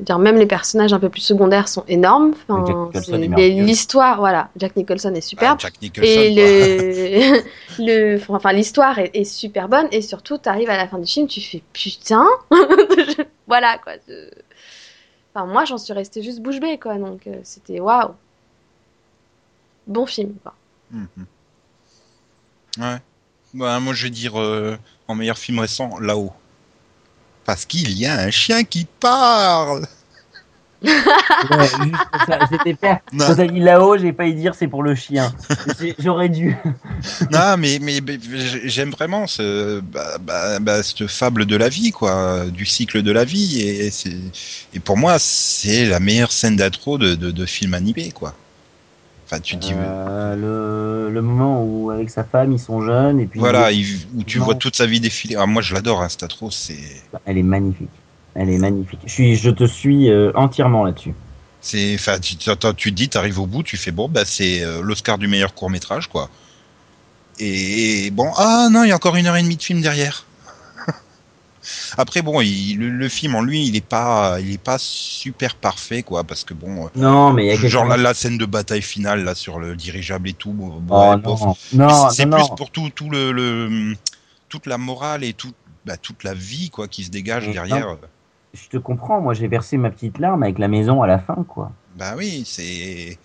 Dire, 0.00 0.18
même 0.18 0.36
les 0.36 0.46
personnages 0.46 0.92
un 0.92 0.98
peu 0.98 1.08
plus 1.08 1.20
secondaires 1.20 1.68
sont 1.68 1.84
énormes. 1.86 2.32
Enfin. 2.48 2.90
L'histoire, 3.38 4.18
voilà, 4.18 4.48
Jack 4.56 4.74
Nicholson 4.74 5.14
est 5.14 5.18
Ah, 5.18 5.20
superbe. 5.20 5.60
Jack 5.60 5.80
Nicholson. 5.80 6.10
Et 6.10 6.34
le, 6.34 7.42
le, 7.78 8.20
enfin, 8.28 8.52
l'histoire 8.52 8.98
est, 8.98 9.10
est 9.14 9.24
super 9.24 9.68
bonne. 9.68 9.86
Et 9.92 10.02
surtout, 10.02 10.38
t'arrives 10.38 10.70
à 10.70 10.76
la 10.76 10.88
fin 10.88 10.98
du 10.98 11.06
film, 11.06 11.28
tu 11.28 11.40
fais 11.40 11.62
putain. 11.72 12.26
voilà, 13.46 13.78
quoi. 13.78 13.92
Enfin, 15.34 15.46
moi, 15.46 15.64
j'en 15.66 15.78
suis 15.78 15.92
restée 15.92 16.22
juste 16.22 16.40
bouche 16.40 16.58
bée, 16.58 16.78
quoi. 16.78 16.96
Donc, 16.96 17.26
euh, 17.26 17.36
c'était 17.44 17.78
waouh. 17.78 18.10
Bon 19.86 20.06
film, 20.06 20.34
quoi. 20.42 20.54
Mhm. 20.90 21.06
Ouais. 22.78 22.96
Bah, 23.54 23.78
moi, 23.80 23.92
je 23.92 24.04
vais 24.04 24.10
dire 24.10 24.40
euh, 24.40 24.76
en 25.06 25.14
meilleur 25.14 25.38
film 25.38 25.58
récent, 25.58 25.98
là-haut. 26.00 26.32
Parce 27.44 27.64
qu'il 27.64 27.92
y 27.98 28.06
a 28.06 28.18
un 28.20 28.30
chien 28.30 28.64
qui 28.64 28.86
parle. 29.00 29.86
Ouais, 30.82 30.90
juste 31.84 31.96
pour 32.12 32.22
ça, 32.26 32.38
j'étais 32.50 32.74
faire. 32.74 32.98
Non. 33.12 33.26
Quand 33.26 33.34
t'as 33.36 33.46
dit 33.46 33.60
là-haut, 33.60 33.96
j'ai 33.98 34.12
pas 34.12 34.26
y 34.26 34.34
dire 34.34 34.54
c'est 34.54 34.68
pour 34.68 34.82
le 34.82 34.94
chien. 34.94 35.32
J'aurais 35.98 36.28
dû. 36.28 36.56
non, 37.30 37.56
mais, 37.58 37.78
mais, 37.80 38.00
mais 38.04 38.18
j'aime 38.64 38.90
vraiment 38.90 39.26
ce, 39.26 39.80
bah, 39.80 40.18
bah, 40.20 40.58
bah, 40.60 40.82
cette 40.82 41.06
fable 41.06 41.46
de 41.46 41.56
la 41.56 41.68
vie, 41.68 41.92
quoi, 41.92 42.46
du 42.46 42.66
cycle 42.66 43.02
de 43.02 43.12
la 43.12 43.24
vie. 43.24 43.60
Et, 43.60 43.90
et 44.74 44.80
pour 44.80 44.96
moi, 44.96 45.18
c'est 45.18 45.86
la 45.86 46.00
meilleure 46.00 46.32
scène 46.32 46.56
d'intro 46.56 46.98
de, 46.98 47.14
de, 47.14 47.30
de 47.30 47.46
film 47.46 47.74
animé, 47.74 48.12
quoi. 48.12 48.34
Enfin, 49.32 49.40
tu 49.40 49.56
dis, 49.56 49.72
Euh, 49.74 50.36
le, 50.36 51.10
le 51.10 51.22
moment 51.22 51.64
où, 51.64 51.90
avec 51.90 52.10
sa 52.10 52.22
femme, 52.22 52.52
ils 52.52 52.58
sont 52.58 52.82
jeunes. 52.82 53.18
Et 53.18 53.24
puis 53.26 53.40
voilà, 53.40 53.72
il- 53.72 54.06
où 54.14 54.22
tu 54.24 54.38
Non. 54.38 54.44
vois 54.44 54.54
toute 54.56 54.76
sa 54.76 54.84
vie 54.84 55.00
défiler. 55.00 55.36
Ah, 55.38 55.46
moi, 55.46 55.62
je 55.62 55.72
l'adore, 55.72 56.02
hein, 56.02 56.08
intro, 56.20 56.50
c'est, 56.50 56.76
Elle 57.24 57.38
est 57.38 57.42
magnifique. 57.42 57.88
Elle 58.34 58.50
est 58.50 58.58
magnifique. 58.58 59.00
Je, 59.06 59.10
suis, 59.12 59.36
je 59.36 59.48
te 59.48 59.64
suis 59.64 60.10
euh, 60.10 60.32
entièrement 60.34 60.84
là-dessus. 60.84 61.14
c'est, 61.62 61.94
enfin, 61.94 62.18
tu, 62.18 62.36
tu, 62.36 62.50
tu 62.76 62.90
te 62.90 62.94
dis, 62.94 63.08
t'arrives 63.08 63.38
au 63.38 63.46
bout, 63.46 63.62
tu 63.62 63.78
fais 63.78 63.90
bon, 63.90 64.06
bah, 64.08 64.24
c'est 64.26 64.62
euh, 64.62 64.82
l'Oscar 64.82 65.16
du 65.16 65.28
meilleur 65.28 65.54
court 65.54 65.70
métrage, 65.70 66.08
quoi. 66.08 66.28
Et, 67.38 68.10
bon, 68.10 68.30
ah 68.36 68.68
non, 68.70 68.84
il 68.84 68.88
y 68.88 68.92
a 68.92 68.96
encore 68.96 69.16
une 69.16 69.26
heure 69.26 69.36
et 69.36 69.42
demie 69.42 69.56
de 69.56 69.62
film 69.62 69.80
derrière. 69.80 70.26
Après, 71.96 72.22
bon, 72.22 72.40
il- 72.40 72.76
le, 72.78 72.90
le 72.90 73.08
film 73.08 73.34
en 73.34 73.42
lui, 73.42 73.66
il 73.66 73.76
est 73.76 73.84
pas, 73.84 74.38
il 74.40 74.52
est 74.52 74.58
pas 74.62 74.78
super 74.78 75.54
parfait, 75.54 76.02
quoi, 76.02 76.24
parce 76.24 76.44
que 76.44 76.54
bon, 76.54 76.90
Non, 76.96 77.32
mais 77.32 77.44
il 77.44 77.46
y 77.46 77.50
a 77.50 77.52
euh, 77.54 77.56
quelque 77.56 77.68
genre 77.70 77.84
chose- 77.84 77.96
la, 77.96 78.02
la 78.02 78.14
scène 78.14 78.38
de 78.38 78.46
bataille 78.46 78.82
finale 78.82 79.24
là 79.24 79.34
sur 79.34 79.58
le 79.58 79.76
dirigeable 79.76 80.28
et 80.28 80.32
tout, 80.34 80.52
bon, 80.52 80.82
Oh, 80.90 80.94
ouais, 80.94 81.16
non, 81.72 82.10
c'est 82.10 82.26
plus 82.26 82.48
pour 82.56 82.70
tout, 82.70 82.90
tout 82.90 83.10
le, 83.10 83.32
le- 83.32 83.94
toute 84.48 84.66
la 84.66 84.78
morale 84.78 85.24
et 85.24 85.32
tout, 85.32 85.52
bah, 85.86 85.96
toute 85.96 86.24
la 86.24 86.34
vie, 86.34 86.70
quoi, 86.70 86.88
qui 86.88 87.04
se 87.04 87.10
dégage 87.10 87.48
derrière. 87.50 87.96
Je 88.54 88.68
te 88.68 88.76
comprends. 88.76 89.20
Moi, 89.20 89.32
j'ai 89.32 89.48
versé 89.48 89.78
ma 89.78 89.88
petite 89.90 90.18
larme 90.18 90.42
avec 90.42 90.58
la 90.58 90.68
maison 90.68 91.02
à 91.02 91.06
la 91.06 91.18
fin, 91.18 91.44
quoi. 91.48 91.72
Bah 91.96 92.14
oui, 92.16 92.44
c'est. 92.46 93.18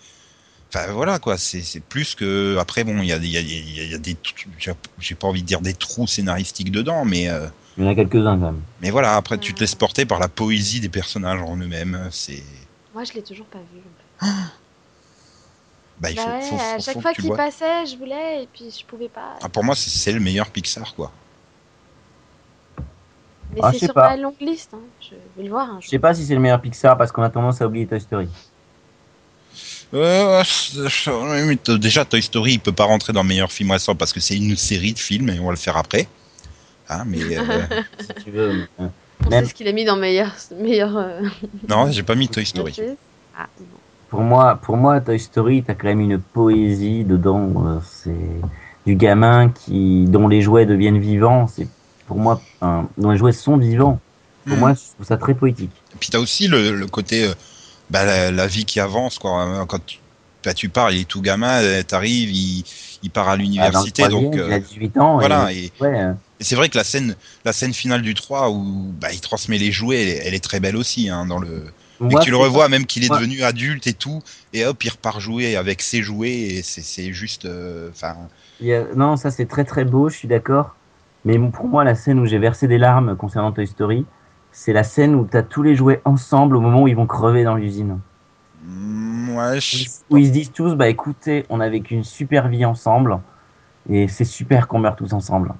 Enfin 0.70 0.92
voilà 0.92 1.18
quoi, 1.18 1.38
c'est 1.38 1.62
c'est 1.62 1.80
plus 1.80 2.14
que. 2.14 2.56
Après 2.58 2.84
bon, 2.84 2.98
il 3.02 3.06
y 3.08 3.12
a, 3.12 3.16
y, 3.16 3.36
a, 3.36 3.40
il 3.40 3.74
y 3.76 3.80
a- 3.80 3.84
il 3.84 3.90
y 3.90 3.94
a 3.94 3.98
des. 3.98 4.16
j'ai- 4.58 4.72
J'ai 4.98 5.14
pas 5.14 5.26
envie 5.26 5.42
de 5.42 5.46
dire 5.46 5.60
des 5.60 5.72
trous 5.74 6.06
scénaristiques 6.06 6.70
dedans, 6.70 7.04
mais 7.06 7.28
euh, 7.28 7.46
Il 7.78 7.84
y 7.84 7.86
en 7.86 7.90
a 7.90 7.94
quelques-uns, 7.94 8.36
quand 8.38 8.46
même. 8.46 8.60
mais 8.82 8.90
voilà. 8.90 9.14
Après, 9.16 9.38
tu 9.38 9.54
te 9.54 9.60
laisses 9.60 9.76
porter 9.76 10.04
par 10.04 10.18
la 10.18 10.28
poésie 10.28 10.80
des 10.80 10.88
personnages 10.88 11.40
en 11.40 11.56
eux-mêmes. 11.56 12.08
C'est. 12.10 12.42
Moi, 12.92 13.04
je 13.04 13.12
l'ai 13.12 13.22
toujours 13.22 13.46
pas 13.46 13.58
vu. 13.58 13.78
en 14.20 14.26
fait. 14.26 14.32
Bah 16.00 16.10
il 16.10 16.16
Bah 16.16 16.22
faut. 16.22 16.28
ouais, 16.30 16.40
faut- 16.42 16.48
faut- 16.48 16.54
à 16.62 16.74
faut 16.78 16.82
chaque 16.84 16.94
que 16.96 17.00
fois 17.00 17.12
qu'il 17.14 17.30
passait, 17.32 17.86
je 17.86 17.96
voulais, 17.96 18.42
et 18.44 18.48
puis 18.52 18.70
je 18.76 18.84
pouvais 18.84 19.08
pas. 19.08 19.36
Ah, 19.42 19.48
pour 19.48 19.62
moi, 19.64 19.74
c'est- 19.76 20.12
le 20.12 20.20
meilleur 20.20 20.50
Pixar 20.50 20.94
quoi. 20.94 21.12
Mais 23.54 23.60
Ah, 23.62 23.70
je 23.72 23.78
c'est 23.78 23.86
sur 23.86 23.94
pas. 23.94 24.10
ma 24.10 24.16
longue 24.16 24.34
liste. 24.40 24.74
hein. 24.74 24.80
Je 25.00 25.14
vais 25.36 25.44
le 25.44 25.48
voir 25.50 25.66
Je 25.80 25.84
jour. 25.86 25.90
sais 25.90 25.98
pas 25.98 26.14
si 26.14 26.24
c'est 26.26 26.34
le 26.34 26.40
meilleur 26.40 26.60
Pixar 26.60 26.96
parce 26.98 27.10
qu'on 27.12 27.22
a 27.22 27.30
tendance 27.30 27.60
à 27.62 27.66
oublier 27.66 27.86
Toy 27.86 28.00
Story. 28.00 28.28
Euh, 29.94 30.44
déjà, 31.78 32.04
Toy 32.04 32.22
Story, 32.22 32.52
il 32.54 32.60
peut 32.60 32.72
pas 32.72 32.84
rentrer 32.84 33.12
dans 33.12 33.22
le 33.22 33.28
meilleur 33.28 33.50
film 33.50 33.70
récent 33.70 33.94
parce 33.94 34.12
que 34.12 34.20
c'est 34.20 34.36
une 34.36 34.54
série 34.56 34.92
de 34.92 34.98
films 34.98 35.30
et 35.30 35.40
on 35.40 35.46
va 35.46 35.50
le 35.52 35.56
faire 35.56 35.76
après. 35.78 36.06
Hein, 36.90 37.04
mais 37.06 37.18
euh, 37.36 37.42
si 38.00 38.24
tu 38.24 38.30
veux. 38.30 38.52
mais, 38.52 38.84
euh, 38.84 38.88
On 39.26 39.30
Même- 39.30 39.44
sait 39.44 39.50
ce 39.50 39.54
qu'il 39.54 39.68
a 39.68 39.72
mis 39.72 39.84
dans 39.84 39.96
meilleur. 39.96 40.32
meilleur 40.60 40.96
euh, 40.96 41.20
non, 41.68 41.90
j'ai 41.90 42.02
pas 42.02 42.14
mis 42.14 42.28
Toy 42.28 42.46
Story. 42.46 42.74
Ah. 43.36 43.46
Pour 44.10 44.20
moi, 44.20 44.58
pour 44.62 44.76
moi, 44.76 45.00
Toy 45.00 45.18
Story, 45.20 45.62
t'as 45.66 45.74
quand 45.74 45.88
même 45.88 46.00
une 46.00 46.18
poésie 46.18 47.04
dedans. 47.04 47.80
C'est 47.84 48.14
du 48.86 48.94
gamin 48.94 49.50
qui, 49.50 50.06
dont 50.06 50.28
les 50.28 50.40
jouets 50.40 50.64
deviennent 50.66 50.98
vivants. 50.98 51.46
C'est 51.46 51.68
pour 52.06 52.16
moi, 52.16 52.40
dont 52.96 53.10
les 53.10 53.18
jouets 53.18 53.32
sont 53.32 53.56
vivants. 53.58 54.00
Pour 54.46 54.56
Hmm. 54.56 54.60
moi, 54.60 54.72
je 54.72 54.80
trouve 54.94 55.06
ça 55.06 55.18
très 55.18 55.34
poétique. 55.34 55.70
Et 55.94 55.96
puis 56.00 56.08
t'as 56.08 56.18
aussi 56.20 56.48
le, 56.48 56.72
le 56.74 56.86
côté, 56.86 57.24
euh, 57.26 57.34
bah, 57.90 58.04
la, 58.06 58.30
la 58.30 58.46
vie 58.46 58.64
qui 58.64 58.80
avance 58.80 59.18
quoi. 59.18 59.66
Quand 59.68 59.84
tu, 59.84 59.98
bah, 60.44 60.54
tu 60.54 60.68
pars, 60.68 60.90
il 60.92 61.00
est 61.02 61.04
tout 61.04 61.20
gamin, 61.22 61.62
euh, 61.62 61.82
t'arrives, 61.82 62.30
il, 62.30 62.64
il 63.02 63.10
part 63.10 63.28
à 63.28 63.36
Ah, 63.56 63.70
l'université, 63.72 64.08
donc 64.08 64.36
il 64.46 64.52
euh, 64.52 64.54
a 64.54 64.60
18 64.60 64.96
ans. 64.98 65.20
voilà. 65.20 65.52
Et, 65.52 65.52
Et, 65.52 65.72
ouais, 65.80 66.00
euh, 66.00 66.14
et 66.40 66.44
c'est 66.44 66.56
vrai 66.56 66.68
que 66.68 66.76
la 66.78 66.84
scène, 66.84 67.16
la 67.44 67.52
scène 67.52 67.74
finale 67.74 68.02
du 68.02 68.14
3 68.14 68.50
où 68.50 68.92
bah, 68.94 69.12
il 69.12 69.20
transmet 69.20 69.58
les 69.58 69.72
jouets, 69.72 70.02
elle, 70.02 70.08
est- 70.08 70.26
elle 70.28 70.34
est 70.34 70.44
très 70.44 70.60
belle 70.60 70.76
aussi. 70.76 71.08
Hein, 71.08 71.26
dans 71.26 71.38
le, 71.38 71.72
que 72.08 72.16
tu 72.16 72.30
le 72.30 72.36
revois 72.36 72.68
même 72.68 72.86
qu'il 72.86 73.04
est 73.04 73.10
Ouais. 73.10 73.10
devenu 73.10 73.42
adulte 73.42 73.86
et 73.86 73.94
tout, 73.94 74.22
et 74.52 74.64
hop, 74.64 74.82
il 74.84 74.90
repart 74.90 75.20
jouer 75.20 75.56
avec 75.56 75.82
ses 75.82 76.02
jouets, 76.02 76.30
et 76.32 76.62
c'est 76.62 76.82
c'est 76.82 77.12
juste, 77.12 77.44
euh, 77.46 77.90
enfin. 77.90 78.28
Non, 78.94 79.16
ça 79.16 79.30
c'est 79.30 79.46
très 79.46 79.64
très 79.64 79.84
beau, 79.84 80.08
je 80.08 80.16
suis 80.16 80.28
d'accord. 80.28 80.76
Mais 81.24 81.38
pour 81.50 81.68
moi, 81.68 81.84
la 81.84 81.94
scène 81.94 82.18
où 82.20 82.26
j'ai 82.26 82.38
versé 82.38 82.66
des 82.68 82.78
larmes 82.78 83.16
concernant 83.16 83.52
Toy 83.52 83.66
Story, 83.66 84.06
c'est 84.50 84.72
la 84.72 84.84
scène 84.84 85.14
où 85.14 85.26
tu 85.28 85.36
as 85.36 85.42
tous 85.42 85.62
les 85.62 85.74
jouets 85.76 86.00
ensemble 86.04 86.56
au 86.56 86.60
moment 86.60 86.82
où 86.82 86.88
ils 86.88 86.96
vont 86.96 87.06
crever 87.06 87.44
dans 87.44 87.54
l'usine. 87.56 88.00
Mm, 88.64 89.36
ouais, 89.36 89.60
je- 89.60 89.86
Où 90.10 90.16
ils 90.16 90.26
se 90.26 90.32
disent 90.32 90.52
tous, 90.52 90.74
bah 90.74 90.88
écoutez, 90.88 91.44
on 91.48 91.60
a 91.60 91.68
vécu 91.68 91.94
une 91.94 92.04
super 92.04 92.48
vie 92.48 92.64
ensemble, 92.64 93.18
et 93.90 94.08
c'est 94.08 94.24
super 94.24 94.66
qu'on 94.68 94.78
meurt 94.80 94.98
tous 94.98 95.12
ensemble. 95.12 95.54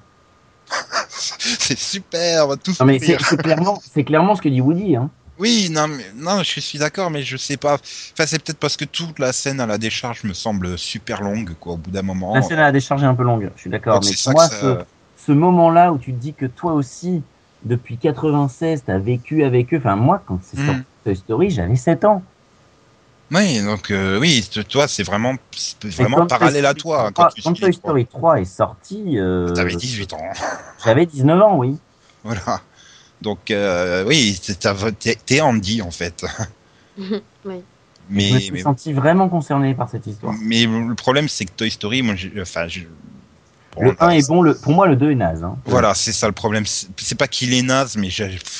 c'est 1.09 1.77
super, 1.77 2.45
on 2.45 2.49
va 2.49 2.57
tous 2.57 2.79
Non 2.79 2.85
mais 2.85 2.99
c'est 2.99 3.37
clairement, 3.37 3.79
c'est 3.91 4.03
clairement 4.03 4.35
ce 4.35 4.41
que 4.41 4.49
dit 4.49 4.61
Woody. 4.61 4.95
Hein. 4.95 5.09
Oui, 5.39 5.69
non, 5.71 5.87
mais 5.87 6.03
non, 6.17 6.43
je 6.43 6.59
suis 6.59 6.77
d'accord, 6.77 7.09
mais 7.09 7.23
je 7.23 7.37
sais 7.37 7.55
pas. 7.55 7.75
Enfin, 7.75 8.25
c'est 8.25 8.43
peut-être 8.43 8.59
parce 8.59 8.75
que 8.75 8.83
toute 8.83 9.19
la 9.19 9.31
scène 9.31 9.61
à 9.61 9.65
la 9.65 9.77
décharge 9.77 10.23
me 10.25 10.33
semble 10.33 10.77
super 10.77 11.21
longue, 11.21 11.53
quoi. 11.61 11.73
Au 11.73 11.77
bout 11.77 11.91
d'un 11.91 12.01
moment. 12.01 12.33
La 12.33 12.41
scène 12.41 12.59
à 12.59 12.63
la 12.63 12.71
décharge 12.73 13.03
est 13.03 13.05
un 13.07 13.15
peu 13.15 13.23
longue, 13.23 13.49
je 13.55 13.61
suis 13.61 13.69
d'accord. 13.69 14.01
Donc, 14.01 14.09
Mais 14.09 14.15
pour 14.21 14.33
moi, 14.33 14.49
ça- 14.49 14.59
ce, 15.17 15.25
ce 15.25 15.31
moment-là 15.31 15.93
où 15.93 15.97
tu 15.97 16.11
te 16.11 16.17
dis 16.19 16.33
que 16.33 16.45
toi 16.45 16.73
aussi, 16.73 17.23
depuis 17.63 17.97
96, 17.97 18.83
t'as 18.85 18.97
vécu 18.97 19.45
avec 19.45 19.73
eux. 19.73 19.77
Enfin, 19.77 19.95
moi, 19.95 20.21
quand 20.25 20.39
c'est 20.43 20.59
Mm. 20.59 20.65
sorti 20.65 20.81
Toy 21.05 21.15
Story, 21.15 21.49
j'avais 21.51 21.75
7 21.77 22.03
ans. 22.03 22.21
Oui, 23.31 23.63
donc 23.63 23.91
euh, 23.91 24.19
oui, 24.19 24.47
toi, 24.67 24.87
c'est 24.87 25.03
vraiment, 25.03 25.35
vraiment 25.83 26.25
parallèle 26.25 26.65
à 26.65 26.73
toi 26.73 27.07
hein, 27.07 27.11
3 27.11 27.27
quand 27.27 27.33
tu 27.33 27.41
quand 27.41 27.53
Toy. 27.53 27.73
Story 27.73 28.05
3 28.07 28.41
est 28.41 28.45
sorti, 28.45 29.17
euh, 29.17 29.53
T'avais 29.53 29.75
18 29.75 30.13
ans. 30.13 30.29
j'avais 30.83 31.05
19 31.05 31.41
ans, 31.41 31.57
oui. 31.57 31.77
Voilà. 32.23 32.61
Donc 33.21 33.51
euh, 33.51 34.03
oui, 34.05 34.39
t'es- 35.25 35.41
Andy 35.41 35.81
en 35.81 35.91
fait. 35.91 36.25
oui. 36.97 37.61
Mais 38.09 38.29
je 38.29 38.33
me 38.33 38.39
suis 38.39 38.51
mais, 38.53 38.61
senti 38.61 38.93
vraiment 38.93 39.29
concerné 39.29 39.75
par 39.75 39.89
cette 39.89 40.07
histoire. 40.07 40.33
mais 40.41 40.65
le 40.65 40.95
problème 40.95 41.29
c'est 41.29 41.45
que 41.45 41.51
Toy 41.51 41.69
Story, 41.69 42.01
moi, 42.01 42.15
enfin, 42.41 42.65
Le 43.79 43.91
là, 43.91 43.95
1 43.99 44.09
est 44.11 44.27
bon, 44.27 44.41
le, 44.41 44.53
pour 44.55 44.73
moi, 44.73 44.87
le 44.87 44.95
2 44.95 45.11
est 45.11 45.15
naze. 45.15 45.43
Hein. 45.43 45.55
Voilà, 45.65 45.93
c'est 45.93 46.11
ça 46.11 46.27
le 46.27 46.33
problème. 46.33 46.65
C'est 46.65 47.17
pas 47.17 47.27
qu'il 47.27 47.53
est 47.53 47.61
naze, 47.61 47.97
mais 47.97 48.09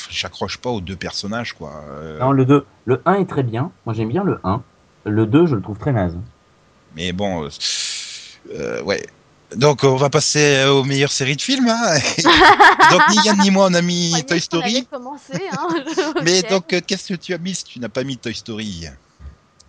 j'accroche 0.10 0.58
pas 0.58 0.70
aux 0.70 0.82
deux 0.82 0.96
personnages, 0.96 1.54
quoi. 1.54 1.84
Euh, 1.92 2.20
Non, 2.20 2.32
le 2.32 2.46
2. 2.46 2.66
Le 2.86 3.02
1 3.06 3.16
est 3.16 3.26
très 3.26 3.44
bien. 3.44 3.72
Moi, 3.86 3.94
j'aime 3.94 4.10
bien 4.10 4.24
le 4.24 4.40
1. 4.44 4.62
Le 5.06 5.26
2, 5.26 5.48
je 5.48 5.56
le 5.56 5.62
trouve 5.62 5.78
très 5.78 5.92
naze. 5.92 6.18
Mais 6.96 7.12
bon, 7.12 7.44
euh, 7.44 7.50
euh, 8.56 8.82
ouais. 8.84 9.06
Donc 9.56 9.84
on 9.84 9.96
va 9.96 10.12
passer 10.12 10.64
aux 10.66 10.84
meilleures 10.84 11.12
séries 11.12 11.36
de 11.36 11.42
films. 11.42 11.68
Hein 11.70 11.98
donc 12.92 13.02
ni 13.10 13.18
Yann 13.26 13.40
ni 13.42 13.50
moi 13.50 13.68
on 13.72 13.74
a 13.74 13.82
mis 13.82 14.14
Toy 14.28 14.40
Story. 14.40 14.88
hein. 14.92 15.68
Mais 16.24 16.44
donc 16.44 16.72
euh, 16.74 16.82
qu'est-ce 16.86 17.14
que 17.14 17.18
tu 17.18 17.34
as 17.34 17.40
mis 17.40 17.56
si 17.56 17.64
tu 17.64 17.80
n'as 17.80 17.90
pas 17.90 18.04
mis 18.04 18.18
Toy 18.18 18.36
Story? 18.36 18.86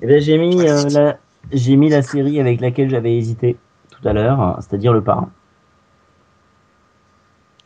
Eh 0.02 0.06
ben, 0.06 0.20
j'ai 0.20 0.36
mis, 0.36 0.68
euh, 0.68 0.84
la... 0.90 1.16
j'ai 1.52 1.76
mis 1.76 1.88
la 1.88 2.02
série 2.02 2.40
avec 2.40 2.60
laquelle 2.60 2.90
j'avais 2.90 3.16
hésité 3.16 3.56
tout 3.90 4.06
à 4.06 4.12
l'heure, 4.12 4.58
c'est-à-dire 4.60 4.92
Le 4.92 5.02
Parrain. 5.02 5.30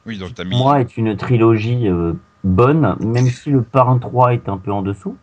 Oui, 0.06 0.18
donc 0.18 0.34
t'as 0.34 0.42
Pour 0.44 0.52
mis. 0.52 0.58
moi, 0.58 0.80
est 0.80 0.96
une 0.96 1.16
trilogie 1.16 1.88
euh, 1.88 2.12
bonne, 2.42 2.96
même 3.00 3.28
si 3.30 3.50
Le 3.50 3.62
Parrain 3.62 3.98
3 3.98 4.34
est 4.34 4.48
un 4.48 4.58
peu 4.58 4.72
en 4.72 4.82
dessous. 4.82 5.16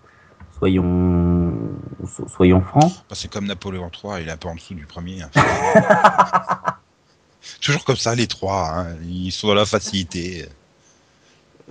Soyons, 0.57 1.53
so- 2.07 2.27
soyons 2.27 2.61
francs. 2.61 2.91
Bah, 3.09 3.15
c'est 3.15 3.31
comme 3.31 3.45
Napoléon 3.45 3.89
3, 3.89 4.21
il 4.21 4.27
est 4.27 4.31
un 4.31 4.37
peu 4.37 4.47
en 4.47 4.55
dessous 4.55 4.73
du 4.75 4.85
premier. 4.85 5.21
hein. 5.23 5.29
Toujours 7.61 7.83
comme 7.85 7.95
ça 7.95 8.13
les 8.15 8.27
trois, 8.27 8.69
hein. 8.69 8.95
ils 9.03 9.31
sont 9.31 9.47
dans 9.47 9.55
la 9.55 9.65
facilité. 9.65 10.45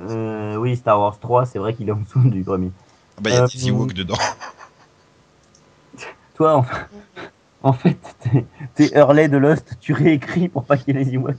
Euh, 0.01 0.57
oui, 0.57 0.75
Star 0.77 0.99
Wars 0.99 1.18
3, 1.20 1.46
c'est 1.46 1.59
vrai 1.61 1.75
qu'il 1.75 1.88
est 1.88 1.92
en 1.92 2.01
dessous 2.01 2.29
du 2.29 2.42
premier. 2.42 2.73
Ah 3.16 3.20
bah 3.23 3.31
il 3.31 3.35
y 3.35 3.37
a 3.37 3.44
Euh, 3.44 3.46
des 3.46 3.68
Ewoks 3.68 3.92
dedans. 3.92 4.16
Toi, 6.35 6.57
en, 6.57 6.66
en 7.62 7.73
fait, 7.73 7.99
t'es- 8.20 8.46
t'es 8.75 8.99
Hurley 8.99 9.29
de 9.29 9.37
Lost, 9.37 9.77
tu 9.81 9.92
réécris 9.92 10.49
pour 10.49 10.64
pas 10.64 10.77
qu'il 10.77 10.96
y 10.96 11.01
ait 11.01 11.05
les 11.05 11.14
Ewoks. 11.14 11.37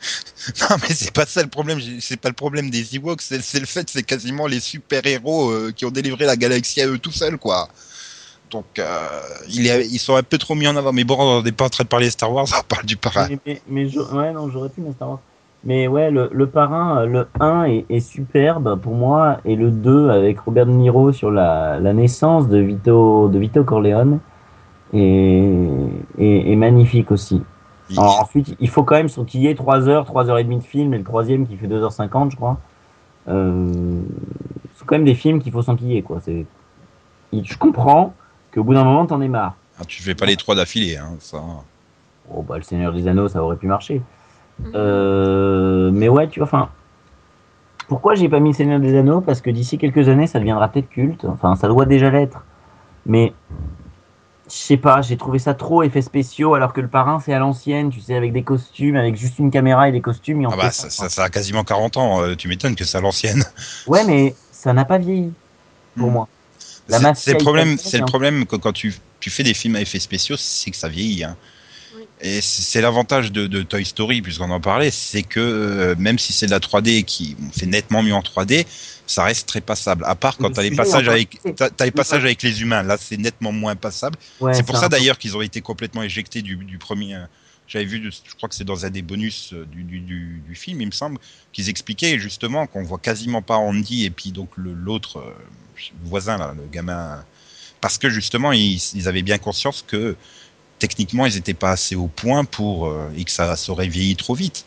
non 0.60 0.76
mais 0.82 0.94
c'est 0.94 1.12
pas 1.12 1.26
ça 1.26 1.42
le 1.42 1.48
problème, 1.48 1.78
c'est 2.00 2.16
pas 2.16 2.28
le 2.28 2.34
problème 2.34 2.70
des 2.70 2.96
Ewoks, 2.96 3.20
c'est 3.20 3.60
le 3.60 3.66
fait 3.66 3.88
c'est 3.90 4.02
quasiment 4.02 4.46
les 4.46 4.60
super-héros 4.60 5.50
euh, 5.50 5.72
qui 5.74 5.84
ont 5.84 5.90
délivré 5.90 6.24
la 6.24 6.36
galaxie 6.36 6.80
à 6.80 6.86
eux 6.86 6.98
tout 6.98 7.12
seuls 7.12 7.38
quoi. 7.38 7.68
Donc 8.50 8.78
euh, 8.78 9.08
ils 9.48 9.98
sont 9.98 10.16
un 10.16 10.22
peu 10.22 10.38
trop 10.38 10.54
mis 10.54 10.66
en 10.66 10.76
avant. 10.76 10.92
Mais 10.92 11.04
bon, 11.04 11.16
on 11.18 11.42
n'est 11.42 11.52
pas 11.52 11.66
en 11.66 11.68
train 11.68 11.84
de 11.84 11.88
parler 11.88 12.10
Star 12.10 12.32
Wars, 12.32 12.46
on 12.58 12.64
parle 12.64 12.86
du 12.86 12.96
parrain. 12.96 13.28
Mais, 13.46 13.60
ouais, 13.68 14.32
non, 14.32 14.50
j'aurais 14.50 14.70
pu 14.70 14.82
Star 14.94 15.10
Wars. 15.10 15.20
Mais 15.62 15.88
ouais, 15.88 16.10
le, 16.10 16.46
parrain, 16.46 17.02
euh, 17.02 17.06
le 17.06 17.28
1 17.38 17.64
est, 17.90 18.00
superbe 18.00 18.80
pour 18.80 18.94
moi, 18.94 19.40
et 19.44 19.56
le 19.56 19.70
2 19.70 20.08
avec 20.08 20.40
Robert 20.40 20.64
De 20.64 20.72
Niro 20.72 21.12
sur 21.12 21.30
la, 21.30 21.78
naissance 21.92 22.48
de 22.48 22.58
Vito, 22.58 23.28
de 23.28 23.38
Vito 23.38 23.62
Corleone 23.62 24.20
est 24.94 26.56
magnifique 26.56 27.12
aussi. 27.12 27.42
Alors, 27.96 28.20
ensuite, 28.20 28.54
il 28.60 28.68
faut 28.68 28.82
quand 28.82 28.96
même 28.96 29.08
qu'il 29.08 29.40
y 29.40 29.46
ait 29.46 29.54
3 29.54 29.88
heures, 29.88 30.04
3 30.04 30.30
heures 30.30 30.38
et 30.38 30.44
demie 30.44 30.58
de 30.58 30.64
film, 30.64 30.94
et 30.94 30.98
le 30.98 31.04
troisième 31.04 31.46
qui 31.46 31.56
fait 31.56 31.66
2h50, 31.66 32.30
je 32.30 32.36
crois. 32.36 32.58
Euh, 33.28 34.00
c'est 34.76 34.86
quand 34.86 34.96
même 34.96 35.04
des 35.04 35.14
films 35.14 35.40
qu'il 35.42 35.52
faut 35.52 35.62
s'enquiller, 35.62 36.02
quoi. 36.02 36.20
C'est, 36.24 36.46
je 37.32 37.56
comprends 37.56 38.14
qu'au 38.52 38.64
bout 38.64 38.74
d'un 38.74 38.84
moment, 38.84 39.06
t'en 39.06 39.20
es 39.20 39.28
marre. 39.28 39.54
Ah, 39.78 39.84
tu 39.86 40.02
fais 40.02 40.14
pas 40.14 40.26
les 40.26 40.36
trois 40.36 40.54
d'affilée, 40.54 40.96
hein, 40.96 41.16
ça. 41.18 41.42
Oh, 42.32 42.42
bah, 42.42 42.56
le 42.56 42.62
Seigneur 42.62 42.92
des 42.92 43.08
Anneaux, 43.08 43.28
ça 43.28 43.42
aurait 43.42 43.56
pu 43.56 43.66
marcher. 43.66 44.02
Mhm. 44.60 44.72
Euh, 44.74 45.90
mais 45.92 46.08
ouais, 46.08 46.28
tu 46.28 46.40
vois, 46.40 46.46
enfin. 46.46 46.68
Pourquoi 47.88 48.14
j'ai 48.14 48.28
pas 48.28 48.38
mis 48.38 48.50
le 48.50 48.54
Seigneur 48.54 48.78
des 48.78 48.96
Anneaux? 48.96 49.20
Parce 49.20 49.40
que 49.40 49.50
d'ici 49.50 49.76
quelques 49.76 50.08
années, 50.08 50.28
ça 50.28 50.38
deviendra 50.38 50.68
peut-être 50.68 50.88
culte. 50.88 51.24
Enfin, 51.24 51.56
ça 51.56 51.66
doit 51.66 51.86
déjà 51.86 52.10
l'être. 52.10 52.44
Mais. 53.06 53.32
Je 54.50 54.56
sais 54.56 54.76
pas, 54.76 55.00
j'ai 55.00 55.16
trouvé 55.16 55.38
ça 55.38 55.54
trop 55.54 55.82
effets 55.84 56.02
spéciaux, 56.02 56.54
alors 56.54 56.72
que 56.72 56.80
le 56.80 56.88
parrain, 56.88 57.20
c'est 57.20 57.32
à 57.32 57.38
l'ancienne, 57.38 57.88
tu 57.90 58.00
sais, 58.00 58.16
avec 58.16 58.32
des 58.32 58.42
costumes, 58.44 58.96
avec 58.96 59.16
juste 59.16 59.38
une 59.38 59.50
caméra 59.50 59.88
et 59.88 59.92
des 59.92 60.00
costumes. 60.02 60.40
Et 60.42 60.46
on 60.46 60.52
Ah 60.52 60.56
bah 60.56 60.72
ça, 60.72 60.90
ça, 60.90 61.08
ça 61.08 61.24
a 61.24 61.30
quasiment 61.30 61.62
40 61.64 61.96
ans, 61.96 62.22
euh, 62.22 62.34
tu 62.34 62.48
m'étonnes 62.48 62.74
que 62.74 62.84
c'est 62.84 62.98
à 62.98 63.00
l'ancienne. 63.00 63.44
Ouais, 63.86 64.04
mais 64.04 64.40
ça 64.50 64.72
n'a 64.72 64.84
pas 64.84 64.98
vieilli, 64.98 65.36
pour 65.96 66.10
Hmm. 66.10 66.12
moi. 66.12 66.28
C'est- 66.88 67.32
le 67.32 67.38
problème, 67.38 67.78
c'est 67.78 67.98
le 67.98 68.04
hein. 68.04 68.06
problème 68.06 68.46
que 68.46 68.56
quand 68.56 68.72
tu, 68.72 68.94
tu 69.20 69.30
fais 69.30 69.42
des 69.42 69.54
films 69.54 69.76
à 69.76 69.80
effets 69.80 70.00
spéciaux, 70.00 70.36
c'est 70.36 70.70
que 70.70 70.76
ça 70.76 70.88
vieillit. 70.88 71.24
Hein. 71.24 71.36
Et 72.22 72.40
c'est 72.42 72.62
c'est 72.62 72.80
l'avantage 72.82 73.32
de, 73.32 73.46
de 73.46 73.62
Toy 73.62 73.84
Story, 73.84 74.20
puisqu'on 74.22 74.50
en 74.50 74.60
parlait, 74.60 74.90
c'est 74.90 75.22
que 75.22 75.40
euh, 75.40 75.94
même 75.98 76.18
si 76.18 76.32
c'est 76.32 76.46
de 76.46 76.50
la 76.50 76.60
3D 76.60 77.02
qui 77.04 77.36
fait 77.52 77.66
nettement 77.66 78.02
mieux 78.02 78.14
en 78.14 78.22
3D, 78.22 78.66
ça 79.06 79.24
reste 79.24 79.48
très 79.48 79.60
passable. 79.62 80.04
À 80.06 80.14
part 80.14 80.36
quand 80.38 80.50
t'as 80.50 80.62
les 80.62 80.70
passages 80.76 81.08
avec, 81.08 81.40
t'as, 81.56 81.70
t'as 81.70 81.84
les 81.86 81.90
passages 81.90 82.24
avec 82.24 82.42
les 82.42 82.60
humains. 82.62 82.82
Là, 82.82 82.98
c'est 82.98 83.16
nettement 83.16 83.52
moins 83.52 83.74
passable. 83.76 84.18
Ouais, 84.38 84.52
c'est 84.54 84.62
pour 84.64 84.76
ça 84.76 84.88
d'ailleurs 84.88 85.18
qu'ils 85.18 85.36
ont 85.36 85.42
été 85.42 85.62
complètement 85.62 86.02
éjectés 86.02 86.42
du, 86.42 86.56
du 86.56 86.78
premier. 86.78 87.14
euh, 87.14 87.24
J'avais 87.66 87.86
vu, 87.86 88.10
je 88.12 88.34
crois 88.34 88.48
que 88.50 88.54
c'est 88.54 88.64
dans 88.64 88.84
un 88.84 88.90
des 88.90 89.02
bonus 89.02 89.52
euh, 89.54 89.64
du, 89.66 89.82
du, 89.84 90.00
du, 90.00 90.42
du 90.46 90.54
film, 90.54 90.80
il 90.82 90.86
me 90.86 90.92
semble, 90.92 91.18
qu'ils 91.52 91.68
expliquaient 91.70 92.18
justement 92.18 92.66
qu'on 92.66 92.82
voit 92.82 92.98
quasiment 92.98 93.42
pas 93.42 93.56
Andy 93.56 94.04
et 94.04 94.10
puis 94.10 94.30
donc 94.32 94.50
le- 94.56 94.74
l'autre 94.74 95.22
voisin 96.02 96.36
là, 96.36 96.54
le 96.56 96.66
gamin, 96.70 97.24
parce 97.80 97.98
que 97.98 98.10
justement 98.10 98.52
ils, 98.52 98.80
ils 98.94 99.08
avaient 99.08 99.22
bien 99.22 99.38
conscience 99.38 99.84
que 99.86 100.16
techniquement 100.80 101.26
ils 101.26 101.36
étaient 101.36 101.54
pas 101.54 101.70
assez 101.70 101.94
au 101.94 102.08
point 102.08 102.44
pour 102.44 102.88
euh, 102.88 103.12
et 103.16 103.24
que 103.24 103.30
ça, 103.30 103.54
aurait 103.68 103.86
vieilli 103.86 104.16
trop 104.16 104.34
vite. 104.34 104.64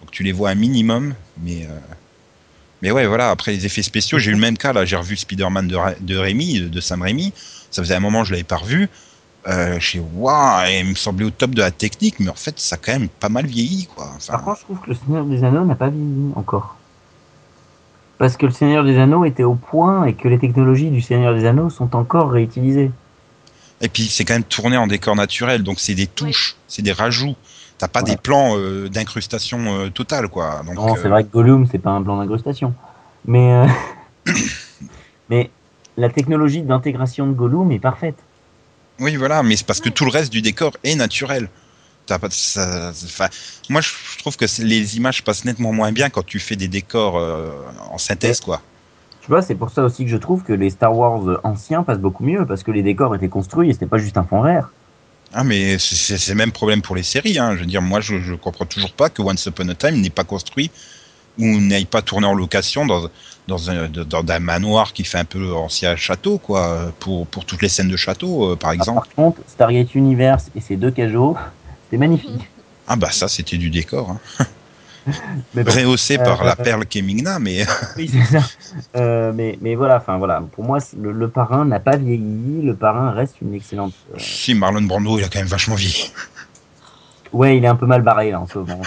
Donc 0.00 0.10
tu 0.10 0.24
les 0.24 0.32
vois 0.32 0.50
un 0.50 0.56
minimum, 0.56 1.14
mais 1.42 1.66
euh, 1.66 1.78
mais 2.82 2.90
ouais 2.90 3.06
voilà. 3.06 3.30
Après 3.30 3.52
les 3.52 3.66
effets 3.66 3.82
spéciaux, 3.82 4.18
j'ai 4.18 4.30
eu 4.30 4.34
le 4.34 4.40
même 4.40 4.58
cas 4.58 4.72
là. 4.72 4.84
J'ai 4.84 4.96
revu 4.96 5.16
Spider-Man 5.16 5.68
de, 5.68 5.76
de 6.00 6.16
Rémi, 6.16 6.60
de 6.62 6.80
Sam 6.80 7.02
Rémi. 7.02 7.32
Ça 7.70 7.82
faisait 7.82 7.94
un 7.94 8.00
moment 8.00 8.22
que 8.22 8.28
je 8.28 8.32
l'avais 8.32 8.42
pas 8.42 8.56
revu. 8.56 8.88
Euh, 9.46 9.78
je 9.78 9.86
suis 9.86 10.02
waouh, 10.16 10.66
il 10.68 10.90
me 10.90 10.94
semblait 10.94 11.24
au 11.24 11.30
top 11.30 11.52
de 11.52 11.62
la 11.62 11.70
technique, 11.70 12.20
mais 12.20 12.28
en 12.28 12.34
fait 12.34 12.58
ça 12.58 12.74
a 12.74 12.78
quand 12.78 12.92
même 12.92 13.08
pas 13.08 13.30
mal 13.30 13.46
vieilli 13.46 13.86
quoi. 13.94 14.10
Par 14.26 14.42
contre, 14.42 14.58
je 14.58 14.64
trouve 14.64 14.80
que 14.80 14.90
le 14.90 14.96
Seigneur 14.96 15.24
des 15.24 15.44
Anneaux 15.44 15.64
n'a 15.64 15.76
pas 15.76 15.88
vieilli 15.88 16.32
encore. 16.34 16.76
Parce 18.18 18.36
que 18.36 18.44
le 18.44 18.52
Seigneur 18.52 18.84
des 18.84 18.98
Anneaux 18.98 19.24
était 19.24 19.44
au 19.44 19.54
point 19.54 20.04
et 20.04 20.12
que 20.12 20.28
les 20.28 20.38
technologies 20.38 20.90
du 20.90 21.00
Seigneur 21.00 21.34
des 21.34 21.46
Anneaux 21.46 21.70
sont 21.70 21.96
encore 21.96 22.30
réutilisées. 22.30 22.90
Et 23.80 23.88
puis 23.88 24.08
c'est 24.08 24.24
quand 24.24 24.34
même 24.34 24.44
tourné 24.44 24.76
en 24.76 24.86
décor 24.86 25.16
naturel, 25.16 25.62
donc 25.62 25.80
c'est 25.80 25.94
des 25.94 26.06
touches, 26.06 26.56
c'est 26.68 26.82
des 26.82 26.92
rajouts. 26.92 27.34
T'as 27.78 27.88
pas 27.88 28.02
Ouais. 28.02 28.10
des 28.10 28.16
plans 28.18 28.58
euh, 28.58 28.88
d'incrustation 28.90 29.58
euh, 29.84 29.88
totale 29.88 30.28
quoi. 30.28 30.62
Donc, 30.66 30.74
Non, 30.74 30.92
euh, 30.94 30.98
c'est 31.00 31.08
vrai 31.08 31.24
que 31.24 31.30
Gollum, 31.30 31.66
c'est 31.70 31.78
pas 31.78 31.90
un 31.90 32.02
plan 32.02 32.18
d'incrustation. 32.18 32.74
Mais, 33.24 33.52
euh, 33.54 33.66
mais 35.30 35.50
la 35.96 36.10
technologie 36.10 36.62
d'intégration 36.62 37.26
de 37.26 37.32
Gollum 37.32 37.70
est 37.72 37.78
parfaite. 37.78 38.16
Oui, 38.98 39.16
voilà, 39.16 39.42
mais 39.42 39.56
c'est 39.56 39.66
parce 39.66 39.80
que 39.80 39.88
tout 39.88 40.04
le 40.04 40.10
reste 40.10 40.30
du 40.30 40.42
décor 40.42 40.72
est 40.84 40.94
naturel. 40.94 41.48
T'as 42.04 42.18
pas, 42.18 42.28
ça, 42.30 42.90
enfin, 42.90 43.28
moi, 43.70 43.80
je 43.80 43.90
trouve 44.18 44.36
que 44.36 44.44
les 44.62 44.96
images 44.98 45.22
passent 45.22 45.44
nettement 45.46 45.72
moins 45.72 45.92
bien 45.92 46.10
quand 46.10 46.24
tu 46.24 46.38
fais 46.38 46.56
des 46.56 46.68
décors 46.68 47.16
euh, 47.18 47.50
en 47.90 47.96
synthèse, 47.98 48.40
quoi. 48.40 48.60
Tu 49.22 49.28
vois, 49.28 49.42
c'est 49.42 49.54
pour 49.54 49.70
ça 49.70 49.82
aussi 49.84 50.04
que 50.04 50.10
je 50.10 50.16
trouve 50.16 50.42
que 50.42 50.52
les 50.52 50.70
Star 50.70 50.96
Wars 50.96 51.40
anciens 51.44 51.82
passent 51.82 51.98
beaucoup 51.98 52.24
mieux, 52.24 52.46
parce 52.46 52.62
que 52.62 52.70
les 52.70 52.82
décors 52.82 53.14
étaient 53.14 53.28
construits 53.28 53.70
et 53.70 53.72
c'était 53.72 53.86
pas 53.86 53.98
juste 53.98 54.16
un 54.16 54.24
fond 54.24 54.42
vert. 54.42 54.70
Ah, 55.32 55.44
mais 55.44 55.78
c'est- 55.78 56.28
le 56.28 56.34
même 56.34 56.50
problème 56.52 56.82
pour 56.82 56.96
les 56.96 57.02
séries. 57.04 57.38
Hein. 57.38 57.54
Je 57.54 57.60
veux 57.60 57.66
dire, 57.66 57.82
moi, 57.82 58.00
je, 58.00 58.18
je 58.18 58.34
comprends 58.34 58.64
toujours 58.64 58.92
pas 58.92 59.10
que 59.10 59.22
Once 59.22 59.44
Upon 59.46 59.68
a 59.68 59.74
Time 59.74 60.00
n'ait 60.00 60.10
pas 60.10 60.24
construit 60.24 60.70
ou 61.38 61.44
n'aille 61.60 61.84
pas 61.84 62.02
tourné 62.02 62.26
en 62.26 62.34
location 62.34 62.84
dans, 62.86 63.02
dans, 63.46 63.70
un, 63.70 63.88
dans 63.88 64.24
un 64.28 64.38
manoir 64.40 64.92
qui 64.92 65.04
fait 65.04 65.18
un 65.18 65.24
peu 65.24 65.52
ancien 65.54 65.94
château, 65.96 66.38
quoi, 66.38 66.92
pour, 66.98 67.26
pour 67.28 67.44
toutes 67.44 67.62
les 67.62 67.68
scènes 67.68 67.88
de 67.88 67.96
château, 67.96 68.52
euh, 68.52 68.56
par 68.56 68.70
Ah, 68.70 68.74
exemple. 68.74 69.06
par 69.06 69.14
contre, 69.14 69.40
Stargate 69.46 69.94
Universe 69.94 70.46
et 70.56 70.60
ses 70.60 70.76
deux 70.76 70.90
cajots, 70.90 71.36
c'était 71.84 71.98
magnifique. 71.98 72.50
Ah, 72.88 72.96
bah, 72.96 73.10
ça, 73.12 73.28
c'était 73.28 73.56
du 73.58 73.70
décor. 73.70 74.10
Hein. 74.40 74.44
Mais 75.54 75.64
bon. 75.64 75.70
Euh, 75.72 76.18
par 76.18 76.44
la 76.44 76.52
euh, 76.52 76.62
perle 76.62 76.86
Kemigna, 76.86 77.38
mais 77.38 77.64
Oui, 77.96 78.08
c'est 78.12 78.38
ça. 78.38 78.46
Euh, 78.96 79.32
mais, 79.34 79.58
mais 79.60 79.74
voilà, 79.74 79.96
enfin 79.96 80.18
voilà, 80.18 80.42
pour 80.52 80.64
moi, 80.64 80.78
le, 80.98 81.12
le 81.12 81.28
parrain 81.28 81.64
n'a 81.64 81.80
pas 81.80 81.96
vieilli. 81.96 82.62
Le 82.62 82.74
parrain 82.74 83.10
reste 83.12 83.40
une 83.40 83.54
excellente. 83.54 83.94
si 84.18 84.54
Marlon 84.54 84.82
Brando, 84.82 85.18
il 85.18 85.24
a 85.24 85.28
quand 85.28 85.38
même 85.38 85.48
vachement 85.48 85.74
vieilli. 85.74 86.12
Ouais, 87.32 87.56
il 87.56 87.64
est 87.64 87.68
un 87.68 87.76
peu 87.76 87.86
mal 87.86 88.02
barré 88.02 88.30
là 88.30 88.40
en 88.40 88.46
ce 88.46 88.58
moment. 88.58 88.80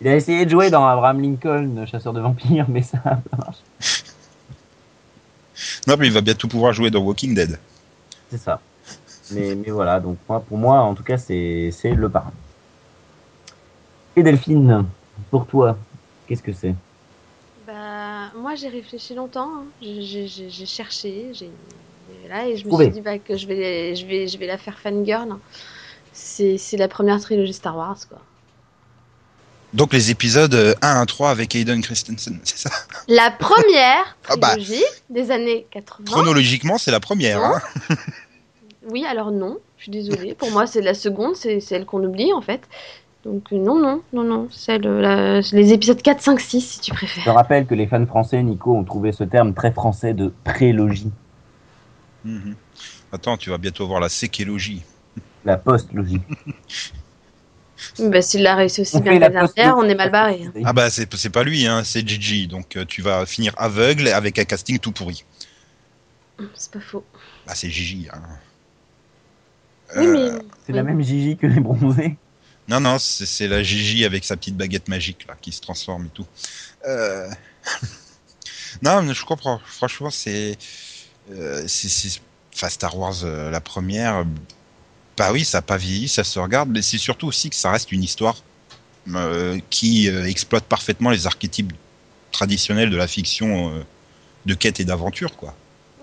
Il 0.00 0.08
a 0.08 0.16
essayé 0.16 0.44
de 0.46 0.50
jouer 0.50 0.70
dans 0.70 0.86
Abraham 0.86 1.20
Lincoln, 1.20 1.86
chasseur 1.90 2.12
de 2.12 2.20
vampires, 2.20 2.66
mais 2.68 2.82
ça 2.82 2.98
a 3.04 3.16
pas 3.16 3.36
marché. 3.36 3.60
Non, 5.86 5.96
mais 5.98 6.06
il 6.06 6.12
va 6.12 6.20
bientôt 6.20 6.48
pouvoir 6.48 6.72
jouer 6.72 6.90
dans 6.90 7.00
Walking 7.00 7.34
Dead. 7.34 7.58
C'est 8.30 8.38
ça. 8.38 8.60
Mais, 9.32 9.54
mais 9.54 9.70
voilà, 9.70 10.00
donc 10.00 10.18
moi, 10.28 10.40
pour 10.40 10.58
moi, 10.58 10.80
en 10.80 10.94
tout 10.94 11.02
cas, 11.02 11.18
c'est 11.18 11.70
c'est 11.72 11.92
le 11.94 12.08
parrain. 12.08 12.32
Et 14.16 14.22
Delphine, 14.22 14.84
pour 15.30 15.46
toi, 15.46 15.76
qu'est-ce 16.26 16.42
que 16.42 16.52
c'est? 16.52 16.74
Bah, 17.66 18.30
moi 18.36 18.54
j'ai 18.56 18.68
réfléchi 18.68 19.14
longtemps, 19.14 19.48
hein. 19.56 19.64
J'ai- 19.80 20.50
cherché, 20.66 21.30
là 22.28 22.46
et 22.46 22.56
je 22.56 22.64
me 22.64 22.70
Trouvé. 22.70 22.86
suis 22.86 22.94
dit 22.94 23.00
bah, 23.00 23.18
que 23.18 23.36
je 23.36 23.46
vais, 23.46 23.94
je 23.94 24.06
vais, 24.06 24.26
je 24.26 24.36
vais 24.38 24.46
la 24.46 24.58
faire 24.58 24.78
fangirl. 24.78 25.36
C'est 26.12 26.58
c'est 26.58 26.76
la 26.76 26.88
première 26.88 27.20
trilogie 27.20 27.52
Star 27.52 27.76
Wars 27.76 27.98
quoi. 28.08 28.18
Donc 29.72 29.92
les 29.92 30.10
épisodes 30.10 30.52
euh, 30.54 30.74
1 30.82 31.00
à 31.00 31.06
3 31.06 31.30
avec 31.30 31.54
Hayden 31.54 31.80
Christensen, 31.80 32.40
c'est 32.44 32.58
ça? 32.58 32.70
La 33.06 33.30
première 33.30 34.16
Ah 34.28 34.36
bah. 34.36 34.48
trilogie 34.48 34.82
des 35.08 35.30
années 35.30 35.66
80. 35.70 36.04
Chronologiquement, 36.10 36.76
c'est 36.78 36.90
la 36.90 37.00
première. 37.00 37.42
Hein 37.42 37.60
Oui, 38.88 39.04
alors 39.04 39.30
non, 39.30 39.58
je 39.76 39.84
suis 39.84 39.92
désolée. 39.92 40.34
Pour 40.34 40.50
moi, 40.50 40.66
c'est 40.66 40.80
la 40.80 40.94
seconde, 40.94 41.36
c'est 41.36 41.60
celle 41.60 41.84
qu'on 41.86 42.02
oublie 42.02 42.32
en 42.32 42.40
fait. 42.40 42.62
Donc 43.24 43.52
euh, 43.52 43.56
non, 43.58 43.78
non, 43.78 44.02
non, 44.14 44.24
non, 44.24 44.48
celle, 44.50 44.82
la- 44.82 45.40
les 45.40 45.72
épisodes 45.72 46.00
4, 46.00 46.22
5, 46.22 46.40
6 46.40 46.60
si 46.62 46.80
tu 46.80 46.90
Je 46.90 46.96
préfères. 46.96 47.34
rappelle 47.34 47.66
que 47.66 47.74
les 47.74 47.86
fans 47.86 48.06
français, 48.06 48.42
Nico, 48.42 48.74
ont 48.74 48.84
trouvé 48.84 49.12
ce 49.12 49.24
terme 49.24 49.52
très 49.54 49.72
français 49.72 50.14
de 50.14 50.32
prélogie, 50.44 51.10
Mhm. 52.24 52.54
Attends, 53.12 53.36
tu 53.38 53.48
vas 53.50 53.56
bientôt 53.58 53.86
voir 53.86 53.98
la 54.00 54.08
séquélogie. 54.10 54.82
la 55.44 55.56
post-logie. 55.56 56.20
Bah, 57.98 58.20
s'il 58.20 58.42
l'a 58.42 58.56
réussi 58.56 58.82
aussi 58.82 58.98
On 58.98 59.00
bien 59.00 59.12
la 59.18 59.30
dernière, 59.30 59.42
post-logie. 59.46 59.70
on 59.74 59.88
est 59.88 59.94
mal 59.94 60.10
barré. 60.10 60.42
hein. 60.44 60.60
Ah 60.64 60.74
bah 60.74 60.90
c'est 60.90 61.12
c'est 61.16 61.30
pas 61.30 61.42
lui, 61.42 61.66
hein, 61.66 61.82
c'est 61.82 62.06
Gigi. 62.06 62.46
Donc 62.46 62.76
euh, 62.76 62.84
tu 62.84 63.00
vas 63.00 63.24
finir 63.24 63.54
aveugle 63.56 64.08
avec 64.08 64.38
un 64.38 64.44
casting 64.44 64.78
tout 64.78 64.92
pourri. 64.92 65.24
C'est 66.54 66.72
pas 66.72 66.80
faux. 66.80 67.04
Ah 67.46 67.54
c'est 67.54 67.70
Gigi. 67.70 68.06
Hein. 68.12 68.20
Oui, 69.96 70.06
Euh, 70.06 70.12
mais. 70.12 70.38
C'est 70.66 70.72
oui. 70.72 70.76
la 70.76 70.82
même 70.82 71.00
Gigi 71.02 71.38
que 71.38 71.46
les 71.46 71.58
bronzés. 71.60 72.18
Non, 72.70 72.78
non, 72.78 72.98
c'est 73.00 73.48
la 73.48 73.64
Gigi 73.64 74.04
avec 74.04 74.24
sa 74.24 74.36
petite 74.36 74.56
baguette 74.56 74.86
magique 74.86 75.26
là, 75.26 75.36
qui 75.40 75.50
se 75.50 75.60
transforme 75.60 76.06
et 76.06 76.10
tout. 76.10 76.26
Euh... 76.86 77.28
non, 78.82 79.02
mais 79.02 79.12
je 79.12 79.24
comprends. 79.24 79.60
Franchement, 79.66 80.10
c'est. 80.10 80.56
Euh, 81.32 81.66
Enfin, 82.52 82.68
Star 82.68 82.96
Wars, 82.98 83.24
euh, 83.24 83.50
la 83.50 83.60
première. 83.60 84.24
Bah 85.16 85.30
oui, 85.32 85.44
ça 85.44 85.58
n'a 85.58 85.62
pas 85.62 85.76
vieilli, 85.76 86.08
ça 86.08 86.24
se 86.24 86.38
regarde, 86.38 86.68
mais 86.68 86.82
c'est 86.82 86.98
surtout 86.98 87.26
aussi 87.26 87.48
que 87.48 87.56
ça 87.56 87.70
reste 87.70 87.90
une 87.90 88.02
histoire 88.02 88.36
euh, 89.14 89.58
qui 89.70 90.08
exploite 90.08 90.64
parfaitement 90.64 91.10
les 91.10 91.26
archétypes 91.26 91.72
traditionnels 92.32 92.90
de 92.90 92.96
la 92.96 93.06
fiction 93.06 93.84
de 94.46 94.54
quête 94.54 94.78
et 94.78 94.84
d'aventure, 94.84 95.36
quoi. 95.36 95.54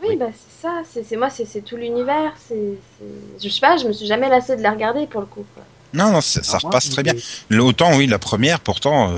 Oui, 0.01 0.15
bah 0.18 0.28
c'est 0.34 0.68
ça, 0.68 0.82
c'est 1.03 1.18
moi, 1.18 1.30
c'est 1.30 1.61
tout 1.61 1.78
l'univers. 1.78 2.34
Je 2.49 3.49
sais 3.49 3.59
pas, 3.59 3.78
je 3.78 3.88
me 3.88 3.93
suis 3.93 4.07
jamais 4.07 4.30
lassée 4.30 4.55
de 4.55 4.61
la 4.61 4.72
regarder 4.72 5.05
pour 5.07 5.22
le 5.22 5.28
coup. 5.28 5.45
quoi. 5.53 5.63
Non, 5.94 6.12
non, 6.12 6.22
ça, 6.22 6.42
moi, 6.52 6.60
repasse 6.64 6.90
très 6.90 7.04
bien. 7.04 7.14
Autant, 7.60 7.96
oui, 7.98 8.08
la 8.08 8.20
première, 8.20 8.60
pourtant, 8.60 9.12
euh, 9.14 9.18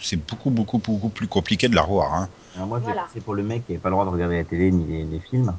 c'est 0.00 0.16
beaucoup, 0.16 0.50
beaucoup, 0.50 0.78
beaucoup 0.78 1.08
plus 1.08 1.26
compliqué 1.26 1.68
de 1.68 1.74
la 1.74 1.82
revoir. 1.82 2.14
Hein. 2.14 2.28
Alors 2.56 2.68
moi, 2.68 2.80
Voilà. 2.82 3.06
c'est 3.14 3.22
pour 3.22 3.34
le 3.34 3.42
mec 3.42 3.66
qui 3.66 3.72
n'avait 3.72 3.80
pas 3.82 3.88
le 3.88 3.94
droit 3.94 4.04
de 4.04 4.10
regarder 4.10 4.36
la 4.36 4.44
télé 4.44 4.70
ni 4.70 4.84
les, 4.86 5.04
les 5.04 5.20
films. 5.20 5.52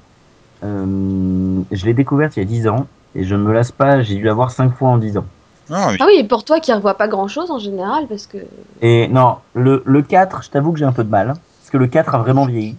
Euh, 0.64 1.62
je 1.72 1.86
l'ai 1.86 1.94
découverte 1.94 2.38
il 2.38 2.40
y 2.40 2.44
a 2.44 2.46
10 2.46 2.68
ans 2.68 2.88
et 3.16 3.24
je 3.26 3.36
ne 3.36 3.42
me 3.44 3.52
lasse 3.54 3.72
pas. 3.72 4.02
J'ai 4.02 4.16
dû 4.16 4.24
la 4.24 4.34
voir 4.34 4.52
5 4.52 4.76
fois 4.78 4.90
en 4.90 4.98
10 4.98 5.18
ans. 5.18 5.26
Ah 5.72 5.92
oui, 6.06 6.18
et 6.20 6.24
pour 6.26 6.44
toi 6.44 6.60
qui 6.60 6.72
revois 6.74 6.96
pas 6.96 7.08
grand 7.08 7.28
chose 7.28 7.50
en 7.50 7.58
général, 7.58 8.06
parce 8.08 8.28
que. 8.28 8.38
Et 8.82 9.08
non, 9.08 9.38
le, 9.54 9.82
le 9.86 10.02
4, 10.02 10.44
je 10.44 10.50
t'avoue 10.50 10.74
que 10.74 10.80
j'ai 10.80 10.86
un 10.86 10.92
peu 10.92 11.04
de 11.04 11.10
mal. 11.10 11.28
Parce 11.28 11.70
que 11.72 11.78
le 11.78 11.88
4 11.88 12.16
a 12.16 12.18
vraiment 12.20 12.46
vieilli. 12.46 12.76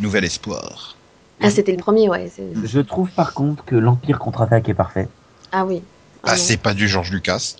nouvel 0.00 0.24
espoir. 0.24 0.94
Ah, 1.40 1.50
c'était 1.50 1.72
le 1.72 1.78
premier, 1.78 2.08
ouais. 2.08 2.30
Je 2.64 2.80
trouve 2.80 3.08
par 3.10 3.32
contre 3.32 3.64
que 3.64 3.76
l'Empire 3.76 4.18
contre-attaque 4.18 4.68
est 4.68 4.74
parfait. 4.74 5.08
Ah 5.52 5.64
oui. 5.64 5.82
Ah 6.22 6.30
Ah, 6.30 6.36
non. 6.36 6.36
c'est 6.42 6.56
pas 6.56 6.74
du 6.74 6.88
George 6.88 7.10
Lucas. 7.10 7.54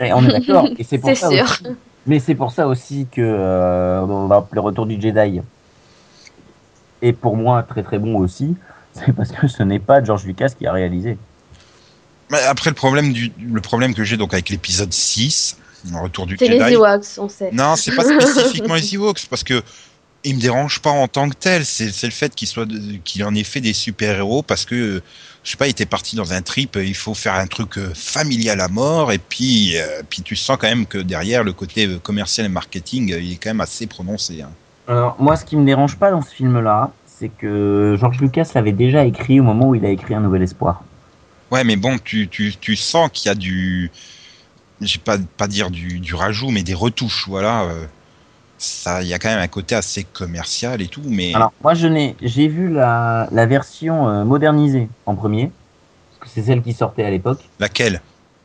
Et 0.00 0.12
on 0.12 0.24
est 0.24 0.32
d'accord. 0.32 0.66
Et 0.78 0.84
c'est 0.84 0.98
pour 0.98 1.10
C'est 1.10 1.16
ça 1.16 1.30
sûr. 1.30 1.44
aussi- 1.44 1.76
Mais 2.06 2.18
c'est 2.18 2.34
pour 2.34 2.50
ça 2.52 2.66
aussi 2.66 3.06
que 3.10 3.20
euh, 3.20 4.00
on 4.02 4.26
va 4.26 4.46
le 4.52 4.60
retour 4.60 4.86
du 4.86 5.00
Jedi 5.00 5.40
est 7.02 7.12
pour 7.12 7.36
moi 7.36 7.62
très 7.62 7.82
très 7.82 7.98
bon 7.98 8.16
aussi. 8.18 8.56
C'est 8.94 9.12
parce 9.14 9.30
que 9.30 9.46
ce 9.46 9.62
n'est 9.62 9.78
pas 9.78 10.02
George 10.02 10.24
Lucas 10.24 10.48
qui 10.58 10.66
a 10.66 10.72
réalisé. 10.72 11.16
Mais 12.30 12.42
après, 12.44 12.70
le 12.70 12.74
problème, 12.74 13.12
du, 13.12 13.32
le 13.40 13.60
problème 13.60 13.94
que 13.94 14.02
j'ai 14.04 14.16
donc 14.16 14.32
avec 14.34 14.48
l'épisode 14.50 14.92
6, 14.92 15.56
le 15.92 15.98
retour 15.98 16.26
du 16.26 16.36
C'est 16.38 16.48
les 16.48 16.58
Jedi. 16.58 16.74
Ewoks, 16.74 17.06
on 17.18 17.28
sait. 17.28 17.50
Non, 17.52 17.76
c'est 17.76 17.94
pas 17.94 18.02
spécifiquement 18.04 18.74
les 18.76 18.94
Ewoks, 18.94 19.26
parce 19.30 19.44
que 19.44 19.62
il 20.24 20.36
me 20.36 20.40
dérange 20.40 20.80
pas 20.80 20.90
en 20.90 21.08
tant 21.08 21.28
que 21.30 21.34
tel. 21.34 21.64
C'est 21.64 22.02
le 22.02 22.10
fait 22.10 22.34
qu'il 22.34 22.48
soit, 22.48 22.66
de- 22.66 22.96
qu'il 23.04 23.24
en 23.24 23.34
ait 23.34 23.44
fait 23.44 23.60
des 23.60 23.72
super-héros, 23.72 24.42
parce 24.42 24.64
que, 24.64 25.02
je 25.42 25.50
sais 25.50 25.56
pas, 25.56 25.66
il 25.66 25.70
était 25.70 25.86
parti 25.86 26.16
dans 26.16 26.32
un 26.32 26.42
trip, 26.42 26.76
il 26.82 26.94
faut 26.94 27.14
faire 27.14 27.34
un 27.34 27.46
truc 27.46 27.78
euh, 27.78 27.92
familial 27.94 28.60
à 28.60 28.68
mort, 28.68 29.12
et 29.12 29.18
puis, 29.18 29.76
euh, 29.78 30.02
puis 30.08 30.22
tu 30.22 30.36
sens 30.36 30.58
quand 30.60 30.68
même 30.68 30.86
que 30.86 30.98
derrière, 30.98 31.42
le 31.44 31.52
côté 31.52 31.86
euh, 31.86 31.98
commercial 31.98 32.46
et 32.46 32.50
marketing, 32.50 33.08
il 33.18 33.32
est 33.32 33.36
quand 33.36 33.50
même 33.50 33.60
assez 33.60 33.86
prononcé. 33.86 34.42
hein. 34.42 34.50
Alors 34.88 35.16
moi, 35.18 35.36
ce 35.36 35.44
qui 35.44 35.56
me 35.56 35.64
dérange 35.64 35.96
pas 35.96 36.10
dans 36.10 36.22
ce 36.22 36.34
film-là, 36.34 36.90
c'est 37.06 37.28
que 37.28 37.96
George 37.98 38.18
Lucas 38.20 38.50
l'avait 38.54 38.72
déjà 38.72 39.04
écrit 39.04 39.40
au 39.40 39.44
moment 39.44 39.68
où 39.68 39.74
il 39.74 39.84
a 39.84 39.90
écrit 39.90 40.14
Un 40.14 40.20
Nouvel 40.20 40.42
Espoir. 40.42 40.82
Ouais, 41.50 41.64
mais 41.64 41.76
bon, 41.76 41.98
tu, 41.98 42.28
tu, 42.28 42.54
tu 42.60 42.76
sens 42.76 43.10
qu'il 43.12 43.28
y 43.28 43.32
a 43.32 43.34
du, 43.34 43.90
je 44.80 44.94
vais 44.94 45.02
pas 45.04 45.18
pas 45.36 45.48
dire 45.48 45.70
du, 45.70 46.00
du 46.00 46.14
rajout, 46.14 46.50
mais 46.50 46.62
des 46.62 46.74
retouches, 46.74 47.26
voilà. 47.28 47.64
euh, 47.64 47.86
ça, 48.60 49.02
il 49.02 49.08
y 49.08 49.14
a 49.14 49.18
quand 49.18 49.28
même 49.28 49.38
un 49.38 49.48
côté 49.48 49.74
assez 49.74 50.04
commercial 50.04 50.82
et 50.82 50.88
tout, 50.88 51.02
mais 51.06 51.34
Alors 51.34 51.52
moi, 51.62 51.74
je 51.74 51.86
n'ai, 51.86 52.16
j'ai 52.22 52.48
vu 52.48 52.68
la, 52.72 53.28
la 53.32 53.46
version 53.46 54.08
euh, 54.08 54.24
modernisée 54.24 54.88
en 55.06 55.14
premier, 55.14 55.50
parce 56.18 56.18
que 56.20 56.28
c'est 56.40 56.46
celle 56.46 56.62
qui 56.62 56.72
sortait 56.72 57.04
à 57.04 57.10
l'époque. 57.10 57.48
laquelle? 57.58 58.00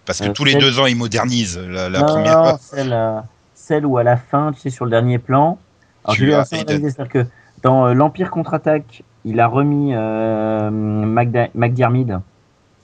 Parce 0.05 0.19
que 0.19 0.27
Euh, 0.27 0.33
tous 0.33 0.45
les 0.45 0.55
deux 0.55 0.79
ans, 0.79 0.85
ils 0.85 0.95
modernisent 0.95 1.57
la, 1.57 1.89
la 1.89 1.99
non, 2.01 2.07
première. 2.07 2.43
non, 2.45 2.57
celle, 2.61 2.93
euh, 2.93 3.19
celle 3.55 3.85
où 3.85 3.97
à 3.97 4.03
la 4.03 4.17
fin, 4.17 4.51
tu 4.53 4.59
sais, 4.61 4.69
sur 4.69 4.85
le 4.85 4.91
dernier 4.91 5.17
plan. 5.19 5.57
Alors, 6.03 6.15
Tu 6.15 6.21
j'ai 6.21 6.25
vu 6.25 6.31
la 6.31 6.37
as 6.37 6.39
version 6.41 6.57
Hayden. 6.57 6.67
modernisée, 6.77 6.95
c'est-à-dire 6.95 7.11
que 7.25 7.29
dans 7.63 7.87
euh, 7.87 7.93
l'Empire 7.93 8.29
contre-attaque, 8.31 9.03
il 9.25 9.39
a 9.39 9.47
remis 9.47 9.93
euh, 9.95 10.69
Magda- 10.69 11.49
McDiarmid 11.55 12.19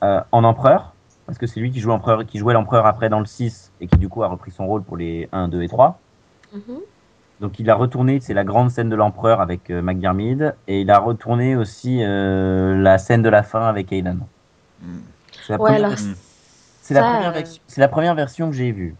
euh, 0.03 0.21
en 0.31 0.43
empereur, 0.43 0.93
parce 1.27 1.37
que 1.37 1.45
c'est 1.45 1.59
lui 1.59 1.71
qui, 1.71 1.79
joue 1.79 1.91
empereur, 1.91 2.25
qui 2.25 2.39
jouait 2.39 2.53
l'empereur 2.55 2.87
après 2.87 3.09
dans 3.09 3.19
le 3.19 3.27
6 3.27 3.71
et 3.79 3.87
qui 3.87 3.97
du 3.97 4.09
coup 4.09 4.23
a 4.23 4.27
repris 4.27 4.51
son 4.51 4.65
rôle 4.65 4.83
pour 4.83 4.97
les 4.97 5.29
1, 5.31 5.47
2 5.47 5.61
et 5.61 5.67
3. 5.67 5.99
Mhm. 6.51 6.79
Donc 7.41 7.59
il 7.59 7.69
a 7.71 7.75
retourné, 7.75 8.19
c'est 8.19 8.35
la 8.35 8.43
grande 8.43 8.69
scène 8.69 8.89
de 8.89 8.95
l'empereur 8.95 9.41
avec 9.41 9.71
euh, 9.71 9.81
McDiarmid, 9.81 10.55
et 10.67 10.81
il 10.81 10.91
a 10.91 10.99
retourné 10.99 11.55
aussi 11.55 11.99
euh, 12.03 12.79
la 12.79 12.99
scène 12.99 13.23
de 13.23 13.29
la 13.29 13.41
fin 13.43 13.67
avec 13.67 13.91
Hayden. 13.91 14.19
Hmm. 14.81 14.99
C'est 15.47 15.53
la, 15.53 15.59
Ouais, 15.59 15.71
première, 15.71 15.85
alors, 15.87 15.97
Mm. 15.99 16.13
c'est 16.81 16.93
la 16.93 17.01
ça, 17.01 17.09
première 17.11 17.29
euh, 17.29 17.33
version- 17.33 17.61
c'est 17.67 17.81
la 17.81 17.87
première 17.87 18.15
version 18.15 18.49
que 18.49 18.55
j'ai 18.55 18.71
vue. 18.71 18.95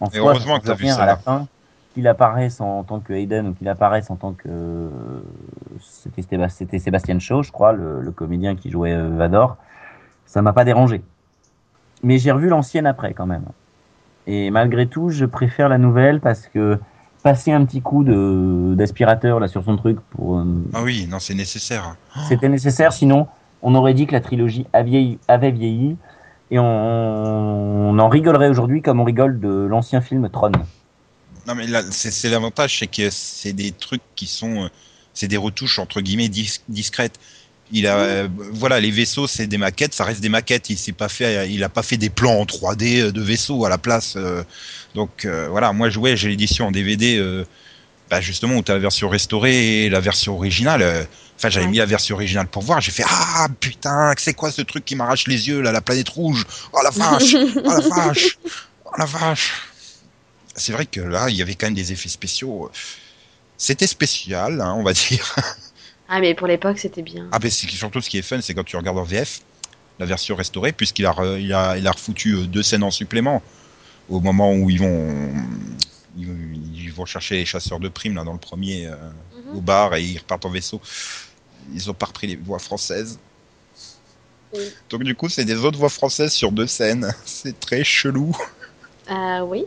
En 0.00 0.06
Et 0.06 0.10
soi, 0.10 0.30
heureusement 0.30 0.58
que 0.60 0.66
t'as 0.66 0.72
change 0.72 0.80
vu 0.80 0.88
ça, 0.88 1.02
à 1.02 1.06
la 1.06 1.12
là. 1.12 1.16
fin 1.16 1.46
qu'il 1.94 2.06
apparaisse 2.08 2.60
en 2.60 2.84
tant 2.84 3.00
que 3.00 3.12
Hayden 3.12 3.48
ou 3.48 3.52
qu'il 3.54 3.68
apparaisse 3.68 4.10
en 4.10 4.16
tant 4.16 4.32
que 4.32 4.48
euh, 4.48 4.88
c'était 5.80 6.78
Sébastien 6.78 7.18
Shaw, 7.18 7.42
je 7.42 7.52
crois, 7.52 7.72
le, 7.72 8.00
le 8.00 8.10
comédien 8.12 8.54
qui 8.56 8.70
jouait 8.70 8.92
euh, 8.92 9.08
Vador. 9.08 9.56
Ça 10.24 10.40
m'a 10.40 10.52
pas 10.52 10.64
dérangé. 10.64 11.02
Mais 12.02 12.18
j'ai 12.18 12.30
revu 12.32 12.48
l'ancienne 12.48 12.86
après 12.86 13.12
quand 13.12 13.26
même. 13.26 13.44
Et 14.26 14.50
malgré 14.50 14.86
tout, 14.86 15.10
je 15.10 15.24
préfère 15.24 15.68
la 15.68 15.78
nouvelle 15.78 16.20
parce 16.20 16.46
que 16.46 16.78
passer 17.22 17.52
un 17.52 17.64
petit 17.64 17.80
coup 17.80 18.04
d'aspirateur 18.74 19.40
là 19.40 19.48
sur 19.48 19.64
son 19.64 19.76
truc 19.76 19.98
pour 20.10 20.38
euh, 20.38 20.44
Ah 20.74 20.82
oui, 20.82 21.06
non, 21.08 21.18
c'est 21.18 21.34
nécessaire. 21.34 21.96
c'était 22.28 22.48
nécessaire, 22.48 22.92
sinon 22.92 23.26
on 23.62 23.74
aurait 23.74 23.94
dit 23.94 24.06
que 24.06 24.12
la 24.12 24.20
trilogie 24.20 24.66
a 24.72 24.82
vieilli- 24.82 25.18
avait 25.28 25.52
vieilli 25.52 25.96
et 26.50 26.58
on, 26.58 27.90
on 27.90 27.98
en 27.98 28.08
rigolerait 28.08 28.48
aujourd'hui 28.48 28.82
comme 28.82 29.00
on 29.00 29.04
rigole 29.04 29.38
de 29.40 29.48
l'ancien 29.48 30.00
film 30.00 30.28
Tron. 30.28 30.52
Non, 31.46 31.54
mais 31.54 31.66
là, 31.66 31.82
c'est 31.90 32.28
l'avantage, 32.28 32.78
c'est 32.78 32.86
que 32.86 33.08
c'est 33.10 33.52
des 33.52 33.72
trucs 33.72 34.02
qui 34.14 34.26
sont, 34.26 34.64
euh, 34.64 34.68
c'est 35.14 35.28
des 35.28 35.36
retouches 35.36 35.78
entre 35.78 36.00
guillemets 36.00 36.28
dis- 36.28 36.60
discrètes. 36.68 37.18
Il 37.74 37.86
a, 37.86 37.96
euh, 37.96 38.28
voilà, 38.52 38.80
les 38.80 38.90
vaisseaux, 38.90 39.26
c'est 39.26 39.46
des 39.46 39.58
maquettes, 39.58 39.94
ça 39.94 40.04
reste 40.04 40.20
des 40.20 40.28
maquettes. 40.28 40.68
Il 40.70 40.78
s'est 40.78 40.92
pas 40.92 41.08
fait, 41.08 41.50
il 41.50 41.64
a 41.64 41.68
pas 41.70 41.82
fait 41.82 41.96
des 41.96 42.10
plans 42.10 42.38
en 42.40 42.44
3D 42.44 43.10
de 43.12 43.20
vaisseaux 43.22 43.64
à 43.64 43.68
la 43.70 43.78
place. 43.78 44.14
euh, 44.16 44.44
donc 44.94 45.24
euh, 45.24 45.48
voilà, 45.48 45.72
moi, 45.72 45.88
je- 45.90 45.98
ouais, 45.98 46.16
j'ai 46.16 46.28
l'édition 46.28 46.66
en 46.66 46.70
DVD, 46.70 47.16
euh, 47.18 47.44
bah, 48.10 48.20
justement 48.20 48.56
où 48.56 48.62
t'as 48.62 48.74
la 48.74 48.78
version 48.78 49.08
restaurée 49.08 49.84
et 49.84 49.90
la 49.90 50.00
version 50.00 50.34
originale. 50.36 50.82
euh, 50.82 51.04
Enfin, 51.38 51.48
j'avais 51.50 51.66
Ouais. 51.66 51.72
mis 51.72 51.78
la 51.78 51.86
version 51.86 52.14
originale 52.14 52.46
pour 52.46 52.62
voir. 52.62 52.80
J'ai 52.80 52.92
fait 52.92 53.04
ah 53.08 53.48
putain, 53.58 54.12
c'est 54.18 54.34
quoi 54.34 54.52
ce 54.52 54.62
truc 54.62 54.84
qui 54.84 54.94
m'arrache 54.94 55.26
les 55.26 55.48
yeux 55.48 55.60
là, 55.60 55.72
la 55.72 55.80
planète 55.80 56.08
rouge? 56.10 56.44
Oh 56.72 56.80
la 56.84 56.90
vache, 56.90 57.34
oh 57.64 57.68
la 57.68 57.80
vache, 57.80 58.38
oh 58.84 58.90
la 58.98 59.06
vache. 59.06 59.52
c'est 60.54 60.72
vrai 60.72 60.86
que 60.86 61.00
là, 61.00 61.30
il 61.30 61.36
y 61.36 61.42
avait 61.42 61.54
quand 61.54 61.66
même 61.66 61.74
des 61.74 61.90
effets 61.92 62.08
spéciaux. 62.10 62.70
C'était 63.56 63.86
spécial, 63.88 64.60
hein, 64.60 64.74
on 64.76 64.82
va 64.84 64.92
dire. 64.92 65.34
Ah, 66.08 66.20
mais 66.20 66.34
pour 66.34 66.46
l'époque, 66.46 66.78
c'était 66.78 67.02
bien. 67.02 67.28
Ah, 67.32 67.38
mais 67.42 67.50
c'est 67.50 67.68
surtout 67.68 68.00
ce 68.00 68.10
qui 68.10 68.18
est 68.18 68.22
fun, 68.22 68.40
c'est 68.40 68.54
quand 68.54 68.64
tu 68.64 68.76
regardes 68.76 68.98
en 68.98 69.04
VF, 69.04 69.40
la 69.98 70.06
version 70.06 70.36
restaurée, 70.36 70.72
puisqu'il 70.72 71.06
a, 71.06 71.12
re- 71.12 71.40
il 71.40 71.52
a, 71.52 71.76
il 71.78 71.86
a 71.86 71.92
refoutu 71.92 72.34
euh, 72.34 72.46
deux 72.46 72.62
scènes 72.62 72.82
en 72.82 72.90
supplément 72.90 73.42
au 74.08 74.20
moment 74.20 74.52
où 74.54 74.68
ils 74.68 74.78
vont, 74.80 75.34
ils, 76.18 76.26
vont- 76.26 76.36
ils 76.74 76.92
vont 76.92 77.06
chercher 77.06 77.36
les 77.36 77.46
chasseurs 77.46 77.80
de 77.80 77.88
primes 77.88 78.16
là 78.16 78.24
dans 78.24 78.32
le 78.32 78.38
premier 78.38 78.86
euh, 78.86 78.96
Mhm. 78.96 79.56
au 79.56 79.60
bar 79.60 79.94
et 79.94 80.02
ils 80.04 80.18
repartent 80.18 80.44
en 80.44 80.50
vaisseau. 80.50 80.80
Ils 81.72 81.88
ont 81.90 81.94
pas 81.94 82.06
repris 82.06 82.26
les 82.26 82.36
voix 82.36 82.58
françaises. 82.58 83.18
Oui. 84.52 84.60
Donc 84.90 85.02
du 85.04 85.14
coup, 85.14 85.28
c'est 85.28 85.44
des 85.46 85.56
autres 85.64 85.78
voix 85.78 85.88
françaises 85.88 86.32
sur 86.32 86.52
deux 86.52 86.66
scènes. 86.66 87.14
C'est 87.24 87.58
très 87.58 87.84
chelou. 87.84 88.36
Ah 89.08 89.44
oui. 89.44 89.64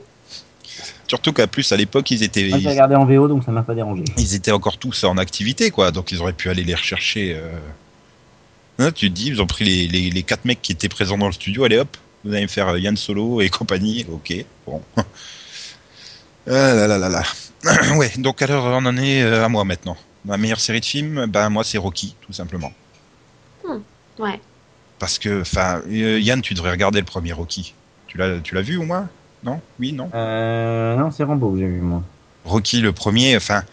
Surtout 1.08 1.34
qu'à 1.34 1.46
plus 1.48 1.72
à 1.72 1.78
l'époque, 1.78 2.10
ils 2.12 2.24
étaient, 2.24 2.50
Moi, 2.50 2.58
j'ai 2.58 2.66
ils, 2.66 2.70
regardé 2.70 2.96
en 2.96 3.06
VO, 3.06 3.28
donc 3.28 3.44
ça 3.44 3.52
m'a 3.52 3.62
pas 3.64 3.76
dérangé. 3.76 4.04
ils 4.18 4.34
étaient 4.36 4.52
encore 4.52 4.78
tous 4.78 5.04
en 5.04 5.18
activité, 5.18 5.70
quoi. 5.72 5.92
Donc 5.92 6.12
ils 6.12 6.20
auraient 6.22 6.34
pu 6.34 6.50
aller 6.50 6.64
les 6.64 6.74
rechercher. 6.76 7.36
euh. 7.36 7.50
Hein, 8.80 8.92
tu 8.92 9.10
te 9.10 9.16
dis, 9.16 9.28
ils 9.28 9.42
ont 9.42 9.48
pris 9.48 9.64
les, 9.66 9.88
les, 9.88 10.10
les 10.10 10.24
quatre 10.24 10.46
mecs 10.46 10.62
qui 10.62 10.72
étaient 10.72 10.90
présents 10.90 11.18
dans 11.18 11.28
le 11.28 11.32
studio. 11.34 11.64
Allez 11.64 11.78
hop, 11.78 11.96
vous 12.24 12.34
allez 12.34 12.42
me 12.42 12.48
faire 12.48 12.70
euh, 12.70 12.80
Yann 12.80 12.98
Solo 12.98 13.40
et 13.42 13.50
compagnie. 13.50 14.06
Ok, 14.12 14.34
bon. 14.66 14.82
Ah 16.48 16.74
là 16.76 16.86
là 16.88 16.98
là 17.00 17.10
là. 17.10 17.24
ouais, 17.98 18.12
donc 18.18 18.42
alors 18.44 18.66
on 18.66 18.86
en 18.86 18.98
est 18.98 19.24
euh, 19.24 19.44
à 19.46 19.50
moi 19.50 19.64
maintenant. 19.64 19.98
Ma 20.26 20.38
meilleure 20.38 20.60
série 20.60 20.80
de 20.80 20.86
films, 20.86 21.26
ben 21.28 21.50
moi 21.50 21.64
c'est 21.64 21.80
Rocky, 21.80 22.16
tout 22.22 22.34
simplement. 22.34 22.72
Ouais. 24.20 24.40
Parce 25.00 25.18
que, 25.20 25.42
enfin, 25.42 25.82
euh, 25.90 26.20
Yann, 26.20 26.42
tu 26.42 26.54
devrais 26.54 26.72
regarder 26.72 27.00
le 27.00 27.06
premier 27.06 27.34
Rocky. 27.34 27.74
Tu 28.08 28.18
l'as, 28.18 28.40
tu 28.40 28.54
l'as 28.56 28.62
vu 28.62 28.78
au 28.78 28.84
moins? 28.84 29.10
Non? 29.46 29.62
Oui, 29.80 29.94
non? 29.94 30.10
Euh, 30.14 30.96
non, 30.98 31.12
c'est 31.12 31.24
Rambo 31.24 31.52
que 31.52 31.60
j'ai 31.60 31.68
vu, 31.68 31.80
moi. 31.82 32.02
Rocky 32.46 32.82
le 32.82 32.92
premier, 32.92 33.36
enfin, 33.38 33.64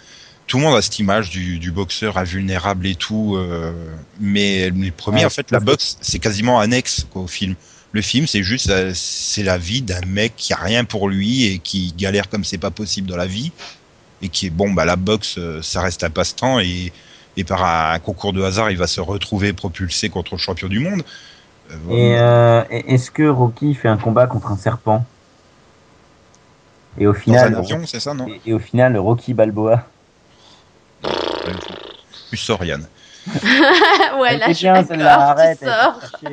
tout 0.46 0.58
le 0.58 0.62
monde 0.64 0.76
a 0.76 0.82
cette 0.82 0.98
image 0.98 1.30
du, 1.30 1.58
du 1.58 1.70
boxeur 1.70 2.16
invulnérable 2.18 2.86
et 2.86 2.94
tout, 2.94 3.36
euh, 3.36 3.72
mais 4.20 4.70
le 4.70 4.90
premier, 4.90 5.20
Ouais, 5.20 5.24
en 5.26 5.30
fait, 5.30 5.50
la 5.50 5.60
boxe, 5.60 5.96
c'est 6.00 6.18
quasiment 6.18 6.60
annexe 6.60 7.06
quoi, 7.12 7.22
au 7.22 7.26
film. 7.26 7.54
Le 7.92 8.00
film, 8.00 8.26
c'est 8.26 8.42
juste, 8.42 8.70
euh, 8.70 8.92
c'est 8.94 9.42
la 9.42 9.58
vie 9.58 9.82
d'un 9.82 10.00
mec 10.06 10.34
qui 10.36 10.52
a 10.54 10.56
rien 10.56 10.84
pour 10.84 11.08
lui 11.08 11.44
et 11.44 11.58
qui 11.58 11.92
galère 11.96 12.28
comme 12.30 12.44
c'est 12.44 12.58
pas 12.58 12.70
possible 12.70 13.08
dans 13.08 13.16
la 13.18 13.26
vie, 13.26 13.52
et 14.22 14.28
qui 14.28 14.46
est 14.46 14.50
bon, 14.50 14.70
bah 14.72 14.84
la 14.84 14.96
boxe, 14.96 15.38
ça 15.62 15.80
reste 15.82 16.04
un 16.04 16.10
passe-temps 16.10 16.60
et 16.60 16.92
et 17.38 17.44
par 17.44 17.64
un 17.64 17.98
concours 17.98 18.34
de 18.34 18.42
hasard, 18.42 18.70
il 18.70 18.76
va 18.76 18.86
se 18.86 19.00
retrouver 19.00 19.54
propulsé 19.54 20.10
contre 20.10 20.34
le 20.34 20.38
champion 20.38 20.68
du 20.68 20.80
monde. 20.80 21.02
Euh, 21.70 21.76
Et 21.90 22.16
euh, 22.18 22.62
et- 22.70 22.94
est-ce 22.94 23.10
que 23.10 23.26
Rocky 23.26 23.74
fait 23.74 23.88
un 23.88 23.96
combat 23.96 24.26
contre 24.26 24.48
un 24.52 24.56
serpent? 24.58 25.06
Et 26.98 27.06
au 27.06 27.12
dans 27.12 27.18
final, 27.18 27.54
un 27.54 27.58
avion, 27.58 27.86
c'est 27.86 28.00
ça, 28.00 28.14
non 28.14 28.28
et, 28.28 28.40
et 28.46 28.52
au 28.52 28.58
final, 28.58 28.96
Rocky 28.98 29.34
Balboa. 29.34 29.86
Tu 32.30 32.36
sors, 32.36 32.64
Yann. 32.64 32.86
ouais, 34.18 34.38
là, 34.38 34.48
je 34.48 34.52
suis 34.52 34.64
bien, 34.64 35.06
arrête. 35.06 35.60
Sors. 35.60 36.00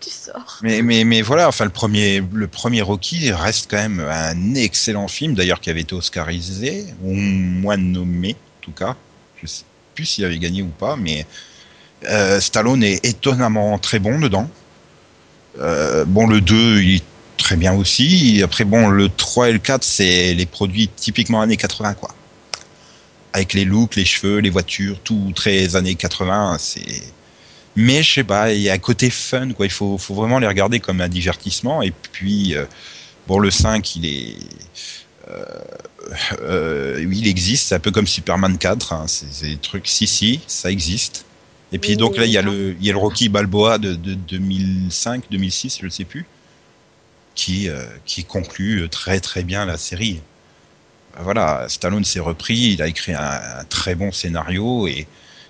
Tu 0.00 0.10
sors. 0.10 0.58
Mais, 0.62 0.80
mais, 0.80 1.02
mais 1.02 1.22
voilà, 1.22 1.48
enfin, 1.48 1.64
le 1.64 1.70
premier, 1.70 2.22
le 2.32 2.46
premier 2.46 2.82
Rocky 2.82 3.32
reste 3.32 3.68
quand 3.68 3.78
même 3.78 3.98
un 3.98 4.54
excellent 4.54 5.08
film, 5.08 5.34
d'ailleurs, 5.34 5.58
qui 5.60 5.70
avait 5.70 5.80
été 5.80 5.92
oscarisé, 5.92 6.86
ou 7.02 7.12
moins 7.12 7.76
nommé, 7.76 8.36
en 8.60 8.64
tout 8.64 8.70
cas. 8.70 8.94
Je 9.42 9.48
sais 9.48 9.64
plus 9.96 10.04
s'il 10.04 10.24
avait 10.24 10.38
gagné 10.38 10.62
ou 10.62 10.68
pas, 10.68 10.94
mais 10.94 11.26
euh, 12.04 12.38
Stallone 12.38 12.84
est 12.84 13.04
étonnamment 13.04 13.76
très 13.78 13.98
bon 13.98 14.20
dedans. 14.20 14.48
Euh, 15.58 16.04
bon, 16.04 16.28
le 16.28 16.40
2, 16.40 16.80
il 16.82 16.94
est 16.96 17.04
très 17.42 17.56
bien 17.56 17.74
aussi. 17.74 18.40
Après, 18.42 18.64
bon, 18.64 18.88
le 18.88 19.08
3 19.08 19.50
et 19.50 19.52
le 19.52 19.58
4, 19.58 19.84
c'est 19.84 20.32
les 20.32 20.46
produits 20.46 20.88
typiquement 20.88 21.42
années 21.42 21.56
80, 21.56 21.94
quoi. 21.94 22.14
Avec 23.32 23.52
les 23.52 23.64
looks, 23.64 23.96
les 23.96 24.04
cheveux, 24.04 24.38
les 24.38 24.50
voitures, 24.50 24.98
tout 25.00 25.32
très 25.34 25.76
années 25.76 25.94
80, 25.94 26.56
c'est... 26.58 27.02
Mais 27.74 28.02
je 28.02 28.12
sais 28.12 28.24
pas, 28.24 28.52
il 28.52 28.60
y 28.60 28.68
a 28.68 28.74
un 28.74 28.78
côté 28.78 29.08
fun, 29.08 29.52
quoi. 29.52 29.66
Il 29.66 29.72
faut, 29.72 29.96
faut 29.98 30.14
vraiment 30.14 30.38
les 30.38 30.46
regarder 30.46 30.78
comme 30.78 31.00
un 31.00 31.08
divertissement. 31.08 31.82
Et 31.82 31.90
puis, 32.12 32.54
euh, 32.54 32.66
bon, 33.26 33.38
le 33.38 33.50
5, 33.50 33.96
il 33.96 34.06
est... 34.06 34.36
Euh, 35.28 35.44
euh, 36.42 37.06
il 37.10 37.26
existe, 37.26 37.68
c'est 37.68 37.74
un 37.74 37.80
peu 37.80 37.90
comme 37.90 38.06
Superman 38.06 38.58
4. 38.58 38.92
Hein. 38.92 39.04
C'est 39.08 39.48
des 39.48 39.56
trucs, 39.56 39.88
si, 39.88 40.06
si, 40.06 40.40
ça 40.46 40.70
existe. 40.70 41.24
Et 41.72 41.78
puis 41.78 41.96
donc 41.96 42.18
là, 42.18 42.26
il 42.26 42.32
y 42.32 42.36
a 42.36 42.42
le, 42.42 42.76
il 42.80 42.94
Rocky 42.94 43.30
Balboa 43.30 43.78
de 43.78 43.94
2005, 43.94 45.24
2006, 45.30 45.78
je 45.80 45.86
ne 45.86 45.90
sais 45.90 46.04
plus, 46.04 46.26
qui, 47.34 47.68
euh, 47.68 47.84
qui 48.04 48.24
conclut 48.24 48.88
très 48.88 49.20
très 49.20 49.42
bien 49.42 49.64
la 49.64 49.78
série. 49.78 50.20
Ben 51.16 51.22
Voilà, 51.22 51.66
Stallone 51.68 52.04
s'est 52.04 52.20
repris, 52.20 52.72
il 52.74 52.82
a 52.82 52.88
écrit 52.88 53.12
un, 53.14 53.64
très 53.68 53.94
bon 53.94 54.12
scénario 54.12 54.86
et, 54.86 55.06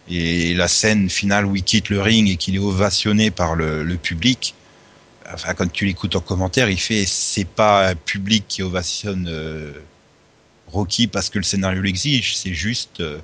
la 0.08 0.68
scène 0.68 1.08
finale 1.08 1.46
où 1.46 1.56
il 1.56 1.62
quitte 1.62 1.88
le 1.88 2.02
ring 2.02 2.28
et 2.28 2.36
qu'il 2.36 2.56
est 2.56 2.58
ovationné 2.58 3.30
par 3.30 3.54
le, 3.54 3.82
le 3.82 3.96
public. 3.96 4.54
Enfin, 5.32 5.54
quand 5.54 5.70
tu 5.70 5.86
l'écoutes 5.86 6.16
en 6.16 6.20
commentaire, 6.20 6.68
il 6.68 6.78
fait 6.78 7.04
c'est 7.06 7.46
pas 7.46 7.88
un 7.88 7.94
public 7.94 8.44
qui 8.48 8.62
ovationne 8.62 9.26
euh, 9.30 9.72
Rocky 10.66 11.06
parce 11.06 11.30
que 11.30 11.38
le 11.38 11.44
scénario 11.44 11.80
l'exige, 11.80 12.36
c'est 12.36 12.52
juste 12.52 13.00
euh, 13.00 13.18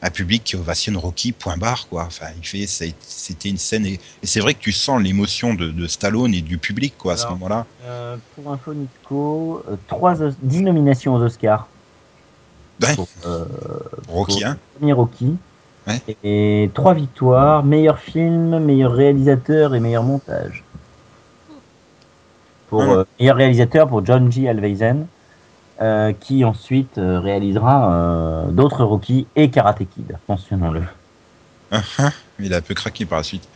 un 0.00 0.10
public 0.10 0.44
qui 0.44 0.54
ovationne 0.56 0.96
Rocky, 0.96 1.32
point 1.32 1.56
barre, 1.56 1.88
quoi. 1.88 2.04
Enfin, 2.04 2.26
il 2.36 2.46
fait, 2.46 2.66
c'était 2.66 3.48
une 3.48 3.58
scène, 3.58 3.84
et, 3.84 3.94
et 4.22 4.26
c'est 4.26 4.38
vrai 4.40 4.54
que 4.54 4.60
tu 4.60 4.70
sens 4.72 5.02
l'émotion 5.02 5.54
de, 5.54 5.70
de 5.70 5.86
Stallone 5.88 6.32
et 6.34 6.40
du 6.40 6.56
public, 6.58 6.94
quoi, 6.96 7.14
à 7.14 7.16
ce 7.16 7.26
moment-là. 7.28 7.66
Euh, 7.84 8.16
pour 8.36 8.52
info, 8.52 8.74
Nico, 8.74 9.62
euh, 9.68 9.76
trois 9.88 10.22
Os- 10.22 10.34
10 10.42 10.62
nominations 10.62 11.14
aux 11.14 11.20
Oscars. 11.22 11.66
Ouais. 12.80 12.94
Pour, 12.94 13.08
euh, 13.26 13.44
Rocky 14.08 14.40
pour 14.40 14.46
1. 14.46 14.50
le 14.52 14.58
premier 14.78 14.92
Rocky. 14.92 15.36
Ouais. 15.88 16.00
Et 16.22 16.70
trois 16.74 16.94
victoires 16.94 17.64
meilleur 17.64 17.98
film, 17.98 18.58
meilleur 18.60 18.92
réalisateur 18.92 19.74
et 19.74 19.80
meilleur 19.80 20.04
montage. 20.04 20.62
Pour 22.68 22.80
Ouais. 22.80 22.88
euh, 22.88 23.04
meilleur 23.18 23.36
réalisateur 23.36 23.88
pour 23.88 24.04
John 24.04 24.30
G. 24.30 24.48
Alveisen, 24.48 25.06
euh, 25.80 26.12
qui 26.18 26.44
ensuite 26.44 26.98
euh, 26.98 27.20
réalisera 27.20 27.92
euh, 27.92 28.50
d'autres 28.50 28.84
Rocky 28.84 29.26
et 29.36 29.50
Karate 29.50 29.78
Kid, 29.78 30.16
mentionnons-le. 30.28 30.82
Il 32.40 32.54
a 32.54 32.58
un 32.58 32.60
peu 32.60 32.74
craqué 32.74 33.04
par 33.04 33.18
la 33.18 33.24
suite. 33.24 33.48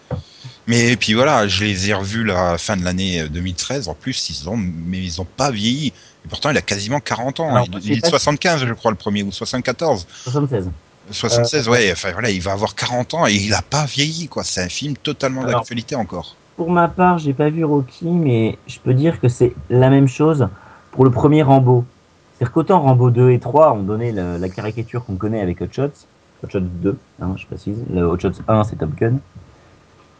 Mais 0.66 0.96
puis 0.96 1.14
voilà, 1.14 1.48
je 1.48 1.64
les 1.64 1.90
ai 1.90 1.94
revus 1.94 2.24
la 2.24 2.58
fin 2.58 2.76
de 2.76 2.84
l'année 2.84 3.22
euh, 3.22 3.28
2013. 3.28 3.88
En 3.88 3.94
plus, 3.94 4.30
ils 4.30 4.48
ont, 4.48 4.56
mais 4.56 4.98
ils 4.98 5.20
ont 5.20 5.26
pas 5.26 5.50
vieilli. 5.50 5.88
Et 5.88 6.28
pourtant, 6.28 6.50
il 6.50 6.56
a 6.56 6.62
quasiment 6.62 7.00
40 7.00 7.40
ans. 7.40 7.48
Alors, 7.54 7.66
il, 7.82 7.92
est 7.92 7.96
de 7.96 8.00
pas- 8.00 8.10
75, 8.10 8.64
je 8.66 8.74
crois, 8.74 8.90
le 8.90 8.96
premier, 8.96 9.22
ou 9.22 9.32
74. 9.32 10.06
76. 10.24 10.70
76, 11.10 11.68
ouais. 11.68 11.90
Enfin 11.92 12.12
voilà, 12.12 12.30
il 12.30 12.40
va 12.40 12.52
avoir 12.52 12.74
40 12.74 13.14
ans 13.14 13.26
et 13.26 13.34
il 13.34 13.52
a 13.54 13.62
pas 13.62 13.86
vieilli, 13.86 14.28
quoi. 14.28 14.44
C'est 14.44 14.62
un 14.62 14.68
film 14.68 14.96
totalement 14.96 15.44
d'actualité 15.44 15.96
encore. 15.96 16.36
Pour 16.56 16.70
ma 16.70 16.86
part, 16.86 17.18
j'ai 17.18 17.32
pas 17.32 17.50
vu 17.50 17.64
Rocky, 17.64 18.06
mais 18.06 18.58
je 18.68 18.78
peux 18.78 18.94
dire 18.94 19.20
que 19.20 19.28
c'est 19.28 19.52
la 19.68 19.90
même 19.90 20.06
chose 20.06 20.48
pour 20.92 21.04
le 21.04 21.10
premier 21.10 21.42
Rambo. 21.42 21.84
C'est-à-dire 22.42 22.54
qu'autant 22.54 22.80
Rambo 22.80 23.10
2 23.10 23.30
et 23.30 23.38
3 23.38 23.72
ont 23.72 23.84
donné 23.84 24.10
la 24.10 24.48
caricature 24.48 25.04
qu'on 25.04 25.14
connaît 25.14 25.40
avec 25.40 25.60
Hot 25.60 25.68
Shots, 25.70 26.08
Hot 26.42 26.50
Shots 26.50 26.58
2, 26.82 26.98
hein, 27.20 27.34
je 27.36 27.46
précise, 27.46 27.84
le 27.88 28.02
Hot 28.02 28.18
Shots 28.18 28.42
1 28.48 28.64
c'est 28.64 28.74
Top 28.74 28.90
Gun. 28.96 29.18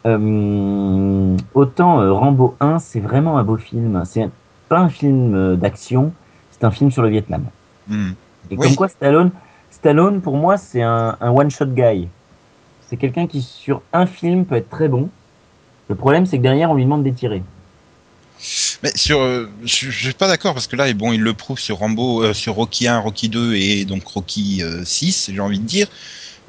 Euh, 0.05 1.35
autant 1.53 1.99
euh, 1.99 2.13
Rambo 2.13 2.55
1 2.61 2.79
c'est 2.79 3.01
vraiment 3.01 3.37
un 3.37 3.43
beau 3.43 3.57
film. 3.57 4.01
C'est 4.05 4.29
pas 4.69 4.79
un 4.79 4.87
film 4.87 5.35
euh, 5.35 5.57
d'action, 5.57 6.13
c'est 6.51 6.63
un 6.63 6.71
film 6.71 6.91
sur 6.91 7.01
le 7.01 7.09
Vietnam. 7.09 7.43
Hmm. 7.89 8.11
Et 8.49 8.55
Oui. 8.55 8.67
comme 8.67 8.75
quoi 8.77 8.87
Stallone, 8.87 9.31
Stallone 9.69 10.21
pour 10.21 10.37
moi 10.37 10.55
c'est 10.55 10.81
un, 10.81 11.17
un 11.19 11.29
one-shot 11.29 11.65
guy. 11.75 12.07
C'est 12.87 12.95
quelqu'un 12.95 13.27
qui 13.27 13.41
sur 13.41 13.81
un 13.91 14.05
film 14.05 14.45
peut 14.45 14.55
être 14.55 14.69
très 14.69 14.87
bon. 14.87 15.09
Le 15.89 15.95
problème 15.95 16.25
c'est 16.25 16.37
que 16.37 16.43
derrière 16.43 16.71
on 16.71 16.75
lui 16.75 16.85
demande 16.85 17.03
d'étirer. 17.03 17.43
Mais 18.83 18.91
sur, 18.95 19.21
euh, 19.21 19.49
je, 19.63 19.89
je 19.89 20.03
suis 20.05 20.13
pas 20.13 20.27
d'accord 20.27 20.53
parce 20.53 20.67
que 20.67 20.75
là, 20.75 20.91
bon, 20.93 21.13
il 21.13 21.21
le 21.21 21.33
prouve 21.33 21.57
sur 21.59 21.77
Rambo, 21.77 22.21
euh, 22.23 22.33
sur 22.33 22.55
Rocky 22.55 22.87
1, 22.87 22.99
Rocky 22.99 23.29
2 23.29 23.55
et 23.55 23.85
donc 23.85 24.05
Rocky 24.05 24.61
euh, 24.61 24.83
6, 24.83 25.31
j'ai 25.33 25.39
envie 25.39 25.59
de 25.59 25.65
dire. 25.65 25.87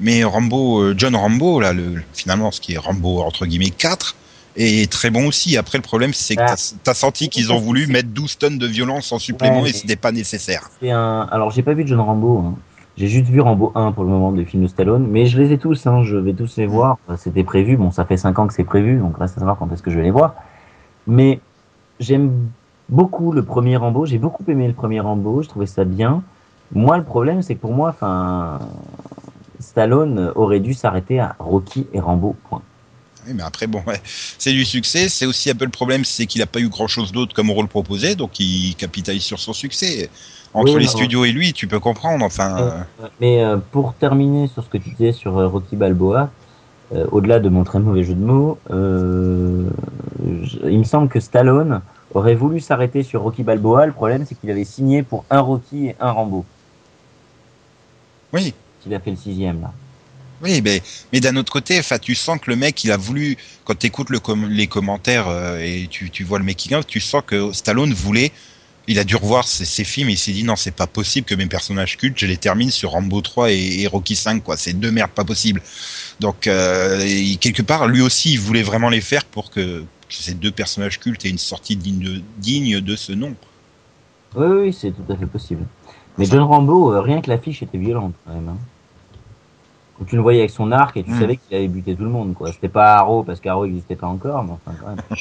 Mais 0.01 0.23
Rambo, 0.25 0.79
euh, 0.81 0.93
John 0.97 1.15
Rambo, 1.15 1.61
là, 1.61 1.71
le, 1.71 2.03
finalement, 2.13 2.51
ce 2.51 2.59
qui 2.59 2.73
est 2.73 2.77
Rambo 2.77 3.21
entre 3.21 3.45
guillemets 3.45 3.69
4, 3.69 4.15
est 4.57 4.91
très 4.91 5.09
bon 5.09 5.27
aussi. 5.27 5.55
Après, 5.57 5.77
le 5.77 5.81
problème, 5.81 6.13
c'est 6.13 6.35
que 6.35 6.41
Ah. 6.41 6.55
t'as 6.55 6.73
t'as 6.83 6.93
senti 6.93 7.29
qu'ils 7.29 7.53
ont 7.53 7.59
voulu 7.59 7.87
mettre 7.87 8.09
12 8.09 8.37
tonnes 8.37 8.57
de 8.57 8.67
violence 8.67 9.11
en 9.13 9.19
supplément 9.19 9.61
Ouais, 9.61 9.69
et 9.69 9.73
c'était 9.73 9.95
pas 9.95 10.11
nécessaire. 10.11 10.69
Un. 10.83 11.27
Alors 11.31 11.51
j'ai 11.51 11.63
pas 11.63 11.73
vu 11.73 11.83
John 11.87 11.99
Rambo. 12.01 12.39
hein. 12.39 12.55
J'ai 12.97 13.07
juste 13.07 13.27
vu 13.27 13.41
Rambo 13.41 13.73
1 13.75 13.91
pour 13.93 14.03
le 14.05 14.09
moment 14.09 14.31
des 14.31 14.45
films 14.45 14.63
de 14.63 14.67
Stallone, 14.69 15.05
mais 15.09 15.25
je 15.25 15.37
les 15.41 15.51
ai 15.53 15.57
tous. 15.57 15.85
Hein. 15.87 16.03
Je 16.03 16.15
vais 16.17 16.33
tous 16.33 16.55
les 16.57 16.65
voir. 16.67 16.97
C'était 17.17 17.43
prévu. 17.43 17.75
Bon, 17.77 17.91
ça 17.91 18.05
fait 18.05 18.15
5 18.17 18.37
ans 18.39 18.47
que 18.47 18.53
c'est 18.53 18.63
prévu, 18.63 18.97
donc 18.99 19.17
reste 19.17 19.35
à 19.37 19.39
savoir 19.39 19.57
quand 19.57 19.69
est-ce 19.73 19.83
que 19.83 19.91
je 19.91 19.97
vais 19.97 20.03
les 20.03 20.11
voir. 20.11 20.35
Mais 21.07 21.39
j'aime 21.99 22.31
beaucoup 22.89 23.31
le 23.31 23.43
premier 23.43 23.77
Rambo. 23.77 24.05
J'ai 24.05 24.17
beaucoup 24.17 24.43
aimé 24.47 24.67
le 24.67 24.73
premier 24.73 24.99
Rambo. 24.99 25.41
Je 25.41 25.49
trouvais 25.49 25.65
ça 25.65 25.83
bien. 25.83 26.23
Moi, 26.73 26.97
le 26.97 27.03
problème, 27.03 27.41
c'est 27.41 27.55
que 27.55 27.61
pour 27.61 27.73
moi, 27.73 27.89
enfin, 27.89 28.59
Stallone 29.59 30.31
aurait 30.35 30.59
dû 30.59 30.73
s'arrêter 30.73 31.19
à 31.19 31.35
Rocky 31.39 31.87
et 31.93 31.99
Rambo. 31.99 32.35
Point. 32.49 32.61
Oui, 33.27 33.33
mais 33.33 33.43
après, 33.43 33.67
bon, 33.67 33.81
ouais, 33.87 34.01
c'est 34.03 34.51
du 34.51 34.65
succès. 34.65 35.09
C'est 35.09 35.25
aussi 35.25 35.49
un 35.49 35.55
peu 35.55 35.65
le 35.65 35.71
problème, 35.71 36.05
c'est 36.05 36.25
qu'il 36.25 36.41
n'a 36.41 36.47
pas 36.47 36.59
eu 36.59 36.69
grand-chose 36.69 37.11
d'autre 37.11 37.33
comme 37.33 37.49
rôle 37.49 37.67
proposé, 37.67 38.15
donc 38.15 38.39
il 38.39 38.75
capitalise 38.75 39.23
sur 39.23 39.39
son 39.39 39.53
succès. 39.53 40.09
Entre 40.53 40.73
Oui, 40.73 40.79
les 40.79 40.85
non. 40.85 40.91
studios 40.91 41.25
et 41.25 41.31
lui, 41.31 41.51
tu 41.51 41.67
peux 41.67 41.79
comprendre. 41.79 42.23
Enfin, 42.23 42.57
Euh, 42.57 42.81
euh, 43.03 43.07
Mais 43.19 43.43
euh, 43.43 43.57
pour 43.57 43.93
terminer 43.95 44.47
sur 44.47 44.63
ce 44.63 44.69
que 44.69 44.77
tu 44.77 44.89
disais 44.91 45.11
sur 45.11 45.37
euh, 45.37 45.47
Rocky 45.47 45.75
Balboa, 45.75 46.29
euh, 46.93 47.05
au-delà 47.11 47.39
de 47.39 47.49
mon 47.49 47.63
très 47.63 47.79
mauvais 47.79 48.03
jeu 48.03 48.13
de 48.13 48.23
mots, 48.23 48.59
euh, 48.71 49.67
je- 50.43 50.69
il 50.69 50.79
me 50.79 50.83
semble 50.83 51.09
que 51.09 51.19
Stallone 51.19 51.81
aurait 52.13 52.35
voulu 52.35 52.59
s'arrêter 52.59 53.03
sur 53.03 53.21
Rocky 53.21 53.43
Balboa. 53.43 53.85
Le 53.87 53.91
problème, 53.91 54.25
c'est 54.27 54.35
qu'il 54.39 54.51
avait 54.51 54.63
signé 54.65 55.03
pour 55.03 55.25
un 55.29 55.39
Rocky 55.39 55.87
et 55.87 55.95
un 55.99 56.11
Rambo. 56.11 56.45
oui. 58.33 58.53
Il 58.87 58.93
a 58.93 58.99
fait 58.99 59.09
le 59.09 59.17
sixième 59.17 59.61
là. 59.61 59.73
Oui, 60.43 60.61
mais, 60.61 60.83
mais 61.11 61.19
d'un 61.19 61.35
autre 61.37 61.51
côté, 61.51 61.81
tu 62.01 62.13
sens 62.13 62.39
que 62.39 62.51
le 62.51 62.55
mec, 62.55 62.83
il 62.83 62.91
a 62.91 62.97
voulu, 62.97 63.35
quand 63.63 63.73
tu 63.79 63.87
écoutes 63.87 64.11
le 64.11 64.19
com- 64.19 64.47
les 64.47 64.67
commentaires 64.67 65.27
euh, 65.27 65.57
et 65.59 65.87
tu, 65.89 66.11
tu 66.11 66.23
vois 66.23 66.37
le 66.37 66.45
making 66.45 66.75
of, 66.75 66.85
tu 66.85 66.99
sens 66.99 67.23
que 67.25 67.51
Stallone 67.51 67.93
voulait, 67.93 68.31
il 68.87 68.99
a 68.99 69.03
dû 69.03 69.15
revoir 69.15 69.47
ses, 69.47 69.65
ses 69.65 69.83
films 69.83 70.09
et 70.09 70.13
il 70.13 70.17
s'est 70.17 70.31
dit 70.31 70.43
non, 70.43 70.55
c'est 70.55 70.75
pas 70.75 70.87
possible 70.87 71.25
que 71.25 71.35
mes 71.35 71.47
personnages 71.47 71.97
cultes, 71.97 72.17
je 72.19 72.25
les 72.27 72.37
termine 72.37 72.69
sur 72.71 72.91
Rambo 72.91 73.21
3 73.21 73.51
et, 73.51 73.81
et 73.81 73.87
Rocky 73.87 74.15
5, 74.15 74.43
quoi. 74.43 74.57
C'est 74.57 74.73
deux 74.73 74.91
merdes 74.91 75.11
pas 75.11 75.23
possible. 75.25 75.61
Donc, 76.19 76.47
euh, 76.47 77.01
et 77.05 77.35
quelque 77.37 77.61
part, 77.63 77.87
lui 77.87 78.01
aussi, 78.01 78.33
il 78.33 78.39
voulait 78.39 78.63
vraiment 78.63 78.89
les 78.89 79.01
faire 79.01 79.25
pour 79.25 79.49
que, 79.51 79.79
que 79.81 79.85
ces 80.09 80.33
deux 80.33 80.51
personnages 80.51 80.99
cultes 80.99 81.25
aient 81.25 81.29
une 81.29 81.37
sortie 81.37 81.75
digne 81.75 81.99
de, 81.99 82.21
digne 82.37 82.79
de 82.79 82.95
ce 82.95 83.11
nom. 83.11 83.33
Oui, 84.35 84.47
oui, 84.47 84.73
c'est 84.79 84.91
tout 84.91 85.11
à 85.11 85.15
fait 85.15 85.25
possible. 85.25 85.65
Mais 86.17 86.25
John 86.25 86.43
Rambo, 86.43 86.93
euh, 86.93 87.01
rien 87.01 87.21
que 87.21 87.29
l'affiche 87.29 87.63
était 87.63 87.77
violente 87.77 88.13
quand 88.25 88.33
même. 88.33 88.49
Hein. 88.49 88.57
Quand 89.97 90.05
tu 90.05 90.15
le 90.17 90.21
voyais 90.21 90.39
avec 90.39 90.51
son 90.51 90.71
arc 90.71 90.95
et 90.97 91.03
tu 91.03 91.11
Mm. 91.11 91.19
savais 91.19 91.37
qu'il 91.37 91.55
avait 91.57 91.67
buté 91.69 91.95
tout 91.95 92.03
le 92.03 92.09
monde, 92.09 92.33
quoi. 92.33 92.51
C'était 92.51 92.69
pas 92.69 92.95
Arrow 92.95 93.23
parce 93.23 93.39
qu'Arrow 93.39 93.65
n'existait 93.65 93.95
pas 93.95 94.07
encore, 94.07 94.43
mais 94.43 94.51
enfin 94.51 94.77
quand 94.79 94.87
même. 94.89 95.01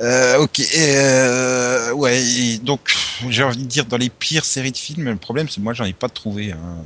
Euh, 0.00 0.38
ok, 0.38 0.60
euh, 0.76 1.92
ouais, 1.92 2.22
et 2.22 2.58
donc 2.58 2.94
j'ai 3.28 3.42
envie 3.42 3.64
de 3.64 3.68
dire 3.68 3.84
dans 3.84 3.96
les 3.96 4.10
pires 4.10 4.44
séries 4.44 4.70
de 4.70 4.76
films, 4.76 5.06
le 5.06 5.16
problème 5.16 5.48
c'est 5.48 5.56
que 5.56 5.60
moi 5.60 5.72
j'en 5.72 5.86
ai 5.86 5.92
pas 5.92 6.08
trouvé 6.08 6.52
hein, 6.52 6.84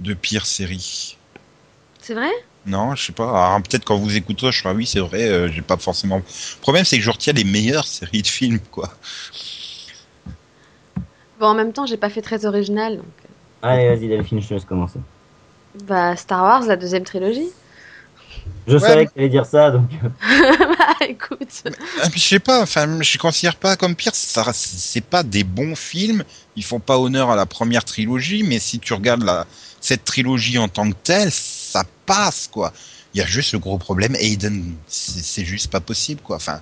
de, 0.00 0.08
de 0.08 0.14
pires 0.14 0.46
séries. 0.46 1.18
C'est 2.00 2.14
vrai? 2.14 2.30
Non, 2.64 2.94
je 2.94 3.06
sais 3.06 3.12
pas. 3.12 3.28
Alors, 3.28 3.62
peut-être 3.62 3.84
quand 3.84 3.98
vous 3.98 4.16
écoutez, 4.16 4.50
je 4.50 4.62
serai 4.62 4.74
oui, 4.74 4.86
c'est 4.86 5.00
vrai, 5.00 5.28
euh, 5.28 5.48
j'ai 5.52 5.60
pas 5.60 5.76
forcément. 5.76 6.16
Le 6.16 6.60
problème 6.62 6.86
c'est 6.86 6.96
que 6.96 7.04
je 7.04 7.10
retiens 7.10 7.34
les 7.34 7.44
meilleures 7.44 7.86
séries 7.86 8.22
de 8.22 8.26
films, 8.28 8.60
quoi. 8.70 8.90
Bon, 11.38 11.46
en 11.48 11.54
même 11.54 11.72
temps, 11.72 11.86
j'ai 11.86 11.98
pas 11.98 12.10
fait 12.10 12.22
très 12.22 12.46
original. 12.46 12.96
Donc... 12.96 13.06
Allez, 13.62 13.88
vas-y 13.88 14.08
Delphine, 14.08 14.40
je 14.40 14.48
te 14.48 14.54
laisse 14.54 14.64
commencer. 14.64 14.98
Bah, 15.84 16.16
Star 16.16 16.42
Wars, 16.42 16.62
la 16.62 16.76
deuxième 16.76 17.04
trilogie. 17.04 17.48
Je 18.66 18.74
Ouais, 18.74 18.80
savais 18.80 18.96
mais- 18.96 19.06
que 19.06 19.12
tu 19.12 19.18
allais 19.20 19.28
dire 19.30 19.46
ça, 19.46 19.70
donc. 19.70 19.88
euh, 20.04 20.08
bah, 20.78 21.06
écoute. 21.08 21.62
Ah, 22.02 22.08
je 22.14 22.18
sais 22.18 22.38
pas, 22.38 22.60
enfin, 22.62 23.00
je 23.00 23.18
considère 23.18 23.56
pas 23.56 23.76
comme 23.76 23.94
pire. 23.96 24.14
Ça, 24.14 24.44
c'est 24.52 25.00
pas 25.04 25.22
des 25.22 25.42
bons 25.44 25.74
films. 25.74 26.22
Ils 26.56 26.64
font 26.64 26.80
pas 26.80 26.98
honneur 26.98 27.30
à 27.30 27.36
la 27.36 27.46
première 27.46 27.84
trilogie, 27.84 28.42
mais 28.42 28.58
si 28.58 28.78
tu 28.78 28.92
regardes 28.92 29.22
la 29.22 29.46
cette 29.80 30.04
trilogie 30.04 30.58
en 30.58 30.68
tant 30.68 30.90
que 30.90 30.96
telle, 31.02 31.30
ça 31.32 31.84
passe 32.04 32.48
quoi. 32.52 32.72
Il 33.14 33.18
y 33.18 33.22
a 33.22 33.26
juste 33.26 33.52
le 33.52 33.58
gros 33.58 33.78
problème, 33.78 34.14
Aiden, 34.16 34.74
c'est 34.86 35.22
c'est 35.24 35.44
juste 35.44 35.70
pas 35.70 35.80
possible 35.80 36.20
quoi. 36.20 36.36
Enfin, 36.36 36.60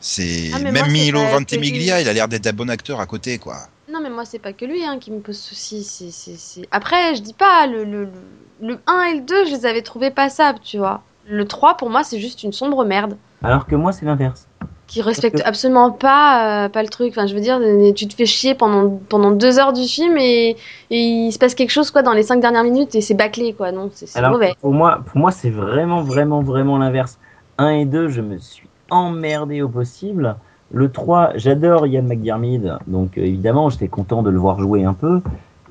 c'est 0.00 0.50
Ah, 0.54 0.58
même 0.60 0.74
moi, 0.74 0.86
Milo 0.88 1.26
Ventimiglia, 1.26 2.00
il 2.02 2.08
a 2.08 2.12
l'air 2.12 2.28
d'être 2.28 2.46
un 2.46 2.52
bon 2.52 2.70
acteur 2.70 3.00
à 3.00 3.06
côté 3.06 3.38
quoi. 3.38 3.68
Non, 3.96 4.02
mais 4.02 4.10
moi, 4.10 4.26
c'est 4.26 4.38
pas 4.38 4.52
que 4.52 4.66
lui 4.66 4.84
hein, 4.84 4.98
qui 4.98 5.10
me 5.10 5.20
pose 5.20 5.38
souci. 5.38 5.82
c'est- 5.82 6.10
c'est- 6.10 6.68
Après, 6.70 7.14
je 7.14 7.22
dis 7.22 7.32
pas, 7.32 7.66
le, 7.66 7.84
le, 7.84 8.04
le, 8.04 8.68
le 8.68 8.78
1 8.86 9.02
et 9.04 9.14
le 9.14 9.20
2, 9.22 9.46
je 9.46 9.52
les 9.52 9.64
avais 9.64 9.80
trouvés 9.80 10.10
passables, 10.10 10.58
tu 10.62 10.76
vois. 10.76 11.02
Le 11.26 11.46
3, 11.46 11.78
pour 11.78 11.88
moi, 11.88 12.02
c'est 12.04 12.18
juste 12.20 12.42
une 12.42 12.52
sombre 12.52 12.84
merde. 12.84 13.16
Alors 13.42 13.66
que 13.66 13.74
moi, 13.74 13.92
c'est 13.92 14.04
l'inverse. 14.04 14.46
Qui 14.86 15.00
respecte 15.00 15.38
que- 15.38 15.48
absolument 15.48 15.90
pas, 15.92 16.66
euh, 16.66 16.68
pas 16.68 16.82
le 16.82 16.88
truc. 16.90 17.08
Enfin, 17.12 17.26
je 17.26 17.34
veux 17.34 17.40
dire, 17.40 17.58
tu 17.94 18.06
te 18.06 18.14
fais 18.14 18.26
chier 18.26 18.54
pendant, 18.54 19.00
pendant 19.08 19.30
deux 19.30 19.58
heures 19.58 19.72
du 19.72 19.84
film 19.84 20.16
et, 20.18 20.56
et 20.90 21.00
il 21.00 21.32
se 21.32 21.38
passe 21.38 21.54
quelque 21.54 21.70
chose 21.70 21.90
quoi 21.90 22.02
dans 22.02 22.12
les 22.12 22.22
cinq 22.22 22.40
dernières 22.40 22.62
minutes 22.64 22.94
et 22.94 23.00
c'est 23.00 23.14
bâclé 23.14 23.54
quoi. 23.54 23.72
Non, 23.72 23.90
c'est 23.94 24.06
mauvais. 24.30 24.54
pour 24.60 24.72
moi, 24.72 25.00
pour 25.06 25.16
moi 25.18 25.30
c'est 25.32 25.50
vraiment, 25.50 26.02
vraiment, 26.02 26.42
vraiment 26.42 26.76
l'inverse. 26.78 27.18
1 27.58 27.70
et 27.70 27.84
2, 27.86 28.08
je 28.08 28.20
me 28.20 28.36
suis 28.38 28.68
emmerdé 28.90 29.62
au 29.62 29.68
possible. 29.68 30.36
Le 30.72 30.90
3, 30.90 31.32
j'adore 31.36 31.86
Ian 31.86 32.02
McDiarmid, 32.02 32.78
donc 32.86 33.18
euh, 33.18 33.22
évidemment, 33.22 33.70
j'étais 33.70 33.88
content 33.88 34.22
de 34.22 34.30
le 34.30 34.38
voir 34.38 34.60
jouer 34.60 34.84
un 34.84 34.94
peu. 34.94 35.20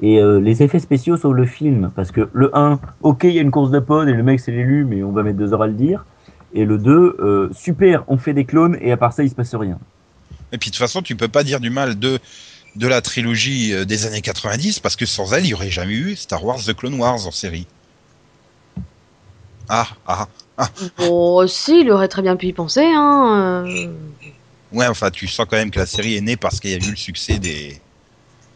Et 0.02 0.20
euh, 0.20 0.40
les 0.40 0.64
effets 0.64 0.80
spéciaux 0.80 1.18
sur 1.18 1.34
le 1.34 1.46
film, 1.46 1.92
parce 1.96 2.12
que 2.12 2.30
le 2.34 2.56
1, 2.56 2.80
ok, 3.02 3.24
il 3.26 3.32
y 3.32 3.40
a 3.40 3.42
une 3.42 3.52
course 3.52 3.72
de 3.72 3.80
pod 3.80 4.08
et 4.08 4.14
le 4.14 4.24
mec 4.24 4.40
c'est 4.40 4.52
l'élu, 4.52 4.86
mais 4.86 5.04
on 5.04 5.12
va 5.12 5.24
mettre 5.24 5.38
deux 5.38 5.54
heures 5.54 5.64
à 5.64 5.68
le 5.68 5.74
dire. 5.74 6.06
Et 6.54 6.66
le 6.66 6.78
2, 6.78 6.92
euh, 7.20 7.50
super, 7.54 8.04
on 8.08 8.18
fait 8.18 8.34
des 8.34 8.46
clones 8.46 8.78
et 8.82 8.92
à 8.92 8.98
part 8.98 9.14
ça, 9.14 9.24
il 9.24 9.30
se 9.30 9.36
passe 9.36 9.54
rien. 9.56 9.78
Et 10.52 10.58
puis 10.58 10.70
de 10.70 10.76
toute 10.76 10.80
façon, 10.80 11.02
tu 11.02 11.16
peux 11.16 11.28
pas 11.28 11.44
dire 11.44 11.60
du 11.60 11.70
mal 11.70 11.98
de 12.00 12.20
de 12.76 12.88
la 12.90 13.02
trilogie 13.02 13.74
des 13.86 14.06
années 14.06 14.20
90 14.20 14.82
parce 14.82 14.98
que 14.98 15.06
sans 15.06 15.34
elle, 15.34 15.46
il 15.46 15.52
y 15.52 15.54
aurait 15.54 15.70
jamais 15.70 15.94
eu 15.94 16.18
Star 16.18 16.44
Wars 16.44 16.58
The 16.58 16.76
Clone 16.76 17.00
Wars 17.00 17.26
en 17.26 17.32
série. 17.32 17.68
Ah 19.70 19.88
ah 20.08 20.28
Bon, 20.98 21.48
si, 21.48 21.82
il 21.82 21.92
aurait 21.92 22.08
très 22.08 22.22
bien 22.22 22.36
pu 22.36 22.48
y 22.48 22.54
penser. 22.54 22.86
Hein. 22.86 23.66
euh. 23.66 23.88
Ouais, 24.76 24.88
enfin, 24.88 25.10
tu 25.10 25.28
sens 25.28 25.46
quand 25.50 25.58
même 25.58 25.72
que 25.72 25.80
la 25.80 25.86
série 25.86 26.16
est 26.16 26.22
née 26.22 26.36
parce 26.38 26.60
qu'il 26.60 26.70
y 26.72 26.74
a 26.74 26.78
eu 26.78 26.92
le 26.92 26.96
succès 26.96 27.40
des, 27.40 27.80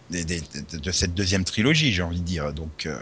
des, 0.10 0.24
des- 0.26 0.42
de, 0.72 0.78
de 0.78 0.92
cette 0.92 1.14
deuxième 1.16 1.44
trilogie, 1.46 1.92
j'ai 1.94 2.02
envie 2.04 2.20
de 2.20 2.26
dire. 2.26 2.52
Donc, 2.54 2.86
euh, 2.86 2.98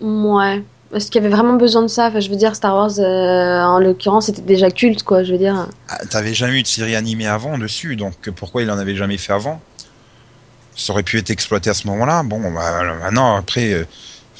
Ouais. 0.00 0.62
Est-ce 0.94 1.10
qu'il 1.10 1.22
y 1.22 1.24
avait 1.26 1.34
vraiment 1.34 1.54
besoin 1.54 1.82
de 1.82 1.86
ça? 1.88 2.08
Enfin, 2.08 2.20
je 2.20 2.28
veux 2.28 2.36
dire, 2.36 2.54
Star 2.54 2.74
Wars, 2.74 2.98
euh, 2.98 3.62
en 3.62 3.78
l'occurrence, 3.78 4.26
c'était 4.26 4.42
déjà 4.42 4.70
culte, 4.70 5.02
quoi. 5.04 5.22
Je 5.24 5.32
veux 5.32 5.38
dire. 5.38 5.68
ah, 5.88 5.98
t'avais 6.10 6.34
jamais 6.34 6.58
eu 6.60 6.62
de 6.62 6.66
série 6.68 6.94
animée 6.96 7.26
avant 7.26 7.56
dessus, 7.56 7.96
donc 7.96 8.28
pourquoi 8.30 8.62
il 8.62 8.70
en 8.70 8.78
avait 8.78 8.94
jamais 8.94 9.16
fait 9.16 9.32
avant? 9.32 9.60
Ça 10.76 10.92
aurait 10.92 11.02
pu 11.02 11.18
être 11.18 11.30
exploité 11.30 11.70
à 11.70 11.74
ce 11.74 11.86
moment-là. 11.88 12.22
Bon, 12.24 12.40
bah, 12.52 12.82
maintenant, 13.00 13.36
après, 13.36 13.72
euh, 13.72 13.84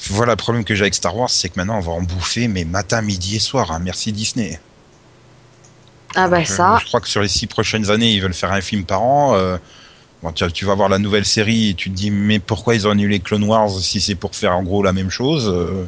voilà 0.09 0.33
le 0.33 0.37
problème 0.37 0.63
que 0.63 0.75
j'ai 0.75 0.81
avec 0.83 0.93
Star 0.93 1.15
Wars, 1.15 1.29
c'est 1.29 1.49
que 1.49 1.55
maintenant 1.57 1.77
on 1.77 1.81
va 1.81 1.91
en 1.91 2.01
bouffer, 2.01 2.47
mais 2.47 2.65
matin, 2.65 3.01
midi 3.01 3.35
et 3.37 3.39
soir. 3.39 3.71
hein. 3.71 3.79
merci 3.79 4.11
Disney. 4.11 4.59
Ah 6.15 6.27
bah 6.27 6.43
Je- 6.43 6.53
ça. 6.53 6.77
Je 6.81 6.85
crois 6.85 7.01
que 7.01 7.07
sur 7.07 7.21
les 7.21 7.27
six 7.27 7.47
prochaines 7.47 7.89
années, 7.89 8.11
ils 8.13 8.21
veulent 8.21 8.33
faire 8.33 8.51
un 8.51 8.61
film 8.61 8.85
par 8.85 9.01
an. 9.03 9.35
euh, 9.35 9.57
bon, 10.21 10.31
tu, 10.31 10.51
tu 10.51 10.65
vas 10.65 10.75
voir 10.75 10.89
la 10.89 10.99
nouvelle 10.99 11.25
série 11.25 11.69
et 11.69 11.73
tu 11.75 11.89
te 11.91 11.95
dis, 11.95 12.11
mais 12.11 12.39
pourquoi 12.39 12.75
ils 12.75 12.87
ont 12.87 12.91
annulé 12.91 13.19
Clone 13.19 13.43
Wars 13.43 13.69
si 13.71 14.01
c'est 14.01 14.15
pour 14.15 14.35
faire 14.35 14.53
en 14.55 14.63
gros 14.63 14.83
la 14.83 14.93
même 14.93 15.09
chose 15.09 15.47
euh? 15.49 15.85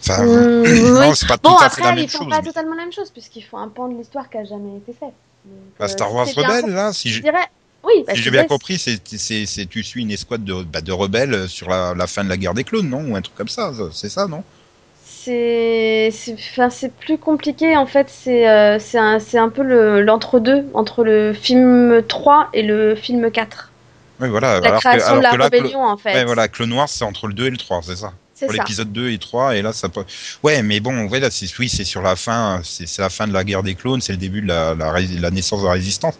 Enfin, 0.00 0.24
Mmh, 0.24 0.64
non, 0.98 1.10
oui. 1.10 1.16
c'est 1.16 1.28
pas 1.28 1.38
Bon, 1.38 1.56
tout 1.56 1.64
à 1.64 1.70
fait 1.70 1.80
la 1.82 1.88
après, 1.88 1.96
même 1.96 2.04
ils 2.04 2.10
font 2.10 2.18
chose. 2.18 2.28
pas 2.28 2.40
mais- 2.40 2.48
totalement 2.48 2.74
la 2.74 2.82
même 2.82 2.92
chose, 2.92 3.10
puisqu'ils 3.10 3.42
font 3.42 3.58
un 3.58 3.68
pan 3.68 3.88
de 3.88 3.96
l'histoire 3.96 4.28
qui 4.28 4.36
a 4.38 4.44
jamais 4.44 4.76
été 4.78 4.92
fait. 4.92 5.06
Donc, 5.06 5.54
Bah, 5.78 5.86
euh, 5.86 5.88
Star 5.88 6.12
Wars 6.14 6.26
Rebelle, 6.26 6.70
là, 6.70 6.92
si 6.92 7.08
Je 7.08 7.14
j'ai 7.16 7.22
dirais. 7.22 7.46
Oui, 7.84 8.04
bah, 8.06 8.14
si 8.14 8.22
j'ai 8.22 8.30
bien 8.30 8.44
compris, 8.44 8.78
c'est, 8.78 9.00
c'est, 9.16 9.46
c'est- 9.46 9.66
tu 9.66 9.82
suis 9.82 10.02
une 10.02 10.10
escouade 10.10 10.44
de, 10.44 10.62
bah, 10.62 10.80
de 10.80 10.92
rebelles 10.92 11.48
sur 11.48 11.68
la, 11.68 11.94
la 11.94 12.06
fin 12.06 12.22
de 12.24 12.28
la 12.28 12.36
guerre 12.36 12.54
des 12.54 12.64
clones, 12.64 12.88
non? 12.88 13.02
Ou 13.10 13.16
un 13.16 13.22
truc 13.22 13.34
comme 13.34 13.48
ça- 13.48 13.72
c'est 13.92 14.08
ça, 14.10 14.26
non? 14.26 14.42
C'est 15.24 16.10
enfin, 16.34 16.70
c'est 16.70 16.92
plus 16.92 17.18
compliqué 17.18 17.76
en 17.76 17.86
fait, 17.86 18.08
c'est 18.10 18.48
euh, 18.48 18.78
c'est 18.78 18.98
un, 18.98 19.18
un 19.34 19.48
peu 19.48 19.62
le- 19.62 20.02
l'entre-deux 20.02 20.64
entre 20.74 21.04
le 21.04 21.32
film 21.32 22.02
3 22.06 22.48
et 22.52 22.62
le 22.62 22.94
film 22.94 23.30
4. 23.30 23.70
Oui, 24.20 24.28
voilà. 24.28 24.60
La 24.60 24.68
alors 24.68 24.82
que, 24.88 24.88
création 24.88 25.06
alors 25.08 25.18
de 25.18 25.22
la 25.22 25.30
que 25.30 25.36
là, 25.36 25.44
rébellion 25.44 25.84
en 25.84 25.96
fait. 25.96 26.12
ouais, 26.14 26.24
voilà, 26.24 26.48
Clone 26.48 26.72
Wars, 26.72 26.88
c'est 26.88 27.04
entre 27.04 27.26
le 27.26 27.34
2 27.34 27.46
et 27.46 27.50
le 27.50 27.56
3, 27.56 27.80
c'est 27.82 27.96
ça 27.96 28.12
c'est 28.36 28.46
pour 28.46 28.54
ça. 28.56 28.62
l'épisode 28.62 28.92
2 28.92 29.10
et 29.10 29.18
3 29.18 29.54
et 29.56 29.62
là 29.62 29.72
ça 29.72 29.88
peut 29.88 30.04
ouais 30.42 30.60
mais 30.64 30.80
bon 30.80 31.08
ouais 31.08 31.20
là 31.20 31.30
c'est 31.30 31.46
oui 31.60 31.68
c'est 31.68 31.84
sur 31.84 32.02
la 32.02 32.16
fin 32.16 32.60
c'est 32.64 32.98
la 32.98 33.08
fin 33.08 33.28
de 33.28 33.32
la 33.32 33.44
guerre 33.44 33.62
des 33.62 33.76
clones 33.76 34.00
c'est 34.00 34.12
le 34.12 34.18
début 34.18 34.42
de 34.42 34.48
la, 34.48 34.74
la, 34.74 34.92
la 35.20 35.30
naissance 35.30 35.60
de 35.62 35.66
la 35.66 35.72
résistance 35.74 36.14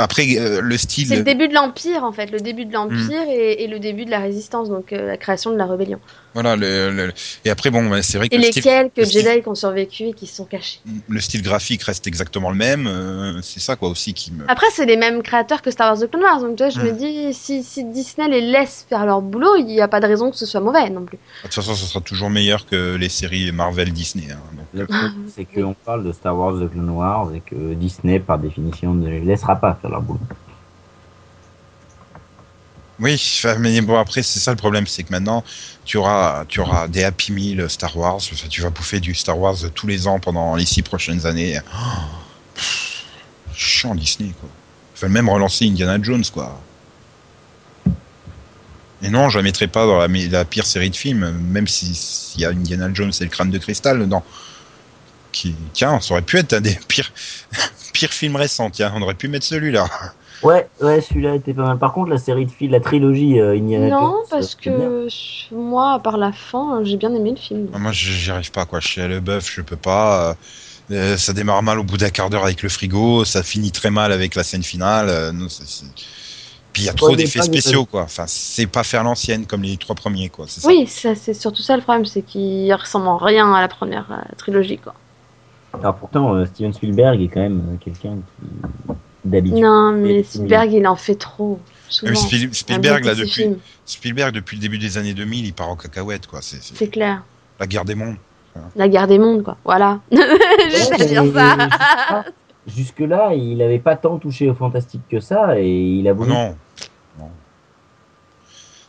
après 0.00 0.36
euh, 0.38 0.60
le 0.60 0.76
style 0.76 1.06
C'est 1.08 1.16
le 1.16 1.22
début 1.22 1.48
de 1.48 1.54
l'Empire 1.54 2.04
en 2.04 2.12
fait, 2.12 2.26
le 2.30 2.40
début 2.40 2.64
de 2.64 2.70
Hmm. 2.70 2.74
l'Empire 2.74 3.22
et, 3.28 3.62
et 3.64 3.66
le 3.68 3.78
début 3.78 4.04
de 4.04 4.10
la 4.10 4.20
Résistance, 4.20 4.68
donc 4.68 4.92
euh, 4.92 5.06
la 5.06 5.16
création 5.16 5.50
de 5.52 5.56
la 5.56 5.66
rébellion. 5.66 6.00
voilà 6.34 6.56
le, 6.56 6.90
le- 6.90 7.12
et 7.44 7.50
après 7.50 7.70
bon 7.70 7.82
c'est 8.02 8.18
vrai 8.18 8.28
que 8.28 8.34
Et 8.34 8.38
le 8.38 8.42
les 8.44 8.50
style, 8.52 8.62
quelques 8.62 8.96
le 8.98 9.04
style- 9.04 9.22
Jedi 9.24 9.42
qui 9.42 9.48
ont 9.48 9.54
survécu 9.54 10.04
et 10.04 10.12
qui 10.12 10.26
se 10.26 10.36
sont 10.36 10.44
cachés. 10.44 10.80
le 11.08 11.20
style 11.20 11.42
graphique 11.42 11.82
reste 11.82 12.06
exactement 12.06 12.50
le 12.50 12.56
même 12.56 12.86
euh, 12.86 13.40
c'est 13.42 13.60
ça 13.60 13.76
quoi 13.76 13.88
aussi 13.88 14.14
qui 14.14 14.32
me 14.32 14.44
Après, 14.48 14.66
c'est 14.72 14.86
les 14.86 14.96
mêmes 14.96 15.22
créateurs 15.22 15.62
que 15.62 15.70
Star 15.70 15.92
Wars 15.92 16.00
The 16.00 16.10
Clone 16.10 16.22
Wars, 16.22 16.40
donc 16.40 16.56
tu 16.56 16.62
vois, 16.62 16.70
je 16.70 16.80
Hmm. 16.80 16.84
me 16.86 16.92
dis, 16.92 17.34
si, 17.34 17.62
si 17.64 17.84
Disney 17.84 18.28
les 18.28 18.40
laisse 18.40 18.86
faire 18.88 19.04
leur 19.06 19.20
boulot, 19.22 19.56
il 19.58 19.66
n'y 19.66 19.80
a 19.80 19.88
pas 19.88 20.00
de 20.00 20.06
raison 20.06 20.30
que 20.30 20.36
ce 20.36 20.46
soit 20.46 20.60
mauvais 20.60 20.88
non 20.90 21.04
plus. 21.04 21.18
de 21.18 21.42
toute 21.48 21.54
façon 21.54 21.74
ce 21.74 21.86
sera 21.86 22.00
toujours 22.00 22.30
meilleur 22.30 22.66
que 22.66 22.94
les 22.96 23.08
séries 23.08 23.50
Marvel 23.52 23.92
Disney 23.92 24.28
hein, 24.30 24.40
donc. 24.56 24.66
Le 24.72 24.86
truc, 24.86 25.12
c'est 25.34 25.44
qu'on 25.46 25.74
parle 25.74 26.04
de 26.04 26.12
Star 26.12 26.36
Wars, 26.38 26.54
de 26.54 26.66
Clone 26.68 26.90
Wars, 26.90 27.34
et 27.34 27.40
que 27.40 27.74
Disney, 27.74 28.20
par 28.20 28.38
définition, 28.38 28.94
ne 28.94 29.08
les 29.08 29.20
laissera 29.20 29.56
pas 29.56 29.76
faire 29.80 29.89
Oui, 32.98 33.40
mais 33.58 33.80
bon 33.80 33.98
après 33.98 34.22
c'est 34.22 34.40
ça 34.40 34.50
le 34.50 34.58
problème, 34.58 34.86
c'est 34.86 35.04
que 35.04 35.10
maintenant 35.10 35.42
tu 35.84 35.96
auras 35.96 36.44
des 36.88 37.02
Happy 37.02 37.32
Meal 37.32 37.68
Star 37.70 37.96
Wars, 37.96 38.20
tu 38.48 38.60
vas 38.60 38.70
bouffer 38.70 39.00
du 39.00 39.14
Star 39.14 39.38
Wars 39.38 39.56
tous 39.74 39.86
les 39.86 40.06
ans 40.06 40.20
pendant 40.20 40.54
les 40.54 40.66
six 40.66 40.82
prochaines 40.82 41.24
années. 41.26 41.58
Oh, 41.74 42.60
chiant 43.54 43.94
Disney 43.94 44.34
quoi. 44.38 44.48
Enfin 44.94 45.08
même 45.08 45.28
relancer 45.28 45.66
Indiana 45.66 45.98
Jones 46.02 46.24
quoi. 46.32 46.60
Et 49.02 49.08
non, 49.08 49.30
je 49.30 49.38
la 49.38 49.42
mettrai 49.42 49.66
pas 49.66 49.86
dans 49.86 50.06
la, 50.06 50.44
pire 50.44 50.66
série 50.66 50.90
de 50.90 50.96
films, 50.96 51.30
même 51.30 51.66
s'il 51.66 52.40
y 52.40 52.44
a 52.44 52.50
Indiana 52.50 52.90
Jones 52.92 53.12
et 53.18 53.24
le 53.24 53.30
crâne 53.30 53.50
de 53.50 53.58
cristal 53.58 53.98
dedans. 53.98 54.24
Qui, 55.32 55.54
tiens, 55.72 56.00
ça 56.00 56.12
aurait 56.12 56.22
pu 56.22 56.38
être 56.38 56.56
des 56.56 56.78
pires, 56.88 57.12
pires 58.00 58.12
films 58.14 58.36
récents. 58.36 58.70
Tiens, 58.70 58.92
on 58.96 59.02
aurait 59.02 59.14
pu 59.14 59.28
mettre 59.28 59.44
celui-là. 59.44 59.86
Ouais, 60.42 60.66
ouais, 60.80 61.02
celui-là 61.02 61.34
était 61.34 61.52
pas 61.52 61.64
mal. 61.64 61.78
Par 61.78 61.92
contre, 61.92 62.08
la 62.08 62.16
série 62.16 62.46
de 62.46 62.50
films, 62.50 62.72
la 62.72 62.80
trilogie 62.80 63.38
euh, 63.38 63.54
Indiana 63.54 63.90
Jones. 63.90 63.98
Non, 64.00 64.22
parce 64.30 64.54
que 64.54 65.06
je- 65.10 65.54
moi, 65.54 65.92
à 65.92 65.98
part 65.98 66.16
la 66.16 66.32
fin, 66.32 66.80
j'ai 66.82 66.96
bien 66.96 67.14
aimé 67.14 67.30
le 67.32 67.36
film. 67.36 67.68
Ah, 67.74 67.78
Moi, 67.78 67.92
je- 67.92 68.10
j'y 68.10 68.30
arrive 68.30 68.50
pas, 68.50 68.64
quoi. 68.64 68.80
Je 68.80 68.88
suis 68.88 69.02
à 69.02 69.08
le 69.08 69.20
bœuf, 69.20 69.52
je 69.54 69.60
peux 69.60 69.76
pas. 69.76 70.30
euh, 70.30 70.34
euh, 70.92 71.16
ça 71.18 71.34
démarre 71.34 71.62
mal 71.62 71.78
au 71.78 71.84
bout 71.84 71.98
d'un 71.98 72.08
quart 72.08 72.30
d'heure 72.30 72.44
avec 72.44 72.62
le 72.62 72.68
frigo, 72.70 73.24
ça 73.26 73.42
finit 73.42 73.70
très 73.70 73.90
mal 73.90 74.12
avec 74.12 74.34
la 74.34 74.42
scène 74.42 74.62
finale. 74.62 75.08
euh, 75.10 75.30
non, 75.30 75.46
Puis 76.72 76.84
il 76.84 76.86
y 76.86 76.88
a 76.88 76.94
trop 76.94 77.14
d'effets 77.14 77.42
spéciaux, 77.42 77.84
quoi. 77.84 78.02
Enfin, 78.04 78.24
c'est 78.26 78.66
pas 78.66 78.82
faire 78.82 79.04
l'ancienne 79.04 79.44
comme 79.46 79.62
les 79.62 79.76
trois 79.76 79.94
premiers, 79.94 80.30
quoi. 80.30 80.46
ça. 80.48 80.66
Oui, 80.66 80.86
ça, 80.86 81.14
c'est 81.14 81.34
surtout 81.34 81.62
ça 81.62 81.76
le 81.76 81.82
problème, 81.82 82.06
c'est 82.06 82.22
qu'il 82.22 82.72
ressemble 82.72 83.08
en 83.08 83.18
rien 83.18 83.52
à 83.52 83.60
la 83.60 83.68
première 83.68 84.10
euh, 84.10 84.34
trilogie, 84.38 84.78
quoi. 84.78 84.94
Alors 85.72 85.96
pourtant, 85.96 86.34
euh, 86.34 86.46
Steven 86.46 86.72
Spielberg 86.72 87.20
est 87.20 87.28
quand 87.28 87.40
même 87.40 87.60
euh, 87.60 87.76
quelqu'un 87.78 88.16
qui 88.16 88.94
d'habitude. 89.24 89.58
Non, 89.62 89.92
mais 89.92 90.22
Spielberg, 90.22 90.72
il 90.72 90.86
en 90.86 90.96
fait 90.96 91.14
trop. 91.14 91.60
Ah, 91.62 91.72
Souvent. 91.88 92.14
Spiel- 92.14 92.54
Spielberg, 92.54 93.04
là, 93.04 93.14
depuis, 93.14 93.56
Spielberg, 93.84 94.34
depuis 94.34 94.56
le 94.56 94.62
début 94.62 94.78
des 94.78 94.98
années 94.98 95.14
2000, 95.14 95.46
il 95.46 95.52
part 95.52 95.68
en 95.68 95.76
cacahuète, 95.76 96.26
quoi. 96.26 96.40
C'est 96.42 96.88
clair. 96.88 97.22
la 97.58 97.66
guerre 97.66 97.84
des 97.84 97.94
mondes. 97.94 98.16
La 98.74 98.88
guerre 98.88 99.06
des 99.06 99.18
mondes, 99.18 99.42
quoi. 99.42 99.56
Voilà. 99.64 100.00
Juste 100.70 100.92
à 101.00 101.04
dire 101.04 101.24
ça. 101.32 102.24
Jusque-là, 102.66 103.32
il 103.34 103.58
n'avait 103.58 103.78
pas 103.78 103.96
tant 103.96 104.18
touché 104.18 104.50
au 104.50 104.54
fantastique 104.54 105.02
que 105.10 105.20
ça, 105.20 105.58
et 105.58 105.68
il 105.70 106.06
a 106.08 106.12
voulu. 106.12 106.30
non. 106.30 106.56
non. 107.18 107.30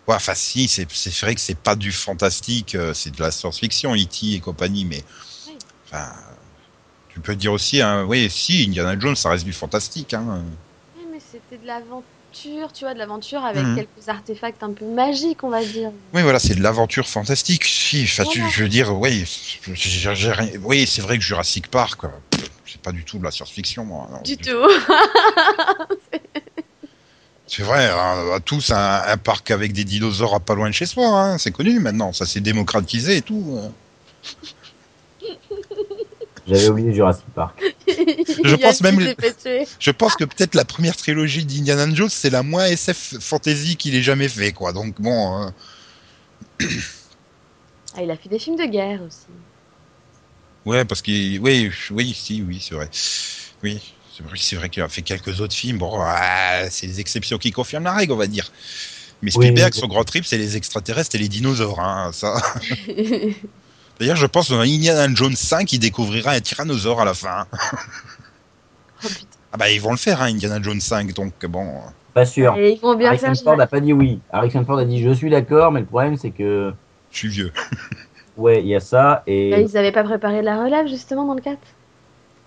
Ouais, 0.07 0.15
enfin, 0.15 0.33
si, 0.35 0.67
c'est 0.67 0.87
c'est 0.91 1.15
vrai 1.21 1.35
que 1.35 1.41
c'est 1.41 1.57
pas 1.57 1.75
du 1.75 1.91
fantastique, 1.91 2.75
euh, 2.75 2.93
c'est 2.93 3.15
de 3.15 3.21
la 3.21 3.31
science-fiction, 3.31 3.93
E.T. 3.95 4.33
et 4.33 4.39
compagnie, 4.39 4.85
mais. 4.85 5.03
Enfin. 5.85 6.09
Tu 7.21 7.27
peux 7.27 7.35
dire 7.35 7.53
aussi, 7.53 7.79
hein, 7.83 8.03
oui, 8.07 8.31
si, 8.31 8.65
Indiana 8.67 8.99
Jones, 8.99 9.15
ça 9.15 9.29
reste 9.29 9.43
du 9.45 9.53
fantastique, 9.53 10.15
hein. 10.15 10.41
Oui, 10.97 11.03
mais 11.11 11.19
c'était 11.19 11.59
de 11.61 11.67
l'aventure, 11.67 12.73
tu 12.73 12.83
vois, 12.83 12.95
de 12.95 12.97
l'aventure 12.97 13.45
avec 13.45 13.63
Mhm. 13.63 13.75
quelques 13.75 14.09
artefacts 14.09 14.63
un 14.63 14.73
peu 14.73 14.85
magiques, 14.85 15.43
on 15.43 15.51
va 15.51 15.63
dire. 15.63 15.91
Oui, 16.15 16.23
voilà, 16.23 16.39
c'est 16.39 16.55
de 16.55 16.63
l'aventure 16.63 17.07
fantastique. 17.07 17.63
Si, 17.65 18.05
tu- 18.05 18.23
Voilà. 18.23 18.49
je 18.49 18.63
veux 18.63 18.69
dire, 18.69 18.91
oui, 18.99 19.23
rien- 19.67 20.49
oui, 20.63 20.87
c'est 20.87 21.03
vrai 21.03 21.19
que 21.19 21.23
Jurassic 21.23 21.67
Park, 21.67 22.01
c'est 22.65 22.81
pas 22.81 22.91
du 22.91 23.05
tout 23.05 23.19
de 23.19 23.23
la 23.23 23.29
science-fiction, 23.29 23.85
moi. 23.85 24.09
non. 24.11 24.21
Du 24.23 24.35
tout. 24.37 24.49
C'est 27.45 27.63
vrai, 27.63 27.85
hein, 27.87 28.25
on 28.29 28.33
a 28.33 28.39
tous 28.39 28.71
un, 28.71 29.01
un 29.05 29.17
parc 29.17 29.51
avec 29.51 29.73
des 29.73 29.83
dinosaures 29.83 30.33
à 30.33 30.39
pas 30.39 30.55
loin 30.55 30.69
de 30.69 30.73
chez 30.73 30.85
soi, 30.85 31.05
hein, 31.07 31.37
c'est 31.37 31.51
connu 31.51 31.79
maintenant, 31.81 32.13
ça 32.13 32.25
s'est 32.25 32.39
démocratisé 32.39 33.17
et 33.17 33.21
tout. 33.21 33.59
J'avais 36.51 36.69
oublié 36.69 36.93
Jurassic 36.93 37.25
Park. 37.33 37.61
Je 37.87 38.55
pense 38.55 38.81
même-. 38.81 39.13
Je 39.79 39.91
pense 39.91 40.15
que 40.15 40.25
peut-être 40.25 40.55
la 40.55 40.65
première 40.65 40.95
trilogie 40.95 41.45
d'Indiana 41.45 41.93
Jones, 41.93 42.09
c'est 42.09 42.29
la 42.29 42.43
moins 42.43 42.65
SF 42.65 43.19
fantasy 43.19 43.77
qu'il 43.77 43.95
ait 43.95 44.01
jamais 44.01 44.27
fait, 44.27 44.51
quoi. 44.51 44.73
Donc 44.73 44.99
bon, 44.99 45.35
hein. 45.35 45.53
Ah, 47.95 48.03
il 48.03 48.11
a 48.11 48.15
fait 48.15 48.29
des 48.29 48.39
films 48.39 48.57
de 48.57 48.65
guerre 48.65 49.01
aussi. 49.01 49.27
ouais, 50.65 50.85
parce 50.85 51.01
qu'il, 51.01 51.39
oui, 51.39 51.71
oui, 51.91 52.13
si, 52.13 52.41
oui, 52.41 52.63
c'est 52.65 52.75
vrai, 52.75 52.89
oui, 53.63 53.81
c'est 54.15 54.23
vrai, 54.23 54.37
c'est 54.37 54.55
vrai 54.55 54.69
qu'il 54.69 54.83
a 54.83 54.89
fait 54.89 55.01
quelques 55.01 55.41
autres 55.41 55.55
films. 55.55 55.77
Bon, 55.77 55.99
ah, 55.99 56.69
c'est 56.69 56.87
les 56.87 56.99
exceptions 56.99 57.37
qui 57.37 57.51
confirment 57.51 57.85
la 57.85 57.93
règle, 57.93 58.13
on 58.13 58.17
va 58.17 58.27
dire. 58.27 58.51
Mais 59.21 59.31
Oui, 59.35 59.45
Spielberg, 59.47 59.73
son 59.73 59.87
grand 59.87 60.03
trip, 60.03 60.25
c'est 60.25 60.37
les 60.37 60.57
extraterrestres 60.57 61.15
et 61.15 61.19
les 61.19 61.29
dinosaures, 61.29 61.79
hein, 61.79 62.11
ça. 62.13 62.41
D'ailleurs, 64.01 64.15
je 64.15 64.25
pense 64.25 64.49
dans 64.49 64.61
Indiana 64.61 65.07
Jones 65.13 65.35
5, 65.35 65.71
il 65.73 65.77
découvrira 65.77 66.31
un 66.31 66.39
tyrannosaure 66.39 67.01
à 67.01 67.05
la 67.05 67.13
fin. 67.13 67.45
oh 67.53 69.07
putain. 69.07 69.27
Ah 69.53 69.57
bah 69.57 69.69
ils 69.69 69.79
vont 69.79 69.91
le 69.91 69.97
faire, 69.97 70.23
hein, 70.23 70.33
Indiana 70.33 70.59
Jones 70.59 70.81
5, 70.81 71.13
donc 71.13 71.33
bon. 71.45 71.67
Pas 72.15 72.25
sûr. 72.25 72.55
Et 72.57 72.71
ils 72.71 72.79
vont 72.79 72.95
bien 72.95 73.09
Harrison 73.09 73.27
faire. 73.27 73.43
Ford 73.43 73.57
n'a 73.57 73.67
pas 73.67 73.79
dit 73.79 73.93
oui. 73.93 74.19
Harrison 74.31 74.65
Ford 74.65 74.79
a 74.79 74.85
dit 74.85 75.03
je 75.03 75.11
suis 75.11 75.29
d'accord, 75.29 75.71
mais 75.71 75.81
le 75.81 75.85
problème 75.85 76.17
c'est 76.17 76.31
que 76.31 76.73
Je 77.11 77.17
suis 77.19 77.27
vieux. 77.27 77.53
ouais, 78.37 78.61
il 78.61 78.69
y 78.69 78.75
a 78.75 78.79
ça 78.79 79.21
et 79.27 79.51
Bah, 79.51 79.59
ils 79.59 79.77
avaient 79.77 79.91
pas 79.91 80.03
préparé 80.03 80.41
la 80.41 80.63
relève 80.63 80.87
justement 80.87 81.25
dans 81.25 81.35
le 81.35 81.41
4 81.41 81.59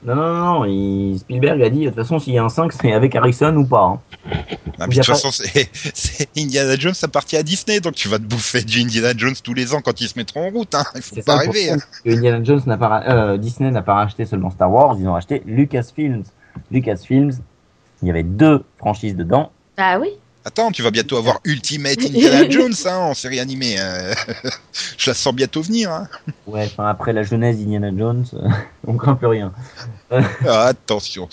non 0.04 0.14
non 0.14 0.34
non, 0.34 0.64
il- 0.66 1.18
Spielberg 1.18 1.62
a 1.62 1.70
dit 1.70 1.80
de 1.84 1.86
toute 1.86 1.96
façon 1.96 2.18
s'il 2.18 2.34
y 2.34 2.38
a 2.38 2.44
un 2.44 2.48
5 2.48 2.72
c'est 2.72 2.92
avec 2.92 3.14
Harrison 3.16 3.54
ou 3.56 3.66
pas. 3.66 3.82
hein. 3.82 4.00
Ah, 4.78 4.86
de 4.86 4.92
toute 4.92 4.98
pas- 5.06 5.14
façon, 5.14 5.30
c'est 5.30 5.70
c'est 5.94 6.28
Indiana 6.36 6.76
Jones, 6.76 6.94
ça 6.94 7.08
partit 7.08 7.36
à 7.36 7.42
Disney, 7.42 7.80
donc 7.80 7.94
tu 7.94 8.08
vas 8.08 8.18
te 8.18 8.24
bouffer 8.24 8.62
du 8.62 8.80
Indiana 8.80 9.12
Jones 9.16 9.34
tous 9.42 9.54
les 9.54 9.72
ans 9.74 9.80
quand 9.82 10.00
ils 10.00 10.08
se 10.08 10.18
mettront 10.18 10.46
en 10.46 10.50
route. 10.50 10.74
Hein. 10.74 10.84
Il 10.96 11.02
faut 11.02 11.16
pas 11.24 11.36
rêver. 11.36 11.70
hein. 11.70 11.78
Indiana 12.06 12.42
Jones 12.42 12.62
n'a 12.66 12.76
pas 12.76 12.88
ra- 12.88 13.02
euh, 13.08 13.36
Disney 13.38 13.70
n'a 13.70 13.82
pas 13.82 13.94
racheté 13.94 14.24
seulement 14.26 14.50
Star 14.50 14.70
Wars, 14.70 14.96
ils 14.98 15.06
ont 15.08 15.12
racheté 15.12 15.42
Lucasfilms. 15.46 16.24
Lucasfilms, 16.70 17.32
il 18.02 18.08
y 18.08 18.10
avait 18.10 18.22
deux 18.22 18.64
franchises 18.78 19.16
dedans. 19.16 19.50
Bah 19.76 19.98
oui. 20.00 20.10
Attends, 20.46 20.70
tu 20.72 20.82
vas 20.82 20.90
bientôt 20.90 21.16
avoir 21.16 21.40
Ultimate 21.44 21.98
Indiana 22.04 22.48
Jones 22.50 22.74
hein, 22.84 22.96
en 22.98 23.14
série 23.14 23.40
animée. 23.40 23.78
hein. 23.78 24.12
Je 24.98 25.10
la 25.10 25.14
sens 25.14 25.34
bientôt 25.34 25.62
venir. 25.62 25.90
Hein. 25.90 26.08
Ouais, 26.46 26.66
enfin 26.66 26.86
après 26.88 27.12
la 27.14 27.22
jeunesse 27.22 27.56
d'Indiana 27.58 27.90
Jones, 27.96 28.26
euh, 28.34 28.48
on 28.86 28.96
craint 28.96 29.14
plus 29.14 29.26
rien. 29.26 29.52
Ah, 30.46 30.66
attention, 30.66 31.28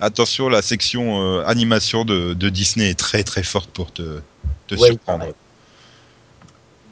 attention, 0.00 0.48
la 0.48 0.62
section 0.62 1.20
euh, 1.20 1.44
animation 1.46 2.04
de, 2.04 2.34
de 2.34 2.48
Disney 2.50 2.90
est 2.90 2.98
très 2.98 3.24
très 3.24 3.42
forte 3.42 3.70
pour 3.70 3.92
te, 3.92 4.20
te 4.68 4.76
Ouais, 4.76 4.88
surprendre. 4.88 5.18
pareil. 5.20 5.34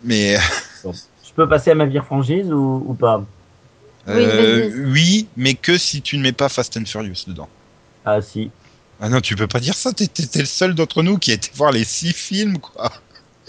Mais 0.03 0.37
Je 0.85 1.33
peux 1.37 1.49
passer 1.49 1.71
à 1.71 1.75
ma 1.77 1.87
vire 1.87 2.05
franchise 2.05 2.51
ou, 2.53 2.85
ou 2.87 2.95
pas? 2.95 3.23
Oui, 4.09 4.15
euh, 4.15 4.71
oui, 4.89 5.29
mais 5.37 5.55
que 5.55 5.79
si 5.79 6.03
tu 6.03 6.17
ne 6.19 6.23
mets 6.23 6.33
pas 6.33 6.49
Fast 6.49 6.77
and 6.77 6.87
Furious 6.87 7.25
dedans. 7.27 7.49
Ah 8.05 8.21
si. 8.23 8.51
Ah 9.01 9.09
non, 9.09 9.21
tu 9.21 9.35
peux 9.37 9.47
pas 9.47 9.61
dire 9.61 9.75
ça. 9.75 9.93
T'es 9.93 10.07
t'es- 10.07 10.27
t'es 10.27 10.41
le 10.41 10.45
seul 10.47 10.75
d'entre 10.75 11.03
nous 11.03 11.19
qui 11.19 11.31
a 11.31 11.35
été 11.35 11.51
voir 11.55 11.73
les 11.73 11.85
six 11.85 12.13
films, 12.13 12.59
quoi. 12.59 12.91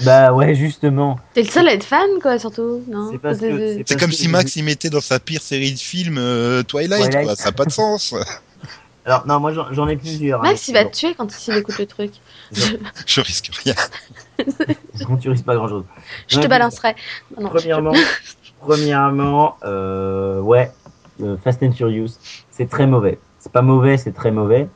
Bah 0.04 0.34
ouais, 0.34 0.56
justement. 0.56 1.20
T'es 1.34 1.44
le 1.44 1.50
seul 1.50 1.68
à 1.68 1.74
être 1.74 1.84
fan, 1.84 2.08
quoi, 2.22 2.40
surtout. 2.40 2.84
Non 2.88 3.12
C'est 3.12 4.00
comme 4.00 4.10
que 4.10 4.16
si 4.16 4.28
Max 4.28 4.56
y 4.56 4.64
mettait 4.64 4.90
dans 4.90 5.02
sa 5.02 5.20
pire 5.20 5.42
série 5.42 5.74
de 5.74 5.80
films 5.80 6.18
euh, 6.18 6.64
Twilight, 6.64 7.04
Twilight. 7.04 7.26
quoi. 7.26 7.36
Ça 7.36 7.46
n'a 7.46 7.52
pas 7.52 7.66
de 7.66 7.72
sens. 7.72 8.16
Alors 9.06 9.26
non, 9.26 9.40
moi 9.40 9.52
j'en 9.72 9.88
ai 9.88 9.98
plusieurs. 9.98 10.42
Max, 10.44 10.62
hein. 10.62 10.66
il 10.70 10.74
va 10.74 10.86
te 10.86 10.96
tuer 10.96 11.16
quand 11.16 11.28
il 11.48 11.58
écoute 11.58 11.78
le 11.80 11.86
truc. 11.88 12.12
Je 13.08 13.22
risque 13.22 13.50
rien. 13.64 13.74
Quand 15.08 15.18
tu 15.18 15.30
risques 15.30 15.46
pas 15.46 15.56
grand 15.56 15.68
chose. 15.68 15.84
Je 16.28 16.40
te 16.40 16.48
balancerai. 16.48 16.96
Non, 17.36 17.44
non, 17.44 17.50
je- 17.50 17.58
Premièrement, 17.58 17.94
premièrement, 18.62 19.58
euh, 19.64 20.40
ouais, 20.40 20.72
euh, 21.22 21.36
Fast 21.44 21.64
and 21.64 21.72
Furious, 21.74 22.12
c'est 22.52 22.70
très 22.70 22.86
mauvais. 22.88 23.20
C'est 23.40 23.52
pas 23.52 23.62
mauvais, 23.64 23.98
c'est 23.98 24.12
très 24.14 24.30
mauvais. 24.32 24.68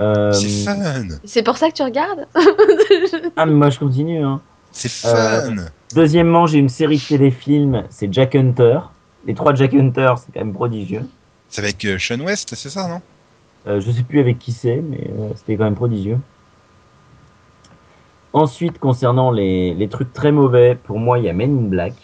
Euh, 0.00 0.32
C'est 0.32 0.64
fun. 0.64 1.08
C'est 1.24 1.42
pour 1.42 1.56
ça 1.58 1.68
que 1.68 1.74
tu 1.74 1.82
regardes 1.82 2.26
ah 3.36 3.46
mais 3.46 3.52
moi 3.52 3.70
je 3.70 3.78
continue. 3.78 4.24
Hein. 4.24 4.40
C'est 4.72 4.90
fun. 4.90 5.56
Deuxièmement, 5.94 6.46
j'ai 6.46 6.58
une 6.58 6.68
série 6.68 6.98
de 6.98 7.02
téléfilms, 7.02 7.84
c'est 7.90 8.12
Jack 8.12 8.34
Hunter. 8.34 8.80
Les 9.26 9.34
trois 9.34 9.54
Jack 9.54 9.74
Hunter, 9.74 10.14
c'est 10.18 10.32
quand 10.32 10.40
même 10.40 10.54
prodigieux. 10.54 11.06
C'est 11.48 11.62
avec 11.62 11.84
euh, 11.84 11.98
Sean 11.98 12.20
West, 12.20 12.54
c'est 12.54 12.70
ça, 12.70 12.88
non? 12.88 13.02
Euh, 13.66 13.80
je 13.80 13.90
sais 13.90 14.02
plus 14.04 14.20
avec 14.20 14.38
qui 14.38 14.52
c'est, 14.52 14.76
mais 14.76 15.10
euh, 15.18 15.30
c'était 15.36 15.56
quand 15.56 15.64
même 15.64 15.74
prodigieux. 15.74 16.18
Ensuite, 18.32 18.78
concernant 18.78 19.32
les, 19.32 19.74
les 19.74 19.88
trucs 19.88 20.12
très 20.12 20.30
mauvais, 20.30 20.76
pour 20.76 20.98
moi, 20.98 21.18
il 21.18 21.24
y 21.24 21.28
a 21.28 21.32
Men 21.32 21.58
in 21.58 21.68
Black. 21.68 21.94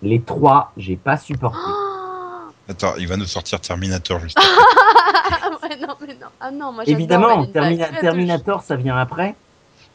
Les 0.00 0.20
trois, 0.20 0.72
j'ai 0.76 0.96
pas 0.96 1.18
supporté. 1.18 1.58
Attends, 2.68 2.94
il 2.98 3.06
va 3.06 3.16
nous 3.16 3.26
sortir 3.26 3.60
Terminator 3.60 4.18
juste. 4.20 4.38
Ah 5.24 5.50
ouais, 5.62 5.76
non, 5.80 5.94
mais 6.00 6.14
non. 6.14 6.26
Ah 6.40 6.50
non, 6.50 6.72
moi 6.72 6.84
Évidemment. 6.86 7.46
Termina-. 7.46 7.88
Terminator, 8.00 8.62
ça 8.62 8.76
vient 8.76 8.96
après. 8.96 9.34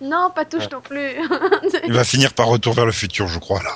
Non, 0.02 0.30
pas 0.34 0.46
touche 0.46 0.70
non 0.72 0.82
plus. 0.82 1.16
il 1.88 1.94
va 1.94 2.04
finir 2.04 2.34
par 2.34 2.48
Retour 2.48 2.74
vers 2.74 2.86
le 2.86 2.92
futur, 2.92 3.28
je 3.28 3.40
crois, 3.40 3.62
là. 3.64 3.72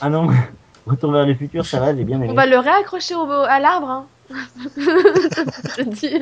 Ah 0.00 0.08
non, 0.10 0.28
Retour 0.86 1.12
vers 1.12 1.26
le 1.26 1.34
futur, 1.34 1.64
ça 1.64 1.78
va, 1.78 1.94
j'ai 1.94 2.04
bien 2.04 2.16
aimé. 2.16 2.28
On 2.30 2.34
va 2.34 2.46
le 2.46 2.58
réaccrocher 2.58 3.14
au, 3.14 3.30
à 3.30 3.60
l'arbre. 3.60 3.88
Hein. 3.88 4.06
Je 4.30 5.82
dis. 5.84 6.18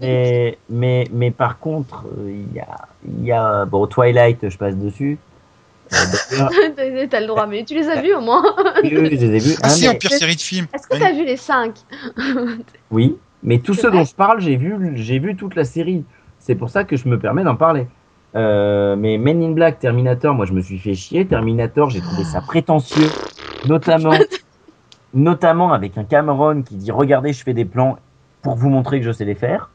Mais, 0.00 0.58
mais, 0.68 1.08
mais 1.12 1.30
par 1.30 1.58
contre, 1.58 2.04
euh, 2.18 2.30
il 2.30 2.56
y, 2.56 2.60
a, 2.60 2.88
il 3.06 3.24
y 3.24 3.32
a. 3.32 3.64
Bon, 3.66 3.86
Twilight, 3.86 4.48
je 4.48 4.56
passe 4.56 4.74
dessus. 4.76 5.18
Euh, 5.92 5.96
T'as 6.74 7.06
t'as 7.06 7.20
le 7.20 7.26
droit, 7.26 7.46
mais 7.46 7.64
tu 7.64 7.74
les 7.74 7.88
as 7.88 8.00
vus 8.00 8.14
au 8.14 8.20
moins. 8.22 8.42
oui, 8.82 8.96
oui, 8.96 9.08
je 9.18 9.26
les 9.26 9.36
ai 9.36 9.38
vus. 9.38 9.56
Ah, 9.62 9.66
Hein, 9.66 9.68
si, 9.68 9.82
mais- 9.82 9.88
en 9.90 9.94
pire 9.96 10.10
série 10.12 10.36
de 10.36 10.40
films. 10.40 10.66
Est-ce 10.72 10.86
que 10.86 10.96
t'as 10.96 11.12
vu 11.12 11.24
les 11.26 11.36
5 11.36 11.74
Oui, 12.90 13.16
mais 13.42 13.58
ceux 13.74 13.90
vrai 13.90 13.90
dont 13.90 14.04
je 14.04 14.14
parle, 14.14 14.40
j'ai 14.40 14.56
vu, 14.56 14.96
j'ai 14.96 15.18
vu 15.18 15.36
toute 15.36 15.54
la 15.54 15.64
série. 15.64 16.04
C'est 16.38 16.54
pour 16.54 16.70
ça 16.70 16.84
que 16.84 16.96
je 16.96 17.08
me 17.08 17.18
permets 17.18 17.44
d'en 17.44 17.56
parler. 17.56 17.86
Euh, 18.34 18.96
mais 18.96 19.18
Men 19.18 19.42
in 19.42 19.52
Black, 19.52 19.78
Terminator, 19.78 20.34
moi 20.34 20.46
je 20.46 20.52
me 20.52 20.60
suis 20.60 20.78
fait 20.78 20.94
chier. 20.94 21.26
Terminator, 21.28 21.90
j'ai 21.90 22.02
trouvé 22.02 22.24
ça 22.24 22.40
prétentieux, 22.40 23.16
notamment, 23.64 24.26
notamment 25.14 25.72
avec 25.72 25.98
un 25.98 26.04
Cameron 26.04 26.62
qui 26.62 26.76
dit 26.76 26.90
regardez, 26.90 27.32
je 27.32 27.42
fais 27.42 27.54
des 27.54 27.64
plans 27.66 27.98
pour 28.42 28.56
vous 28.56 28.70
montrer 28.70 29.00
que 29.00 29.06
je 29.06 29.12
sais 29.12 29.24
les 29.24 29.34
faire. 29.34 29.72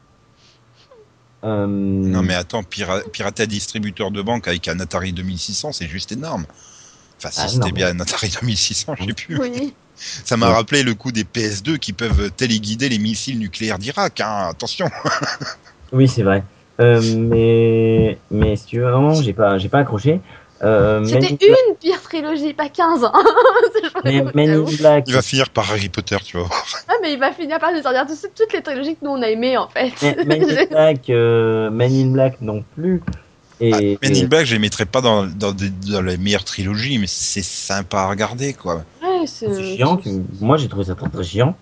Euh, 1.44 1.66
Non 1.66 2.22
mais 2.22 2.34
attends, 2.34 2.62
pira- 2.64 3.02
pirater 3.12 3.44
un 3.44 3.46
distributeur 3.46 4.10
de 4.10 4.22
banque 4.22 4.48
avec 4.48 4.66
un 4.68 4.80
Atari 4.80 5.12
2600, 5.12 5.72
c'est 5.72 5.86
juste 5.86 6.10
énorme. 6.12 6.46
Enfin, 7.18 7.30
si 7.30 7.40
Ah, 7.44 7.48
c'était 7.48 7.72
bien 7.72 7.88
un 7.88 8.00
Atari 8.00 8.28
2600, 8.40 8.94
je 8.98 9.04
sais 9.06 9.12
plus. 9.12 9.38
Oui. 9.40 9.74
Ça 9.96 10.36
m'a 10.36 10.48
Ouais. 10.48 10.54
rappelé 10.54 10.82
le 10.84 10.94
coup 10.94 11.10
des 11.10 11.24
PS2 11.24 11.76
qui 11.78 11.92
peuvent 11.92 12.30
téléguider 12.30 12.88
les 12.88 12.98
missiles 12.98 13.38
nucléaires 13.38 13.78
d'Irak. 13.78 14.20
Hein. 14.20 14.48
Attention. 14.50 14.88
Oui, 15.92 16.06
c'est 16.06 16.22
vrai. 16.22 16.44
Euh, 16.80 17.00
mais, 17.16 18.18
mais 18.30 18.56
si 18.56 18.66
tu 18.66 18.78
veux, 18.80 18.90
vraiment, 18.90 19.14
j'ai 19.14 19.32
pas, 19.32 19.56
j'ai 19.58 19.68
pas 19.70 19.78
accroché. 19.78 20.20
Euh, 20.62 21.02
C'était 21.04 21.20
Black- 21.20 21.40
une 21.70 21.76
pire 21.76 22.02
trilogie, 22.02 22.52
pas 22.52 22.68
15 22.68 23.04
ans. 23.04 23.12
mais 24.04 24.22
Men 24.34 24.50
in 24.50 24.76
Black, 24.78 25.04
Il 25.06 25.14
va 25.14 25.22
finir 25.22 25.48
par 25.50 25.70
Harry 25.70 25.88
Potter, 25.88 26.16
tu 26.24 26.36
vois. 26.36 26.48
Ah, 26.88 26.92
mais 27.00 27.14
il 27.14 27.18
va 27.18 27.32
finir 27.32 27.58
par 27.58 27.72
nous 27.72 27.80
sortir 27.80 28.06
toutes, 28.06 28.34
toutes 28.34 28.52
les 28.52 28.60
trilogies 28.62 28.96
que 28.96 29.04
nous 29.04 29.12
on 29.12 29.22
a 29.22 29.28
aimées 29.28 29.56
en 29.56 29.68
fait. 29.68 29.92
Men 30.02 30.26
Men 30.28 30.42
in 30.42 30.64
Black, 30.70 31.10
euh, 31.10 31.70
Men 31.70 31.92
in 31.92 32.10
Black 32.12 32.40
non 32.42 32.62
plus. 32.74 33.02
Et, 33.60 33.72
Ah, 33.74 33.78
Men 34.08 34.16
in 34.16 34.26
Black, 34.28 34.46
je 34.46 34.52
les 34.54 34.58
mettrais 34.60 34.84
pas 34.86 35.00
dans, 35.00 35.26
dans, 35.26 35.52
des- 35.52 35.70
dans 35.70 36.00
les 36.02 36.16
meilleures 36.16 36.44
trilogies, 36.44 36.98
mais 36.98 37.06
c'est 37.08 37.42
sympa 37.42 38.00
à 38.02 38.08
regarder, 38.08 38.54
quoi. 38.54 38.84
Ouais, 39.02 39.26
c'est 39.26 39.52
c'est 39.52 39.76
chiant. 39.76 39.96
tu- 39.96 40.22
Moi, 40.40 40.56
j'ai 40.58 40.68
trouvé 40.68 40.84
ça 40.84 40.94
très 40.94 41.08
très 41.08 41.24
chiant. 41.24 41.56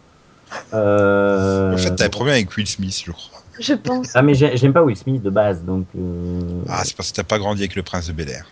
Euh... 0.75 1.75
En 1.75 1.77
fait, 1.79 1.95
t'as 1.97 2.07
un 2.07 2.09
problème 2.09 2.35
avec 2.35 2.55
Will 2.57 2.67
Smith, 2.67 3.03
je 3.05 3.13
crois. 3.13 3.41
Je 3.59 3.73
pense. 3.73 4.11
Ah, 4.15 4.21
mais 4.23 4.35
j'ai- 4.35 4.57
j'aime 4.57 4.73
pas 4.75 4.83
Will 4.83 4.97
Smith 4.97 5.23
de 5.23 5.31
base, 5.31 5.63
donc. 5.65 5.87
euh, 5.99 6.41
Ah, 6.69 6.83
c'est 6.85 6.95
parce 6.95 7.11
que 7.11 7.17
t'as 7.17 7.25
pas 7.25 7.39
grandi 7.39 7.63
avec 7.63 7.75
le 7.75 7.83
prince 7.83 8.07
de 8.09 8.13
Bel 8.13 8.29
Air. 8.31 8.47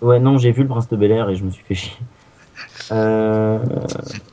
Ouais, 0.00 0.20
non, 0.20 0.38
j'ai 0.38 0.52
vu 0.52 0.62
le 0.62 0.68
Prince 0.68 0.88
de 0.88 0.94
Bel 0.96 1.10
Air 1.10 1.28
et 1.28 1.34
je 1.34 1.42
me 1.42 1.50
suis 1.50 1.64
fait 1.66 1.74
chier. 1.74 1.92
Euh... 2.92 3.58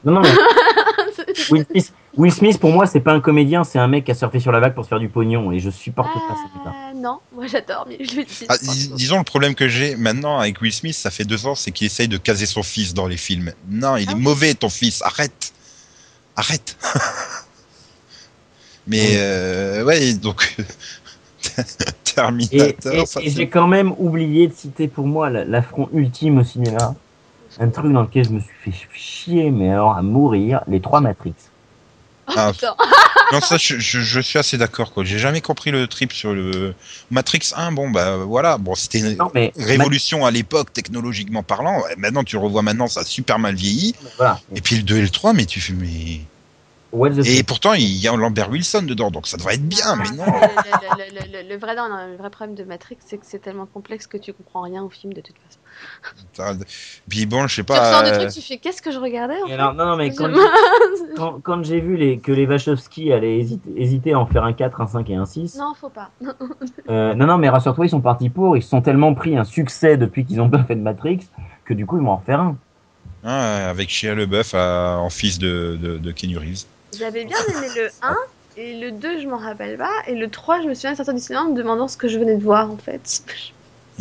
Non, 0.03 0.11
non, 0.13 0.21
mais 0.21 0.29
Will 1.49 1.65
Smith, 1.71 1.91
Will 2.17 2.31
Smith, 2.31 2.59
pour 2.59 2.71
moi, 2.71 2.85
c'est 2.85 3.01
pas 3.01 3.13
un 3.13 3.19
comédien, 3.19 3.63
c'est 3.63 3.79
un 3.79 3.87
mec 3.87 4.05
qui 4.05 4.11
a 4.11 4.15
surfé 4.15 4.39
sur 4.39 4.51
la 4.51 4.59
vague 4.59 4.73
pour 4.73 4.83
se 4.85 4.89
faire 4.89 4.99
du 4.99 5.09
pognon 5.09 5.51
et 5.51 5.59
je 5.59 5.69
supporte 5.69 6.13
pas 6.13 6.35
ça. 6.35 6.43
putain. 6.53 6.71
Ah, 6.73 6.93
non, 6.95 7.19
moi 7.33 7.45
j'adore, 7.47 7.85
mais 7.89 7.97
je 8.03 8.15
le 8.17 8.23
dis. 8.23 8.45
Ah, 8.47 8.57
dis- 8.57 8.91
disons 8.95 9.17
le 9.17 9.23
problème 9.23 9.53
que 9.53 9.67
j'ai 9.67 9.95
maintenant 9.95 10.39
avec 10.39 10.61
Will 10.61 10.71
Smith, 10.71 10.95
ça 10.95 11.11
fait 11.11 11.25
deux 11.25 11.45
ans, 11.45 11.55
c'est 11.55 11.71
qu'il 11.71 11.87
essaye 11.87 12.07
de 12.07 12.17
caser 12.17 12.45
son 12.45 12.63
fils 12.63 12.93
dans 12.93 13.07
les 13.07 13.17
films. 13.17 13.51
Non, 13.69 13.97
il 13.97 14.05
Ah 14.07 14.11
est 14.13 14.15
mauvais 14.15 14.53
ton 14.53 14.69
fils, 14.69 15.01
arrête, 15.01 15.53
arrête. 16.35 16.77
Mais 18.87 19.01
Oui. 19.01 19.13
euh, 19.17 19.83
ouais, 19.83 20.13
donc 20.13 20.55
Terminator, 22.15 23.05
et- 23.21 23.29
j'ai 23.29 23.49
quand 23.49 23.67
même 23.67 23.93
oublié 23.97 24.47
de 24.47 24.53
citer 24.53 24.87
pour 24.87 25.07
moi 25.07 25.29
la- 25.29 25.43
l'affront 25.43 25.89
ultime 25.93 26.37
au 26.39 26.43
cinéma. 26.43 26.95
Un 27.59 27.69
truc 27.69 27.91
dans 27.91 28.01
lequel 28.03 28.25
je 28.25 28.29
me 28.31 28.39
suis 28.39 28.71
fait 28.71 28.87
chier, 28.93 29.51
mais 29.51 29.69
alors 29.71 29.95
à 29.95 30.01
mourir, 30.01 30.61
les 30.67 30.79
trois 30.81 31.01
Matrix. 31.01 31.33
Ah, 32.27 32.51
non 33.31 33.41
ça 33.41 33.57
je, 33.57 33.77
je, 33.79 33.99
je 33.99 34.19
suis 34.19 34.39
assez 34.39 34.57
d'accord 34.57 34.91
quoi. 34.91 35.03
J'ai 35.03 35.19
jamais 35.19 35.41
compris 35.41 35.71
le 35.71 35.87
trip 35.87 36.11
sur 36.13 36.33
le 36.33 36.73
Matrix 37.11 37.51
1. 37.55 37.71
Bon 37.71 37.89
bah 37.89 38.17
voilà, 38.17 38.57
bon 38.57 38.75
c'était 38.75 38.99
une 38.99 39.15
Non, 39.17 39.29
mais 39.33 39.53
révolution 39.57 40.25
à 40.25 40.31
l'époque 40.31 40.73
technologiquement 40.73 41.43
parlant. 41.43 41.83
Maintenant 41.97 42.23
tu 42.23 42.37
revois 42.37 42.61
maintenant, 42.61 42.87
ça 42.87 43.01
a 43.01 43.05
super 43.05 43.39
mal 43.39 43.55
vieilli. 43.55 43.95
Voilà. 44.17 44.39
Et 44.55 44.61
puis 44.61 44.77
le 44.77 44.83
2 44.83 44.97
et 44.97 45.01
le 45.01 45.09
3, 45.09 45.33
mais 45.33 45.45
tu 45.45 45.61
fais 45.61 45.73
mais 45.73 46.21
Et 47.25 47.43
pourtant, 47.43 47.73
il 47.73 47.83
y 47.97 48.07
a 48.07 48.15
Lambert 48.15 48.49
Wilson 48.49 48.83
dedans, 48.83 49.11
donc 49.11 49.27
ça 49.27 49.37
devrait 49.37 49.55
être 49.55 49.67
bien, 49.67 49.95
mais 49.95 50.09
non. 50.17 50.25
Le, 50.25 50.31
le- 50.97 51.27
le- 51.37 51.43
le- 51.43 51.49
le 51.49 51.57
vrai, 51.59 51.75
non, 51.75 51.89
non, 51.89 52.07
le 52.07 52.15
vrai 52.15 52.29
problème 52.29 52.55
de 52.55 52.63
Matrix, 52.63 52.97
c'est 53.05 53.17
que 53.17 53.25
c'est 53.25 53.39
tellement 53.39 53.65
complexe 53.65 54.07
que 54.07 54.17
tu 54.17 54.33
comprends 54.33 54.61
rien 54.61 54.83
au 54.83 54.89
film 54.89 55.13
de 55.13 55.21
toute 55.21 55.35
façon. 55.37 55.59
Puis 57.09 57.25
bon, 57.25 57.47
je 57.47 57.55
sais 57.55 57.61
tu 57.61 57.65
pas. 57.65 58.03
du 58.03 58.09
euh, 58.09 58.19
truc, 58.19 58.29
tu 58.31 58.41
fais 58.41 58.57
qu'est-ce 58.57 58.81
que 58.81 58.91
je 58.91 58.99
regardais 58.99 59.41
en 59.41 59.45
Et 59.45 59.49
fait 59.49 59.53
alors, 59.55 59.73
non, 59.73 59.85
non, 59.85 59.97
mais 59.97 60.13
quand, 60.13 60.29
Je- 60.29 61.15
quand, 61.15 61.39
quand 61.41 61.63
j'ai 61.63 61.79
vu 61.79 61.97
les, 61.97 62.19
que 62.19 62.31
les 62.31 62.45
Wachowski 62.45 63.11
allaient 63.11 63.37
hésiter, 63.39 63.69
hésiter 63.75 64.13
à 64.13 64.19
en 64.19 64.25
faire 64.25 64.43
un 64.43 64.53
4, 64.53 64.81
un 64.81 64.87
5 64.87 65.09
et 65.09 65.15
un 65.15 65.25
6, 65.25 65.57
Non, 65.57 65.73
faut 65.79 65.89
pas. 65.89 66.11
euh, 66.89 67.13
non, 67.15 67.25
non, 67.27 67.37
mais 67.37 67.49
rassure-toi, 67.49 67.85
ils 67.85 67.89
sont 67.89 68.01
partis 68.01 68.29
pour, 68.29 68.55
ils 68.57 68.63
se 68.63 68.69
sont 68.69 68.81
tellement 68.81 69.13
pris 69.13 69.37
un 69.37 69.43
succès 69.43 69.97
depuis 69.97 70.25
qu'ils 70.25 70.39
ont 70.41 70.49
pas 70.49 70.63
fait 70.63 70.75
de 70.75 70.81
Matrix, 70.81 71.19
que 71.65 71.73
du 71.73 71.85
coup, 71.85 71.97
ils 71.97 72.03
vont 72.03 72.11
en 72.11 72.17
refaire 72.17 72.39
un. 72.39 72.57
hein, 73.23 73.67
avec 73.69 73.89
Shia 73.89 74.15
LeBeouf 74.15 74.53
euh, 74.53 74.95
en 74.95 75.09
fils 75.09 75.39
de, 75.39 75.77
de, 75.81 75.97
de 75.97 76.37
Reeves. 76.37 76.65
J'avais 76.97 77.25
bien 77.25 77.37
aimé 77.55 77.67
le 77.75 77.89
1, 78.01 78.15
et 78.57 78.79
le 78.79 78.91
2, 78.91 79.21
je 79.21 79.27
m'en 79.27 79.37
rappelle 79.37 79.77
pas, 79.77 79.91
et 80.07 80.15
le 80.15 80.29
3, 80.29 80.61
je 80.61 80.67
me 80.67 80.73
souviens 80.73 80.95
sortir 80.95 81.13
du 81.13 81.19
cinéma 81.21 81.43
en 81.45 81.49
me 81.51 81.55
demandant 81.57 81.87
ce 81.87 81.97
que 81.97 82.07
je 82.07 82.17
venais 82.19 82.35
de 82.35 82.43
voir 82.43 82.71
en 82.71 82.77
fait. 82.77 83.21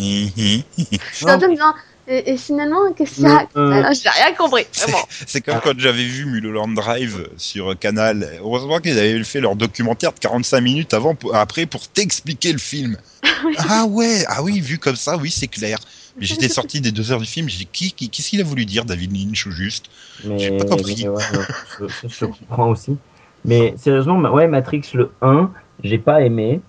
Me 1.22 1.38
et, 2.06 2.32
et 2.32 2.36
finalement, 2.36 2.92
qu'est-ce 2.92 3.14
qu'il 3.14 3.24
y 3.24 3.26
a 3.28 3.48
euh, 3.56 3.82
Ah, 3.86 3.92
J'ai 3.94 4.10
rien 4.10 4.34
compris, 4.34 4.66
vraiment. 4.74 4.98
C'est 5.26 5.40
comme 5.40 5.60
quand 5.62 5.78
j'avais 5.78 6.04
vu 6.04 6.26
Mulholland 6.26 6.74
Drive 6.74 7.28
sur 7.38 7.78
Canal. 7.78 8.28
Heureusement 8.40 8.78
qu'ils 8.78 8.98
avaient 8.98 9.24
fait 9.24 9.40
leur 9.40 9.56
documentaire 9.56 10.12
de 10.12 10.18
45 10.18 10.60
minutes 10.60 10.92
avant, 10.92 11.14
pour- 11.14 11.34
après 11.34 11.64
pour 11.64 11.88
t'expliquer 11.88 12.52
le 12.52 12.58
film. 12.58 12.96
Oui. 13.44 13.54
Ah 13.58 13.84
ouais, 13.84 14.24
ah 14.28 14.42
oui, 14.42 14.60
vu 14.60 14.78
comme 14.78 14.96
ça, 14.96 15.18
oui, 15.18 15.30
c'est 15.30 15.48
clair. 15.48 15.78
Mais 16.18 16.26
j'étais 16.26 16.48
sorti 16.48 16.80
des 16.80 16.92
deux 16.92 17.10
heures 17.12 17.20
du 17.20 17.26
film, 17.26 17.48
j'ai 17.48 17.58
dit, 17.58 17.66
qui, 17.72 17.92
qui, 17.92 18.08
qu'est-ce 18.08 18.30
qu'il 18.30 18.40
a 18.40 18.44
voulu 18.44 18.64
dire, 18.66 18.84
David 18.84 19.12
Lynch, 19.16 19.46
au 19.46 19.50
juste? 19.50 19.86
Mais, 20.24 20.38
J'ai 20.38 20.56
pas 20.56 20.64
compris. 20.64 20.96
mais 21.02 21.08
ouais, 21.08 21.22
ouais, 21.80 21.88
je, 22.08 22.24
comprends 22.26 22.68
aussi. 22.70 22.96
Mais 23.44 23.74
sérieusement, 23.76 24.18
ouais, 24.32 24.46
Matrix, 24.46 24.82
le 24.94 25.10
1, 25.22 25.50
j'ai 25.82 25.98
pas 25.98 26.22
aimé. 26.22 26.60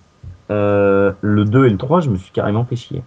Euh, 0.50 1.12
le 1.22 1.44
2 1.44 1.66
et 1.66 1.70
le 1.70 1.76
3, 1.76 2.00
je 2.00 2.10
me 2.10 2.16
suis 2.16 2.30
carrément 2.32 2.64
fait 2.64 2.76
chier. 2.76 3.02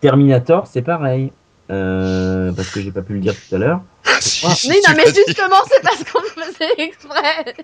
Terminator, 0.00 0.66
c'est 0.66 0.82
pareil. 0.82 1.32
Euh, 1.70 2.52
parce 2.52 2.70
que 2.70 2.80
j'ai 2.80 2.92
pas 2.92 3.02
pu 3.02 3.14
le 3.14 3.20
dire 3.20 3.34
tout 3.34 3.54
à 3.54 3.58
l'heure. 3.58 3.80
Si, 4.20 4.46
Ah. 4.46 4.54
si, 4.54 4.68
Mais 4.68 4.76
tu 4.84 4.90
non, 4.90 4.96
mais 4.96 5.06
justement, 5.26 5.56
c'est 5.68 5.82
parce 5.82 6.04
qu'on 6.04 6.20
le 6.20 6.42
faisait 6.42 6.72
exprès. 6.78 7.54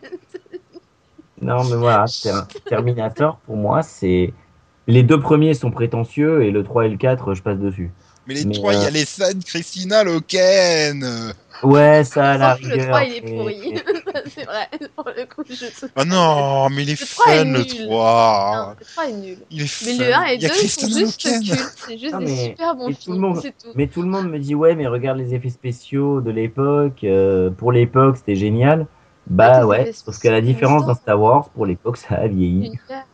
Non, 1.41 1.65
mais 1.65 1.77
voilà, 1.77 2.05
Ter- 2.23 2.47
Terminator, 2.67 3.39
pour 3.47 3.57
moi, 3.57 3.83
c'est. 3.83 4.33
Les 4.89 5.03
deux 5.05 5.21
premiers 5.21 5.55
sont 5.55 5.71
prétentieux 5.71 6.43
et 6.45 6.51
le 6.51 6.65
3 6.65 6.87
et 6.87 6.89
le 6.89 6.97
4, 6.97 7.35
je 7.35 7.43
passe 7.43 7.59
dessus. 7.59 7.91
Mais 8.27 8.35
les 8.35 8.45
Mais, 8.45 8.55
trois, 8.55 8.73
il 8.75 8.81
y 8.81 8.85
euh, 8.85 8.89
a 8.89 8.91
les 8.91 9.05
scènes 9.05 9.43
Christina 9.43 10.05
Loken. 10.05 11.33
Ouais, 11.65 12.03
ça, 12.05 12.33
à 12.33 12.39
la 12.39 12.57
que 12.57 12.63
rigueur. 12.63 12.77
le 12.79 12.85
3, 12.87 13.05
il 13.05 13.15
est 13.15 13.21
mais- 13.23 13.37
pourri. 13.37 13.75
c'est 14.35 14.45
vrai, 14.45 14.69
pour 14.97 15.05
le 15.17 15.25
coup, 15.27 15.43
je 15.49 15.67
trouve. 15.77 15.91
Oh 15.97 16.05
non, 16.05 16.69
mais 16.71 16.83
il 16.83 16.91
est 16.91 17.01
Le 17.01 17.07
3 17.07 17.33
est 17.33 17.39
fun, 17.39 17.45
le 17.45 17.51
nul. 17.59 17.87
3. 17.87 18.67
Non, 18.67 18.75
le 18.79 18.85
3 18.85 19.05
est 19.09 19.13
nul. 19.13 19.39
Il 19.51 19.61
est 19.63 19.85
Mais 19.87 19.95
fun. 19.97 20.05
le 20.05 20.15
1 20.15 20.25
et 20.27 20.35
il 20.35 20.43
y 20.43 20.47
a 20.47 20.49
2 20.49 20.55
sont 20.55 20.61
Christina 20.61 20.99
juste 20.99 21.21
cultes. 21.23 21.75
C'est 21.87 21.99
juste 21.99 22.15
Ah, 22.17 22.19
des 22.19 22.37
super 22.37 22.75
bons 22.77 22.89
mais 22.89 22.95
tout 22.95 22.99
le 23.11 23.13
films, 23.15 23.19
monde- 23.19 23.39
c'est 23.43 23.51
tout. 23.59 23.69
Mais 23.75 23.87
tout 23.87 24.03
le 24.03 24.09
monde 24.09 24.29
me 24.31 24.39
dit 24.39 24.55
ouais 24.57 24.75
mais 24.75 24.87
regarde 24.89 25.19
les 25.19 25.35
effets 25.35 25.51
spéciaux 25.51 26.21
de 26.21 26.31
l'époque 26.33 27.05
euh, 27.05 27.51
pour 27.51 27.71
l'époque 27.73 28.17
c'était 28.17 28.35
génial 28.37 28.87
bah 29.29 29.65
ouais 29.67 29.93
sauf 29.93 30.19
qu'à 30.19 30.33
la 30.33 30.41
différence 30.41 30.85
ça. 30.87 30.95
Star 30.95 31.21
Wars 31.21 31.49
pour 31.51 31.65
l'époque 31.67 31.97
ça 31.97 32.17
a 32.17 32.27
vieilli. 32.29 32.73
Ah, 32.91 33.05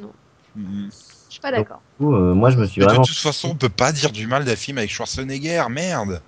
non, 0.00 0.10
Mm. 0.56 0.88
je 0.90 1.32
suis 1.32 1.40
pas 1.40 1.50
d'accord. 1.50 1.80
Coup, 2.04 2.14
euh, 2.14 2.34
moi 2.34 2.50
je 2.50 2.56
me 2.56 2.66
suis 2.66 2.80
Mais 2.80 2.86
de 2.86 2.96
toute 3.06 3.16
façon, 3.16 3.48
on 3.50 3.54
peut 3.54 3.68
pas 3.68 3.92
dire 3.92 4.10
du 4.12 4.26
mal 4.26 4.44
d'un 4.44 4.56
film 4.56 4.78
avec 4.78 4.90
Schwarzenegger, 4.90 5.64
merde. 5.70 6.20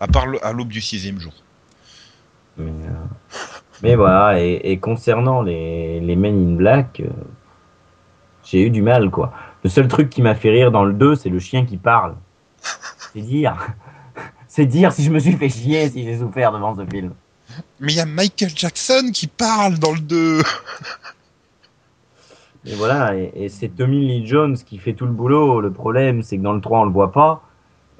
À 0.00 0.06
part 0.08 0.26
le- 0.26 0.44
à 0.44 0.52
l'aube 0.52 0.68
du 0.68 0.80
sixième 0.80 1.18
jour. 1.20 1.32
mais, 2.56 2.70
euh, 2.70 3.36
mais 3.82 3.94
voilà 3.94 4.40
et, 4.40 4.60
et 4.64 4.78
concernant 4.78 5.42
les, 5.42 6.00
les 6.00 6.16
Men 6.16 6.34
in 6.52 6.56
Black 6.56 7.00
euh, 7.00 7.08
j'ai 8.44 8.66
eu 8.66 8.70
du 8.70 8.82
mal 8.82 9.10
quoi 9.10 9.32
le 9.64 9.70
seul 9.70 9.88
truc 9.88 10.10
qui 10.10 10.22
m'a 10.22 10.34
fait 10.34 10.50
rire 10.50 10.70
dans 10.70 10.84
le 10.84 10.92
2 10.92 11.14
c'est 11.16 11.30
le 11.30 11.38
chien 11.38 11.64
qui 11.64 11.76
parle 11.78 12.14
c'est 13.14 13.20
dire 13.22 13.56
c'est 14.48 14.66
dire 14.66 14.92
si 14.92 15.02
je 15.04 15.10
me 15.10 15.18
suis 15.18 15.32
fait 15.32 15.48
chier 15.48 15.88
si 15.88 16.04
j'ai 16.04 16.18
souffert 16.18 16.52
devant 16.52 16.76
ce 16.76 16.84
film 16.90 17.12
Mais 17.80 17.92
il 17.92 17.96
y 17.96 18.00
a 18.00 18.06
Michael 18.06 18.50
Jackson 18.54 19.10
qui 19.14 19.26
parle 19.28 19.78
dans 19.78 19.92
le 19.92 20.00
2. 20.00 20.42
Et 22.66 22.74
voilà, 22.74 23.16
et, 23.16 23.32
et 23.34 23.48
c'est 23.48 23.68
Tommy 23.68 24.06
Lee 24.06 24.26
Jones 24.26 24.56
qui 24.56 24.78
fait 24.78 24.92
tout 24.92 25.06
le 25.06 25.12
boulot. 25.12 25.60
Le 25.60 25.72
problème, 25.72 26.22
c'est 26.22 26.36
que 26.38 26.42
dans 26.42 26.52
le 26.52 26.60
3, 26.60 26.80
on 26.80 26.84
le 26.84 26.92
voit 26.92 27.12
pas. 27.12 27.42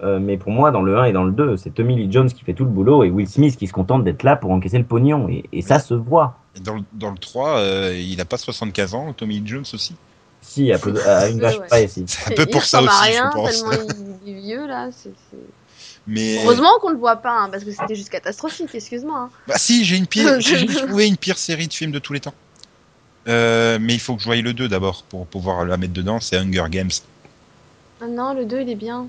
Euh, 0.02 0.18
mais 0.20 0.36
pour 0.36 0.50
moi, 0.50 0.70
dans 0.72 0.82
le 0.82 0.98
1 0.98 1.04
et 1.04 1.12
dans 1.12 1.24
le 1.24 1.32
2, 1.32 1.56
c'est 1.56 1.70
Tommy 1.70 1.96
Lee 1.96 2.10
Jones 2.10 2.28
qui 2.28 2.44
fait 2.44 2.54
tout 2.54 2.64
le 2.64 2.70
boulot 2.70 3.04
et 3.04 3.10
Will 3.10 3.28
Smith 3.28 3.56
qui 3.56 3.66
se 3.66 3.72
contente 3.72 4.02
d'être 4.04 4.22
là 4.22 4.36
pour 4.36 4.50
encaisser 4.50 4.78
le 4.78 4.84
pognon. 4.84 5.28
Et, 5.28 5.44
et 5.52 5.62
ça 5.62 5.78
se 5.78 5.94
voit. 5.94 6.34
Et 6.56 6.60
Dans 6.60 6.74
le, 6.74 6.82
dans 6.92 7.10
le 7.10 7.18
3, 7.18 7.58
euh, 7.58 7.94
il 7.96 8.20
a 8.20 8.24
pas 8.24 8.36
75 8.38 8.94
ans, 8.94 9.12
Tommy 9.12 9.38
Lee 9.40 9.46
Jones 9.46 9.64
aussi? 9.72 9.94
Si, 10.40 10.72
à, 10.72 10.78
peu- 10.78 11.00
à 11.06 11.28
une 11.28 11.38
vache 11.38 11.58
Ouais. 11.60 11.66
près 11.68 11.84
ici. 11.84 12.04
C'est 12.06 12.32
un 12.32 12.34
peu 12.34 12.42
Il 12.42 12.50
pour 12.50 12.64
ça 12.64 12.82
aussi, 12.82 12.88
rien, 13.02 13.30
je 13.32 13.38
pense. 13.38 13.62
tellement 13.62 13.72
il 14.26 14.30
est 14.36 14.40
vieux 14.40 14.66
là. 14.66 14.90
Mais 16.06 16.36
Heureusement 16.44 16.70
qu'on 16.80 16.90
le 16.90 16.98
voit 16.98 17.16
pas, 17.16 17.42
hein, 17.42 17.48
parce 17.50 17.62
que 17.64 17.70
c'était 17.70 17.94
juste 17.94 18.10
catastrophique, 18.10 18.74
excuse-moi. 18.74 19.18
hein. 19.18 19.30
bah 19.46 19.54
si, 19.56 19.84
j'ai 19.84 19.96
une 19.96 20.06
pire, 20.08 20.28
j'ai 20.40 20.66
trouvé 20.66 21.06
une 21.06 21.16
pire 21.16 21.38
série 21.38 21.68
de 21.68 21.72
films 21.72 21.92
de 21.92 22.00
tous 22.00 22.12
les 22.12 22.20
temps. 22.20 22.34
Euh, 23.28 23.78
mais 23.80 23.94
il 23.94 24.00
faut 24.00 24.14
que 24.16 24.20
je 24.22 24.26
voie 24.26 24.36
le 24.36 24.52
2 24.52 24.68
d'abord 24.68 25.02
pour 25.04 25.26
pouvoir 25.26 25.64
la 25.64 25.76
mettre 25.76 25.92
dedans. 25.92 26.18
C'est 26.20 26.36
Hunger 26.36 26.64
Games. 26.70 26.90
Ah 28.00 28.06
non, 28.08 28.34
le 28.34 28.44
2 28.44 28.62
il 28.62 28.70
est 28.70 28.74
bien. 28.74 29.06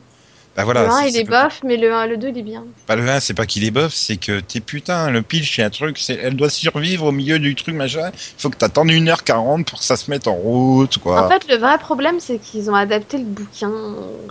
Bah 0.55 0.65
voilà. 0.65 0.83
le 0.83 0.89
1 0.89 1.01
c'est- 1.01 1.09
il 1.09 1.17
est 1.17 1.23
pas- 1.25 1.45
bof, 1.45 1.61
mais 1.63 1.77
le 1.77 1.91
1, 1.91 2.05
le 2.05 2.15
2 2.17 2.29
il 2.29 2.37
est 2.37 2.43
bien. 2.43 2.63
Pas 2.85 2.95
le 2.95 3.09
1, 3.09 3.19
c'est 3.19 3.33
pas 3.33 3.47
qu'il 3.47 3.63
est 3.63 3.71
bof, 3.71 3.91
c'est 3.91 4.17
que 4.17 4.39
t'es 4.39 4.59
putain, 4.59 5.09
le 5.09 5.23
pitch 5.23 5.55
c'est 5.55 5.63
un 5.63 5.71
truc, 5.71 5.97
c'est 5.97 6.13
elle 6.13 6.35
doit 6.35 6.51
survivre 6.51 7.05
au 7.07 7.11
milieu 7.11 7.39
du 7.39 7.55
truc 7.55 7.73
machin. 7.73 8.11
Il 8.13 8.39
faut 8.41 8.51
que 8.51 8.57
t'attendes 8.57 8.91
1h40 8.91 9.65
pour 9.65 9.79
que 9.79 9.85
ça 9.85 9.97
se 9.97 10.11
mette 10.11 10.27
en 10.27 10.35
route, 10.35 10.99
quoi. 10.99 11.25
En 11.25 11.29
fait, 11.29 11.47
le 11.49 11.57
vrai 11.57 11.79
problème 11.79 12.19
c'est 12.19 12.37
qu'ils 12.37 12.69
ont 12.69 12.75
adapté 12.75 13.17
le 13.17 13.23
bouquin 13.23 13.71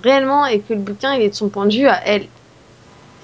réellement 0.00 0.46
et 0.46 0.60
que 0.60 0.74
le 0.74 0.78
bouquin 0.80 1.12
il 1.14 1.22
est 1.22 1.30
de 1.30 1.34
son 1.34 1.48
point 1.48 1.66
de 1.66 1.74
vue 1.74 1.88
à 1.88 2.00
elle. 2.06 2.26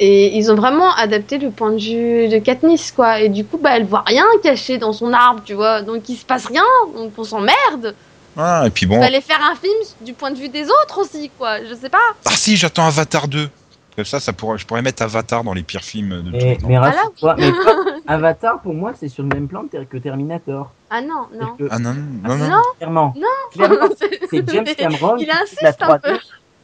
Et 0.01 0.37
ils 0.37 0.51
ont 0.51 0.55
vraiment 0.55 0.93
adapté 0.95 1.39
le 1.39 1.51
point 1.51 1.73
de 1.73 1.79
vue 1.81 2.29
de 2.29 2.39
Katniss, 2.39 2.93
quoi. 2.93 3.21
Et 3.21 3.29
du 3.29 3.45
coup, 3.45 3.59
bah, 3.59 3.71
elle 3.77 3.85
voit 3.85 4.05
rien 4.07 4.25
caché 4.43 4.79
dans 4.79 4.93
son 4.93 5.13
arbre, 5.13 5.41
tu 5.45 5.55
vois. 5.55 5.83
Donc 5.83 6.09
il 6.09 6.17
se 6.17 6.25
passe 6.25 6.47
rien, 6.47 6.63
donc 6.95 7.13
on 7.19 7.25
s'emmerde. 7.25 7.95
Ah, 8.37 8.63
et 8.67 8.71
puis 8.71 8.87
bon. 8.87 9.01
Fallait 9.01 9.21
faire 9.21 9.41
un 9.43 9.57
film 9.57 9.75
du 10.01 10.13
point 10.13 10.31
de 10.31 10.37
vue 10.39 10.49
des 10.49 10.65
autres 10.65 10.99
aussi, 11.01 11.31
quoi. 11.37 11.65
Je 11.65 11.75
sais 11.75 11.89
pas. 11.89 11.99
Ah 12.25 12.31
si, 12.31 12.57
j'attends 12.57 12.87
Avatar 12.87 13.27
2. 13.27 13.49
Comme 13.97 14.05
ça, 14.05 14.21
ça 14.21 14.33
pourrait, 14.33 14.59
je 14.59 14.65
pourrais 14.65 14.83
mettre 14.83 15.03
Avatar 15.03 15.43
dans 15.43 15.53
les 15.55 15.65
pires 15.65 15.83
films 15.83 16.23
de 16.23 16.31
tous 16.31 16.37
Mais, 16.37 16.51
les 16.51 16.57
temps. 16.59 16.69
mais 16.69 16.79
Voilà. 16.79 17.03
mais 17.37 17.51
toi, 17.51 17.75
Avatar, 18.07 18.61
pour 18.61 18.73
moi, 18.75 18.93
c'est 18.97 19.09
sur 19.09 19.25
le 19.25 19.29
même 19.31 19.49
plan 19.49 19.65
que 19.91 19.97
Terminator. 19.99 20.71
Ah 20.89 21.01
non, 21.01 21.27
non. 21.35 21.57
Que- 21.59 21.67
Ah 21.69 21.81
non, 21.81 21.95
non, 22.23 22.37
non. 22.37 22.49
Non. 22.49 22.63
Clairement. 22.79 23.15
Non. 23.17 23.27
Clairement, 23.53 23.89
c'est 24.31 24.49
James 24.53 24.65
Cameron 24.79 25.17
Il 25.19 25.29
insiste 25.29 25.65
un 25.83 25.97
3D. 25.97 26.01
peu. 26.03 26.19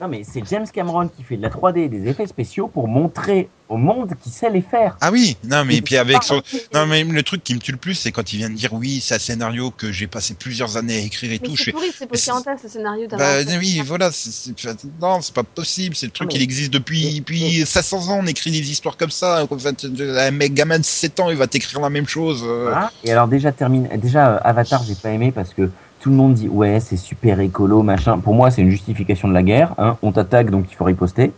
Non, 0.05 0.11
mais 0.11 0.23
c'est 0.23 0.43
James 0.51 0.67
Cameron 0.71 1.09
qui 1.09 1.23
fait 1.23 1.39
de 1.39 1.43
la 1.43 1.49
3D 1.49 1.79
et 1.79 1.89
des 1.89 2.07
effets 2.11 2.27
spéciaux 2.27 2.69
pour 2.69 2.89
montrer 2.89 3.49
au 3.71 3.79
monde 3.79 4.13
qu'il 4.23 4.31
sait 4.31 4.51
les 4.51 4.61
faire. 4.61 4.99
Ah 5.01 5.11
oui, 5.11 5.39
non 5.49 5.65
mais 5.65 5.77
Et 5.77 5.81
puis 5.81 5.97
avec 5.97 6.23
son, 6.23 6.43
non 6.75 6.85
mais 6.85 7.03
le 7.05 7.23
truc 7.23 7.43
qui 7.43 7.55
me 7.55 7.59
tue 7.59 7.73
le 7.73 7.79
plus, 7.79 7.95
c'est 7.95 8.13
quand 8.13 8.35
il 8.35 8.37
vient 8.37 8.51
de 8.51 8.55
dire 8.55 8.75
oui, 8.75 9.01
c'est 9.03 9.15
un 9.15 9.19
scénario 9.19 9.71
que 9.71 9.91
j'ai 9.93 10.07
passé 10.07 10.35
plusieurs 10.35 10.77
années 10.77 10.97
à 10.97 10.99
écrire 10.99 11.33
et 11.33 11.39
Mais 11.41 11.49
tout. 11.49 11.57
C'est 11.57 11.65
fais, 11.65 11.73
pourri, 11.73 11.87
c'est 11.97 12.07
Pocahontas, 12.07 12.59
ce 12.59 12.69
scénario 12.69 13.09
bah 13.09 13.37
oui, 13.59 13.81
voilà, 13.87 14.11
c'est- 14.13 14.53
non, 15.01 15.23
c'est 15.23 15.35
pas 15.35 15.43
possible. 15.43 15.97
C'est 15.97 16.05
le 16.05 16.13
truc, 16.13 16.29
mais- 16.33 16.39
il 16.39 16.43
existe 16.43 16.71
depuis, 16.71 17.07
mais- 17.07 17.21
depuis 17.21 17.65
500 17.65 18.11
ans. 18.11 18.19
On 18.23 18.27
écrit 18.27 18.51
des 18.51 18.71
histoires 18.71 18.99
comme 18.99 19.11
ça. 19.11 19.47
Un 19.51 20.31
mec 20.33 20.53
gamin 20.53 20.81
de 20.81 20.85
7 20.85 21.19
ans, 21.21 21.31
il 21.31 21.37
va 21.39 21.47
t'écrire 21.47 21.81
la 21.81 21.89
même 21.89 22.07
chose. 22.07 22.43
euh. 22.47 22.65
Voilà. 22.65 22.93
Et 23.05 23.11
alors 23.11 23.29
déjà 23.29 23.53
termine, 23.53 23.89
déjà 23.97 24.35
euh, 24.35 24.39
Avatar, 24.45 24.83
j'ai 24.87 24.97
pas 24.97 25.09
aimé 25.13 25.33
parce 25.33 25.55
que 25.55 25.71
tout 26.05 26.11
le 26.11 26.17
monde 26.17 26.35
dit 26.35 26.49
ouais 26.49 26.81
c'est 26.81 26.99
super 26.99 27.41
écolo 27.41 27.83
machin. 27.83 28.19
Pour 28.19 28.35
moi 28.35 28.51
c'est 28.51 28.61
une 28.61 28.69
justification 28.69 29.27
de 29.27 29.33
la 29.33 29.43
guerre. 29.43 29.73
Hein. 29.79 29.97
On 30.03 30.13
t'attaque 30.13 30.51
donc 30.51 30.67
il 30.71 30.75
faut 30.75 30.85
riposter. 30.85 31.33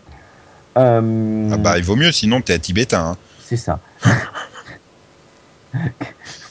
Euh, 0.77 1.51
Ah 1.53 1.57
bah 1.57 1.79
il 1.79 1.85
vaut 1.85 1.95
mieux, 1.95 2.11
sinon 2.11 2.41
t'es 2.41 2.53
à 2.55 2.59
tibétain. 2.59 3.11
hein. 3.13 3.17
C'est 3.45 3.57
ça. 3.57 3.79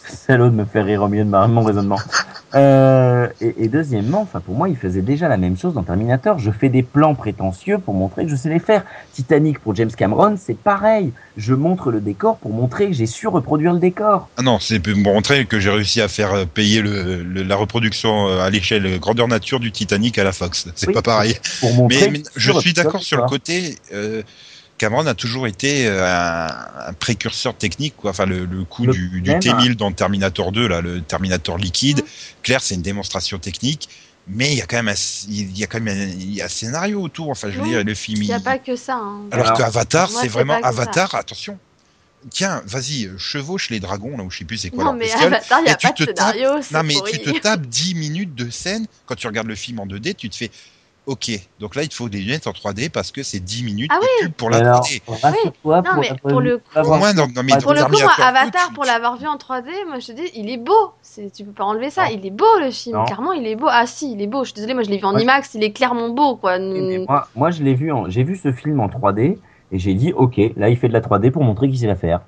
Salaud 0.08 0.49
de 0.49 0.56
me 0.56 0.66
faire 0.66 0.86
rire 0.86 1.01
au 1.03 1.08
milieu 1.08 1.24
de 1.24 1.30
ma- 1.30 1.47
mon 1.47 1.64
raisonnement. 1.64 1.99
Euh, 2.53 3.28
et, 3.41 3.66
et 3.66 3.68
deuxièmement, 3.68 4.22
enfin 4.22 4.39
pour 4.39 4.56
moi, 4.56 4.70
il 4.70 4.78
faisait 4.78 5.01
déjà 5.01 5.28
la 5.28 5.38
même 5.38 5.58
chose 5.58 5.74
dans 5.74 5.84
Terminator. 5.84 6.39
Je 6.39 6.51
fais 6.51 6.70
des 6.70 6.84
plans 6.84 7.16
prétentieux 7.16 7.80
pour 7.80 7.93
montrer 7.93 8.24
que 8.26 8.32
je 8.32 8.36
sais 8.36 8.49
les 8.49 8.60
faire. 8.60 8.84
Titanic 9.14 9.60
pour 9.60 9.76
James 9.76 9.91
Cameron, 9.91 10.36
c'est 10.39 10.58
pareil. 10.58 11.12
Je 11.38 11.53
montre 11.53 11.91
le 11.91 11.99
décor 11.99 12.38
pour 12.38 12.51
montrer 12.51 12.88
que 12.88 12.93
j'ai 12.93 13.08
su 13.08 13.28
reproduire 13.28 13.74
le 13.74 13.80
décor. 13.80 14.30
Ah 14.38 14.41
non, 14.41 14.60
c'est 14.60 14.80
pour 14.80 14.95
montrer 14.95 15.45
que 15.45 15.60
j'ai 15.60 15.70
réussi 15.70 16.01
à 16.01 16.08
faire 16.08 16.34
euh, 16.34 16.45
payer 16.45 16.82
le, 16.82 17.24
le- 17.24 17.43
la 17.43 17.56
reproduction 17.56 18.30
euh, 18.30 18.39
à 18.39 18.49
l'échelle 18.49 18.99
grandeur 18.99 19.28
nature 19.28 19.60
du 19.60 19.72
Titanic 19.72 20.18
à 20.18 20.24
la 20.24 20.32
Fox. 20.32 20.68
C'est 20.76 20.88
Oui, 20.88 20.93
pas 20.93 21.01
pareil. 21.01 21.36
Pour 21.60 21.74
montrer 21.74 22.10
Mais, 22.10 22.24
je 22.36 22.51
suis 22.53 22.74
d'accord 22.74 23.01
sur 23.01 23.18
le 23.18 23.28
côté. 23.28 23.78
Euh, 23.93 24.22
Cameron 24.78 25.05
a 25.07 25.13
toujours 25.15 25.47
été 25.47 25.88
euh, 25.88 26.05
un, 26.05 26.47
un 26.89 26.93
précurseur 26.93 27.57
technique, 27.57 27.95
quoi. 27.95 28.11
Enfin, 28.11 28.26
le, 28.26 28.45
le 28.45 28.65
coup 28.65 28.86
Le 28.86 28.93
du, 28.93 29.21
du 29.21 29.21
problème, 29.32 29.39
T-1000 29.39 29.76
dans 29.76 29.91
Terminator 29.93 30.51
2, 30.51 30.67
là, 30.67 30.82
le 30.82 31.01
Terminator 31.01 31.57
liquide. 31.57 31.99
Mhm. 31.99 32.05
Claire, 32.43 32.61
c'est 32.61 32.76
une 32.76 32.82
démonstration 32.82 33.39
technique, 33.39 33.88
mais 34.28 34.51
il 34.51 34.57
y 34.57 34.61
a 34.61 34.65
quand 34.65 34.78
même 34.78 34.89
un, 34.89 34.95
il 35.30 35.57
y 35.57 35.63
a 35.63 35.67
quand 35.67 35.80
même 35.80 35.97
un, 35.97 36.11
il 36.11 36.34
y 36.36 36.41
a 36.41 36.45
un 36.45 36.49
scénario 36.49 37.01
autour. 37.01 37.30
Enfin, 37.30 37.49
je 37.51 37.55
veux 37.57 37.63
Oui, 37.63 37.69
dire, 37.69 37.84
le 37.86 37.93
film. 37.95 38.21
Il 38.21 38.28
n'y 38.28 38.34
a 38.34 38.39
pas 38.39 38.59
que 38.59 38.76
ça. 38.76 38.95
hein. 38.95 39.21
Alors 39.32 39.45
Alors, 39.45 39.57
que 39.57 39.63
Avatar, 39.63 40.11
moi, 40.11 40.21
c'est 40.21 40.28
vraiment 40.28 40.59
ça. 40.61 40.67
Avatar. 40.67 41.15
Attention. 41.15 41.57
Tiens, 42.32 42.63
vas-y, 42.65 43.09
chevauche 43.19 43.69
les 43.69 43.80
dragons 43.80 44.17
là 44.17 44.23
où 44.23 44.32
je 44.32 44.39
sais 44.39 44.45
plus 44.45 44.57
c'est 44.57 44.71
quoi 44.71 44.84
Non, 44.84 44.91
leur 44.91 44.93
mais 44.93 45.05
bestiole. 45.05 45.34
Avatar, 45.36 45.59
il 45.59 45.65
n'y 45.65 45.69
Et 45.69 45.71
a 45.71 45.76
tu 45.76 45.88
pas 45.88 45.93
te 45.93 46.03
de 46.03 46.07
scénario. 46.07 46.49
c'est 46.61 46.73
Non, 46.73 46.84
mais 46.84 46.95
pourri. 46.95 47.11
tu 47.11 47.19
te 47.21 47.30
tapes 47.30 47.67
10 47.67 47.93
minutes 47.93 48.34
de 48.34 48.49
scène 48.49 48.88
quand 49.05 49.15
tu 49.15 49.28
regardes 49.28 49.47
le 49.47 49.55
film 49.55 49.80
en 49.80 49.86
2D, 49.86 50.15
tu 50.15 50.30
te 50.30 50.36
fais 50.36 50.49
OK. 51.08 51.32
Donc 51.60 51.76
là, 51.76 51.84
il 51.84 51.89
te 51.89 51.93
faut 51.93 52.10
des 52.10 52.18
lunettes 52.20 52.47
en 52.47 52.51
3D 52.51 52.89
parce 52.89 53.12
que 53.12 53.22
c'est 53.22 53.39
10 53.39 53.64
minutes 53.64 53.91
Ah 53.93 53.97
de 53.97 54.01
oui. 54.01 54.08
pub 54.24 54.32
pour 54.34 54.49
la 54.49 54.58
Alors, 54.58 54.82
3D. 54.82 55.01
rassure-toi 55.22 55.82
Non, 55.84 55.91
mais 56.01 56.10
pour 56.22 56.41
le 56.41 56.58
coup- 56.58 56.64
dans, 56.74 57.28
dans 57.28 57.43
mes 57.43 57.58
Pour 57.58 57.74
le 57.74 57.84
coup, 57.84 57.91
moi, 57.91 57.99
Terminator 57.99 58.16
2, 58.18 58.24
Avatar, 58.24 58.68
tu- 58.70 58.74
pour 58.74 58.86
l'avoir 58.86 59.18
vu 59.18 59.28
en 59.28 59.38
3D, 59.38 59.70
moi 59.88 59.99
je 59.99 60.08
te 60.08 60.12
dis, 60.14 60.30
il 60.34 60.49
est 60.49 60.58
beau. 60.58 60.91
C'est- 61.01 61.32
Tu 61.32 61.43
peux 61.43 61.51
pas 61.51 61.64
enlever 61.66 61.89
ça. 61.91 62.06
Non. 62.06 62.12
Il 62.20 62.26
est 62.26 62.32
beau 62.32 62.45
le 62.60 62.72
film. 62.72 62.97
Non. 62.97 63.06
Clairement, 63.06 63.34
il 63.34 63.45
est 63.45 63.56
beau. 63.56 63.68
Ah 63.70 63.86
si, 63.86 64.12
il 64.14 64.22
est 64.22 64.28
beau. 64.28 64.43
Je 64.43 64.49
suis 64.49 64.56
désolée, 64.56 64.74
moi 64.74 64.84
je 64.84 64.89
l'ai 64.89 64.97
vu 64.97 65.06
en 65.06 65.14
Ouais. 65.16 65.22
IMAX. 65.22 65.53
Il 65.53 65.64
est 65.64 65.72
clairement 65.72 66.10
beau, 66.10 66.36
quoi. 66.38 66.58
Mais 66.60 66.99
moi, 67.08 67.28
moi, 67.36 67.51
je 67.51 67.62
l'ai 67.64 67.76
vu, 67.76 67.91
en- 67.91 68.10
j'ai 68.10 68.24
vu 68.24 68.36
ce 68.36 68.51
film 68.51 68.80
en 68.80 68.88
3D 68.89 69.38
et 69.72 69.80
j'ai 69.80 69.93
dit, 69.93 70.12
ok, 70.14 70.38
là, 70.58 70.70
il 70.70 70.78
fait 70.78 70.88
de 70.88 70.93
la 70.93 71.01
3D 71.01 71.30
pour 71.32 71.43
montrer 71.43 71.70
qu'il 71.70 71.78
sait 71.80 71.88
la 71.88 71.95
faire. 71.95 72.22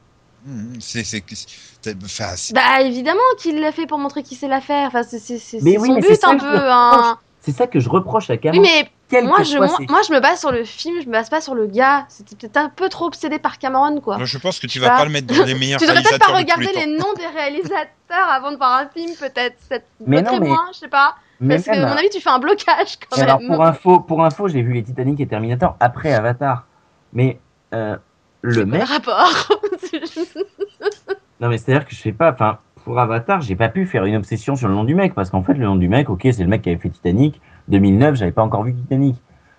Mmh, 0.46 0.76
c'est 0.80 1.04
c'est 1.04 1.24
c'est- 1.28 1.96
enfin, 2.06 2.36
Bah 2.54 2.82
évidemment 2.82 3.20
qu'il 3.38 3.60
l'a 3.60 3.72
fait 3.74 3.86
pour 3.86 3.98
montrer 3.98 4.24
qu'il 4.24 4.38
sait 4.38 4.48
la 4.48 4.62
faire. 4.62 4.88
Enfin, 4.88 5.04
c'est 5.04 5.20
Mais 5.62 5.78
oui, 5.78 5.88
son 5.90 5.96
mais 5.96 6.02
but 6.02 6.24
un 6.24 6.38
peu. 6.38 6.58
hein. 6.72 7.18
C'est 7.52 7.58
ça 7.58 7.66
que 7.68 7.80
je 7.80 7.88
reproche 7.88 8.30
à 8.30 8.34
Oui, 8.34 8.39
Cameron. 8.39 8.62
mais 8.62 8.89
Quel 9.10 9.26
moi 9.26 9.38
je, 9.39 9.45
soit 9.52 9.60
moi, 9.68 9.78
ses- 9.78 9.86
moi, 9.88 10.02
je 10.06 10.12
me 10.14 10.20
base 10.20 10.39
sur 10.41 10.52
le 10.52 10.66
film. 10.66 11.00
Je 11.02 11.08
me 11.08 11.14
base 11.14 11.30
pas 11.30 11.39
sur 11.39 11.56
le 11.56 11.66
gars. 11.66 12.06
C'était 12.10 12.36
peut-être 12.36 12.58
un 12.58 12.68
peu 12.68 12.89
trop 12.89 13.06
obsédé 13.06 13.39
par 13.39 13.58
Cameron, 13.58 14.02
quoi. 14.02 14.18
Moi, 14.18 14.26
je 14.26 14.38
pense 14.38 14.60
que 14.60 14.68
tu 14.68 14.80
vas 14.80 14.89
pas 14.89 15.06
le 15.06 15.12
mettre 15.12 15.28
dans 15.34 15.45
les 15.45 15.54
meilleurs 15.58 15.80
Tu 15.80 15.88
devrais 15.88 16.04
peut-être 16.04 16.20
pas 16.28 16.36
regarder 16.36 16.68
les 16.76 16.86
noms 16.88 17.14
des 17.16 17.26
réalisateurs 17.28 17.88
avant 18.30 18.52
de 18.52 18.58
voir 18.58 18.80
un 18.82 18.88
film, 18.89 19.16
peut-être. 19.18 19.56
C'est 19.70 19.86
Mais 20.06 20.22
non, 20.22 20.39
mais- 20.41 20.48
moins, 20.50 20.66
je 20.74 20.80
sais 20.80 20.88
pas. 20.89 21.16
Mais 21.39 21.56
Parce 21.56 21.68
que, 21.68 21.72
même, 21.72 21.86
à 21.86 21.89
mon 21.91 21.98
avis, 21.98 22.10
tu 22.10 22.20
fais 22.20 22.30
un 22.32 22.39
blocage 22.39 22.98
quand 23.10 23.18
Et 23.18 23.22
alors 23.22 23.39
même. 23.39 23.48
pour 23.48 23.64
info, 23.64 24.00
pour 24.02 24.26
info, 24.26 24.48
j'ai 24.50 24.62
vu 24.62 24.74
les 24.74 24.84
Titanic 24.84 25.20
et 25.22 25.28
Terminator 25.28 25.78
après 25.80 26.12
Avatar. 26.14 26.66
Mais 27.14 27.39
euh, 27.74 27.95
le 28.41 28.56
Quel 28.56 28.66
mec, 28.66 28.84
rapport? 28.84 29.48
Non 31.39 31.50
mais 31.50 31.58
c'est 31.60 31.72
à 31.72 31.78
dire 31.80 31.88
que 31.88 31.93
je 31.95 32.02
sais 32.02 32.12
pas. 32.12 32.32
Enfin, 32.34 32.58
pour 32.88 33.00
Avatar, 33.00 33.42
j'ai 33.42 33.58
pas 33.58 33.68
pu 33.68 33.86
faire 33.86 34.06
une 34.06 34.16
obsession 34.16 34.56
sur 34.56 34.70
le 34.70 34.74
nom 34.74 34.86
du 34.86 34.96
mec 34.96 35.14
parce 35.14 35.30
qu'en 35.30 35.44
fait, 35.44 35.56
le 35.56 35.66
nom 35.66 35.76
du 35.76 35.90
mec, 35.90 36.10
ok, 36.10 36.22
c'est 36.24 36.42
le 36.42 36.48
mec 36.48 36.62
qui 36.62 36.70
avait 36.70 36.80
fait 36.80 36.90
Titanic. 36.90 37.42
2009, 37.68 38.16
j'avais 38.16 38.32
pas 38.32 38.44
encore 38.44 38.64
vu 38.64 38.74
Titanic, 38.74 39.18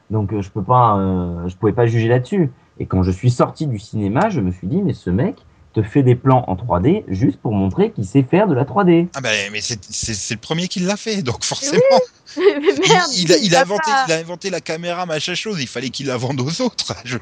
donc 0.09 0.33
euh, 0.33 0.41
je 0.41 0.51
peux 0.51 0.63
pas, 0.63 0.97
euh, 0.97 1.47
je 1.47 1.55
pouvais 1.55 1.75
pas 1.75 1.85
juger 1.85 2.09
là-dessus. 2.09 2.51
Et 2.79 2.87
quand 2.87 3.03
je 3.03 3.11
suis 3.11 3.29
sorti 3.29 3.67
du 3.67 3.79
cinéma, 3.79 4.31
je 4.31 4.41
me 4.41 4.51
suis 4.51 4.67
dit 4.67 4.81
mais 4.81 4.95
ce 4.95 5.11
mec 5.11 5.45
te 5.75 5.83
fait 5.83 6.03
des 6.03 6.15
plans 6.15 6.45
en 6.49 6.55
3D 6.57 7.05
juste 7.09 7.39
pour 7.41 7.53
montrer 7.53 7.93
qu'il 7.93 8.05
sait 8.07 8.23
faire 8.23 8.49
de 8.49 8.55
la 8.55 8.65
3D. 8.65 9.09
Ah 9.15 9.21
ben, 9.21 9.51
mais 9.53 9.61
c'est 9.61 9.79
c'est- 9.85 10.15
c'est 10.15 10.35
le 10.35 10.41
premier 10.41 10.67
qui 10.69 10.81
l'a 10.81 10.97
fait, 10.97 11.23
donc 11.23 11.45
forcément. 11.45 11.83
Mais 12.37 12.45
merde, 12.61 13.09
il, 13.17 13.23
il 13.23 13.33
a, 13.33 13.37
il 13.39 13.55
a 13.55 13.59
ça 13.59 13.63
inventé, 13.63 13.91
il 14.07 14.13
a 14.13 14.17
inventé 14.17 14.51
la 14.51 14.61
caméra, 14.61 15.07
machin 15.07 15.35
chose. 15.35 15.61
Il 15.63 15.67
fallait 15.67 15.89
qu'il 15.89 16.07
la 16.09 16.19
vende 16.19 16.41
aux 16.43 16.61
autres. 16.61 16.95
Je- 17.05 17.17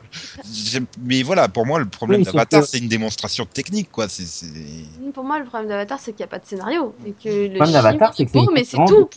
mais 1.00 1.22
voilà, 1.22 1.48
pour 1.48 1.64
moi, 1.64 1.78
le 1.78 1.86
problème 1.86 2.20
Oui, 2.20 2.24
d'Avatar, 2.24 2.62
que- 2.62 2.66
c'est 2.66 2.78
une 2.78 2.88
démonstration 2.88 3.46
technique, 3.46 3.90
quoi. 3.92 4.08
C'est, 4.08 4.26
c'est- 4.26 4.46
Pour 5.14 5.22
moi, 5.24 5.38
le 5.38 5.44
problème 5.44 5.68
d'Avatar, 5.68 6.00
c'est 6.00 6.12
qu'il 6.12 6.18
n'y 6.24 6.24
a 6.24 6.28
pas 6.28 6.40
de 6.40 6.46
scénario. 6.46 6.94
Et 7.06 7.12
que 7.12 7.28
le, 7.28 7.54
problème 7.54 7.72
d'Avatar, 7.72 8.14
c'est 8.16 8.26
que 8.26 8.32
beau, 8.32 8.46
c'est 8.48 8.52
mais 8.52 8.64
c'est 8.64 8.76
tout. 8.86 9.08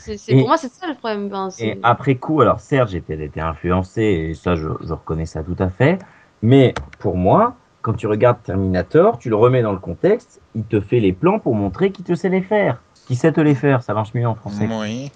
C'est- 0.00 0.28
Et- 0.32 0.38
Pour 0.38 0.48
moi, 0.48 0.56
c'est 0.56 0.72
ça 0.72 0.86
le 0.86 0.94
problème. 0.94 1.28
Ben, 1.28 1.50
c'est- 1.50 1.66
Et 1.66 1.78
après 1.82 2.14
coup, 2.16 2.40
alors 2.40 2.60
certes, 2.60 2.88
j'ai 2.90 3.00
peut-être 3.02 3.20
été 3.20 3.40
influencé, 3.40 4.02
et 4.02 4.34
ça, 4.34 4.56
je, 4.56 4.66
je 4.82 4.92
reconnais 4.92 5.26
ça 5.26 5.42
tout 5.42 5.56
à 5.58 5.68
fait. 5.68 5.98
Mais 6.42 6.72
pour 6.98 7.16
moi, 7.16 7.54
quand 7.88 7.94
tu 7.94 8.06
regardes 8.06 8.42
Terminator, 8.42 9.18
tu 9.18 9.30
le 9.30 9.36
remets 9.36 9.62
dans 9.62 9.72
le 9.72 9.78
contexte, 9.78 10.42
il 10.54 10.62
te 10.64 10.78
fait 10.78 11.00
les 11.00 11.14
plans 11.14 11.38
pour 11.38 11.54
montrer 11.54 11.90
qu'il 11.90 12.04
te 12.04 12.14
sait 12.14 12.28
les 12.28 12.42
faire. 12.42 12.82
Qui 13.06 13.16
sait 13.16 13.32
te 13.32 13.40
les 13.40 13.54
faire, 13.54 13.82
ça 13.82 13.94
marche 13.94 14.12
mieux 14.12 14.28
en 14.28 14.34
français. 14.34 14.68
Oui. 14.70 15.10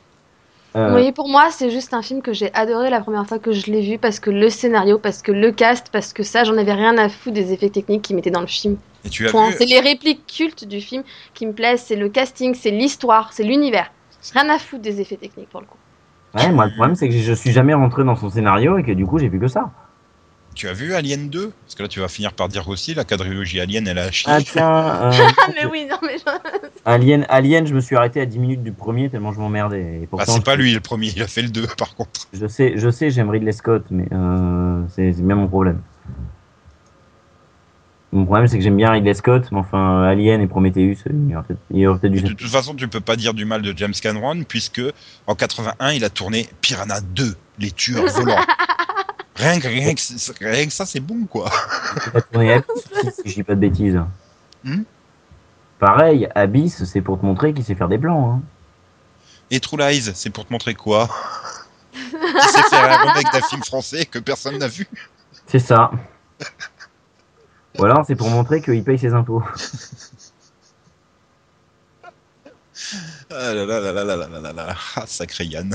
Euh, 0.74 0.94
Oui, 0.96 1.12
pour 1.12 1.28
moi, 1.28 1.48
c'est 1.50 1.68
juste 1.68 1.92
un 1.92 2.00
film 2.00 2.22
que 2.22 2.32
j'ai 2.32 2.50
adoré 2.54 2.88
la 2.88 3.02
première 3.02 3.26
fois 3.26 3.38
que 3.38 3.52
je 3.52 3.66
l'ai 3.70 3.82
vu 3.82 3.98
parce 3.98 4.20
que 4.20 4.30
le 4.30 4.48
scénario, 4.48 4.96
parce 4.98 5.20
que 5.20 5.32
le 5.32 5.52
cast, 5.52 5.90
parce 5.92 6.14
que 6.14 6.22
ça, 6.22 6.44
j'en 6.44 6.56
avais 6.56 6.72
rien 6.72 6.96
à 6.96 7.10
foutre 7.10 7.34
des 7.34 7.52
effets 7.52 7.68
techniques 7.68 8.00
qui 8.00 8.14
mettaient 8.14 8.30
dans 8.30 8.40
le 8.40 8.46
film. 8.46 8.78
Et 9.04 9.10
tu 9.10 9.26
as 9.26 9.30
Point. 9.30 9.50
vu, 9.50 9.56
C'est 9.58 9.66
les 9.66 9.80
répliques 9.80 10.24
cultes 10.26 10.64
du 10.64 10.80
film 10.80 11.02
qui 11.34 11.46
me 11.46 11.52
plaisent, 11.52 11.82
c'est 11.82 11.96
le 11.96 12.08
casting, 12.08 12.54
c'est 12.54 12.70
l'histoire, 12.70 13.34
c'est 13.34 13.44
l'univers. 13.44 13.92
Rien 14.32 14.48
à 14.48 14.58
foutre 14.58 14.80
des 14.80 14.98
effets 14.98 15.18
techniques 15.18 15.50
pour 15.50 15.60
le 15.60 15.66
coup. 15.66 15.76
ouais, 16.36 16.50
moi, 16.52 16.64
le 16.64 16.72
problème, 16.72 16.94
c'est 16.94 17.10
que 17.10 17.14
je 17.14 17.32
suis 17.34 17.52
jamais 17.52 17.74
rentré 17.74 18.02
dans 18.02 18.16
son 18.16 18.30
scénario 18.30 18.78
et 18.78 18.82
que 18.82 18.92
du 18.92 19.04
coup, 19.04 19.18
j'ai 19.18 19.28
vu 19.28 19.38
que 19.38 19.48
ça. 19.48 19.70
Tu 20.54 20.68
as 20.68 20.72
vu 20.72 20.94
Alien 20.94 21.28
2 21.28 21.50
Parce 21.64 21.74
que 21.74 21.82
là, 21.82 21.88
tu 21.88 22.00
vas 22.00 22.08
finir 22.08 22.32
par 22.32 22.48
dire 22.48 22.68
aussi 22.68 22.94
la 22.94 23.04
quadrilogie 23.04 23.60
Alien, 23.60 23.86
elle 23.88 23.98
a 23.98 24.10
chier. 24.10 24.30
Ah 24.32 24.40
tiens, 24.42 24.70
euh, 24.70 25.10
Ah, 25.38 25.48
mais 25.54 25.66
oui, 25.66 25.86
non, 25.90 25.96
mais 26.02 26.16
je- 26.18 26.68
Alien, 26.84 27.26
Alien, 27.28 27.66
je 27.66 27.74
me 27.74 27.80
suis 27.80 27.96
arrêté 27.96 28.20
à 28.20 28.26
10 28.26 28.38
minutes 28.38 28.62
du 28.62 28.72
premier 28.72 29.10
tellement 29.10 29.32
je 29.32 29.38
m'emmerdais. 29.40 29.80
Et 29.80 30.00
Ah, 30.04 30.06
pourtant, 30.10 30.32
c'est 30.34 30.44
pas 30.44 30.56
je- 30.56 30.62
lui 30.62 30.72
le 30.74 30.80
premier, 30.80 31.12
il 31.14 31.22
a 31.22 31.26
fait 31.28 31.42
le 31.42 31.48
2 31.48 31.66
par 31.78 31.94
contre. 31.94 32.28
Je 32.32 32.46
sais, 32.46 32.74
je 32.76 32.90
sais, 32.90 33.10
j'aime 33.10 33.30
Ridley 33.30 33.52
Scott, 33.52 33.84
mais 33.90 34.06
euh, 34.12 34.82
c'est 34.94 35.12
bien 35.22 35.36
mon 35.36 35.48
problème. 35.48 35.80
Mon 38.14 38.26
problème, 38.26 38.46
c'est 38.46 38.58
que 38.58 38.62
j'aime 38.64 38.76
bien 38.76 38.90
Ridley 38.90 39.14
Scott, 39.14 39.48
mais 39.52 39.58
enfin, 39.58 40.02
Alien 40.02 40.42
et 40.42 40.46
Prometheus, 40.46 40.96
il 41.06 41.34
aurait 41.34 41.44
peut-être 41.46 41.60
il 41.70 41.86
aurait 41.86 41.98
peut-être 41.98 42.12
dû 42.12 42.20
De 42.20 42.28
toute 42.34 42.50
façon, 42.50 42.74
tu 42.74 42.86
peux 42.86 43.00
pas 43.00 43.16
dire 43.16 43.32
du 43.32 43.46
mal 43.46 43.62
de 43.62 43.72
James 43.76 43.94
Cameron, 43.94 44.42
puisque 44.46 44.82
en 45.26 45.34
81, 45.34 45.92
il 45.92 46.04
a 46.04 46.10
tourné 46.10 46.46
Piranha 46.60 47.00
2, 47.00 47.34
les 47.58 47.70
tueurs 47.70 48.06
volants. 48.08 48.36
rien, 49.36 49.60
que, 49.60 49.68
rien, 49.68 49.94
que, 49.94 50.44
rien 50.44 50.66
que 50.66 50.72
ça, 50.72 50.86
c'est 50.86 51.00
bon, 51.00 51.26
quoi. 51.26 51.50
Si 53.22 53.30
je 53.30 53.34
dis 53.34 53.42
pas 53.42 53.54
de 53.54 53.60
bêtises. 53.60 54.00
Hmm? 54.64 54.82
Pareil, 55.78 56.28
Abyss, 56.34 56.84
c'est 56.84 57.00
pour 57.00 57.18
te 57.18 57.26
montrer 57.26 57.52
qu'il 57.52 57.64
sait 57.64 57.74
faire 57.74 57.88
des 57.88 57.98
plans. 57.98 58.34
Hein. 58.34 58.42
Et 59.50 59.60
True 59.60 59.76
Lies, 59.76 60.12
c'est 60.14 60.30
pour 60.30 60.46
te 60.46 60.52
montrer 60.52 60.74
quoi? 60.74 61.08
Il 61.92 62.00
sait 62.00 62.62
faire 62.70 62.90
un 62.90 63.10
remake 63.10 63.32
d'un 63.32 63.42
film 63.42 63.62
français 63.64 64.06
que 64.06 64.18
personne 64.18 64.58
n'a 64.58 64.68
vu. 64.68 64.86
C'est 65.46 65.58
ça. 65.58 65.90
Ou 67.78 67.84
alors, 67.84 68.04
c'est 68.06 68.14
pour 68.14 68.30
montrer 68.30 68.62
qu'il 68.62 68.82
paye 68.84 68.98
ses 68.98 69.12
impôts. 69.12 69.42
Ah 73.30 73.54
là 73.54 73.64
là 73.64 73.80
là 73.80 73.92
là 73.92 74.04
là 74.04 74.16
là 74.16 74.28
là 74.28 74.40
là 74.40 74.52
là. 74.52 74.76
Ah, 74.96 75.04
sacré 75.06 75.44
Yann. 75.44 75.74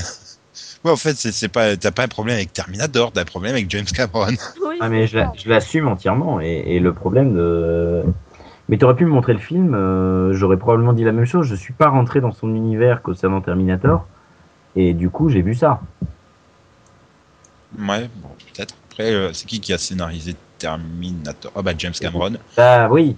Ouais, 0.84 0.92
en 0.92 0.96
fait, 0.96 1.14
c'est 1.14 1.32
c'est 1.32 1.48
pas, 1.48 1.76
t'as 1.76 1.90
pas 1.90 2.04
un 2.04 2.08
problème 2.08 2.36
avec 2.36 2.52
Terminator, 2.52 3.10
t'as 3.12 3.22
un 3.22 3.24
problème 3.24 3.52
avec 3.54 3.70
James 3.70 3.84
Cameron. 3.84 4.34
Oui, 4.64 4.76
Ah, 4.80 4.88
mais 4.88 5.06
je, 5.06 5.18
l'assume 5.46 5.88
entièrement. 5.88 6.40
Et, 6.40 6.62
et 6.66 6.80
le 6.80 6.92
problème 6.92 7.34
de. 7.34 8.04
Mais 8.68 8.76
tu 8.76 8.84
aurais 8.84 8.94
pu 8.96 9.04
me 9.06 9.10
montrer 9.10 9.32
le 9.32 9.38
film, 9.38 9.74
euh, 9.74 10.32
j'aurais 10.34 10.58
probablement 10.58 10.92
dit 10.92 11.02
la 11.04 11.12
même 11.12 11.24
chose. 11.24 11.46
Je 11.46 11.54
suis 11.54 11.72
pas 11.72 11.88
rentré 11.88 12.20
dans 12.20 12.32
son 12.32 12.54
univers 12.54 13.02
concernant 13.02 13.40
Terminator. 13.40 14.06
Et 14.76 14.92
du 14.92 15.08
coup, 15.10 15.30
j'ai 15.30 15.42
vu 15.42 15.54
ça. 15.54 15.80
Ouais, 17.78 18.08
bon, 18.16 18.28
peut-être. 18.54 18.74
Après, 18.90 19.12
euh, 19.12 19.32
c'est 19.32 19.46
qui 19.46 19.60
qui 19.60 19.72
a 19.72 19.78
scénarisé 19.78 20.36
Terminator? 20.58 21.50
Ah 21.54 21.62
bah 21.62 21.72
James 21.76 21.94
Cameron. 21.98 22.34
Ah 22.56 22.88
oui, 22.90 23.16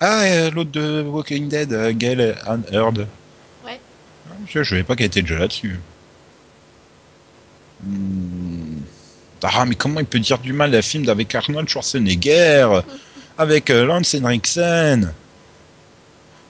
Ah, 0.00 0.50
l'autre 0.50 0.70
de 0.70 1.02
Walking 1.02 1.48
Dead, 1.48 1.72
euh, 1.72 1.92
Gail 1.92 2.34
Hurd. 2.72 2.98
Ouais. 3.64 3.80
Ah, 4.28 4.34
Je, 4.46 4.62
je 4.62 4.70
savais 4.70 4.84
pas 4.84 4.96
qu'elle 4.96 5.06
était 5.06 5.22
déjà 5.22 5.38
là-dessus. 5.38 5.78
Hmm. 7.82 8.80
Ah, 9.42 9.64
mais 9.64 9.74
comment 9.74 10.00
il 10.00 10.06
peut 10.06 10.18
dire 10.18 10.38
du 10.38 10.52
mal 10.52 10.70
d'un 10.70 10.82
film 10.82 11.08
avec 11.08 11.34
Arnold 11.34 11.68
Schwarzenegger 11.68 12.80
Avec 13.36 13.70
euh, 13.70 13.84
Lance 13.84 14.14
Henriksen? 14.14 15.12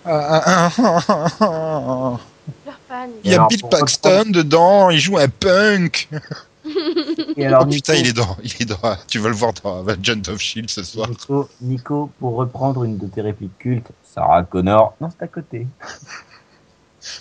Ah, 0.05 0.43
ah, 0.47 0.73
ah, 0.79 1.01
ah, 1.09 1.31
ah. 1.41 2.19
Il 3.23 3.31
y 3.31 3.35
a 3.35 3.37
alors, 3.37 3.49
Bill 3.49 3.63
Paxton 3.71 4.25
dedans, 4.31 4.89
il 4.89 4.99
joue 4.99 5.19
un 5.19 5.29
punk 5.29 6.09
et 7.37 7.47
alors 7.47 7.65
Oh 7.67 7.71
putain, 7.71 7.95
Nico, 7.95 8.05
il 8.05 8.09
est 8.09 8.13
dans, 8.13 8.37
il 8.43 8.55
est 8.61 8.65
dans, 8.65 8.97
tu 9.07 9.19
vas 9.19 9.29
le 9.29 9.35
voir 9.35 9.53
dans 9.63 9.87
Agent 9.87 10.29
of 10.29 10.41
Shield 10.41 10.71
ce 10.71 10.83
soir. 10.83 11.09
Nico, 11.09 11.49
Nico, 11.61 12.11
pour 12.19 12.37
reprendre 12.37 12.85
une 12.85 12.99
de 12.99 13.07
tes 13.07 13.21
répliques 13.21 13.57
cultes, 13.59 13.91
Sarah 14.03 14.45
Connor, 14.45 14.95
non, 15.01 15.09
c'est 15.11 15.25
à 15.25 15.29
côté. 15.29 15.67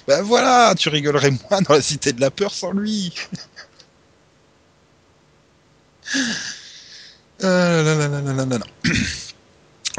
Ben 0.07 0.21
voilà, 0.21 0.73
tu 0.75 0.89
rigolerais 0.89 1.31
moins 1.31 1.61
dans 1.61 1.73
la 1.73 1.81
Cité 1.81 2.11
de 2.11 2.19
la 2.19 2.31
Peur 2.31 2.51
sans 2.51 2.71
lui. 2.71 3.13
Euh, 7.43 7.83
là, 7.83 8.07
là, 8.21 8.45
là, 8.45 8.57
là. 8.57 8.65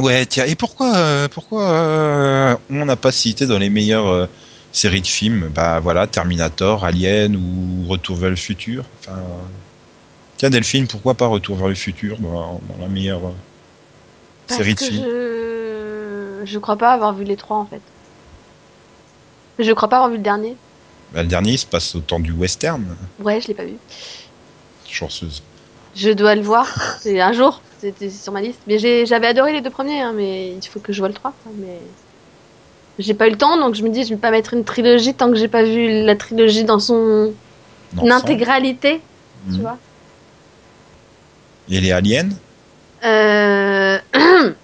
Ouais, 0.00 0.26
tiens, 0.26 0.44
et 0.44 0.54
pourquoi, 0.54 0.94
euh, 0.94 1.26
pourquoi 1.28 1.70
euh, 1.70 2.56
on 2.70 2.84
n'a 2.84 2.94
pas 2.94 3.10
cité 3.10 3.46
dans 3.46 3.58
les 3.58 3.68
meilleures 3.68 4.06
euh, 4.06 4.26
séries 4.70 5.00
de 5.02 5.06
films, 5.08 5.50
bah 5.52 5.80
voilà, 5.80 6.06
Terminator, 6.06 6.84
Alien 6.84 7.34
ou 7.34 7.84
Retour 7.88 8.16
vers 8.16 8.30
le 8.30 8.36
futur. 8.36 8.84
Enfin, 9.00 9.18
tiens, 10.36 10.50
Delphine, 10.50 10.86
pourquoi 10.86 11.14
pas 11.14 11.26
Retour 11.26 11.56
vers 11.56 11.66
le 11.66 11.74
futur 11.74 12.16
dans, 12.18 12.60
dans 12.68 12.80
la 12.80 12.86
meilleure 12.86 13.22
série 14.46 14.76
de 14.76 14.80
films? 14.80 15.02
je... 15.04 16.42
je 16.44 16.58
crois 16.60 16.76
pas 16.76 16.92
avoir 16.92 17.12
vu 17.12 17.24
les 17.24 17.36
trois 17.36 17.56
en 17.56 17.66
fait. 17.66 17.82
Je 19.58 19.72
crois 19.72 19.88
pas 19.88 19.96
avoir 19.96 20.10
vu 20.12 20.18
le 20.18 20.22
dernier. 20.22 20.54
Bah, 21.12 21.22
Le 21.24 21.28
dernier 21.28 21.54
il 21.54 21.58
se 21.58 21.66
passe 21.66 21.96
au 21.96 22.00
temps 22.00 22.20
du 22.20 22.30
western, 22.30 22.84
Ouais, 23.18 23.40
je 23.40 23.48
l'ai 23.48 23.54
pas 23.54 23.64
vu. 23.64 23.74
chanceuse. 24.88 25.42
Je 25.94 26.10
dois 26.10 26.34
le 26.34 26.42
voir. 26.42 26.66
C'est 27.00 27.20
un 27.20 27.32
jour. 27.32 27.62
C'était 27.80 28.10
sur 28.10 28.32
ma 28.32 28.40
liste. 28.40 28.60
Mais 28.66 28.78
j'avais 29.06 29.26
adoré 29.28 29.52
les 29.52 29.60
deux 29.60 29.70
premiers, 29.70 30.00
hein, 30.00 30.12
mais 30.14 30.52
il 30.54 30.66
faut 30.66 30.80
que 30.80 30.92
je 30.92 30.98
vois 30.98 31.08
le 31.08 31.14
3. 31.14 31.32
quoi, 31.42 31.52
Mais 31.56 31.78
j'ai 32.98 33.14
pas 33.14 33.28
eu 33.28 33.30
le 33.30 33.38
temps, 33.38 33.56
donc 33.58 33.74
je 33.76 33.82
me 33.84 33.88
dis 33.88 34.02
je 34.04 34.10
vais 34.10 34.16
pas 34.20 34.30
mettre 34.32 34.54
une 34.54 34.64
trilogie 34.64 35.14
tant 35.14 35.30
que 35.30 35.36
j'ai 35.36 35.46
pas 35.48 35.62
vu 35.62 36.02
la 36.04 36.16
trilogie 36.16 36.64
dans 36.64 36.78
son 36.80 37.32
Dans 37.92 38.10
intégralité, 38.10 39.00
tu 39.50 39.56
Mhm. 39.56 39.60
vois. 39.62 39.76
Et 41.70 41.80
les 41.80 41.92
aliens? 41.92 42.28
Euh... 43.04 43.98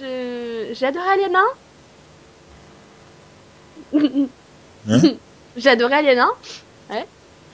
je- 0.00 0.70
J'ai 0.74 0.86
adoré 0.86 1.06
Alien 1.08 1.36
1. 1.36 1.44
Hein? 4.90 5.00
J'ai 5.56 5.70
adoré 5.70 5.94
Alien 5.94 6.18
1, 6.18 6.30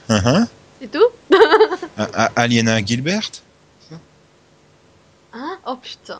Hein 0.08 0.48
c'est 0.80 0.90
tout. 0.90 1.04
A- 1.98 2.24
A- 2.24 2.32
Aliena 2.36 2.84
Gilbert 2.84 3.30
Hein? 5.32 5.58
Oh 5.64 5.76
putain. 5.76 6.18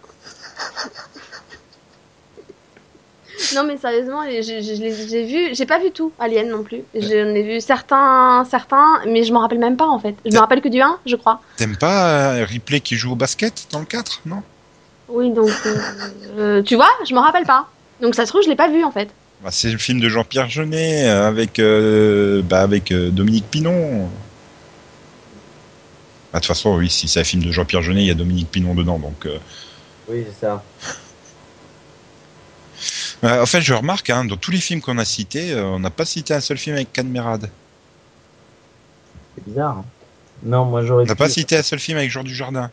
non 3.57 3.65
mais 3.65 3.77
sérieusement, 3.77 4.21
j'ai 4.29 5.25
vu, 5.25 5.53
j'ai 5.55 5.67
pas 5.67 5.81
vu 5.81 5.91
tout 5.91 6.13
Alien 6.21 6.49
non 6.49 6.63
plus. 6.63 6.83
J'en 6.95 7.09
ai 7.35 7.43
vu 7.43 7.61
certains, 7.61 8.47
certains, 8.49 9.01
mais 9.09 9.25
je 9.25 9.33
m'en 9.33 9.41
rappelle 9.41 9.59
même 9.59 9.77
pas 9.77 9.89
en 9.89 9.99
fait. 9.99 10.15
Je 10.25 10.31
me 10.31 10.39
rappelle 10.39 10.61
que 10.61 10.69
du 10.69 10.81
1, 10.81 10.99
je 11.07 11.17
crois. 11.17 11.41
T'aimes 11.57 11.77
pas 11.77 12.35
euh, 12.35 12.45
Ripley 12.45 12.79
qui 12.81 12.95
joue 12.95 13.13
au 13.13 13.17
basket 13.17 13.67
dans 13.73 13.81
le 13.81 13.85
4 13.87 14.21
Non? 14.27 14.43
Oui 15.09 15.33
donc, 15.33 15.51
euh, 15.67 15.77
euh, 16.39 16.63
tu 16.63 16.77
vois, 16.77 16.91
je 17.09 17.13
m'en 17.13 17.23
rappelle 17.23 17.47
pas. 17.47 17.69
Donc 18.01 18.15
ça 18.15 18.27
se 18.27 18.31
trouve 18.31 18.43
je 18.45 18.49
l'ai 18.49 18.55
pas 18.57 18.69
vu 18.69 18.85
en 18.85 18.93
fait. 18.93 19.09
bah, 19.43 19.51
C'est 19.51 19.73
le 19.73 19.79
film 19.79 19.99
de 19.99 20.09
Jean-Pierre 20.09 20.49
Jeunet 20.49 21.09
avec, 21.09 21.61
bah, 22.45 22.61
avec 22.61 22.93
Dominique 22.93 23.51
Pinon. 23.51 24.09
Bah, 26.33 26.39
De 26.39 26.45
toute 26.45 26.47
façon, 26.47 26.77
oui, 26.77 26.91
si 26.91 27.09
c'est 27.09 27.21
un 27.21 27.25
film 27.25 27.43
de 27.43 27.51
Jean-Pierre 27.53 27.83
Jeunet, 27.83 28.03
il 28.03 28.07
y 28.07 28.11
a 28.11 28.15
Dominique 28.15 28.51
Pinon 28.51 28.75
dedans. 28.75 28.99
Donc, 28.99 29.27
euh, 29.27 29.39
Oui, 30.09 30.25
c'est 30.29 30.47
ça. 30.47 30.63
euh, 33.25 33.43
en 33.43 33.47
fait, 33.47 33.61
je 33.61 33.75
remarque, 33.75 34.11
hein, 34.11 34.25
dans 34.25 34.37
tous 34.37 34.51
les 34.51 34.61
films 34.61 34.81
qu'on 34.81 34.99
a 34.99 35.05
cités, 35.05 35.53
euh, 35.53 35.65
on 35.65 35.81
n'a 35.81 35.91
pas 35.91 36.05
cité 36.05 36.35
un 36.35 36.41
seul 36.41 36.59
film 36.59 36.77
avec 36.77 36.93
Cadmerade. 36.93 37.51
C'est 39.37 39.45
bizarre. 39.45 39.79
hein. 39.79 39.85
Non, 40.43 40.65
moi 40.65 40.83
j'aurais 40.83 41.05
On 41.05 41.07
n'a 41.07 41.15
pu 41.15 41.19
pas 41.19 41.29
cité 41.29 41.59
un 41.59 41.63
seul 41.63 41.79
film 41.79 41.99
avec 41.99 42.11
Jean 42.11 42.25
Dujardin. 42.25 42.71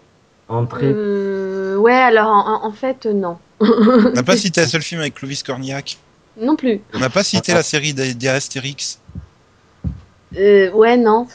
entrer. 0.47 0.85
Euh, 0.85 1.75
ouais 1.77 1.93
alors 1.93 2.29
en, 2.29 2.65
en 2.65 2.71
fait 2.71 3.05
non. 3.05 3.37
On 3.59 4.11
n'a 4.13 4.23
pas 4.23 4.37
cité 4.37 4.61
un 4.61 4.67
seul 4.67 4.81
film 4.81 5.01
avec 5.01 5.15
Clovis 5.15 5.43
Cornillac. 5.43 5.97
Non 6.39 6.55
plus. 6.55 6.79
On 6.93 6.99
n'a 6.99 7.09
pas 7.09 7.25
cité 7.25 7.53
la 7.53 7.63
série 7.63 7.93
des, 7.93 8.13
des 8.13 8.27
Astérix. 8.29 8.99
Euh, 10.37 10.71
ouais 10.71 10.95
non. 10.95 11.27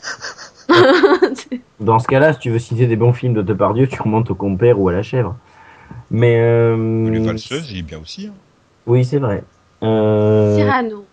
Dans 1.81 1.99
ce 1.99 2.07
cas-là, 2.09 2.33
si 2.35 2.39
tu 2.41 2.51
veux 2.51 2.59
citer 2.59 2.87
des 2.87 2.97
bons 2.97 3.13
films 3.13 3.35
de 3.35 3.43
Depardieu, 3.43 3.87
tu 3.87 4.01
remontes 4.01 4.31
au 4.31 4.35
compère 4.35 4.79
ou 4.81 4.89
à 4.89 4.93
la 4.93 5.03
chèvre. 5.03 5.37
Mais. 6.11 6.39
euh, 6.41 7.11
Les 7.11 7.19
Valseuses, 7.21 7.71
il 7.73 7.79
est 7.79 7.83
bien 7.83 7.99
aussi. 7.99 8.27
hein. 8.29 8.35
Oui, 8.87 9.05
c'est 9.05 9.19
vrai. 9.19 9.45
Euh, 9.83 10.57
Cyrano. 10.57 11.05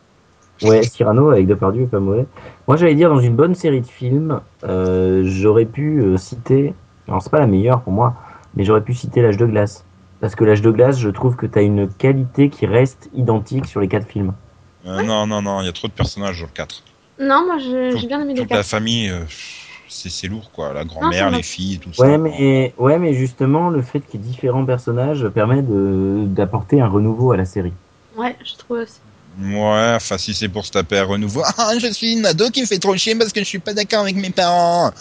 Ouais, 0.62 0.84
Cyrano 0.84 1.30
avec 1.30 1.48
Depardieu 1.48 1.84
est 1.84 1.88
pas 1.88 2.00
mauvais. 2.00 2.26
Moi, 2.68 2.76
j'allais 2.78 2.96
dire 2.96 3.10
dans 3.10 3.20
une 3.20 3.36
bonne 3.36 3.56
série 3.56 3.82
de 3.82 3.88
films, 3.88 4.42
euh, 4.66 5.22
j'aurais 5.26 5.66
pu 5.66 6.02
euh, 6.02 6.18
citer. 6.18 6.74
Alors, 7.08 7.22
c'est 7.22 7.30
pas 7.32 7.40
la 7.40 7.48
meilleure 7.48 7.82
pour 7.82 7.94
moi, 7.94 8.16
mais 8.56 8.64
j'aurais 8.66 8.82
pu 8.82 8.94
citer 8.94 9.22
L'âge 9.22 9.38
de 9.38 9.46
glace. 9.46 9.86
Parce 10.20 10.36
que 10.36 10.44
L'âge 10.44 10.62
de 10.62 10.70
glace, 10.70 11.00
je 11.00 11.10
trouve 11.10 11.36
que 11.38 11.46
t'as 11.46 11.64
une 11.64 11.88
qualité 11.88 12.50
qui 12.50 12.66
reste 12.66 13.10
identique 13.14 13.66
sur 13.68 13.80
les 13.80 13.88
quatre 13.88 14.06
films. 14.08 14.34
Euh, 14.86 15.02
non, 15.04 15.26
non, 15.26 15.42
non, 15.42 15.62
il 15.62 15.66
y 15.66 15.70
a 15.70 15.74
trop 15.74 15.88
de 15.88 15.94
personnages 15.94 16.40
dans 16.42 16.48
le 16.48 16.52
4. 16.54 16.84
Non 17.20 17.46
moi 17.46 17.58
j'ai 17.58 17.96
bien 18.08 18.22
aimé 18.22 18.34
les 18.34 18.42
Toute 18.42 18.52
la 18.52 18.64
famille, 18.64 19.10
euh, 19.10 19.20
c'est 19.90 20.10
c'est 20.10 20.28
lourd, 20.28 20.52
quoi. 20.52 20.74
La 20.74 20.86
grand-mère, 20.86 21.30
ça 21.30 21.38
les 21.38 21.44
filles, 21.44 21.80
tout 21.80 21.94
ça. 21.94 22.08
Ouais, 22.08 22.18
mais, 22.18 22.74
ouais, 22.78 23.00
mais 23.00 23.14
justement, 23.14 23.70
le 23.70 23.82
fait 23.82 24.00
qu'il 24.00 24.22
y 24.22 24.24
ait 24.24 24.28
différents 24.28 24.66
personnages 24.66 25.28
permet 25.30 25.62
de- 25.62 26.26
d'apporter 26.28 26.80
un 26.80 26.88
renouveau 26.88 27.32
à 27.32 27.38
la 27.38 27.46
série. 27.46 27.74
Ouais 28.18 28.36
je 28.44 28.56
trouve 28.58 28.80
aussi. 28.80 29.00
Ouais, 29.42 29.94
enfin, 29.96 30.18
si 30.18 30.34
c'est 30.34 30.50
pour 30.50 30.66
se 30.66 30.72
taper 30.72 30.98
à 30.98 31.04
renouveau. 31.06 31.42
Ah, 31.58 31.74
je 31.80 31.88
suis 31.88 32.14
une 32.14 32.26
ado 32.26 32.50
qui 32.50 32.62
me 32.62 32.66
fait 32.66 32.80
trop 32.80 32.96
chier 32.98 33.16
parce 33.16 33.32
que 33.32 33.40
je 33.40 33.46
suis 33.46 33.60
pas 33.60 33.74
d'accord 33.74 34.02
avec 34.02 34.16
mes 34.16 34.30
parents. 34.30 34.92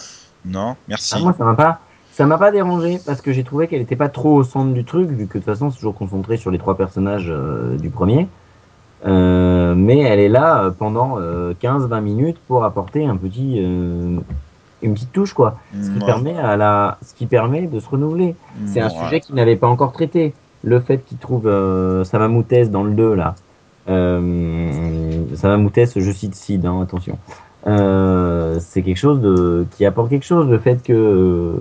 Non, 0.45 0.75
merci. 0.87 1.15
Ah, 1.15 1.19
moi, 1.19 1.33
ça 1.37 1.43
m'a 1.43 1.55
pas, 1.55 1.79
ça 2.11 2.25
m'a 2.25 2.37
pas 2.37 2.51
dérangé 2.51 2.99
parce 3.05 3.21
que 3.21 3.31
j'ai 3.33 3.43
trouvé 3.43 3.67
qu'elle 3.67 3.81
était 3.81 3.95
pas 3.95 4.09
trop 4.09 4.35
au 4.35 4.43
centre 4.43 4.73
du 4.73 4.85
truc, 4.85 5.09
vu 5.09 5.27
que 5.27 5.37
de 5.37 5.43
toute 5.43 5.45
façon, 5.45 5.69
c'est 5.69 5.77
toujours 5.77 5.95
concentré 5.95 6.37
sur 6.37 6.51
les 6.51 6.57
trois 6.57 6.77
personnages 6.77 7.29
euh, 7.29 7.77
du 7.77 7.89
premier. 7.89 8.27
Euh, 9.05 9.75
mais 9.75 9.99
elle 9.99 10.19
est 10.19 10.29
là 10.29 10.63
euh, 10.65 10.71
pendant 10.71 11.17
15-20 11.19 12.01
minutes 12.01 12.37
pour 12.47 12.63
apporter 12.65 13.05
un 13.05 13.15
petit, 13.15 13.55
euh, 13.63 14.17
une 14.81 14.93
petite 14.93 15.11
touche, 15.11 15.33
quoi. 15.33 15.57
Ce 15.81 15.89
qui 15.89 15.99
Ouais. 15.99 16.05
permet 16.05 16.37
à 16.37 16.57
la, 16.57 16.97
ce 17.01 17.13
qui 17.13 17.25
permet 17.25 17.67
de 17.67 17.79
se 17.79 17.87
renouveler. 17.89 18.35
C'est 18.65 18.81
un 18.81 18.89
sujet 18.89 19.19
qu'il 19.21 19.35
n'avait 19.35 19.55
pas 19.55 19.67
encore 19.67 19.91
traité. 19.93 20.33
Le 20.63 20.79
fait 20.81 21.05
qu'il 21.05 21.17
trouve 21.17 21.47
euh, 21.47 22.03
Samamoutès 22.03 22.65
dans 22.69 22.83
le 22.83 22.91
2, 22.91 23.13
là. 23.13 23.35
Euh, 23.89 25.23
Samamoutès, 25.35 25.87
je 25.95 26.11
cite 26.11 26.35
Sid, 26.35 26.65
hein, 26.65 26.81
attention. 26.81 27.17
Euh, 27.67 28.57
c'est 28.59 28.81
quelque 28.81 28.97
chose 28.97 29.21
de, 29.21 29.65
qui 29.75 29.85
apporte 29.85 30.09
quelque 30.09 30.25
chose. 30.25 30.49
Le 30.49 30.59
fait 30.59 30.81
que. 30.83 31.55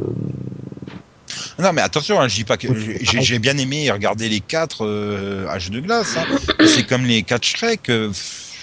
Euh, 1.58 1.62
Non, 1.62 1.72
mais 1.72 1.82
attention, 1.82 2.20
hein, 2.20 2.28
je 2.28 2.34
dis 2.36 2.44
pas 2.44 2.56
que 2.56 2.68
j'ai- 2.78 2.98
j'ai 3.04 3.22
j'ai 3.22 3.38
bien 3.38 3.56
aimé 3.58 3.90
regarder 3.90 4.28
les 4.28 4.40
quatre 4.40 4.84
euh, 4.86 5.46
âges 5.48 5.70
de 5.70 5.80
glace. 5.80 6.16
hein. 6.16 6.26
C'est 6.66 6.84
comme 6.84 7.04
les 7.04 7.22
quatre 7.22 7.44
Shrek. 7.44 7.88
euh, 7.90 8.12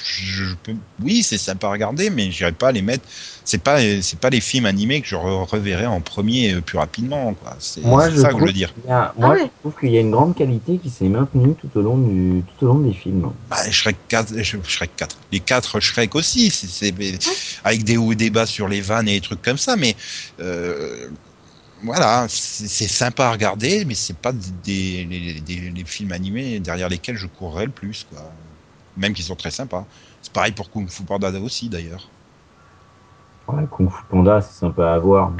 je 0.08 0.44
peux... 0.64 0.74
Oui, 1.02 1.24
c'est 1.24 1.40
sympa 1.40 1.66
à 1.68 1.72
regarder, 1.72 2.12
mais 2.12 2.30
j'irai 2.32 2.52
pas 2.52 2.72
les 2.72 2.84
mettre. 2.84 3.04
C'est 3.44 3.58
pas, 3.62 3.80
c'est 4.02 4.20
pas 4.20 4.30
les 4.30 4.40
films 4.40 4.66
animés 4.68 5.02
que 5.02 5.08
je 5.08 5.16
re- 5.16 5.46
reverrai 5.48 5.88
en 5.88 6.00
premier 6.00 6.54
euh, 6.54 6.62
plus 6.62 6.78
rapidement. 6.78 7.34
quoi. 7.34 7.56
C'est 7.60 7.82
Moi, 7.82 8.06
c'est 8.06 8.16
je 8.16 8.22
ça 8.22 8.28
que 8.28 8.34
je 8.34 8.38
trouve 8.38 8.48
veux 8.48 8.54
dire. 8.54 8.72
qu'il 8.74 8.90
y 8.90 8.94
a- 8.94 9.14
moi, 9.18 9.30
ouais. 9.32 9.40
je 9.40 9.46
trouve 9.62 9.80
qu'il 9.80 9.90
y 9.92 9.98
a 9.98 10.02
une 10.02 10.12
grande 10.12 10.36
qualité 10.36 10.78
qui 10.78 10.90
s'est 10.92 11.06
maintenue 11.10 11.56
tout 11.56 11.70
au 11.76 11.82
long 11.82 11.98
du, 11.98 12.44
tout 12.58 12.66
au 12.66 12.68
long 12.70 12.80
des 12.80 12.94
films. 12.94 13.32
Bah, 13.50 13.70
Shrek 13.72 13.98
4, 14.08 14.34
Sh- 14.44 14.58
Shrek 14.64 14.96
4. 14.96 15.18
Les 15.32 15.40
quatre 15.40 15.80
Shrek 15.80 16.14
aussi, 16.16 16.50
c'est 16.52 16.94
avec 17.64 17.84
des 17.84 17.98
hauts 17.98 18.12
et 18.12 18.16
des 18.16 18.30
bas 18.30 18.46
sur 18.46 18.68
les 18.68 18.82
vannes 18.82 19.08
et 19.10 19.16
des 19.16 19.22
trucs 19.22 19.42
comme 19.42 19.58
ça, 19.58 19.76
mais 19.76 19.96
euh, 20.40 21.10
voilà, 21.86 22.28
c'est 22.30 22.88
sympa 22.88 23.28
à 23.28 23.32
regarder, 23.32 23.86
mais 23.86 23.96
c'est 23.96 24.20
pas 24.20 24.34
des, 24.34 25.06
des- 25.42 25.86
films 25.86 26.12
animés 26.12 26.60
derrière 26.60 26.90
lesquels 26.90 27.18
je 27.18 27.28
courrais 27.28 27.66
le 27.68 27.72
plus, 27.72 28.04
quoi. 28.04 28.36
Même 28.96 29.14
qu'ils 29.14 29.26
sont 29.26 29.36
très 29.36 29.52
sympas. 29.52 29.88
C'est 30.22 30.34
pareil 30.34 30.54
pour 30.54 30.70
Kung 30.70 30.90
Fu 30.90 31.04
Panda 31.06 31.32
aussi, 31.42 31.70
d'ailleurs. 31.70 32.12
Ouais, 33.48 33.66
Kung 33.72 33.90
Fu 33.90 34.06
Panda, 34.06 34.40
c'est 34.40 34.54
sympa 34.54 34.94
à 34.94 35.00
voir. 35.00 35.34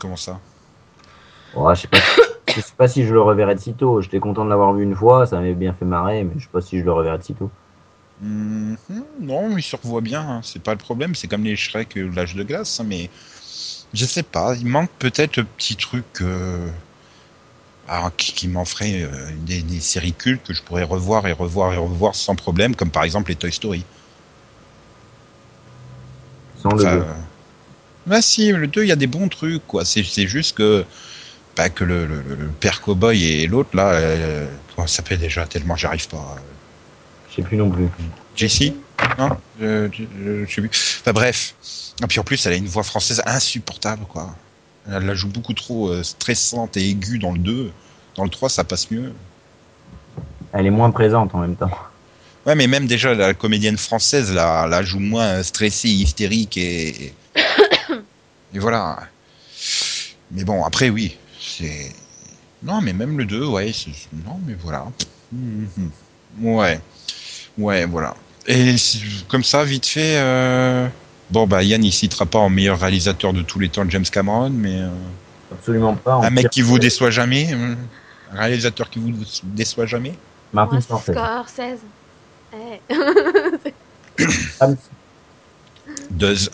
Comment 0.00 0.16
ça? 0.16 0.40
Ouais, 1.52 1.74
je 1.74 1.82
sais 1.82 1.88
pas. 1.88 1.98
Je 2.54 2.60
sais 2.62 2.74
pas 2.76 2.88
si 2.88 3.04
je 3.04 3.12
le 3.12 3.20
reverrai 3.20 3.54
de 3.54 3.60
sitôt. 3.60 4.00
J'étais 4.00 4.20
content 4.20 4.44
de 4.44 4.50
l'avoir 4.50 4.72
vu 4.72 4.82
une 4.82 4.94
fois, 4.94 5.26
ça 5.26 5.36
m'avait 5.36 5.54
bien 5.54 5.74
fait 5.74 5.84
marrer, 5.84 6.24
mais 6.24 6.34
je 6.38 6.44
sais 6.44 6.50
pas 6.50 6.62
si 6.62 6.78
je 6.78 6.84
le 6.84 6.92
reverrai 6.92 7.18
de 7.18 7.22
sitôt. 7.22 7.52
Mhm, 8.20 8.76
non, 9.20 9.56
il 9.56 9.62
se 9.62 9.76
revoit 9.76 10.00
bien, 10.00 10.20
hein. 10.28 10.40
c'est 10.42 10.62
pas 10.62 10.72
le 10.72 10.78
problème. 10.78 11.14
C'est 11.14 11.28
comme 11.28 11.44
les 11.44 11.54
Shrek 11.56 11.94
ou 11.96 12.10
l'âge 12.10 12.34
de 12.34 12.42
glace, 12.42 12.80
hein, 12.80 12.84
mais 12.84 13.10
je 13.94 14.04
sais 14.06 14.22
pas. 14.22 14.54
Il 14.56 14.66
manque 14.66 14.90
peut-être 14.98 15.36
le 15.36 15.44
petit 15.44 15.76
truc 15.76 16.04
euh, 16.20 16.68
alors, 17.88 18.14
qui, 18.16 18.32
qui 18.34 18.48
m'en 18.48 18.64
ferait 18.64 19.02
euh, 19.02 19.30
des, 19.38 19.62
des 19.62 19.80
séries 19.80 20.12
cultes 20.12 20.44
que 20.46 20.52
je 20.54 20.62
pourrais 20.62 20.82
revoir 20.84 21.26
et 21.26 21.32
revoir 21.32 21.72
et 21.72 21.76
revoir 21.76 22.14
sans 22.14 22.34
problème, 22.36 22.76
comme 22.76 22.90
par 22.90 23.04
exemple 23.04 23.30
les 23.30 23.36
Toy 23.36 23.52
Story. 23.52 23.84
Sans 26.56 26.74
le 26.74 26.84
Enfin, 26.84 26.90
deux. 26.90 27.02
euh, 27.02 27.14
bah 28.06 28.22
si, 28.22 28.52
le 28.52 28.66
2, 28.68 28.84
il 28.84 28.88
y 28.88 28.92
a 28.92 28.96
des 28.96 29.06
bons 29.06 29.28
trucs, 29.28 29.66
quoi. 29.66 29.84
C'est 29.84 30.04
c'est 30.04 30.26
juste 30.28 30.56
que, 30.56 30.84
bah, 31.56 31.70
que 31.70 31.84
le, 31.84 32.06
le, 32.06 32.22
le- 32.22 32.48
père 32.60 32.80
cowboy 32.82 33.24
et 33.24 33.46
l'autre, 33.46 33.76
là, 33.76 33.92
euh, 33.92 34.46
comment 34.74 34.86
ça 34.88 34.96
s'appelle 34.98 35.18
déjà 35.20 35.46
tellement 35.46 35.76
j'arrive 35.76 36.08
pas. 36.08 36.36
euh, 36.38 36.40
Je 37.30 37.36
sais 37.36 37.42
plus 37.42 37.56
non 37.56 37.70
plus. 37.70 37.88
Jessie? 38.36 38.74
Non 39.18 39.30
je, 39.60 39.88
je, 39.92 40.02
je- 40.24 40.44
je 40.46 40.54
sais 40.54 40.60
plus. 40.60 40.98
Enfin 41.00 41.12
bref. 41.12 41.54
Et 42.02 42.06
puis 42.06 42.20
en 42.20 42.24
plus, 42.24 42.44
elle 42.46 42.52
a 42.52 42.56
une 42.56 42.66
voix 42.68 42.82
française 42.84 43.22
insupportable, 43.26 44.04
quoi. 44.06 44.34
Elle 44.90 45.04
la 45.06 45.14
joue 45.14 45.28
beaucoup 45.28 45.52
trop 45.54 45.88
euh, 45.90 46.02
stressante 46.02 46.76
et 46.76 46.88
aiguë 46.88 47.18
dans 47.18 47.32
le 47.32 47.38
2. 47.38 47.72
Dans 48.14 48.24
le 48.24 48.30
3, 48.30 48.48
ça 48.48 48.64
passe 48.64 48.90
mieux. 48.90 49.12
Elle 50.52 50.66
est 50.66 50.70
moins 50.70 50.90
présente 50.90 51.34
en 51.34 51.38
même 51.38 51.56
temps. 51.56 51.70
Ouais, 52.46 52.54
mais 52.54 52.66
même 52.66 52.86
déjà, 52.86 53.14
la 53.14 53.34
comédienne 53.34 53.76
française 53.76 54.32
la, 54.32 54.66
la 54.66 54.82
joue 54.82 55.00
moins 55.00 55.42
stressée, 55.42 55.88
hystérique 55.88 56.56
et. 56.56 57.12
et 58.54 58.58
voilà. 58.58 59.00
Mais 60.30 60.44
bon, 60.44 60.64
après, 60.64 60.88
oui. 60.90 61.16
C'est. 61.40 61.92
Non, 62.62 62.80
mais 62.80 62.92
même 62.92 63.18
le 63.18 63.24
2, 63.24 63.44
ouais. 63.46 63.72
c'est- 63.72 63.90
Non, 64.24 64.40
mais 64.46 64.54
voilà. 64.54 64.86
Mhm. 65.32 65.90
Ouais. 66.40 66.80
Ouais, 67.58 67.84
voilà. 67.84 68.14
Et 68.50 68.74
comme 69.28 69.44
ça, 69.44 69.62
vite 69.64 69.86
fait. 69.86 70.16
euh, 70.18 70.88
Bon, 71.30 71.46
bah, 71.46 71.62
Yann, 71.62 71.84
il 71.84 71.92
citera 71.92 72.24
pas 72.24 72.38
en 72.38 72.48
meilleur 72.48 72.80
réalisateur 72.80 73.34
de 73.34 73.42
tous 73.42 73.58
les 73.58 73.68
temps 73.68 73.84
James 73.88 74.04
Cameron, 74.10 74.48
mais. 74.50 74.80
euh, 74.80 74.88
Absolument 75.52 75.94
pas. 75.94 76.14
Un 76.14 76.30
mec 76.30 76.48
qui 76.50 76.62
vous 76.62 76.78
déçoit 76.78 77.10
jamais. 77.10 77.52
euh, 77.52 77.74
Un 78.32 78.40
réalisateur 78.40 78.88
qui 78.88 78.98
vous 78.98 79.12
déçoit 79.42 79.84
jamais. 79.86 80.14
Martin 80.54 80.80
Scorsese. 80.80 81.12
Scorsese. 81.12 81.80
Does. 86.10 86.48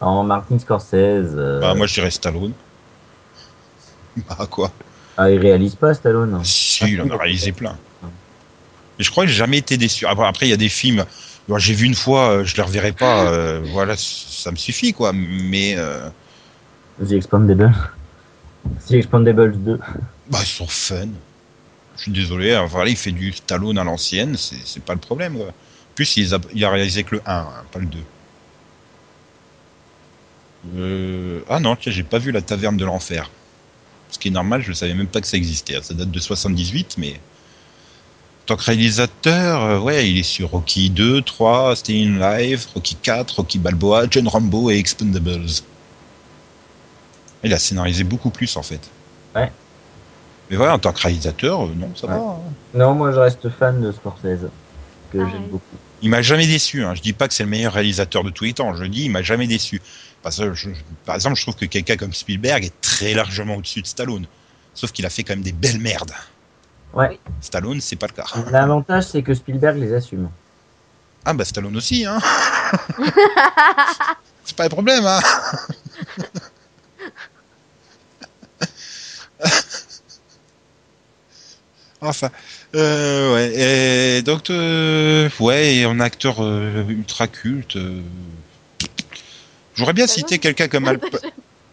En 0.00 0.22
Martin 0.26 0.58
Scorsese. 0.58 0.92
euh, 0.94 1.60
Bah, 1.60 1.74
moi, 1.74 1.86
je 1.86 1.94
dirais 1.94 2.10
Stallone. 2.10 2.52
Bah, 4.28 4.46
quoi? 4.50 4.72
Ah, 5.18 5.30
il 5.30 5.38
réalise 5.38 5.74
pas 5.74 5.92
Stallone. 5.94 6.40
Si, 6.44 6.92
il 6.92 7.00
en 7.02 7.10
a 7.10 7.16
réalisé 7.18 7.52
plein. 7.52 7.76
Et 8.98 9.04
je 9.04 9.10
crois 9.10 9.24
que 9.24 9.30
j'ai 9.30 9.36
jamais 9.36 9.58
été 9.58 9.76
déçu. 9.76 10.06
Après, 10.06 10.46
il 10.46 10.50
y 10.50 10.52
a 10.52 10.56
des 10.56 10.68
films. 10.68 11.04
j'ai 11.56 11.74
vu 11.74 11.86
une 11.86 11.94
fois, 11.94 12.30
euh, 12.30 12.44
je 12.44 12.56
les 12.56 12.62
reverrai 12.62 12.92
pas. 12.92 13.26
euh, 13.32 13.60
voilà, 13.72 13.94
ça 13.96 14.50
me 14.50 14.56
suffit, 14.56 14.92
quoi. 14.92 15.12
Mais 15.14 15.74
euh, 15.76 16.08
The 17.06 17.12
Expandables. 17.12 17.72
The 18.88 18.92
Expandables 18.92 19.56
2. 19.62 19.78
bah, 20.30 20.38
ils 20.42 20.46
sont 20.46 20.66
fun. 20.66 21.06
Je 21.96 22.02
suis 22.02 22.12
désolé. 22.12 22.54
hein, 22.54 22.66
Voilà, 22.66 22.90
il 22.90 22.96
fait 22.96 23.12
du 23.12 23.32
Stallone 23.32 23.78
à 23.78 23.84
l'ancienne. 23.84 24.36
C'est 24.36 24.82
pas 24.82 24.94
le 24.94 25.00
problème. 25.00 25.36
Quoi. 25.36 25.48
En 25.48 25.94
plus, 25.94 26.16
il 26.16 26.34
a, 26.34 26.38
il 26.54 26.64
a 26.64 26.70
réalisé 26.70 27.02
que 27.04 27.16
le 27.16 27.22
1, 27.26 27.38
hein, 27.38 27.48
pas 27.72 27.78
le 27.78 27.86
2. 27.86 27.98
Euh, 30.76 31.40
Ah 31.48 31.60
non, 31.60 31.76
tiens, 31.76 31.92
j'ai 31.92 32.02
pas 32.02 32.18
vu 32.18 32.32
la 32.32 32.42
taverne 32.42 32.76
de 32.76 32.84
l'enfer. 32.84 33.30
Ce 34.10 34.18
qui 34.18 34.28
est 34.28 34.32
normal, 34.32 34.62
je 34.62 34.72
savais 34.72 34.94
même 34.94 35.06
pas 35.06 35.20
que 35.20 35.26
ça 35.26 35.36
existait. 35.36 35.76
hein. 35.76 35.80
Ça 35.82 35.94
date 35.94 36.10
de 36.10 36.18
78, 36.20 36.96
mais. 36.98 37.20
En 38.48 38.56
tant 38.56 38.56
que 38.56 38.64
réalisateur, 38.64 39.62
euh, 39.62 39.78
ouais, 39.78 40.10
il 40.10 40.16
est 40.16 40.22
sur 40.22 40.48
Rocky 40.52 40.88
2, 40.88 41.20
3, 41.20 41.76
Stay 41.76 42.02
in 42.06 42.18
Live, 42.18 42.66
Rocky 42.74 42.94
4, 42.94 43.36
Rocky 43.36 43.58
Balboa, 43.58 44.06
John 44.10 44.26
Rambo 44.26 44.70
et 44.70 44.78
Expendables. 44.78 45.44
Il 47.44 47.52
a 47.52 47.58
scénarisé 47.58 48.04
beaucoup 48.04 48.30
plus 48.30 48.56
en 48.56 48.62
fait. 48.62 48.80
Ouais. 49.36 49.52
Mais 50.48 50.56
voilà, 50.56 50.72
en 50.76 50.78
tant 50.78 50.94
que 50.94 51.00
réalisateur, 51.02 51.64
euh, 51.66 51.74
non, 51.76 51.90
ça 51.94 52.06
Ouais. 52.06 52.14
va. 52.14 52.20
hein. 52.20 52.36
Non, 52.72 52.94
moi 52.94 53.12
je 53.12 53.18
reste 53.18 53.50
fan 53.50 53.82
de 53.82 53.92
Scorsese. 53.92 54.48
Que 55.12 55.18
j'aime 55.28 55.48
beaucoup. 55.50 55.76
Il 56.00 56.08
m'a 56.08 56.22
jamais 56.22 56.46
déçu. 56.46 56.82
Hein. 56.82 56.94
Je 56.94 57.02
dis 57.02 57.12
pas 57.12 57.28
que 57.28 57.34
c'est 57.34 57.42
le 57.44 57.50
meilleur 57.50 57.74
réalisateur 57.74 58.24
de 58.24 58.30
tous 58.30 58.44
les 58.44 58.54
temps. 58.54 58.74
Je 58.74 58.84
dis, 58.84 59.04
il 59.04 59.10
m'a 59.10 59.20
jamais 59.20 59.46
déçu. 59.46 59.82
Parce 60.22 60.38
que 60.38 60.54
je- 60.54 60.70
je- 60.70 60.80
par 61.04 61.16
exemple, 61.16 61.36
je 61.36 61.42
trouve 61.42 61.56
que 61.56 61.66
quelqu'un 61.66 61.98
comme 61.98 62.14
Spielberg 62.14 62.64
est 62.64 62.80
très 62.80 63.12
largement 63.12 63.56
au-dessus 63.56 63.82
de 63.82 63.86
Stallone. 63.86 64.24
Sauf 64.72 64.90
qu'il 64.92 65.04
a 65.04 65.10
fait 65.10 65.22
quand 65.22 65.34
même 65.34 65.42
des 65.44 65.52
belles 65.52 65.80
merdes. 65.80 66.12
Ouais. 66.94 67.18
Stallone, 67.40 67.80
c'est 67.80 67.96
pas 67.96 68.06
le 68.06 68.12
cas. 68.12 68.24
L'avantage, 68.50 69.04
c'est 69.04 69.22
que 69.22 69.34
Spielberg 69.34 69.78
les 69.78 69.92
assume. 69.94 70.30
Ah 71.24 71.34
bah 71.34 71.44
Stallone 71.44 71.76
aussi, 71.76 72.06
hein. 72.06 72.18
c'est 74.44 74.56
pas 74.56 74.64
un 74.64 74.68
problème, 74.68 75.04
hein. 75.06 75.20
enfin, 82.00 82.30
euh, 82.74 83.34
ouais. 83.34 84.18
Et 84.18 84.22
donc, 84.22 84.50
euh, 84.50 85.28
ouais, 85.40 85.76
et 85.76 85.86
en 85.86 86.00
acteur 86.00 86.36
euh, 86.40 86.84
ultra 86.88 87.26
culte. 87.28 87.76
euh, 87.76 88.00
J'aurais 89.74 89.92
bien 89.92 90.06
Stallone 90.06 90.08
cité 90.08 90.38
quelqu'un 90.38 90.68
comme 90.68 90.86
Al, 90.88 91.00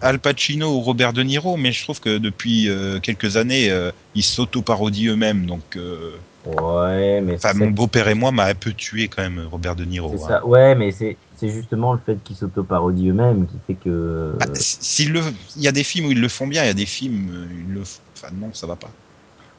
Al 0.05 0.19
Pacino 0.19 0.67
ou 0.75 0.81
Robert 0.81 1.13
De 1.13 1.23
Niro, 1.23 1.57
mais 1.57 1.71
je 1.71 1.81
trouve 1.83 1.99
que 1.99 2.19
depuis 2.19 2.69
euh, 2.69 2.99
quelques 2.99 3.37
années, 3.37 3.71
euh, 3.71 3.91
ils 4.13 4.21
s'auto-parodient 4.23 5.13
eux-mêmes. 5.13 5.45
Donc, 5.47 5.63
euh, 5.75 6.11
Ouais, 6.45 7.21
mais 7.21 7.33
enfin, 7.35 7.53
mon 7.55 7.71
beau-père 7.71 8.07
et 8.07 8.13
moi 8.13 8.31
m'a 8.31 8.45
un 8.45 8.53
peu 8.53 8.71
tué 8.71 9.07
quand 9.07 9.23
même, 9.23 9.47
Robert 9.51 9.75
De 9.75 9.83
Niro. 9.83 10.13
hein. 10.13 10.27
ça. 10.27 10.45
Ouais, 10.45 10.75
mais 10.75 10.91
c'est 10.91 11.17
c'est 11.37 11.49
justement 11.49 11.91
le 11.93 11.99
fait 12.05 12.23
qu'ils 12.23 12.35
s'auto-parodient 12.35 13.09
eux-mêmes 13.09 13.47
qui 13.47 13.55
fait 13.65 13.73
que. 13.73 14.35
Bah, 14.39 14.45
s'il 14.53 15.11
le, 15.11 15.21
il 15.55 15.63
y 15.63 15.67
a 15.67 15.71
des 15.71 15.83
films 15.83 16.05
où 16.05 16.11
ils 16.11 16.21
le 16.21 16.27
font 16.27 16.45
bien, 16.45 16.63
il 16.63 16.67
y 16.67 16.69
a 16.69 16.75
des 16.75 16.85
films, 16.85 17.29
euh, 17.33 17.45
ils 17.67 17.73
le, 17.73 17.81
enfin 17.81 18.27
non, 18.39 18.51
ça 18.53 18.67
va 18.67 18.75
pas. 18.75 18.91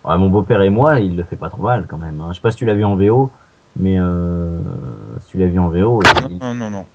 Ouais, 0.04 0.16
mon 0.16 0.30
beau-père 0.30 0.62
et 0.62 0.70
moi, 0.70 1.00
il 1.00 1.16
le 1.16 1.24
fait 1.24 1.34
pas 1.34 1.50
trop 1.50 1.62
mal 1.64 1.86
quand 1.88 1.98
même. 1.98 2.20
hein. 2.20 2.28
Je 2.30 2.36
sais 2.36 2.40
pas 2.40 2.52
si 2.52 2.58
tu 2.58 2.64
l'as 2.66 2.74
vu 2.74 2.84
en 2.84 2.94
VO, 2.94 3.32
mais 3.74 3.98
euh, 3.98 4.60
si 5.24 5.32
tu 5.32 5.38
l'as 5.38 5.48
vu 5.48 5.58
en 5.58 5.68
VO, 5.70 6.00
il, 6.30 6.38
Non, 6.38 6.54
non, 6.54 6.70
non. 6.70 6.86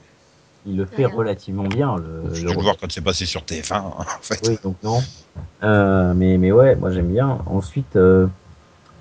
Il 0.65 0.77
le 0.77 0.85
fait 0.85 1.05
relativement 1.05 1.63
bien. 1.63 1.97
Le, 1.97 2.33
Je 2.35 2.45
le 2.45 2.53
voir 2.53 2.75
quand 2.79 2.91
c'est 2.91 3.01
passé 3.01 3.25
sur 3.25 3.41
TF1, 3.41 3.73
hein, 3.75 3.83
en 3.97 4.03
fait. 4.21 4.39
Oui, 4.47 4.57
donc 4.63 4.75
non. 4.83 5.01
Euh, 5.63 6.13
mais, 6.15 6.37
mais 6.37 6.51
ouais, 6.51 6.75
moi 6.75 6.91
j'aime 6.91 7.07
bien. 7.11 7.39
Ensuite, 7.47 7.95
euh, 7.95 8.27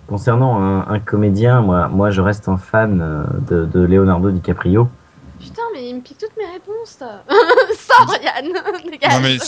concernant 0.06 0.58
un, 0.60 0.88
un 0.88 0.98
comédien, 1.00 1.60
moi, 1.60 1.88
moi 1.88 2.10
je 2.10 2.20
reste 2.20 2.48
un 2.48 2.56
fan 2.56 3.00
euh, 3.02 3.24
de, 3.48 3.66
de 3.66 3.80
Leonardo 3.80 4.30
DiCaprio. 4.30 4.88
Putain, 5.40 5.62
mais 5.74 5.88
il 5.88 5.96
me 5.96 6.00
pique 6.00 6.18
toutes 6.18 6.36
mes 6.36 6.46
réponses. 6.50 6.96
toi. 6.98 7.22
Sors, 7.78 8.14
Yann. 8.22 8.52
Dégage. 8.90 9.12
Non, 9.12 9.20
mais 9.20 9.38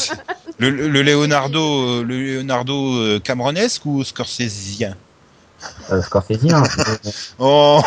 le, 0.59 0.71
le- 0.71 0.89
le 0.89 1.03
Leonardo, 1.03 2.03
le 2.03 2.19
Leonardo 2.37 3.21
Cameronesque 3.21 3.85
ou 3.87 4.03
Scorsesien 4.05 4.97
Euh, 5.91 6.01
Scorsesien. 6.03 6.63
Oh, 7.39 7.81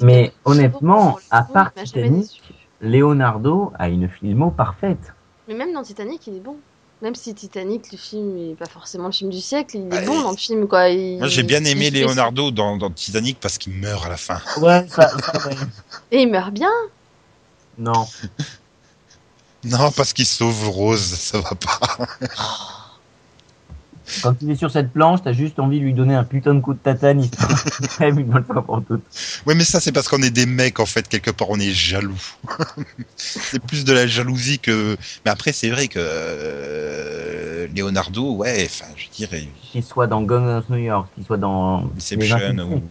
mais 0.00 0.32
honnêtement, 0.44 1.18
à 1.30 1.42
part 1.42 1.72
Titanic. 1.74 2.42
Leonardo 2.80 3.72
a 3.78 3.88
une 3.88 4.08
filmo 4.08 4.50
parfaite. 4.50 5.12
Mais 5.48 5.54
même 5.54 5.72
dans 5.72 5.82
Titanic, 5.82 6.26
il 6.26 6.36
est 6.36 6.40
bon. 6.40 6.56
Même 7.00 7.14
si 7.14 7.32
Titanic, 7.34 7.92
le 7.92 7.98
film, 7.98 8.36
est 8.38 8.54
pas 8.56 8.66
forcément 8.66 9.06
le 9.06 9.12
film 9.12 9.30
du 9.30 9.40
siècle, 9.40 9.76
il 9.76 9.94
est 9.94 10.04
bon 10.04 10.20
dans 10.22 10.32
le 10.32 10.36
film, 10.36 10.66
quoi. 10.66 10.88
Il- 10.88 11.18
moi 11.18 11.28
j'ai 11.28 11.44
bien 11.44 11.60
il- 11.60 11.68
aimé 11.68 11.90
Leonardo 11.90 12.50
dans, 12.50 12.76
dans 12.76 12.90
Titanic 12.90 13.38
parce 13.40 13.56
qu'il 13.56 13.72
meurt 13.74 14.04
à 14.04 14.08
la 14.08 14.16
fin. 14.16 14.40
Ouais, 14.60 14.84
ça, 14.88 15.08
ça, 15.08 15.48
ouais. 15.48 15.54
Et 16.10 16.22
il 16.22 16.30
meurt 16.30 16.52
bien. 16.52 16.70
Non. 17.78 18.06
Non, 19.64 19.90
parce 19.90 20.12
qu'il 20.12 20.24
sauve 20.24 20.68
Rose, 20.68 21.00
ça 21.02 21.40
va 21.40 21.50
pas. 21.56 22.06
Quand 24.22 24.34
il 24.40 24.50
est 24.50 24.56
sur 24.56 24.70
cette 24.70 24.92
planche, 24.92 25.20
t'as 25.22 25.32
juste 25.32 25.58
envie 25.58 25.78
de 25.78 25.84
lui 25.84 25.94
donner 25.94 26.14
un 26.14 26.24
putain 26.24 26.54
de 26.54 26.60
coup 26.60 26.74
de 26.74 26.78
tatane, 26.78 27.22
il 27.22 28.04
une 28.04 28.24
bonne 28.24 28.44
fois 28.44 28.62
pour 28.62 28.82
toutes. 28.84 29.02
Ouais, 29.46 29.54
mais 29.54 29.64
ça 29.64 29.80
c'est 29.80 29.92
parce 29.92 30.08
qu'on 30.08 30.22
est 30.22 30.30
des 30.30 30.46
mecs 30.46 30.80
en 30.80 30.86
fait, 30.86 31.08
quelque 31.08 31.30
part 31.30 31.50
on 31.50 31.58
est 31.58 31.70
jaloux. 31.70 32.20
c'est 33.16 33.62
plus 33.62 33.84
de 33.84 33.92
la 33.92 34.06
jalousie 34.06 34.58
que. 34.58 34.96
Mais 35.24 35.30
après 35.30 35.52
c'est 35.52 35.70
vrai 35.70 35.88
que 35.88 35.98
euh, 36.00 37.66
Leonardo, 37.74 38.34
ouais, 38.36 38.66
enfin 38.66 38.90
je 38.96 39.08
dirais 39.14 39.48
Qu'il 39.72 39.84
soit 39.84 40.06
dans 40.06 40.22
Guns 40.22 40.58
of 40.58 40.68
New 40.70 40.78
York, 40.78 41.08
qu'il 41.14 41.24
soit 41.24 41.36
dans. 41.38 41.84
Inception 41.96 42.58
ou. 42.58 42.82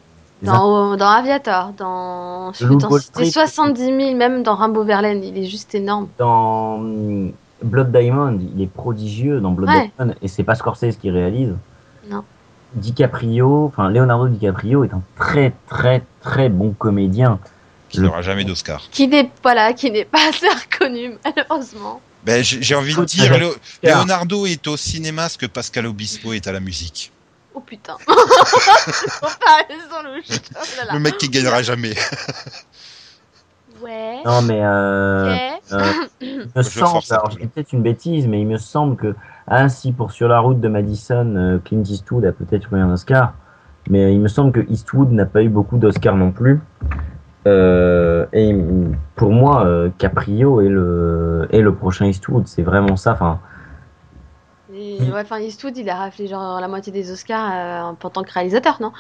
Dans, 0.44 0.96
dans 0.98 1.10
Aviator, 1.10 1.74
dans. 1.78 2.54
Je 2.54 2.66
Le 2.66 2.76
peux 2.76 2.78
t'en 2.78 2.90
Wall 2.90 3.02
citer 3.02 3.26
Street. 3.32 3.48
70 3.48 3.82
000, 3.82 4.16
même 4.16 4.44
dans 4.44 4.56
Rainbow 4.56 4.84
Verlaine, 4.84 5.24
il 5.24 5.36
est 5.38 5.48
juste 5.48 5.74
énorme. 5.74 6.10
dans 6.20 6.80
Blood 7.64 7.92
Diamond, 7.92 8.40
il 8.56 8.62
est 8.62 8.68
prodigieux 8.68 9.40
dans 9.40 9.52
Blood 9.52 9.70
Ouais. 9.70 9.92
Diamond 9.98 10.14
et 10.22 10.28
c'est 10.28 10.44
pas 10.44 10.56
Scorsese 10.56 10.98
qui 11.00 11.10
réalise. 11.10 11.54
Non. 12.10 12.24
DiCaprio, 12.74 13.66
enfin 13.66 13.90
Leonardo 13.90 14.28
DiCaprio 14.28 14.84
est 14.84 14.94
un 14.94 15.02
très 15.18 15.54
très 15.70 16.04
très 16.22 16.50
bon 16.50 16.74
comédien. 16.74 17.40
qui 17.90 18.02
n'aura 18.02 18.22
jamais 18.22 18.44
d'Oscar. 18.44 18.84
Qui 18.92 19.08
n'est 19.08 19.32
pas 19.42 19.54
là, 19.56 19.74
qui 19.74 19.90
n'est 19.90 20.06
pas 20.06 20.20
assez 20.30 20.48
reconnu, 20.50 21.14
malheureusement. 21.24 22.02
Ben, 22.26 22.44
j'ai 22.44 22.76
envie 22.76 22.94
de 22.94 23.06
dire, 23.06 23.38
Léo-. 23.38 23.56
Leonardo 23.82 24.46
est 24.46 24.68
au 24.68 24.76
cinéma 24.76 25.30
ce 25.30 25.38
que 25.38 25.46
Pascal 25.46 25.86
Obispo 25.86 26.34
est 26.34 26.46
à 26.48 26.52
la 26.52 26.60
musique. 26.60 27.12
Oh 27.54 27.60
putain. 27.62 27.96
Oh. 29.22 29.28
Le 30.94 31.00
mec 31.00 31.18
qui 31.18 31.30
gagnera 31.30 31.64
jamais. 31.64 31.96
Ouais. 33.82 34.18
Non, 34.26 34.42
mais 34.42 34.60
euh. 34.62 35.50
Euh, 35.72 35.80
il 36.22 36.48
me 36.56 36.62
semble, 36.64 37.00
alors 37.10 37.30
dis 37.30 37.48
peut-être 37.48 37.74
une 37.74 37.82
bêtise, 37.82 38.28
mais 38.28 38.42
il 38.42 38.48
me 38.48 38.58
semble 38.58 38.96
que 38.96 39.16
ainsi 39.48 39.92
pour 39.92 40.12
sur 40.12 40.28
la 40.28 40.40
route 40.40 40.60
de 40.60 40.68
Madison, 40.68 41.36
euh, 41.36 41.58
Clint 41.64 41.84
Eastwood 41.84 42.26
a 42.26 42.32
peut-être 42.32 42.74
eu 42.74 42.80
un 42.80 42.92
Oscar, 42.92 43.34
mais 43.90 44.14
il 44.14 44.20
me 44.20 44.28
semble 44.28 44.52
que 44.52 44.70
Eastwood 44.70 45.12
n'a 45.12 45.26
pas 45.26 45.44
eu 45.44 45.50
beaucoup 45.50 45.78
d'Oscars 45.78 46.16
non 46.16 46.32
plus. 46.32 46.62
Euh, 47.48 48.26
et 48.34 48.54
pour 49.16 49.32
moi, 49.32 49.66
euh, 49.66 49.90
Caprio 49.98 50.60
est 50.60 50.68
le 50.68 51.48
est 51.52 51.62
le 51.62 51.74
prochain 51.74 52.06
Eastwood, 52.06 52.48
c'est 52.48 52.64
vraiment 52.64 52.98
ça. 52.98 53.14
Enfin, 53.14 53.40
Et, 54.74 55.00
ouais, 55.00 55.22
enfin, 55.22 55.40
Eastwood, 55.40 55.78
il 55.78 55.90
a 55.90 55.96
raflé 55.96 56.28
genre 56.28 56.60
la 56.60 56.68
moitié 56.68 56.92
des 56.92 57.10
Oscars 57.12 57.52
euh, 57.54 57.82
en 57.92 58.10
tant 58.10 58.24
que 58.24 58.34
réalisateur, 58.34 58.78
non? 58.82 58.92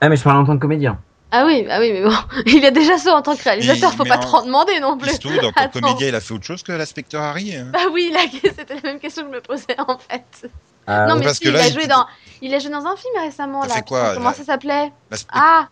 Ah 0.00 0.08
mais 0.08 0.16
je 0.16 0.22
parle 0.22 0.38
en 0.38 0.44
tant 0.44 0.56
que 0.56 0.62
comédien. 0.62 0.98
Ah 1.30 1.44
oui, 1.44 1.66
ah 1.70 1.78
oui, 1.80 1.92
mais 1.92 2.02
bon, 2.02 2.14
il 2.46 2.64
a 2.64 2.70
déjà 2.70 2.96
ça 2.96 3.14
en 3.14 3.20
tant 3.22 3.36
que 3.36 3.42
réalisateur, 3.44 3.90
Mais- 3.90 3.96
faut 3.98 4.04
pas 4.04 4.16
en- 4.16 4.20
trop 4.20 4.36
en 4.38 4.46
demander 4.46 4.80
non 4.80 4.96
plus. 4.96 5.10
Eastwood, 5.10 5.44
en 5.44 5.52
tant 5.52 5.68
comédien, 5.68 6.08
il 6.08 6.14
a 6.14 6.20
fait 6.20 6.32
autre 6.32 6.44
chose 6.46 6.62
que 6.62 6.72
l'inspecteur 6.72 7.22
Harry. 7.22 7.54
hein. 7.54 7.66
Bah 7.72 7.80
oui, 7.92 8.10
là, 8.12 8.20
c'était 8.32 8.74
la 8.76 8.80
même 8.80 8.98
question 8.98 9.24
que 9.24 9.28
je 9.30 9.34
me 9.34 9.40
posais 9.42 9.78
en 9.78 9.98
fait. 9.98 10.50
Ah, 10.86 11.06
non, 11.06 11.16
mais 11.16 11.24
parce 11.24 11.36
si, 11.36 11.44
que 11.44 11.50
là, 11.50 11.58
il, 11.60 11.64
a 11.64 11.68
il- 11.68 11.72
joué 11.74 11.86
dans, 11.86 12.06
il 12.40 12.54
a 12.54 12.58
joué 12.58 12.70
dans 12.70 12.86
un 12.86 12.96
film 12.96 13.12
récemment 13.22 13.62
là. 13.66 13.82
quoi, 13.82 14.14
Comment 14.14 14.32
ça 14.32 14.44
s'appelait? 14.44 14.90
Ah, 15.32 15.68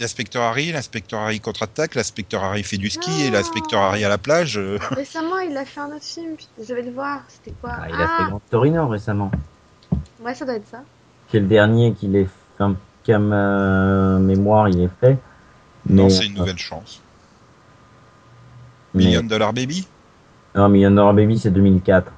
L'inspecteur 0.00 0.42
Harry, 0.42 0.72
l'inspecteur 0.72 1.20
Harry 1.20 1.40
contre-attaque, 1.40 1.94
l'inspecteur 1.94 2.42
Harry 2.42 2.64
fait 2.64 2.76
du 2.78 2.90
ski 2.90 3.10
et 3.22 3.26
Non. 3.30 3.34
l'inspecteur 3.38 3.80
Harry 3.80 4.04
à 4.04 4.08
la 4.08 4.18
plage. 4.18 4.58
euh, 4.58 4.76
récemment, 4.90 5.38
il 5.38 5.56
a 5.56 5.64
fait 5.64 5.80
un 5.80 5.86
autre 5.86 6.04
film. 6.04 6.36
Je 6.60 6.74
vais 6.74 6.82
le 6.82 6.90
voir. 6.90 7.20
C'était 7.28 7.52
quoi? 7.60 7.70
Ah, 7.80 7.86
il 7.88 7.94
a 7.94 8.08
fait 8.18 8.24
Grand 8.28 8.40
Torino 8.50 8.88
récemment. 8.88 9.30
ouais, 10.20 10.34
ça 10.34 10.44
doit 10.44 10.56
être 10.56 10.68
ça. 10.68 10.82
qui 11.30 11.36
est 11.36 11.40
le 11.40 11.46
dernier 11.46 11.94
qu'il 11.94 12.16
est 12.16 12.26
qu'à 13.04 13.18
ma 13.18 14.18
mémoire 14.18 14.68
il 14.68 14.80
est 14.82 14.90
fait. 15.00 15.18
Non, 15.88 16.08
c'est 16.10 16.26
une 16.26 16.34
nouvelle 16.34 16.58
chance. 16.58 17.00
mais- 18.94 19.04
Million 19.04 19.22
Dollar 19.22 19.52
Baby? 19.52 19.86
Non, 20.54 20.68
Million 20.68 20.90
Dollar 20.90 21.14
Baby 21.14 21.38
c'est 21.38 21.50
2004. 21.50 22.10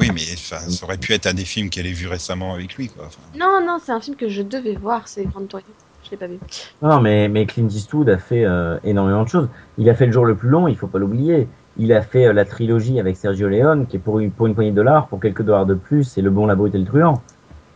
Oui, 0.00 0.10
mais 0.14 0.20
ça 0.20 0.58
aurait 0.84 0.96
pu 0.96 1.12
être 1.12 1.26
un 1.26 1.34
des 1.34 1.44
films 1.44 1.70
qu'elle 1.70 1.86
ait 1.86 1.92
vu 1.92 2.06
récemment 2.06 2.54
avec 2.54 2.74
lui. 2.76 2.88
Quoi. 2.88 3.06
Enfin, 3.06 3.18
Non, 3.36 3.60
non, 3.66 3.78
c'est 3.84 3.90
un 3.90 4.00
film 4.00 4.16
que 4.16 4.28
je 4.28 4.42
devais 4.42 4.74
voir. 4.76 5.08
C'est 5.08 5.24
Grand 5.24 5.44
Torino. 5.46 5.68
Je 6.04 6.12
l'ai 6.12 6.16
pas 6.16 6.28
vu. 6.28 6.38
Non, 6.80 7.00
mais, 7.00 7.28
mais 7.28 7.46
Clint 7.46 7.66
Eastwood 7.68 8.08
a 8.08 8.16
fait 8.16 8.44
euh, 8.44 8.78
énormément 8.84 9.24
de 9.24 9.28
choses. 9.28 9.48
Il 9.76 9.90
a 9.90 9.94
fait 9.96 10.06
Le 10.06 10.12
jour 10.12 10.24
le 10.24 10.36
plus 10.36 10.48
long, 10.48 10.68
il 10.68 10.76
faut 10.76 10.86
pas 10.86 11.00
l'oublier. 11.00 11.48
Il 11.78 11.92
a 11.92 12.00
fait 12.02 12.26
euh, 12.26 12.32
la 12.32 12.44
trilogie 12.44 13.00
avec 13.00 13.16
Sergio 13.16 13.48
Leone, 13.48 13.86
qui 13.88 13.96
est 13.96 13.98
pour 13.98 14.20
une, 14.20 14.30
pour 14.30 14.46
une 14.46 14.54
poignée 14.54 14.70
de 14.70 14.76
dollars, 14.76 15.08
pour 15.08 15.18
quelques 15.18 15.42
dollars 15.42 15.66
de 15.66 15.74
plus, 15.74 16.04
c'est 16.04 16.22
Le 16.22 16.30
bon, 16.30 16.46
la 16.46 16.54
brute 16.54 16.74
et 16.76 16.78
le 16.78 16.84
truand. 16.86 17.20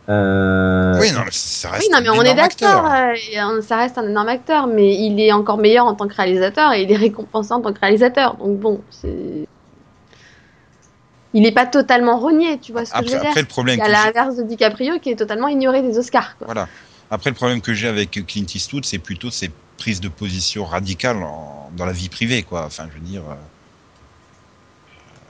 Euh, 0.09 0.99
Oui, 0.99 1.11
non, 1.13 1.21
mais 1.25 1.31
ça 1.31 1.69
reste 1.71 1.83
Oui, 1.83 1.89
non, 1.93 1.99
mais 2.01 2.09
un 2.09 2.13
on 2.13 2.21
est 2.23 2.35
d'accord. 2.35 2.91
euh, 2.91 3.61
ça 3.61 3.77
reste 3.77 3.97
un 3.97 4.07
énorme 4.07 4.27
acteur, 4.27 4.67
mais 4.67 4.95
il 4.95 5.19
est 5.19 5.31
encore 5.31 5.57
meilleur 5.57 5.85
en 5.85 5.93
tant 5.95 6.07
que 6.07 6.15
réalisateur 6.15 6.73
et 6.73 6.83
il 6.83 6.91
est 6.91 6.97
récompensé 6.97 7.53
en 7.53 7.61
tant 7.61 7.71
que 7.71 7.79
réalisateur. 7.79 8.35
Donc 8.35 8.59
bon, 8.59 8.81
c'est. 8.89 9.45
Il 11.35 11.41
n'est 11.41 11.51
pas 11.53 11.65
totalement 11.65 12.19
rogné, 12.19 12.59
tu 12.59 12.73
vois 12.73 12.85
ce 12.85 12.91
que 12.91 12.97
Après, 12.97 13.09
je 13.09 13.13
veux 13.15 13.19
dire? 13.21 13.29
après, 13.29 13.41
le 13.41 13.47
problème 13.47 13.79
À 13.79 13.85
que 13.85 13.87
j'ai- 13.89 13.91
l'inverse 13.93 14.35
de 14.35 14.43
DiCaprio 14.43 14.99
qui 14.99 15.09
est 15.09 15.15
totalement 15.15 15.47
ignoré 15.47 15.81
des 15.81 15.97
Oscars. 15.97 16.37
Quoi. 16.37 16.45
Voilà. 16.45 16.67
Après, 17.09 17.29
le 17.31 17.35
problème 17.35 17.61
que 17.61 17.73
j'ai 17.73 17.87
avec 17.87 18.11
Clint 18.27 18.45
Eastwood, 18.53 18.85
c'est 18.85 18.99
plutôt 18.99 19.31
ses 19.31 19.49
prises 19.77 19.99
de 20.01 20.09
position 20.09 20.65
radicales 20.65 21.23
en- 21.23 21.71
dans 21.75 21.85
la 21.85 21.91
vie 21.91 22.09
privée, 22.09 22.43
quoi. 22.43 22.65
Enfin, 22.65 22.87
je 22.89 22.99
veux 22.99 23.05
dire. 23.05 23.23
euh, 23.29 23.33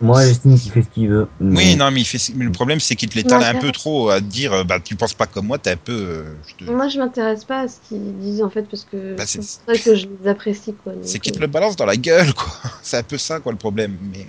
Moi, 0.02 0.26
j'estime 0.26 0.58
qu'il 0.60 0.72
fait 0.72 0.82
ce 0.84 0.90
qu'il 0.90 1.10
veut. 1.10 1.28
Oui, 1.40 1.48
Mais- 1.50 1.76
non, 1.76 1.92
mais, 1.92 2.02
il 2.02 2.06
fait... 2.06 2.18
mais 2.36 2.46
le 2.46 2.52
problème, 2.52 2.80
c'est 2.80 2.96
qu'il 2.96 3.10
te 3.10 3.16
l'étale 3.16 3.44
un 3.44 3.60
peu 3.60 3.72
trop 3.72 4.10
à 4.10 4.20
te 4.20 4.26
dire, 4.26 4.52
euh, 4.54 4.64
bah, 4.64 4.80
tu 4.80 4.96
penses 4.96 5.14
pas 5.14 5.28
comme 5.28 5.48
moi, 5.48 5.58
t'es 5.58 5.72
un 5.72 5.78
peu. 5.78 5.92
euh, 5.94 6.36
je 6.48 6.66
te- 6.66 6.70
Moi, 6.72 6.88
je 6.90 6.98
m'intéresse 7.00 7.46
pas 7.46 7.62
à 7.62 7.68
ce 7.68 7.78
qu'ils 7.88 8.18
disent 8.18 8.42
en 8.42 8.50
fait 8.50 8.64
parce 8.64 8.84
que 8.84 9.16
Bah, 9.16 9.26
c'est- 9.26 9.40
vrai 9.66 9.78
que 9.80 9.96
je 9.96 10.08
les 10.08 10.28
apprécie. 10.28 10.76
Quoi, 10.76 10.94
C'est 11.04 11.20
qu'il 11.20 11.32
te 11.32 11.38
euh, 11.38 11.42
le 11.42 11.48
balance 11.48 11.76
dans 11.76 11.86
la 11.86 11.98
gueule, 11.98 12.34
quoi. 12.34 12.52
C'est 12.84 12.98
un 12.98 13.04
peu 13.04 13.18
ça, 13.18 13.40
quoi, 13.40 13.52
le 13.52 13.58
problème. 13.58 13.98
Mais. 14.02 14.28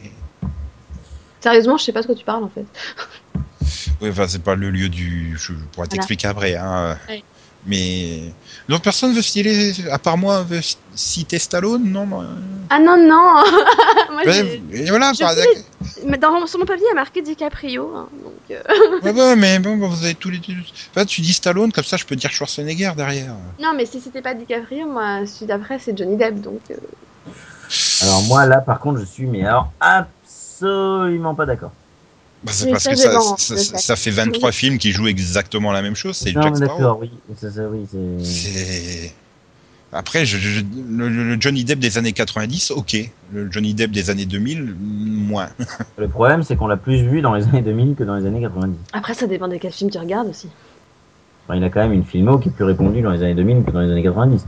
Sérieusement, 1.41 1.77
je 1.77 1.85
sais 1.85 1.93
pas 1.93 2.01
de 2.03 2.07
quoi 2.07 2.15
tu 2.15 2.25
parles 2.25 2.45
en 2.45 2.49
fait. 2.51 2.67
Oui, 4.01 4.09
enfin, 4.11 4.27
c'est 4.29 4.43
pas 4.43 4.55
le 4.55 4.71
lieu 4.71 4.89
du. 4.89 5.37
Je 5.39 5.53
pourrais 5.73 5.87
t'expliquer 5.89 6.29
après, 6.29 6.55
hein. 6.57 6.97
Ouais. 7.09 7.23
Mais. 7.67 8.33
Donc, 8.69 8.83
personne 8.83 9.13
veut 9.15 9.23
citer, 9.23 9.73
à 9.91 9.99
part 9.99 10.19
moi, 10.19 10.43
veut 10.43 10.61
citer 10.95 11.39
Stallone, 11.39 11.83
non 11.85 12.07
non. 12.07 12.25
Ah 12.71 12.79
non, 12.79 12.97
non 12.97 13.43
Moi, 14.13 14.23
Ouais, 14.27 14.33
j'ai- 14.33 14.85
et 14.85 14.91
voilà, 14.91 15.13
je 15.15 15.21
par- 15.21 15.35
dans, 16.19 16.47
sur 16.47 16.59
mon 16.59 16.65
papier, 16.67 16.85
il 16.87 16.89
y 16.89 16.93
a 16.93 16.95
marqué 16.95 17.23
DiCaprio. 17.23 17.95
hein, 17.95 18.09
donc, 18.13 18.35
euh, 18.51 18.63
Ouais, 19.03 19.13
ouais, 19.13 19.37
mais 19.37 19.59
bon, 19.59 19.77
vous 19.77 20.05
avez 20.05 20.15
tous 20.15 20.31
les 20.31 20.39
deux. 20.39 20.55
Enfin, 20.91 21.05
tu 21.05 21.21
dis 21.21 21.33
Stallone, 21.33 21.73
comme 21.73 21.85
ça, 21.85 21.97
je 21.97 22.05
peux 22.05 22.17
dire 22.17 22.31
Schwarzenegger 22.31 22.93
derrière. 22.97 23.35
Non, 23.61 23.73
mais 23.77 23.87
si 23.87 24.01
c'était 24.01 24.23
pas 24.23 24.35
DiCaprio, 24.35 24.87
moi, 24.89 25.27
celui 25.27 25.47
d'après, 25.47 25.79
c'est 25.79 25.97
Johnny 25.97 26.17
Depp. 26.17 26.41
Donc, 26.41 26.61
euh, 26.71 26.77
Alors 28.03 28.23
moi, 28.25 28.47
là, 28.47 28.61
par 28.61 28.81
contre, 28.81 29.01
je 29.01 29.05
suis 29.05 29.27
mais 29.27 29.45
alors 29.45 29.73
absolument 29.81 31.35
pas 31.35 31.47
d'accord. 31.47 31.73
Bah, 32.45 32.53
c'est 32.53 32.67
Oui, 32.67 32.71
parce 32.73 32.85
ça, 32.85 32.91
que 32.91 32.97
ça, 32.97 33.79
ça, 33.79 33.97
fait 33.97 34.11
23 34.11 34.53
films 34.53 34.79
qui 34.79 34.93
jouent 34.93 35.09
exactement 35.09 35.73
la 35.73 35.81
même 35.83 35.95
chose, 35.95 36.17
c'est 36.17 36.33
Jack 36.33 36.57
Sparrow. 36.57 36.99
oui. 37.01 37.11
Oui. 37.29 37.87
C'est. 38.23 39.13
Après, 39.97 40.27
je, 40.27 40.37
je- 40.39 40.61
le, 40.89 41.09
le 41.09 41.41
Johnny 41.41 41.65
Depp 41.65 41.79
des 41.79 41.99
années 41.99 42.13
90, 42.13 42.73
ok. 42.73 42.97
Le 43.33 43.51
Johnny 43.51 43.75
Depp 43.75 43.93
des 43.93 44.11
années 44.11 44.27
2000, 44.27 44.75
moins. 44.81 45.49
Le 45.99 46.09
problème, 46.09 46.43
c'est 46.43 46.57
qu'on 46.57 46.67
l'a 46.67 46.77
plus 46.77 47.03
vu 47.03 47.23
dans 47.23 47.33
les 47.33 47.45
années 47.45 47.63
2000 47.63 47.95
que 47.95 48.03
dans 48.03 48.17
les 48.17 48.27
années 48.27 48.41
90. 48.41 48.77
après, 48.93 49.15
ça 49.15 49.27
dépend 49.29 49.47
de 49.49 49.57
quel 49.57 49.73
film 49.73 49.91
tu 49.91 49.99
regardes 49.99 50.29
aussi. 50.29 50.49
Enfin, 51.47 51.57
il 51.57 51.63
a 51.65 51.71
quand 51.71 51.81
même 51.81 51.93
une 51.93 52.05
filmo 52.05 52.39
qui 52.39 52.49
est 52.49 52.53
plus 52.53 52.65
répandue 52.65 53.03
dans 53.03 53.13
les 53.13 53.23
années 53.23 53.35
2000 53.37 53.65
que 53.65 53.71
dans 53.71 53.81
les 53.81 53.91
années 53.93 54.03
90. 54.03 54.45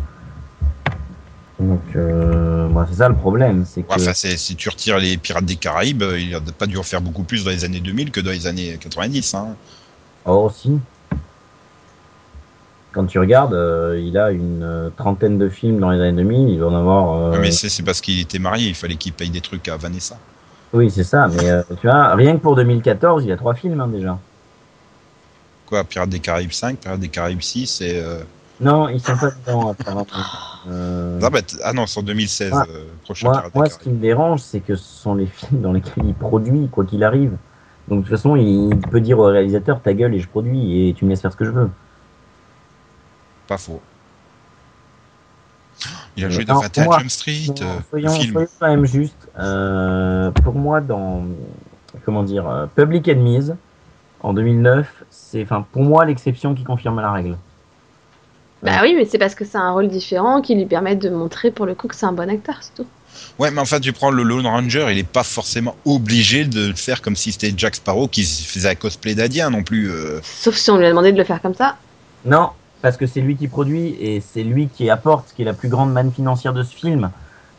Donc, 1.58 1.80
euh, 1.94 2.68
moi, 2.68 2.86
c'est 2.88 2.98
ça 2.98 3.08
le 3.08 3.14
problème, 3.14 3.64
c'est 3.64 3.82
que... 3.82 3.92
Enfin, 3.94 4.12
si 4.12 4.56
tu 4.56 4.68
retires 4.68 4.98
les 4.98 5.16
Pirates 5.16 5.44
des 5.44 5.56
Caraïbes, 5.56 6.02
euh, 6.02 6.20
il 6.20 6.34
a 6.34 6.40
pas 6.40 6.66
dû 6.66 6.76
en 6.76 6.82
faire 6.82 7.00
beaucoup 7.00 7.22
plus 7.22 7.44
dans 7.44 7.50
les 7.50 7.64
années 7.64 7.80
2000 7.80 8.10
que 8.10 8.20
dans 8.20 8.30
les 8.30 8.46
années 8.46 8.76
90. 8.78 9.34
Hein. 9.34 9.48
Oh, 10.26 10.50
si. 10.54 10.78
Quand 12.92 13.06
tu 13.06 13.18
regardes, 13.18 13.54
euh, 13.54 13.98
il 14.02 14.18
a 14.18 14.32
une 14.32 14.90
trentaine 14.98 15.38
de 15.38 15.48
films 15.48 15.80
dans 15.80 15.90
les 15.90 16.00
années 16.00 16.22
2000, 16.22 16.50
il 16.50 16.58
doit 16.58 16.70
en 16.70 16.76
avoir... 16.76 17.32
euh, 17.32 17.38
mais 17.40 17.50
c'est 17.50 17.70
c'est 17.70 17.82
parce 17.82 18.02
qu'il 18.02 18.20
était 18.20 18.38
marié, 18.38 18.68
il 18.68 18.74
fallait 18.74 18.96
qu'il 18.96 19.14
paye 19.14 19.30
des 19.30 19.40
trucs 19.40 19.68
à 19.68 19.78
Vanessa. 19.78 20.18
Oui, 20.74 20.90
c'est 20.90 21.04
ça, 21.04 21.28
mais 21.28 21.62
tu 21.80 21.86
vois, 21.86 22.14
rien 22.14 22.36
que 22.36 22.42
pour 22.42 22.56
2014, 22.56 23.24
il 23.24 23.32
a 23.32 23.36
trois 23.36 23.54
films 23.54 23.80
hein, 23.80 23.88
déjà. 23.88 24.18
Quoi, 25.64 25.84
Pirates 25.84 26.10
des 26.10 26.20
Caraïbes 26.20 26.52
5, 26.52 26.78
Pirates 26.78 27.00
des 27.00 27.08
Caraïbes 27.08 27.40
6 27.40 27.80
et. 27.80 28.02
Non, 28.60 28.88
ils 28.88 29.00
sont 29.00 29.16
pas 29.16 29.30
dedans, 29.30 29.70
apparemment. 29.70 30.06
Euh, 30.68 31.20
Ah, 31.22 31.30
bah, 31.30 31.40
ah 31.62 31.72
non, 31.74 31.86
c'est 31.86 32.00
en 32.00 32.02
2016, 32.02 32.52
Ah, 32.54 32.64
euh, 32.70 32.84
prochain 33.04 33.28
Moi, 33.28 33.44
moi, 33.54 33.66
ce 33.68 33.78
qui 33.78 33.90
me 33.90 33.98
dérange, 34.00 34.40
c'est 34.40 34.60
que 34.60 34.76
ce 34.76 34.84
sont 35.02 35.14
les 35.14 35.26
films 35.26 35.60
dans 35.60 35.72
lesquels 35.72 36.04
il 36.06 36.14
produit, 36.14 36.68
quoi 36.68 36.84
qu'il 36.84 37.04
arrive. 37.04 37.36
Donc, 37.88 37.98
de 38.00 38.04
toute 38.08 38.16
façon, 38.16 38.34
il 38.36 38.76
peut 38.90 39.00
dire 39.00 39.18
au 39.18 39.26
réalisateur, 39.26 39.80
ta 39.82 39.92
gueule 39.94 40.14
et 40.14 40.20
je 40.20 40.28
produis, 40.28 40.88
et 40.88 40.94
tu 40.94 41.04
me 41.04 41.10
laisses 41.10 41.20
faire 41.20 41.32
ce 41.32 41.36
que 41.36 41.44
je 41.44 41.50
veux. 41.50 41.70
Pas 43.46 43.58
faux. 43.58 43.80
Il 46.16 46.24
a 46.24 46.28
Euh, 46.28 46.30
joué 46.30 46.44
dans 46.46 46.54
non, 46.54 46.60
21 46.62 46.84
moi, 46.84 46.98
Jump 46.98 47.10
Street, 47.10 47.46
Non, 47.48 47.54
euh, 47.66 47.78
soyons, 47.90 48.10
film. 48.10 48.32
soyons 48.32 48.48
quand 48.58 48.66
même 48.68 48.86
justes. 48.86 49.28
Euh, 49.38 50.30
pour 50.30 50.54
moi, 50.54 50.80
dans, 50.80 51.24
comment 52.06 52.22
dire, 52.22 52.68
Public 52.74 53.06
Enemies, 53.08 53.50
en 54.22 54.32
2009, 54.32 55.04
c'est, 55.10 55.42
enfin, 55.42 55.64
pour 55.72 55.82
moi, 55.82 56.06
l'exception 56.06 56.54
qui 56.54 56.64
confirme 56.64 57.00
la 57.00 57.12
règle. 57.12 57.36
Bah 58.62 58.78
oui, 58.82 58.94
mais 58.96 59.04
c'est 59.04 59.18
parce 59.18 59.34
que 59.34 59.44
c'est 59.44 59.58
un 59.58 59.72
rôle 59.72 59.88
différent 59.88 60.40
qui 60.40 60.54
lui 60.54 60.66
permet 60.66 60.96
de 60.96 61.10
montrer 61.10 61.50
pour 61.50 61.66
le 61.66 61.74
coup 61.74 61.88
que 61.88 61.94
c'est 61.94 62.06
un 62.06 62.12
bon 62.12 62.28
acteur, 62.28 62.56
c'est 62.60 62.74
tout. 62.74 62.86
Ouais, 63.38 63.50
mais 63.50 63.60
enfin, 63.60 63.80
tu 63.80 63.92
prends 63.92 64.10
le 64.10 64.22
Lone 64.22 64.46
Ranger, 64.46 64.88
il 64.90 64.98
est 64.98 65.06
pas 65.06 65.22
forcément 65.22 65.76
obligé 65.84 66.44
de 66.44 66.68
le 66.68 66.74
faire 66.74 67.02
comme 67.02 67.16
si 67.16 67.32
c'était 67.32 67.52
Jack 67.56 67.76
Sparrow 67.76 68.08
qui 68.08 68.24
faisait 68.24 68.70
un 68.70 68.74
cosplay 68.74 69.14
d'Indien 69.14 69.50
non 69.50 69.62
plus. 69.62 69.90
euh. 69.90 70.20
Sauf 70.22 70.56
si 70.56 70.70
on 70.70 70.78
lui 70.78 70.86
a 70.86 70.90
demandé 70.90 71.12
de 71.12 71.18
le 71.18 71.24
faire 71.24 71.40
comme 71.40 71.54
ça. 71.54 71.76
Non, 72.24 72.50
parce 72.82 72.96
que 72.96 73.06
c'est 73.06 73.20
lui 73.20 73.36
qui 73.36 73.48
produit 73.48 73.96
et 74.00 74.20
c'est 74.20 74.42
lui 74.42 74.68
qui 74.68 74.88
apporte, 74.90 75.32
qui 75.34 75.42
est 75.42 75.46
la 75.46 75.54
plus 75.54 75.68
grande 75.68 75.92
manne 75.92 76.12
financière 76.12 76.52
de 76.52 76.62
ce 76.62 76.74
film, 76.74 77.10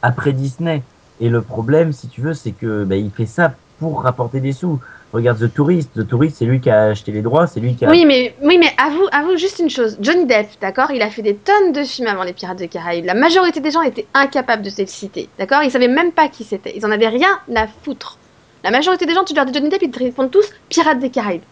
après 0.02 0.34
Disney. 0.34 0.84
Et 1.20 1.30
le 1.30 1.42
problème, 1.42 1.94
si 1.94 2.08
tu 2.08 2.22
veux, 2.22 2.34
c'est 2.34 2.52
que 2.52 2.84
bah, 2.84 2.96
il 2.96 3.12
fait 3.12 3.26
ça 3.26 3.54
pour 3.80 4.04
rapporter 4.04 4.40
des 4.40 4.54
sous. 4.54 4.80
Regarde 5.14 5.40
The 5.40 5.54
Tourist, 5.54 5.92
The 5.94 6.06
Tourist, 6.06 6.38
c'est 6.38 6.46
lui 6.46 6.60
qui 6.60 6.70
a 6.70 6.88
acheté 6.88 7.12
les 7.14 7.22
droits, 7.22 7.48
c'est 7.48 7.62
lui 7.62 7.76
qui 7.76 7.86
a. 7.86 7.90
Oui, 7.90 8.06
mais, 8.06 8.36
oui, 8.44 8.58
mais 8.58 8.72
avoue, 8.78 9.08
avoue 9.12 9.38
juste 9.38 9.60
une 9.60 9.70
chose. 9.70 9.98
Johnny 10.02 10.26
Depp, 10.26 10.48
d'accord, 10.60 10.92
il 10.92 11.02
a 11.02 11.10
fait 11.10 11.22
des 11.22 11.36
tonnes 11.36 11.72
de 11.72 11.84
films 11.84 12.08
avant 12.08 12.24
les 12.24 12.34
Pirates 12.34 12.58
des 12.58 12.68
Caraïbes. 12.68 13.06
La 13.06 13.14
majorité 13.14 13.62
des 13.62 13.72
gens 13.72 13.82
étaient 13.82 14.06
incapables 14.14 14.64
de 14.64 14.70
se 14.70 14.82
le 14.82 14.88
citer, 14.88 15.30
d'accord? 15.40 15.64
Ils 15.64 15.72
savaient 15.72 15.88
même 15.88 16.12
pas 16.12 16.28
qui 16.28 16.44
c'était. 16.44 16.74
Ils 16.76 16.86
en 16.86 16.92
avaient 16.92 17.08
rien 17.08 17.40
à 17.56 17.68
foutre. 17.68 18.18
La 18.66 18.72
majorité 18.72 19.06
des 19.06 19.14
gens, 19.14 19.24
tu 19.24 19.34
leur 19.34 19.46
dis 19.46 19.54
Johnny 19.54 19.70
Depp, 19.70 19.82
ils 19.82 19.92
te 19.92 20.00
répondent 20.00 20.32
tous 20.32 20.46
Pirates 20.68 21.00
des 21.00 21.10
Caraïbes. 21.10 21.44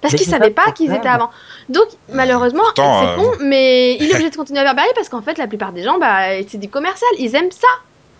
Parce 0.00 0.14
qu'ils 0.14 0.24
c'est 0.24 0.32
savaient 0.32 0.50
pas 0.50 0.72
qu'ils 0.72 0.92
étaient 0.92 1.08
avant. 1.08 1.30
Donc, 1.68 1.86
malheureusement, 2.12 2.64
c'est 2.76 2.82
euh, 2.82 3.16
con, 3.16 3.30
mais 3.40 3.94
il 3.94 4.10
est 4.10 4.14
obligé 4.14 4.30
de 4.30 4.36
continuer 4.36 4.58
à 4.58 4.64
verbaliser 4.64 4.94
parce 4.94 5.08
qu'en 5.08 5.22
fait, 5.22 5.38
la 5.38 5.46
plupart 5.46 5.72
des 5.72 5.84
gens, 5.84 5.98
bah, 5.98 6.42
c'est 6.46 6.58
du 6.58 6.68
commercial. 6.68 7.10
Ils 7.18 7.34
aiment 7.36 7.52
ça. 7.52 7.68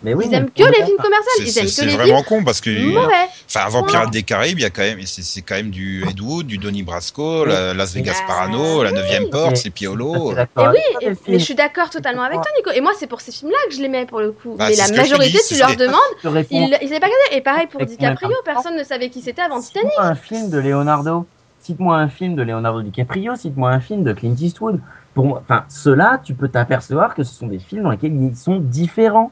Mais 0.05 0.15
oui, 0.15 0.25
ils 0.27 0.31
mais 0.31 0.37
aiment 0.39 0.51
que 0.51 0.63
les 0.63 0.85
films 0.85 0.97
commerciaux. 0.97 1.31
C'est 1.37 1.43
Ils 1.43 1.51
c'est- 1.53 1.61
aiment 1.61 1.67
que 1.67 1.73
c'est 1.73 1.87
les 1.87 1.97
vraiment 1.97 2.23
con 2.23 2.45
parce 2.45 2.61
que. 2.61 2.71
mauvais. 2.71 3.15
Enfin, 3.49 3.61
avant. 3.67 3.83
Pirates 3.85 4.11
des 4.11 4.23
Caraïbes, 4.23 4.59
il 4.59 4.63
y 4.63 4.67
a 4.67 4.71
quand 4.71 4.83
même, 4.83 5.01
c'est 5.05 5.43
quand 5.43 5.55
même 5.57 5.71
du 5.71 6.05
Ed 6.09 6.21
Wood, 6.21 6.47
du 6.47 6.59
Donnie 6.59 6.83
Brasco, 6.83 7.45
la- 7.45 7.75
Las 7.75 7.95
Vegas 7.95 8.19
Ah, 8.23 8.27
Parano, 8.27 8.83
la 8.83 8.93
9 8.93 9.31
porte, 9.31 9.51
Mais- 9.51 9.57
c'est 9.57 9.71
Piolo. 9.71 10.31
avec 10.33 10.49
oui, 10.57 11.15
mais 11.29 11.39
je 11.39 11.45
suis 11.45 11.55
d'accord 11.55 11.91
totalement 11.91 12.23
avec 12.23 12.37
toi, 12.41 12.51
Nico. 12.57 12.71
Et 12.75 12.81
moi, 12.81 12.93
c'est 12.99 13.07
pour 13.07 13.21
ces 13.21 13.33
films-là 13.33 13.57
que 13.69 13.75
je 13.75 13.81
les 13.83 13.89
mets 13.89 14.07
pour 14.07 14.21
le 14.21 14.33
coup. 14.33 14.55
Bah, 14.57 14.67
mais 14.69 14.77
la 14.77 14.89
majorité, 14.89 15.39
dis, 15.39 15.55
tu 15.55 15.59
leur 15.59 15.77
demandes, 15.77 16.45
ils 16.51 16.79
ils 16.83 16.89
savaient 16.89 17.01
pas 17.01 17.07
regarder. 17.07 17.37
Et 17.37 17.41
pareil 17.41 17.67
pour 17.67 17.85
DiCaprio, 17.85 18.31
personne 18.45 18.77
ne 18.77 18.85
savait 18.85 19.11
qui 19.11 19.21
c'était 19.23 19.43
avant 19.43 19.61
Titanic. 19.61 19.89
Cite-moi 19.91 20.07
un 20.09 20.15
film 20.15 20.51
de 20.51 20.59
Leonardo. 20.59 21.27
Cite-moi 21.61 21.97
un 21.97 22.09
film 22.09 22.35
de 22.35 22.43
Leonardo 22.43 22.83
DiCaprio. 22.83 23.37
Cite-moi 23.37 23.71
un 23.71 23.81
film 23.81 24.03
de 24.05 24.13
Clint 24.13 24.35
Eastwood. 24.41 24.81
Pour 25.15 25.27
moi, 25.27 25.43
enfin, 25.45 25.65
ceux-là, 25.69 26.21
tu 26.25 26.35
peux 26.35 26.49
t'apercevoir 26.49 27.15
que 27.15 27.23
ce 27.23 27.35
sont 27.35 27.47
des 27.47 27.59
films 27.59 27.83
dans 27.85 27.91
lesquels 27.91 28.13
ils 28.15 28.35
sont 28.37 28.57
différents. 28.57 29.31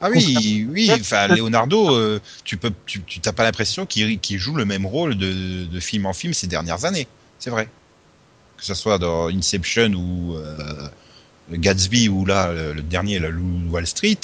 Ah 0.00 0.10
oui, 0.10 0.66
oui. 0.70 0.90
Enfin, 1.00 1.26
Leonardo, 1.28 1.94
euh, 1.94 2.20
tu 2.44 2.56
peux, 2.56 2.72
tu, 2.86 3.02
tu 3.02 3.20
t'as 3.20 3.32
pas 3.32 3.42
l'impression 3.42 3.84
qu'il 3.84 4.20
qu'il 4.20 4.38
joue 4.38 4.54
le 4.54 4.64
même 4.64 4.86
rôle 4.86 5.16
de, 5.16 5.64
de 5.64 5.80
film 5.80 6.06
en 6.06 6.12
film 6.12 6.32
ces 6.34 6.46
dernières 6.46 6.84
années. 6.84 7.08
C'est 7.38 7.50
vrai. 7.50 7.68
Que 8.56 8.64
ce 8.64 8.74
soit 8.74 8.98
dans 8.98 9.28
Inception 9.28 9.92
ou 9.92 10.36
euh, 10.36 10.88
Gatsby 11.52 12.08
ou 12.08 12.24
là 12.24 12.52
le, 12.52 12.74
le 12.74 12.82
dernier, 12.82 13.18
le 13.18 13.34
Wall 13.70 13.86
Street. 13.86 14.20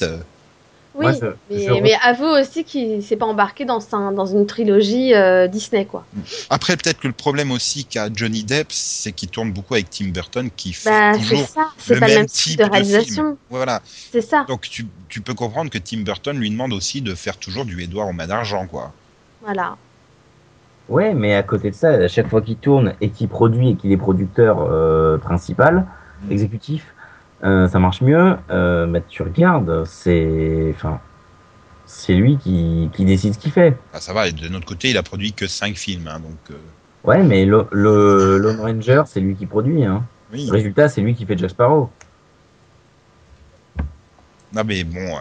Oui, 0.97 1.07
Moi, 1.07 1.13
je- 1.13 1.27
mais, 1.51 1.61
je 1.67 1.83
mais 1.83 1.95
avoue 2.05 2.27
aussi 2.41 2.63
qu'il 2.63 3.03
s'est 3.03 3.17
pas 3.17 3.27
embarqué 3.27 3.65
dans, 3.65 3.81
un- 3.95 4.13
dans 4.13 4.27
une 4.27 4.47
trilogie 4.47 5.13
euh, 5.13 5.49
Disney, 5.49 5.87
quoi. 5.87 6.05
Après, 6.51 6.77
peut-être 6.77 7.01
que 7.01 7.09
le 7.09 7.13
problème 7.13 7.51
aussi 7.51 7.85
qu'a 7.85 8.09
Johnny 8.15 8.45
Depp, 8.45 8.69
c'est 8.71 9.11
qu'il 9.11 9.29
tourne 9.29 9.51
beaucoup 9.51 9.75
avec 9.75 9.91
Tim 9.91 10.07
Burton, 10.11 10.49
qui 10.57 10.73
fait 10.73 10.91
Bah, 10.91 11.13
c'est 11.15 11.21
toujours 11.21 11.49
ça. 11.49 11.63
C'est 11.79 11.95
le 11.95 12.01
pas 12.01 12.07
le 12.07 12.13
même 12.13 12.21
même 12.23 12.27
type 12.29 12.59
de 12.59 12.65
de 12.65 12.71
réalisation. 12.71 13.15
film. 13.25 13.37
Voilà. 13.51 13.83
C'est 14.13 14.21
ça. 14.21 14.45
Donc 14.47 14.63
tu, 14.63 14.87
tu 15.09 15.21
peux 15.21 15.35
comprendre 15.35 15.69
que 15.69 15.79
Tim 15.79 16.03
Burton 16.03 16.39
lui 16.39 16.49
demande 16.51 16.73
aussi 16.73 17.01
de 17.03 17.15
faire 17.17 17.37
toujours 17.39 17.65
du 17.65 17.83
Edouard 17.83 18.07
aux 18.09 18.13
mains 18.13 18.29
d'argent, 18.29 18.67
quoi. 18.69 18.93
Voilà. 19.43 19.77
Ouais, 20.89 21.13
mais 21.15 21.35
à 21.35 21.43
côté 21.43 21.71
de 21.71 21.75
ça, 21.75 21.89
à 21.91 22.09
chaque 22.09 22.29
fois 22.29 22.41
qu'il 22.43 22.57
tourne 22.57 22.95
et 23.01 23.09
qu'il 23.11 23.29
produit 23.29 23.71
et 23.71 23.75
qu'il 23.75 23.91
est 23.91 23.97
producteur 23.97 24.59
euh, 24.61 25.19
principal, 25.19 25.87
exécutif, 26.31 26.94
euh, 27.45 27.69
ça 27.69 27.79
marche 27.79 28.01
mieux. 28.01 28.37
Euh, 28.51 28.87
mais 28.87 29.03
tu 29.09 29.23
regardes, 29.23 29.85
c'est, 29.85 30.73
enfin, 30.75 31.01
c'est 31.87 32.15
lui 32.15 32.39
qui, 32.39 32.89
qui 32.95 33.05
décide 33.05 33.35
ce 33.35 33.39
qu'il 33.39 33.53
fait. 33.53 33.77
Ah, 33.93 34.01
ça 34.01 34.13
va, 34.13 34.29
et 34.29 34.33
de 34.33 34.49
notre 34.49 34.67
côté, 34.67 34.91
il 34.91 34.97
a 34.99 35.03
produit 35.03 35.33
que 35.33 35.47
5 35.47 35.77
films, 35.77 36.09
hein, 36.09 36.21
donc 36.21 36.39
euh, 36.51 36.55
Ouais, 37.05 37.23
mais 37.23 37.45
le, 37.45 37.67
le 37.71 38.39
Lone 38.39 38.61
Ranger, 38.61 39.03
c'est 39.07 39.21
lui 39.21 39.35
qui 39.37 39.45
produit. 39.47 39.85
Hein. 39.85 40.03
oui. 40.33 40.47
Le 40.47 40.53
résultat, 40.53 40.89
c'est 40.89 41.03
lui 41.03 41.15
qui 41.15 41.27
fait 41.27 41.37
Jack 41.37 41.51
Sparrow. 41.51 41.91
Non 44.53 44.63
mais 44.65 44.85
bon. 44.85 45.01
euh, 45.01 45.21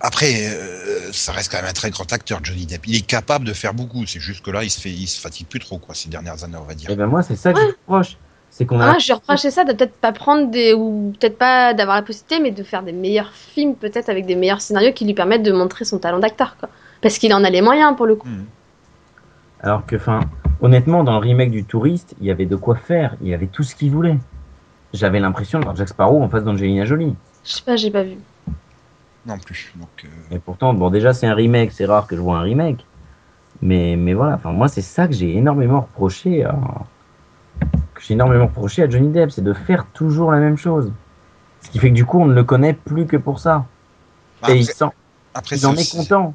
Après, 0.00 0.26
euh, 0.48 1.10
ça 1.12 1.32
reste 1.32 1.50
quand 1.52 1.58
même 1.58 1.70
un 1.70 1.72
très 1.72 1.90
grand 1.90 2.12
acteur, 2.12 2.40
Johnny 2.42 2.66
Depp. 2.66 2.86
Il 2.86 2.96
est 2.96 3.06
capable 3.06 3.44
de 3.44 3.52
faire 3.52 3.74
beaucoup. 3.74 4.04
C'est 4.06 4.18
juste 4.20 4.44
que 4.44 4.50
là, 4.50 4.64
il 4.64 4.70
se 4.70 4.80
fait, 4.80 4.90
il 4.90 5.06
se 5.06 5.20
fatigue 5.20 5.46
plus 5.46 5.60
trop, 5.60 5.78
quoi, 5.78 5.94
ces 5.94 6.08
dernières 6.08 6.42
années, 6.44 6.56
on 6.60 6.64
va 6.64 6.74
dire. 6.74 6.90
Et 6.90 6.96
ben 6.96 7.06
moi, 7.06 7.22
c'est 7.22 7.36
ça 7.36 7.52
que 7.52 7.58
Ouais. 7.58 7.64
je 7.66 7.70
reproche. 7.92 8.16
C'est 8.52 8.66
qu'on 8.66 8.80
a. 8.80 8.92
Ah, 8.92 8.98
je 8.98 9.06
lui 9.06 9.14
reprochais 9.14 9.50
ça 9.50 9.64
de 9.64 9.72
peut-être 9.72 9.94
pas 9.94 10.12
prendre 10.12 10.50
des. 10.50 10.74
ou 10.74 11.14
peut-être 11.18 11.38
pas 11.38 11.72
d'avoir 11.72 11.96
la 11.96 12.02
possibilité, 12.02 12.38
mais 12.38 12.50
de 12.50 12.62
faire 12.62 12.82
des 12.82 12.92
meilleurs 12.92 13.32
films, 13.32 13.74
peut-être 13.74 14.10
avec 14.10 14.26
des 14.26 14.36
meilleurs 14.36 14.60
scénarios 14.60 14.92
qui 14.92 15.06
lui 15.06 15.14
permettent 15.14 15.42
de 15.42 15.52
montrer 15.52 15.86
son 15.86 15.98
talent 15.98 16.18
d'acteur, 16.18 16.56
quoi. 16.60 16.68
Parce 17.00 17.16
qu'il 17.18 17.32
en 17.32 17.44
a 17.44 17.50
les 17.50 17.62
moyens 17.62 17.96
pour 17.96 18.06
le 18.06 18.14
coup. 18.14 18.28
Hmm. 18.28 18.44
Alors 19.60 19.86
que, 19.86 19.96
enfin, 19.96 20.20
honnêtement, 20.60 21.02
dans 21.02 21.12
le 21.12 21.18
remake 21.18 21.50
du 21.50 21.64
Touriste, 21.64 22.14
il 22.20 22.26
y 22.26 22.30
avait 22.30 22.44
de 22.44 22.56
quoi 22.56 22.76
faire. 22.76 23.16
Il 23.22 23.28
y 23.28 23.34
avait 23.34 23.46
tout 23.46 23.62
ce 23.62 23.74
qu'il 23.74 23.90
voulait. 23.90 24.18
J'avais 24.92 25.18
l'impression 25.18 25.58
de 25.58 25.64
voir 25.64 25.74
Jack 25.74 25.88
Sparrow 25.88 26.22
en 26.22 26.28
face 26.28 26.44
d'Angelina 26.44 26.84
Jolie. 26.84 27.14
Je 27.44 27.52
sais 27.52 27.62
pas, 27.62 27.76
j'ai 27.76 27.90
pas 27.90 28.02
vu. 28.02 28.18
Non 29.24 29.38
plus. 29.38 29.72
Donc, 29.76 29.88
euh, 30.04 30.36
Et 30.36 30.38
pourtant, 30.38 30.74
bon, 30.74 30.90
déjà, 30.90 31.14
c'est 31.14 31.26
un 31.26 31.34
remake. 31.34 31.72
C'est 31.72 31.86
rare 31.86 32.06
que 32.06 32.16
je 32.16 32.20
vois 32.20 32.36
un 32.36 32.42
remake. 32.42 32.84
Mais, 33.62 33.96
mais 33.96 34.12
voilà. 34.12 34.34
Enfin, 34.34 34.52
moi, 34.52 34.68
c'est 34.68 34.82
ça 34.82 35.08
que 35.08 35.14
j'ai 35.14 35.34
énormément 35.34 35.80
reproché 35.80 36.44
à. 36.44 36.54
Que 37.94 38.02
j'ai 38.02 38.14
énormément 38.14 38.46
reproché 38.46 38.82
à 38.82 38.88
Johnny 38.90 39.08
Depp, 39.08 39.30
c'est 39.30 39.44
de 39.44 39.52
faire 39.52 39.86
toujours 39.92 40.30
la 40.32 40.38
même 40.38 40.56
chose. 40.56 40.90
Ce 41.62 41.70
qui 41.70 41.78
fait 41.78 41.90
que 41.90 41.94
du 41.94 42.04
coup, 42.04 42.20
on 42.20 42.26
ne 42.26 42.34
le 42.34 42.44
connaît 42.44 42.72
plus 42.72 43.06
que 43.06 43.16
pour 43.16 43.38
ça. 43.38 43.66
Et 44.48 44.54
il, 44.56 44.66
sent, 44.66 44.86
après, 45.34 45.56
il 45.56 45.60
c'est 45.60 45.66
en 45.66 45.74
est 45.76 45.80
aussi- 45.80 45.96
content. 45.96 46.34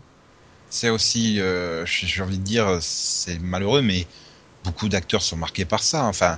C'est 0.69 0.89
aussi, 0.89 1.39
euh, 1.39 1.85
j'ai 1.85 2.07
j'ai 2.07 2.21
envie 2.21 2.37
de 2.37 2.43
dire, 2.43 2.77
c'est 2.81 3.39
malheureux, 3.39 3.81
mais 3.81 4.05
beaucoup 4.65 4.89
d'acteurs 4.89 5.21
sont 5.21 5.37
marqués 5.37 5.65
par 5.65 5.81
ça. 5.81 6.03
Enfin, 6.05 6.37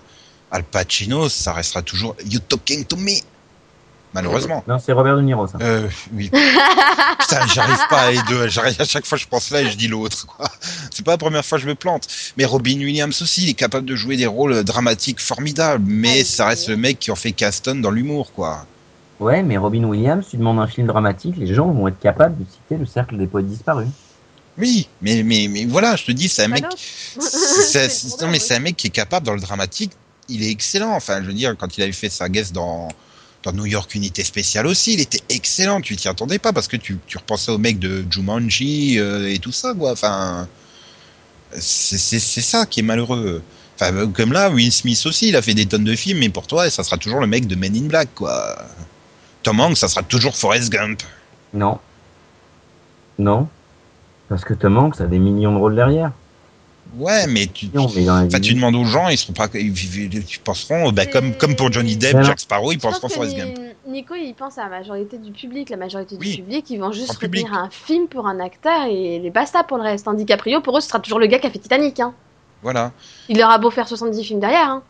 Al 0.52 0.64
Pacino, 0.64 1.30
ça 1.30 1.54
restera 1.54 1.82
toujours 1.82 2.16
You 2.26 2.40
talking 2.40 2.86
to 2.86 2.96
me? 2.96 3.22
Malheureusement. 4.14 4.64
Non, 4.68 4.80
c'est 4.84 4.92
Robert 4.92 5.16
De 5.18 5.22
Niro, 5.22 5.46
ça. 5.48 5.58
Euh, 5.62 5.88
oui. 6.14 6.30
Putain, 7.20 7.46
j'arrive 7.54 7.78
pas 7.90 8.02
à 8.02 8.12
les 8.12 8.22
deux. 8.28 8.48
J'arrive 8.48 8.76
à 8.82 8.86
chaque 8.86 9.06
fois 9.06 9.18
je 9.18 9.28
pense 9.28 9.52
là 9.52 9.62
et 9.62 9.70
je 9.70 9.78
dis 9.78 9.88
l'autre. 9.88 10.26
C'est 10.92 11.06
pas 11.06 11.12
la 11.12 11.18
première 11.18 11.46
fois 11.46 11.58
que 11.60 11.64
je 11.64 11.70
me 11.70 11.76
plante. 11.76 12.08
Mais 12.38 12.46
Robin 12.46 12.78
Williams 12.80 13.22
aussi, 13.22 13.44
il 13.44 13.50
est 13.50 13.54
capable 13.54 13.86
de 13.86 13.96
jouer 13.96 14.18
des 14.18 14.26
rôles 14.26 14.64
dramatiques 14.64 15.20
formidables. 15.20 15.84
Mais 15.88 16.22
Ah, 16.22 16.26
ça 16.26 16.46
reste 16.48 16.68
oui. 16.68 16.72
le 16.74 16.78
mec 16.78 17.00
qui 17.00 17.12
en 17.12 17.16
fait 17.16 17.34
Caston 17.34 17.76
dans 17.76 17.92
l'humour, 17.92 18.34
quoi. 18.34 18.66
Ouais, 19.20 19.44
mais 19.44 19.58
Robin 19.58 19.84
Williams, 19.84 20.26
tu 20.30 20.38
demandes 20.38 20.60
un 20.60 20.68
film 20.68 20.88
dramatique, 20.88 21.36
les 21.38 21.54
gens 21.54 21.68
vont 21.68 21.88
être 21.90 22.00
capables 22.00 22.38
de 22.38 22.46
citer 22.50 22.78
le 22.78 22.86
cercle 22.86 23.18
des 23.18 23.28
poètes 23.28 23.48
disparus. 23.48 23.90
Oui, 24.58 24.88
mais 25.02 25.24
mais 25.24 25.48
mais 25.50 25.66
voilà, 25.66 25.96
je 25.96 26.06
te 26.06 26.12
dis, 26.12 26.28
c'est 26.30 26.44
un 26.46 26.48
mec. 26.48 26.64
Non, 28.22 28.28
mais 28.30 28.40
c'est 28.40 28.56
un 28.56 28.60
mec 28.60 28.76
qui 28.76 28.88
est 28.88 28.92
capable 28.92 29.26
dans 29.26 29.34
le 29.34 29.40
dramatique. 29.42 29.92
Il 30.30 30.44
est 30.44 30.50
excellent. 30.52 30.94
Enfin, 30.96 31.22
je 31.22 31.28
veux 31.28 31.34
dire, 31.34 31.56
quand 31.58 31.78
il 31.78 31.84
avait 31.84 31.92
fait 31.92 32.10
sa 32.10 32.30
guest 32.30 32.54
dans 32.54 32.88
dans 33.44 33.54
New 33.54 33.66
York 33.66 33.96
Unité 33.96 34.24
Spéciale 34.24 34.68
aussi, 34.68 34.94
il 34.94 35.00
était 35.00 35.22
excellent. 35.30 35.82
Tu 35.82 35.96
t'y 35.96 36.08
attendais 36.08 36.40
pas 36.40 36.54
parce 36.54 36.68
que 36.68 36.78
tu, 36.78 36.98
repensais 37.16 37.52
au 37.52 37.58
mec 37.58 37.80
de 37.80 38.04
Jumanji 38.10 39.00
euh, 39.00 39.32
et 39.32 39.40
tout 39.40 39.52
ça, 39.52 39.74
quoi. 39.74 39.92
Enfin, 39.92 40.48
c'est 41.58 42.20
ça 42.20 42.66
qui 42.66 42.82
est 42.82 42.84
malheureux. 42.84 43.42
Enfin, 43.76 44.08
comme 44.12 44.34
là, 44.34 44.50
Will 44.50 44.72
Smith 44.72 45.02
aussi, 45.06 45.30
il 45.30 45.36
a 45.36 45.42
fait 45.42 45.54
des 45.54 45.66
tonnes 45.66 45.86
de 45.86 45.96
films, 45.96 46.20
mais 46.20 46.30
pour 46.30 46.48
toi, 46.48 46.70
ça 46.70 46.84
sera 46.84 46.98
toujours 46.98 47.22
le 47.22 47.28
mec 47.28 47.48
de 47.48 47.56
Men 47.56 47.76
in 47.76 47.88
Black, 47.88 48.10
quoi. 48.14 48.58
Tom 49.44 49.60
Hanks, 49.62 49.78
ça 49.78 49.88
sera 49.88 50.04
toujours 50.04 50.36
Forrest 50.36 50.70
Gump. 50.70 51.02
Non. 51.54 51.80
Non. 53.18 53.48
Parce 54.28 54.44
que 54.44 54.54
Tom 54.54 54.78
Hanks 54.78 55.00
a 55.00 55.08
des 55.08 55.18
millions 55.18 55.54
de 55.54 55.58
rôles 55.58 55.76
derrière. 55.76 56.12
Ouais, 56.98 57.28
mais 57.28 57.46
tu, 57.48 57.68
Non, 57.74 57.88
mais 57.96 58.40
tu 58.40 58.56
demandes 58.56 58.76
aux 58.76 58.84
gens, 58.86 59.08
ils 59.10 59.18
seront 59.18 59.34
pas, 59.34 59.48
ils, 59.54 59.68
ils- 59.70 60.14
ils 60.18 60.40
penseront, 60.44 60.92
bah, 60.92 61.06
comme, 61.06 61.34
comme 61.36 61.56
pour 61.56 61.72
Johnny 61.72 61.96
Depp, 61.96 62.12
Voilà. 62.14 62.28
Jack 62.28 62.40
Sparrow, 62.40 62.72
ils 62.72 62.80
penseront 62.80 63.26
Ni- 63.26 63.36
Gump. 63.36 63.58
Nico, 63.88 64.16
il 64.16 64.34
pense 64.34 64.58
à 64.58 64.64
la 64.64 64.70
majorité 64.70 65.18
du 65.18 65.32
public. 65.32 65.70
La 65.70 65.78
majorité 65.78 66.18
du 66.18 66.26
Oui. 66.28 66.38
public, 66.38 66.70
ils 66.70 66.80
vont 66.80 66.92
juste 66.92 67.12
retenir 67.18 67.54
un 67.54 67.70
film 67.70 68.08
pour 68.08 68.28
un 68.28 68.40
acteur 68.40 68.86
et 68.90 69.20
les 69.20 69.30
basta 69.30 69.64
pour 69.64 69.78
le 69.78 69.84
reste. 69.84 70.06
Tandis 70.06 70.24
DiCaprio, 70.26 70.62
pour 70.62 70.78
eux, 70.78 70.82
ce 70.82 70.88
sera 70.90 71.00
toujours 71.00 71.20
le 71.20 71.28
gars 71.28 71.40
qui 71.40 71.48
a 71.48 71.52
fait 71.52 71.60
Titanic. 71.60 72.00
Hein. 72.00 72.14
Voilà. 72.64 72.92
Il 73.30 73.42
aura 73.44 73.58
beau 73.60 73.70
faire 73.72 73.88
70 73.88 74.24
films 74.24 74.40
derrière. 74.40 74.70
Hein. 74.70 74.84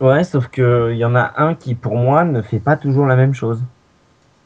Ouais, 0.00 0.24
sauf 0.24 0.48
que 0.48 0.90
il 0.92 0.98
y 0.98 1.04
en 1.04 1.14
a 1.14 1.32
un 1.36 1.54
qui, 1.54 1.74
pour 1.74 1.94
moi, 1.96 2.24
ne 2.24 2.42
fait 2.42 2.58
pas 2.60 2.76
toujours 2.76 3.06
la 3.06 3.16
même 3.16 3.34
chose. 3.34 3.60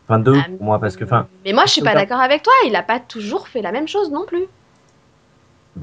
Enfin, 0.09 0.19
deux 0.19 0.35
Ah, 0.39 0.49
pour 0.57 0.65
moi, 0.65 0.79
parce 0.79 0.97
que, 0.97 1.05
enfin, 1.05 1.27
Mais 1.45 1.53
moi, 1.55 1.65
je 1.67 1.73
suis 1.73 1.83
pas 1.83 1.95
d'accord 1.95 2.21
avec 2.21 2.43
toi. 2.43 2.53
Il 2.67 2.77
a 2.77 2.83
pas 2.83 3.01
toujours 3.01 3.49
fait 3.49 3.63
la 3.63 3.73
même 3.73 3.89
chose 3.89 4.11
non 4.11 4.25
plus. 4.27 4.45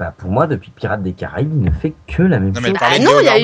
Bah, 0.02 0.12
pour 0.18 0.30
moi, 0.30 0.48
depuis 0.48 0.70
Pirates 0.72 1.02
des 1.02 1.12
Caraïbes, 1.12 1.52
il 1.54 1.62
ne 1.62 1.70
fait 1.70 1.92
que 2.08 2.24
la 2.24 2.40
même 2.40 2.52
Non, 2.52 2.60
mais 2.60 2.70
chose. 2.70 2.78
parlait 2.78 2.96
Ah 2.98 3.04
non, 3.04 3.20
il 3.20 3.24
y 3.24 3.28
a 3.28 3.38
eu 3.38 3.42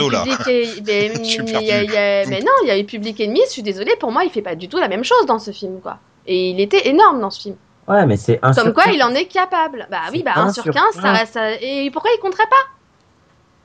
mais, 0.85 2.25
mais 2.29 2.41
non, 2.41 2.51
il 2.65 2.67
y 2.69 2.71
a 2.73 2.79
eu 2.79 2.85
Public 2.85 3.21
Enemy. 3.21 3.41
Je 3.47 3.51
suis 3.53 3.63
désolée. 3.63 3.95
Pour 4.01 4.11
moi, 4.11 4.25
il 4.25 4.31
fait 4.31 4.43
pas 4.43 4.57
du 4.57 4.69
tout 4.69 4.79
la 4.79 4.89
même 4.89 5.05
chose 5.05 5.25
dans 5.27 5.39
ce 5.39 5.53
film, 5.53 5.81
quoi. 5.81 5.99
Et 6.27 6.51
il 6.51 6.61
était 6.61 6.89
énorme 6.89 7.21
dans 7.21 7.31
ce 7.31 7.41
film. 7.43 7.55
Ouais, 7.87 8.05
mais 8.07 8.17
c'est 8.17 8.41
un 8.43 8.53
Comme 8.53 8.65
sur 8.65 8.75
quoi, 8.75 8.85
il 8.93 9.01
en 9.05 9.15
est 9.15 9.27
capable. 9.27 9.87
Bah 9.89 9.99
oui, 10.13 10.23
bah 10.25 10.33
un 10.35 10.47
1 10.49 10.53
sur 10.53 10.65
sur 10.65 10.73
15, 10.75 10.83
ça 10.95 11.01
quinze. 11.03 11.19
reste. 11.19 11.37
euh, 11.37 11.55
Et 11.61 11.91
pourquoi 11.93 12.11
il 12.17 12.21
compterait 12.21 12.49
pas? 12.51 12.57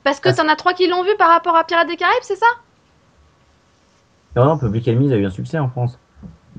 Parce 0.04 0.20
que 0.20 0.30
Parce- 0.30 0.38
t'en 0.38 0.48
as 0.48 0.56
trois 0.56 0.74
qui 0.74 0.88
l'ont 0.88 1.04
vu 1.04 1.16
par 1.18 1.30
rapport 1.30 1.56
à 1.56 1.64
Pirates 1.64 1.88
des 1.88 1.96
Caraïbes, 1.96 2.20
c'est 2.22 2.36
ça? 2.38 2.46
Non, 4.36 4.46
non, 4.46 4.58
Public 4.58 4.88
Enemy, 4.88 5.08
il 5.08 5.14
a 5.14 5.18
eu 5.18 5.26
un 5.26 5.30
succès 5.32 5.58
en 5.60 5.68
France. 5.70 5.98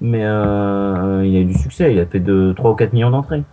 Mais 0.00 0.24
euh, 0.24 1.22
il 1.24 1.36
a 1.36 1.40
eu 1.40 1.44
du 1.44 1.54
succès, 1.58 1.92
il 1.92 2.00
a 2.00 2.06
fait 2.06 2.18
de 2.20 2.52
3 2.56 2.72
ou 2.72 2.74
4 2.74 2.92
millions 2.92 3.10
d'entrées. 3.10 3.44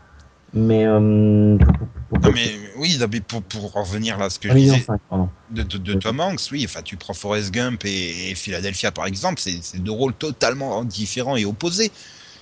Mais. 0.53 0.85
Euh, 0.85 0.99
Non, 0.99 2.31
mais 2.33 2.51
oui, 2.77 2.97
non, 2.99 3.07
mais 3.11 3.21
pour, 3.21 3.41
pour 3.43 3.77
en 3.77 3.83
revenir 3.83 4.17
là, 4.17 4.25
à 4.25 4.29
ce 4.29 4.39
que 4.39 4.47
je 4.49 4.53
1 4.53 4.55
million 4.55 4.73
disais 4.73 4.85
5, 4.85 4.99
pardon. 5.09 5.29
de, 5.51 5.63
de, 5.63 5.77
de 5.77 5.93
Tom 5.93 6.19
Hanks, 6.19 6.41
oui, 6.51 6.65
enfin, 6.65 6.81
tu 6.81 6.97
prends 6.97 7.13
Forrest 7.13 7.51
Gump 7.51 7.85
et, 7.85 8.31
et 8.31 8.35
Philadelphia 8.35 8.91
par 8.91 9.05
exemple, 9.05 9.39
c'est 9.41 9.59
c'est 9.61 9.79
deux 9.79 9.91
rôles 9.91 10.13
totalement 10.13 10.83
différents 10.83 11.37
et 11.37 11.45
opposés. 11.45 11.91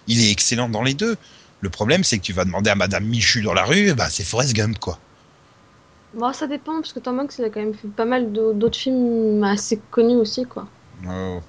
Il 0.07 0.22
est 0.22 0.31
excellent 0.31 0.69
dans 0.69 0.84
les 0.84 0.95
deux. 0.95 1.15
Le 1.61 1.69
problème, 1.69 2.03
c'est 2.03 2.18
que 2.18 2.23
tu 2.23 2.34
vas 2.34 2.45
demander 2.45 2.69
à 2.69 2.76
Madame 2.76 3.06
Michu 3.06 3.41
dans 3.41 3.53
la 3.53 3.65
rue, 3.65 3.94
bah, 3.94 4.07
c'est 4.10 4.23
Forrest 4.23 4.53
Gump, 4.53 4.80
quoi. 4.80 4.98
Bon, 6.14 6.34
ça 6.34 6.48
dépend, 6.48 6.73
parce 6.81 6.91
que 6.94 6.99
Tom 6.99 7.19
Hanks, 7.19 7.38
il 7.38 7.45
a 7.45 7.49
quand 7.49 7.60
même 7.60 7.73
fait 7.76 7.88
pas 7.88 8.06
mal 8.06 8.31
d'au- 8.31 8.53
d'autres 8.53 8.77
films 8.77 9.44
assez 9.44 9.80
connus 9.91 10.15
aussi, 10.15 10.44
quoi. 10.45 10.68
Euh, 11.07 11.40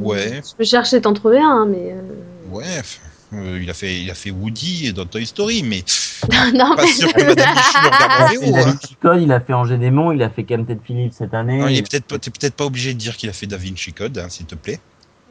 ouais, 0.00 0.40
Je 0.48 0.54
peux 0.56 0.64
chercher 0.64 1.00
d'en 1.00 1.12
trouver 1.14 1.38
un, 1.38 1.62
hein, 1.62 1.66
mais. 1.66 1.92
euh, 1.92 2.02
ouais. 2.52 2.82
Euh, 3.36 3.60
il 3.62 3.68
a 3.70 3.74
fait, 3.74 4.00
il 4.00 4.10
a 4.10 4.14
fait 4.14 4.30
Woody 4.30 4.92
dans 4.92 5.06
Toy 5.06 5.26
Story, 5.26 5.62
mais 5.62 5.84
non, 6.54 6.74
pas 6.76 6.82
mais. 6.84 6.92
sûr 6.92 7.12
que 7.12 7.22
Madame 7.24 7.54
Michu 7.54 7.78
le 7.82 7.88
regarde 7.88 8.22
en 8.22 8.28
Il 8.32 8.38
VO. 8.50 8.56
a 8.56 8.58
hein. 8.60 8.62
Vinci 8.64 8.94
Code, 9.00 9.22
il 9.22 9.32
a 9.32 9.40
fait 9.40 9.52
Angers 9.52 9.78
Démon, 9.78 10.12
il 10.12 10.22
a 10.22 10.30
fait 10.30 10.44
Camted 10.44 10.78
Phillips 10.84 11.12
cette 11.12 11.34
année. 11.34 11.58
Non, 11.58 11.68
il 11.68 11.76
est 11.78 11.82
peut-être 11.88 12.16
t'es 12.18 12.30
peut-être 12.30 12.54
pas 12.54 12.64
obligé 12.64 12.94
de 12.94 12.98
dire 12.98 13.16
qu'il 13.16 13.28
a 13.30 13.32
fait 13.32 13.46
Da 13.46 13.56
Vinci 13.56 13.92
Code, 13.92 14.18
hein, 14.18 14.28
s'il 14.28 14.46
te 14.46 14.54
plaît, 14.54 14.80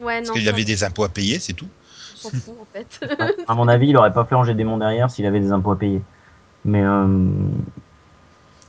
Ouais, 0.00 0.18
parce 0.18 0.28
non. 0.28 0.34
qu'il 0.34 0.44
ça- 0.44 0.50
avait 0.50 0.64
des 0.64 0.84
impôts 0.84 1.04
à 1.04 1.08
payer, 1.08 1.38
c'est 1.38 1.52
tout. 1.54 1.68
s'en 2.16 2.30
fout 2.30 2.54
en 2.60 2.66
fait. 2.72 3.00
À 3.48 3.54
mon 3.54 3.68
avis, 3.68 3.88
il 3.88 3.96
aurait 3.96 4.12
pas 4.12 4.24
fait 4.24 4.34
ranger 4.34 4.54
des 4.54 4.64
mondes 4.64 4.80
derrière 4.80 5.10
s'il 5.10 5.26
avait 5.26 5.40
des 5.40 5.52
impôts 5.52 5.72
à 5.72 5.78
payer. 5.78 6.00
Mais 6.64 6.82
euh, 6.82 7.06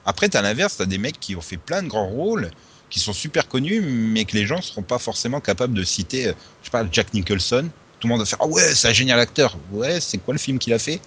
Après, 0.05 0.29
t'as 0.29 0.41
l'inverse, 0.41 0.77
t'as 0.77 0.85
des 0.85 0.97
mecs 0.97 1.19
qui 1.19 1.35
ont 1.35 1.41
fait 1.41 1.57
plein 1.57 1.83
de 1.83 1.87
grands 1.87 2.07
rôles, 2.07 2.49
qui 2.89 2.99
sont 2.99 3.13
super 3.13 3.47
connus, 3.49 3.81
mais 3.81 4.23
que 4.25 4.35
les 4.37 4.45
gens 4.45 4.61
seront 4.61 4.81
pas 4.83 4.99
forcément 4.99 5.41
capables 5.41 5.73
de 5.73 5.83
citer. 5.83 6.27
euh, 6.27 6.33
Je 6.61 6.65
sais 6.67 6.71
pas, 6.71 6.85
Jack 6.91 7.13
Nicholson. 7.13 7.67
Tout 7.99 8.07
le 8.07 8.11
monde 8.13 8.19
va 8.21 8.25
faire 8.25 8.39
Ah 8.41 8.47
ouais, 8.47 8.75
c'est 8.75 8.87
un 8.89 8.93
génial 8.93 9.19
acteur. 9.19 9.59
Ouais, 9.71 9.99
c'est 10.01 10.19
quoi 10.19 10.33
le 10.33 10.39
film 10.39 10.59
qu'il 10.59 10.73
a 10.73 10.79
fait? 10.79 11.01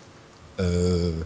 Euh... 0.60 1.24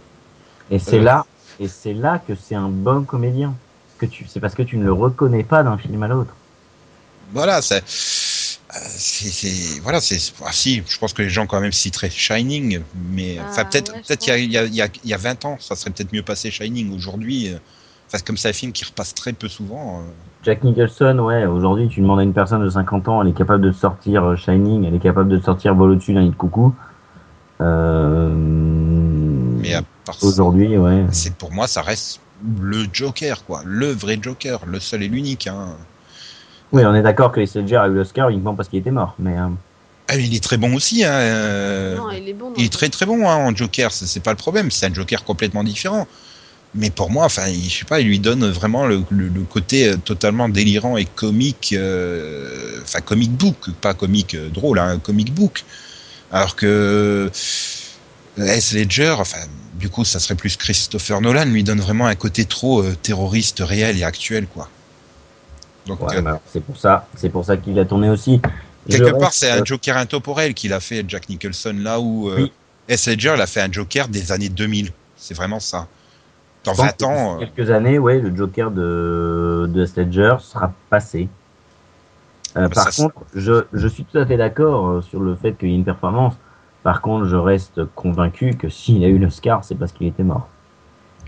et 0.71 0.79
c'est 0.79 0.99
Euh. 0.99 1.01
là, 1.01 1.27
et 1.59 1.69
c'est 1.69 1.95
là 1.95 2.19
que 2.19 2.35
c'est 2.35 2.55
un 2.55 2.69
bon 2.71 3.05
comédien. 3.05 3.59
Que 3.99 4.07
tu, 4.07 4.27
c'est 4.27 4.41
parce 4.41 4.55
que 4.55 4.63
tu 4.63 4.77
ne 4.77 4.85
le 4.85 4.93
reconnais 4.93 5.45
pas 5.45 5.63
d'un 5.63 5.79
film 5.79 6.03
à 6.03 6.09
l'autre. 6.09 6.37
Voilà, 7.29 7.63
c'est. 7.63 7.83
euh, 8.75 8.79
c'est, 8.97 9.81
voilà, 9.81 10.01
c'est. 10.01 10.19
Ah, 10.45 10.53
si, 10.53 10.83
je 10.87 10.99
pense 10.99 11.13
que 11.13 11.23
les 11.23 11.31
gens 11.31 11.47
quand 11.47 11.61
même 11.61 11.73
citeraient 11.73 12.11
Shining, 12.11 12.85
mais 12.95 13.39
Ah, 13.39 13.49
enfin 13.49 13.65
peut-être, 13.65 13.93
ouais, 13.93 14.03
peut-être 14.07 14.27
il 14.27 14.31
y 14.31 14.33
a, 14.33 14.39
il 14.39 14.53
y, 14.53 14.59
a, 14.59 14.65
il 14.67 14.75
y, 14.75 14.83
a, 14.83 14.89
il 15.05 15.11
y 15.11 15.15
a 15.15 15.17
20 15.19 15.45
ans, 15.45 15.59
ça 15.61 15.77
serait 15.77 15.91
peut-être 15.91 16.13
mieux 16.13 16.25
passé 16.25 16.51
Shining. 16.51 16.93
Aujourd'hui, 16.95 17.49
euh, 17.49 17.59
enfin, 18.09 18.23
comme 18.25 18.37
c'est 18.37 18.49
un 18.49 18.53
film 18.53 18.73
qui 18.73 18.85
repasse 18.85 19.15
très 19.15 19.33
peu 19.33 19.49
souvent. 19.49 20.05
Jack 20.45 20.63
Nicholson, 20.63 21.19
ouais, 21.21 21.47
aujourd'hui, 21.47 21.89
tu 21.89 22.01
demandes 22.01 22.21
à 22.21 22.23
une 22.23 22.35
personne 22.35 22.63
de 22.63 22.69
50 22.69 23.09
ans, 23.09 23.23
elle 23.23 23.29
est 23.29 23.33
capable 23.37 23.63
de 23.63 23.73
sortir 23.73 24.25
euh, 24.25 24.37
Shining, 24.37 24.85
elle 24.85 24.95
est 24.95 24.99
capable 24.99 25.29
de 25.31 25.41
sortir 25.41 25.75
Vol 25.75 25.93
au-dessus 25.93 26.13
d'un 26.13 26.21
nid 26.23 26.31
de 26.31 26.35
coucou. 26.35 26.75
Euh, 27.61 28.31
mais 28.35 29.75
à 29.75 29.83
part 30.05 30.15
ça, 30.17 30.27
aujourd'hui, 30.27 30.77
ouais. 30.77 31.05
c'est 31.13 31.35
pour 31.35 31.53
moi, 31.53 31.67
ça 31.67 31.83
reste 31.83 32.21
le 32.61 32.85
Joker, 32.93 33.45
quoi, 33.45 33.63
le 33.65 33.87
vrai 33.87 34.19
Joker, 34.21 34.61
le 34.67 34.81
seul 34.81 35.03
et 35.03 35.09
l'unique. 35.09 35.47
Hein. 35.47 35.69
Oui, 36.73 36.83
on 36.85 36.95
est 36.95 37.03
d'accord 37.03 37.33
que 37.33 37.41
les 37.41 37.47
Ledger 37.55 37.77
a 37.77 37.87
eu 37.89 37.95
l'Oscar 37.95 38.29
uniquement 38.29 38.55
parce 38.55 38.69
qu'il 38.69 38.81
était 38.81 38.91
mort. 38.91 39.15
Mais 39.19 39.39
euh, 39.39 39.49
Ah, 40.09 40.17
il 40.17 40.35
est 40.35 40.43
très 40.43 40.57
bon 40.59 40.75
aussi. 40.75 41.05
Hein. 41.05 41.13
euh, 41.13 41.97
non, 41.97 42.11
il 42.11 42.29
est 42.29 42.33
bon. 42.35 42.53
Il 42.57 42.63
est 42.63 42.65
le- 42.65 42.71
très 42.71 42.89
très 42.91 43.07
bon 43.07 43.27
hein, 43.29 43.37
en 43.37 43.55
Joker, 43.55 43.91
c'est 43.93 44.07
c'est 44.07 44.21
pas 44.21 44.33
le 44.33 44.37
problème, 44.37 44.71
c'est 44.71 44.87
un 44.87 44.93
Joker 44.93 45.25
complètement 45.25 45.65
différent. 45.65 46.07
Mais 46.77 46.91
pour 46.91 47.11
moi, 47.11 47.25
enfin, 47.25 47.47
il- 47.49 47.69
je 47.71 47.79
sais 47.79 47.85
pas, 47.85 48.01
il 48.01 48.09
lui 48.09 48.19
donne 48.19 48.45
vraiment 48.51 48.87
le, 48.87 49.05
le- 49.11 49.29
le 49.29 49.43
côté 49.43 49.89
euh, 49.89 49.97
totalement 49.97 50.49
délirant 50.49 50.97
et 50.97 51.05
comique, 51.05 51.73
euh, 51.73 52.81
enfin 52.83 53.01
comic 53.01 53.31
book, 53.31 53.71
pas 53.81 53.95
comique 53.95 54.35
euh, 54.35 54.49
drôle, 54.49 54.79
hein, 54.81 54.99
comic 54.99 55.33
book. 55.33 55.65
Alors 56.33 56.57
que 56.57 57.31
S. 58.39 58.73
Ledger, 58.73 59.15
enfin, 59.19 59.39
du 59.75 59.89
coup, 59.89 60.05
ça 60.05 60.19
serait 60.19 60.35
plus 60.35 60.57
Christopher 60.57 61.21
Nolan, 61.21 61.45
lui 61.45 61.63
donne 61.63 61.81
vraiment 61.81 62.07
un 62.07 62.17
côté 62.17 62.45
trop 62.45 62.83
euh, 62.83 62.97
terroriste 63.01 63.61
réel 63.61 63.97
et 63.99 64.03
actuel, 64.05 64.47
quoi. 64.47 64.69
Donc 65.87 66.01
ouais, 66.01 66.21
bah, 66.23 66.41
c'est 66.53 66.61
pour 66.65 66.77
ça, 66.77 67.07
c'est 67.17 67.29
pour 67.29 67.45
ça 67.45 67.57
qu'il 67.57 67.79
a 67.79 67.85
tourné 67.85 68.09
aussi. 68.11 68.41
Quelque 68.89 69.11
part, 69.19 69.33
c'est 69.33 69.51
un 69.51 69.65
Joker 69.65 69.97
intemporel 69.97 70.55
qu'il 70.55 70.73
a 70.73 70.81
fait 70.81 71.05
Jack 71.07 71.29
Nicholson, 71.29 71.75
là 71.79 72.01
où 72.01 72.31
Oui. 72.35 72.51
S. 72.89 73.07
Ledger, 73.07 73.35
il 73.37 73.41
a 73.41 73.47
fait 73.47 73.61
un 73.61 73.71
Joker 73.71 74.09
des 74.09 74.33
années 74.33 74.49
2000. 74.49 74.91
C'est 75.17 75.35
vraiment 75.35 75.61
ça. 75.61 75.87
Dans 76.65 76.73
je 76.73 76.77
pense 76.77 76.93
20 76.93 76.93
que 76.99 77.05
ans, 77.05 77.11
d'ici 77.11 77.37
euh, 77.39 77.39
quelques 77.39 77.71
années, 77.71 77.99
ouais, 77.99 78.21
le 78.21 78.35
Joker 78.35 78.71
de, 78.71 79.67
de 79.73 79.83
Heath 79.85 79.97
Ledger 79.97 80.37
sera 80.41 80.77
passé. 80.91 81.33
Euh, 82.57 82.69
Bah, 82.69 82.75
par 82.75 82.91
ça, 82.93 82.93
contre, 82.93 83.27
je, 83.35 83.67
je 83.73 83.89
suis 83.89 84.05
tout 84.07 84.19
à 84.19 84.27
fait 84.27 84.37
d'accord 84.37 84.89
euh, 84.89 85.03
sur 85.03 85.21
le 85.21 85.37
fait 85.37 85.57
qu'il 85.57 85.69
y 85.71 85.73
ait 85.73 85.77
une 85.77 85.85
performance. 85.85 86.35
Par 86.83 87.01
contre, 87.01 87.27
je 87.27 87.37
reste 87.37 87.85
convaincu 87.95 88.57
que 88.57 88.69
s'il 88.69 89.05
a 89.05 89.09
eu 89.09 89.19
l'Oscar, 89.19 89.65
c'est 89.65 89.75
parce 89.77 89.93
qu'il 89.93 90.07
était 90.07 90.23
mort. 90.25 90.53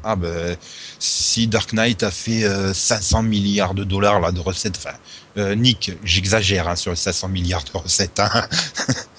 ah 0.02 0.14
ben, 0.16 0.56
si 0.98 1.48
Dark 1.48 1.72
Knight 1.72 2.02
a 2.04 2.10
fait 2.12 2.44
euh, 2.44 2.72
500 2.72 3.22
milliards 3.24 3.74
de 3.74 3.82
dollars 3.84 4.20
là, 4.20 4.30
de 4.32 4.38
recettes, 4.40 4.76
enfin, 4.78 4.96
euh, 5.36 5.54
Nick, 5.56 5.92
j'exagère 6.04 6.68
hein, 6.68 6.76
sur 6.76 6.92
les 6.92 6.96
500 6.96 7.28
milliards 7.28 7.64
de 7.64 7.76
recettes. 7.78 8.20
Hein. 8.20 8.30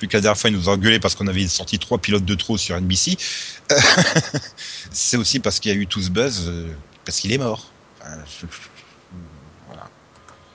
Que 0.00 0.06
la 0.16 0.20
dernière 0.20 0.38
fois, 0.38 0.50
il 0.50 0.56
nous 0.56 0.68
a 0.68 0.72
engueulé 0.72 1.00
parce 1.00 1.14
qu'on 1.14 1.26
avait 1.26 1.46
sorti 1.48 1.78
trois 1.78 1.98
pilotes 1.98 2.24
de 2.24 2.34
trop 2.34 2.58
sur 2.58 2.76
NBC. 2.76 3.16
Euh, 3.72 3.76
c'est 4.90 5.16
aussi 5.16 5.40
parce 5.40 5.58
qu'il 5.60 5.72
y 5.72 5.74
a 5.74 5.78
eu 5.78 5.86
tout 5.86 6.02
ce 6.02 6.10
buzz, 6.10 6.44
euh, 6.48 6.68
parce 7.04 7.18
qu'il 7.18 7.32
est 7.32 7.38
mort. 7.38 7.70
Enfin, 8.00 8.12
je- 8.40 8.46
voilà. 9.66 9.88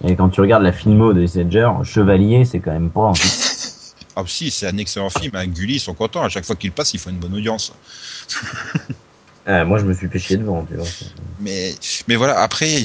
Et 0.04 0.16
quand 0.16 0.30
tu 0.30 0.42
regardes 0.42 0.64
la 0.64 0.72
filmo 0.72 1.14
de 1.14 1.22
Heath 1.24 1.36
Ledger, 1.36 1.70
Chevalier, 1.84 2.46
c'est 2.46 2.60
quand 2.60 2.72
même 2.72 2.90
pas. 2.90 3.02
en 3.02 3.14
fait. 3.16 3.58
Ah 4.14 4.24
si, 4.28 4.52
c'est 4.52 4.68
un 4.68 4.78
excellent 4.78 5.10
film. 5.10 5.32
Hein. 5.36 5.48
Gulli, 5.48 5.76
ils 5.76 5.80
sont 5.80 5.94
contents. 5.94 6.22
À 6.22 6.28
chaque 6.28 6.44
fois 6.44 6.58
qu'il 6.58 6.74
passe, 6.74 6.94
il 6.94 7.00
faut 7.00 7.10
une 7.10 7.18
bonne 7.18 7.34
audience. 7.34 7.72
Euh, 9.48 9.64
moi, 9.66 9.80
je 9.80 9.86
me 9.86 9.94
suis 9.94 10.10
chier 10.20 10.36
devant, 10.36 10.66
tu 10.66 10.76
vois. 10.76 10.86
Mais, 11.40 11.74
mais 12.10 12.18
voilà, 12.18 12.42
après, 12.42 12.84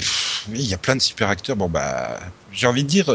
il 0.49 0.61
y 0.63 0.73
a 0.73 0.79
plein 0.79 0.95
de 0.95 1.01
super 1.03 1.29
acteurs. 1.29 1.57
Bon, 1.57 1.69
bah, 1.69 2.21
j'ai 2.53 2.69
envie 2.69 2.85
de 2.85 2.89
dire, 2.89 3.11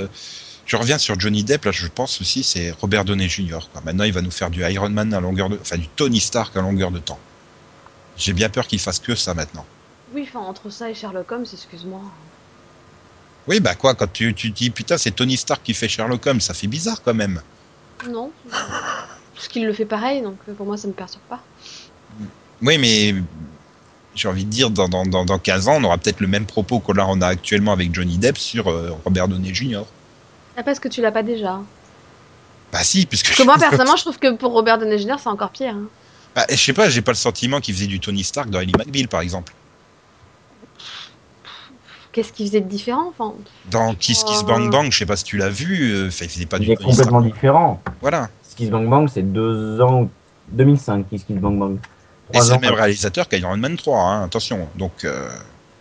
je 0.71 0.77
reviens 0.77 0.97
sur 0.97 1.19
Johnny 1.19 1.43
Depp, 1.43 1.65
là, 1.65 1.73
je 1.73 1.85
pense 1.87 2.21
aussi, 2.21 2.43
c'est 2.43 2.71
Robert 2.71 3.03
Downey 3.03 3.27
Jr. 3.27 3.59
Quoi. 3.73 3.81
Maintenant, 3.83 4.05
il 4.05 4.13
va 4.13 4.21
nous 4.21 4.31
faire 4.31 4.49
du 4.49 4.61
Iron 4.61 4.89
Man 4.89 5.13
à 5.13 5.19
longueur 5.19 5.49
de, 5.49 5.59
enfin, 5.59 5.75
du 5.75 5.89
Tony 5.89 6.21
Stark 6.21 6.55
à 6.55 6.61
longueur 6.61 6.91
de 6.91 6.99
temps. 6.99 7.19
J'ai 8.15 8.31
bien 8.31 8.47
peur 8.47 8.65
qu'il 8.65 8.79
fasse 8.79 8.99
que 8.99 9.13
ça 9.13 9.33
maintenant. 9.33 9.65
Oui, 10.15 10.25
enfin, 10.29 10.39
entre 10.39 10.69
ça 10.69 10.89
et 10.89 10.93
Sherlock 10.93 11.29
Holmes, 11.29 11.45
excuse-moi. 11.51 11.99
Oui, 13.49 13.59
bah 13.59 13.75
quoi, 13.75 13.95
quand 13.95 14.09
tu, 14.13 14.33
tu 14.33 14.51
dis, 14.51 14.69
putain, 14.69 14.97
c'est 14.97 15.11
Tony 15.11 15.35
Stark 15.35 15.61
qui 15.61 15.73
fait 15.73 15.89
Sherlock 15.89 16.25
Holmes, 16.25 16.39
ça 16.39 16.53
fait 16.53 16.67
bizarre 16.67 17.03
quand 17.03 17.15
même. 17.15 17.41
Non. 18.09 18.31
Parce 19.35 19.49
qu'il 19.49 19.65
le 19.65 19.73
fait 19.73 19.83
pareil, 19.83 20.21
donc 20.21 20.37
euh, 20.47 20.53
pour 20.53 20.65
moi, 20.65 20.77
ça 20.77 20.87
me 20.87 20.93
perturbe 20.93 21.23
pas. 21.27 21.43
Oui, 22.61 22.77
mais 22.77 23.15
j'ai 24.15 24.29
envie 24.29 24.45
de 24.45 24.49
dire, 24.49 24.69
dans, 24.69 24.87
dans, 24.87 25.05
dans, 25.05 25.25
dans 25.25 25.37
15 25.37 25.67
ans, 25.67 25.75
on 25.81 25.83
aura 25.83 25.97
peut-être 25.97 26.21
le 26.21 26.27
même 26.27 26.45
propos 26.45 26.79
que 26.79 26.93
là, 26.93 27.07
on 27.09 27.19
a 27.19 27.27
actuellement 27.27 27.73
avec 27.73 27.93
Johnny 27.93 28.17
Depp 28.17 28.37
sur 28.37 28.69
euh, 28.69 28.91
Robert 29.03 29.27
Downey 29.27 29.53
Jr. 29.53 29.83
Ah, 30.57 30.63
parce 30.63 30.79
que 30.79 30.87
tu 30.87 31.01
l'as 31.01 31.11
pas 31.11 31.23
déjà. 31.23 31.59
Bah 32.71 32.83
si, 32.83 33.05
puisque... 33.05 33.27
Parce 33.27 33.37
que 33.37 33.43
moi, 33.43 33.57
personnellement, 33.57 33.95
je 33.95 34.01
trouve 34.01 34.19
que 34.19 34.33
pour 34.35 34.51
Robert 34.53 34.77
Downey 34.77 34.97
Jr., 34.97 35.15
c'est 35.21 35.29
encore 35.29 35.49
pire. 35.51 35.75
hein. 35.75 35.87
Bah, 36.35 36.45
je 36.49 36.55
sais 36.55 36.73
pas, 36.73 36.89
j'ai 36.89 37.01
pas 37.01 37.11
le 37.11 37.17
sentiment 37.17 37.59
qu'il 37.59 37.73
faisait 37.75 37.87
du 37.87 37.99
Tony 37.99 38.23
Stark 38.23 38.49
dans 38.49 38.59
Ellie 38.61 38.73
McBeal, 38.77 39.07
par 39.07 39.21
exemple. 39.21 39.53
Qu'est-ce 42.11 42.33
qu'il 42.33 42.45
faisait 42.47 42.59
de 42.61 42.67
différent 42.67 43.07
enfin, 43.17 43.33
Dans 43.69 43.95
Kiss 43.95 44.23
Kiss 44.25 44.39
Oh. 44.41 44.45
Bang 44.45 44.69
Bang, 44.69 44.91
je 44.91 44.97
sais 44.97 45.05
pas 45.05 45.15
si 45.15 45.23
tu 45.23 45.37
l'as 45.37 45.49
vu, 45.49 45.91
euh, 45.93 46.07
enfin, 46.07 46.25
il 46.25 46.29
faisait 46.29 46.45
pas 46.45 46.57
Il 46.57 46.65
du 46.65 46.71
est 46.71 46.75
Tony 46.75 46.93
Stark. 46.93 47.07
complètement 47.09 47.21
différent. 47.33 47.81
Voilà. 48.01 48.29
Kiss 48.57 48.69
Bang 48.69 48.89
Bang, 48.89 49.09
c'est 49.13 49.21
deux 49.21 49.79
ans, 49.79 50.09
2005, 50.49 51.09
Kiss 51.09 51.23
Kiss 51.23 51.37
Bang 51.37 51.57
Bang. 51.57 51.77
Et 52.29 52.33
Trois 52.33 52.45
c'est 52.45 52.53
le 52.55 52.59
même 52.59 52.73
réalisateur 52.73 53.27
qu'Iron 53.29 53.55
Man 53.57 53.77
3, 53.77 53.97
hein, 54.01 54.23
attention. 54.25 54.67
Donc, 54.75 55.05
euh, 55.05 55.29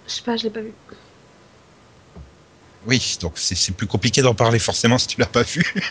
Je 0.06 0.12
sais 0.14 0.22
pas, 0.22 0.36
je 0.36 0.44
l'ai 0.44 0.50
pas 0.50 0.60
vu. 0.60 0.72
Oui, 2.86 3.16
donc 3.20 3.32
c'est 3.36 3.74
plus 3.74 3.86
compliqué 3.86 4.22
d'en 4.22 4.34
parler 4.34 4.58
forcément 4.58 4.98
si 4.98 5.06
tu 5.06 5.20
l'as 5.20 5.26
pas 5.26 5.42
vu. 5.42 5.74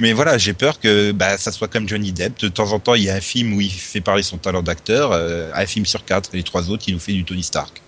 Mais 0.00 0.12
voilà, 0.12 0.38
j'ai 0.38 0.54
peur 0.54 0.80
que 0.80 1.12
bah, 1.12 1.36
ça 1.36 1.52
soit 1.52 1.68
comme 1.68 1.88
Johnny 1.88 2.12
Depp. 2.12 2.38
De 2.40 2.48
temps 2.48 2.72
en 2.72 2.78
temps, 2.78 2.94
il 2.94 3.02
y 3.04 3.10
a 3.10 3.14
un 3.14 3.20
film 3.20 3.52
où 3.52 3.60
il 3.60 3.70
fait 3.70 4.00
parler 4.00 4.22
son 4.22 4.38
talent 4.38 4.62
d'acteur, 4.62 5.12
euh, 5.12 5.50
un 5.54 5.66
film 5.66 5.84
sur 5.84 6.04
quatre, 6.04 6.30
et 6.32 6.38
les 6.38 6.42
trois 6.42 6.70
autres, 6.70 6.84
il 6.86 6.94
nous 6.94 7.00
fait 7.00 7.12
du 7.12 7.24
Tony 7.24 7.42
Stark. 7.42 7.82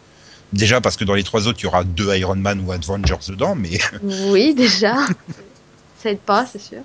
Déjà 0.52 0.80
parce 0.80 0.96
que 0.96 1.04
dans 1.04 1.14
les 1.14 1.24
trois 1.24 1.48
autres, 1.48 1.58
il 1.60 1.64
y 1.64 1.66
aura 1.66 1.82
deux 1.82 2.14
Iron 2.16 2.36
Man 2.36 2.60
ou 2.60 2.70
Avengers 2.70 3.16
dedans, 3.28 3.54
mais 3.54 3.78
Oui, 4.02 4.54
déjà. 4.54 4.94
ça 6.02 6.10
aide 6.10 6.20
pas, 6.20 6.46
c'est 6.50 6.60
sûr. 6.60 6.80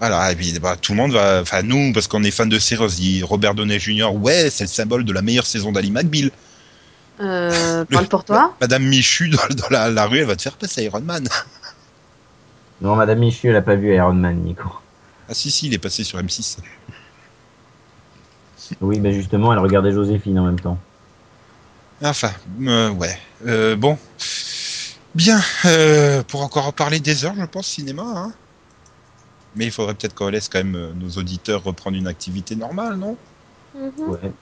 Voilà, 0.00 0.32
et 0.32 0.34
puis 0.34 0.58
bah, 0.58 0.76
tout 0.80 0.92
le 0.92 0.96
monde 0.96 1.12
va, 1.12 1.40
enfin 1.42 1.62
nous, 1.62 1.92
parce 1.92 2.08
qu'on 2.08 2.24
est 2.24 2.32
fan 2.32 2.48
de 2.48 2.58
séries, 2.58 3.22
Robert 3.22 3.54
Downey 3.54 3.78
Jr. 3.78 4.12
Ouais, 4.14 4.50
c'est 4.50 4.64
le 4.64 4.68
symbole 4.68 5.04
de 5.04 5.12
la 5.12 5.22
meilleure 5.22 5.46
saison 5.46 5.70
d'Ali 5.70 5.92
McBeal. 5.92 6.30
Euh, 7.20 7.84
parle 7.84 8.08
pour 8.08 8.24
toi. 8.24 8.54
Madame 8.60 8.84
Michu 8.84 9.28
dans, 9.28 9.38
dans 9.54 9.68
la, 9.70 9.90
la 9.90 10.06
rue, 10.06 10.18
elle 10.18 10.26
va 10.26 10.36
te 10.36 10.42
faire 10.42 10.56
passer 10.56 10.84
Iron 10.84 11.00
Man. 11.00 11.28
Non, 12.80 12.96
Madame 12.96 13.18
Michu, 13.20 13.48
elle 13.48 13.56
a 13.56 13.62
pas 13.62 13.76
vu 13.76 13.94
Iron 13.94 14.14
Man, 14.14 14.36
Nico. 14.42 14.68
Ah 15.28 15.34
si 15.34 15.50
si, 15.50 15.66
il 15.68 15.74
est 15.74 15.78
passé 15.78 16.04
sur 16.04 16.18
M6. 16.18 16.58
Oui, 18.80 18.98
ben 19.00 19.12
justement, 19.12 19.52
elle 19.52 19.58
regardait 19.58 19.92
Joséphine 19.92 20.38
en 20.38 20.46
même 20.46 20.58
temps. 20.58 20.78
Enfin, 22.02 22.32
euh, 22.62 22.90
ouais. 22.90 23.16
Euh, 23.46 23.76
bon, 23.76 23.96
bien. 25.14 25.40
euh, 25.66 26.22
pour 26.24 26.42
encore 26.42 26.66
en 26.66 26.72
parler 26.72 26.98
des 26.98 27.24
heures, 27.24 27.34
je 27.38 27.44
pense 27.44 27.66
cinéma. 27.68 28.02
Hein. 28.04 28.32
Mais 29.54 29.66
il 29.66 29.70
faudrait 29.70 29.94
peut-être 29.94 30.14
qu'on 30.14 30.28
laisse 30.28 30.48
quand 30.48 30.58
même 30.64 30.92
nos 30.98 31.10
auditeurs 31.10 31.62
reprendre 31.62 31.96
une 31.96 32.06
activité 32.08 32.56
normale, 32.56 32.96
non? 32.96 33.16
Mhm. 33.74 34.08
Ouais. 34.08 34.32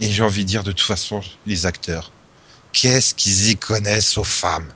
Et 0.00 0.10
j'ai 0.10 0.22
envie 0.22 0.44
de 0.44 0.48
dire 0.48 0.62
de 0.62 0.72
toute 0.72 0.86
façon, 0.86 1.20
les 1.46 1.66
acteurs, 1.66 2.12
qu'est-ce 2.72 3.14
qu'ils 3.14 3.50
y 3.50 3.56
connaissent 3.56 4.16
aux 4.16 4.24
femmes? 4.24 4.72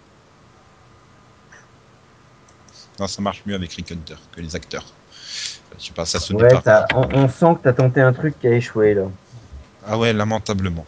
Non, 2.99 3.07
ça 3.07 3.23
marche 3.23 3.43
mieux 3.47 3.55
avec 3.55 3.73
Rick 3.73 3.93
Hunter 3.93 4.17
que 4.33 4.41
les 4.41 4.55
acteurs. 4.55 4.85
Je 5.79 5.87
sais 5.87 5.93
pas, 5.93 6.05
ça 6.05 6.21
se 6.21 6.33
Ouais, 6.35 6.53
on, 6.95 7.09
on 7.15 7.29
sent 7.29 7.57
que 7.57 7.65
t'as 7.65 7.73
tenté 7.73 8.01
un 8.01 8.13
truc 8.13 8.39
qui 8.39 8.47
a 8.47 8.53
échoué, 8.53 8.95
là. 8.95 9.05
Ah 9.87 9.97
ouais, 9.99 10.13
lamentablement. 10.13 10.87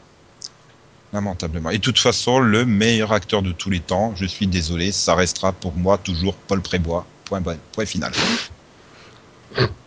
Lamentablement. 1.12 1.70
Et 1.70 1.78
de 1.78 1.82
toute 1.82 1.98
façon, 1.98 2.40
le 2.40 2.64
meilleur 2.64 3.12
acteur 3.12 3.40
de 3.40 3.52
tous 3.52 3.70
les 3.70 3.80
temps, 3.80 4.14
je 4.16 4.26
suis 4.26 4.46
désolé, 4.46 4.92
ça 4.92 5.14
restera 5.14 5.52
pour 5.52 5.74
moi 5.74 5.96
toujours 5.98 6.34
Paul 6.34 6.60
Prébois. 6.60 7.06
Point 7.24 7.86
final. 7.86 8.12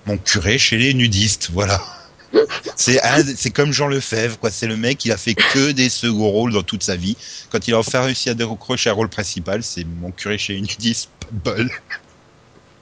Mon 0.06 0.18
curé 0.18 0.58
chez 0.58 0.78
les 0.78 0.94
nudistes, 0.94 1.50
voilà. 1.52 1.80
C'est 2.76 3.50
comme 3.52 3.72
Jean 3.72 3.88
Lefebvre, 3.88 4.38
quoi. 4.40 4.52
C'est 4.52 4.68
le 4.68 4.78
mec, 4.78 5.04
il 5.06 5.12
a 5.12 5.18
fait 5.18 5.34
que 5.36 5.72
des 5.72 5.90
seconds 5.90 6.30
rôles 6.30 6.54
dans 6.54 6.64
toute 6.64 6.84
sa 6.84 6.96
vie. 6.96 7.18
Quand 7.52 7.68
il 7.68 7.74
a 7.74 7.80
enfin 7.80 8.02
réussi 8.02 8.30
à 8.30 8.34
décrocher 8.34 8.90
un 8.90 8.94
rôle 8.94 9.10
principal, 9.10 9.64
c'est 9.64 9.86
mon 9.86 10.12
curé 10.12 10.38
chez 10.38 10.60
nudistes, 10.60 11.10
pas 11.20 11.52
de 11.54 11.58
bol. 11.58 11.72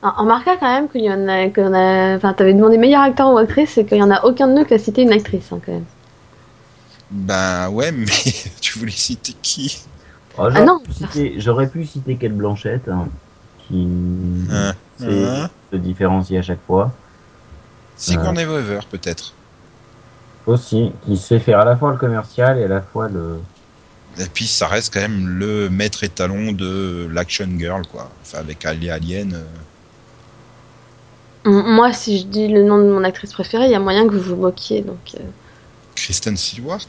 On 0.04 0.12
remarqua 0.24 0.58
quand 0.58 0.72
même 0.72 0.90
qu'il 0.90 1.02
y 1.04 1.12
en 1.12 1.28
a, 1.28 1.50
qu'on 1.50 1.74
a, 1.74 2.16
enfin, 2.18 2.34
t'avais 2.34 2.54
demandé 2.54 2.78
meilleur 2.78 3.02
acteur 3.02 3.32
ou 3.34 3.38
actrice, 3.38 3.78
et 3.78 3.86
qu'il 3.86 3.98
y 3.98 4.04
en 4.04 4.12
a 4.12 4.24
aucun 4.24 4.48
de 4.48 4.54
nous 4.54 4.66
qui 4.66 4.74
a 4.76 4.80
cité 4.80 5.02
une 5.02 5.12
actrice, 5.14 5.52
hein, 5.52 5.60
quand 5.66 5.72
même. 5.72 5.86
Ben 7.10 7.70
ouais, 7.70 7.92
mais 7.92 8.06
tu 8.62 8.78
voulais 8.80 8.92
citer 8.92 9.34
qui? 9.42 9.80
Oh, 10.38 10.44
j'aurais 10.50 10.62
Ah 10.62 10.66
non. 10.66 10.80
pu 10.80 10.92
citer- 10.94 11.36
J'aurais 11.40 11.68
pu 11.68 11.86
citer 11.86 12.16
Kate 12.18 12.34
Blanchett, 12.34 12.88
hein, 12.88 13.08
qui 13.68 13.88
hein. 14.52 15.50
se 15.72 15.76
différencier 15.78 16.38
à 16.40 16.42
chaque 16.42 16.64
fois. 16.68 16.92
Sigourney 17.98 18.46
Weaver, 18.46 18.82
peut-être. 18.90 19.34
Aussi, 20.48 20.92
qui 21.06 21.18
sait 21.18 21.40
faire 21.40 21.60
à 21.60 21.66
la 21.66 21.76
fois 21.76 21.92
le 21.92 21.98
commercial 21.98 22.60
et 22.60 22.66
à 22.66 22.68
la 22.68 22.82
fois 22.82 23.08
le. 23.10 23.40
Et 24.20 24.26
puis 24.34 24.48
ça 24.48 24.68
reste 24.68 24.94
quand 24.94 25.02
même 25.02 25.28
le 25.28 25.70
maître 25.70 26.04
étalon 26.04 26.52
de 26.52 27.08
l'action 27.12 27.48
girl, 27.58 27.86
quoi. 27.88 28.10
Enfin, 28.22 28.40
avec 28.40 28.64
Ali 28.66 28.90
Alien. 28.90 29.34
euh, 29.34 29.44
Moi, 31.46 31.94
si 31.94 32.20
je 32.20 32.26
dis 32.26 32.48
le 32.48 32.64
nom 32.64 32.78
de 32.78 32.84
mon 32.90 33.04
actrice 33.04 33.34
préférée, 33.34 33.66
il 33.66 33.72
y 33.72 33.76
a 33.76 33.80
moyen 33.80 34.08
que 34.08 34.14
vous 34.16 34.36
vous 34.36 34.42
moquiez, 34.42 34.82
donc. 34.82 35.16
euh. 35.16 35.24
Kristen 35.96 36.38
Stewart? 36.38 36.88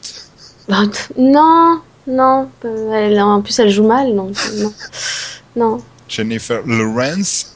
Non, 1.17 1.81
non, 2.07 2.49
euh, 2.65 2.91
elle, 2.93 3.19
en 3.21 3.41
plus 3.41 3.57
elle 3.59 3.69
joue 3.69 3.87
mal, 3.87 4.13
donc 4.15 4.35
non. 4.59 4.73
Non, 5.55 5.83
Jennifer 6.07 6.61
Lawrence? 6.65 7.55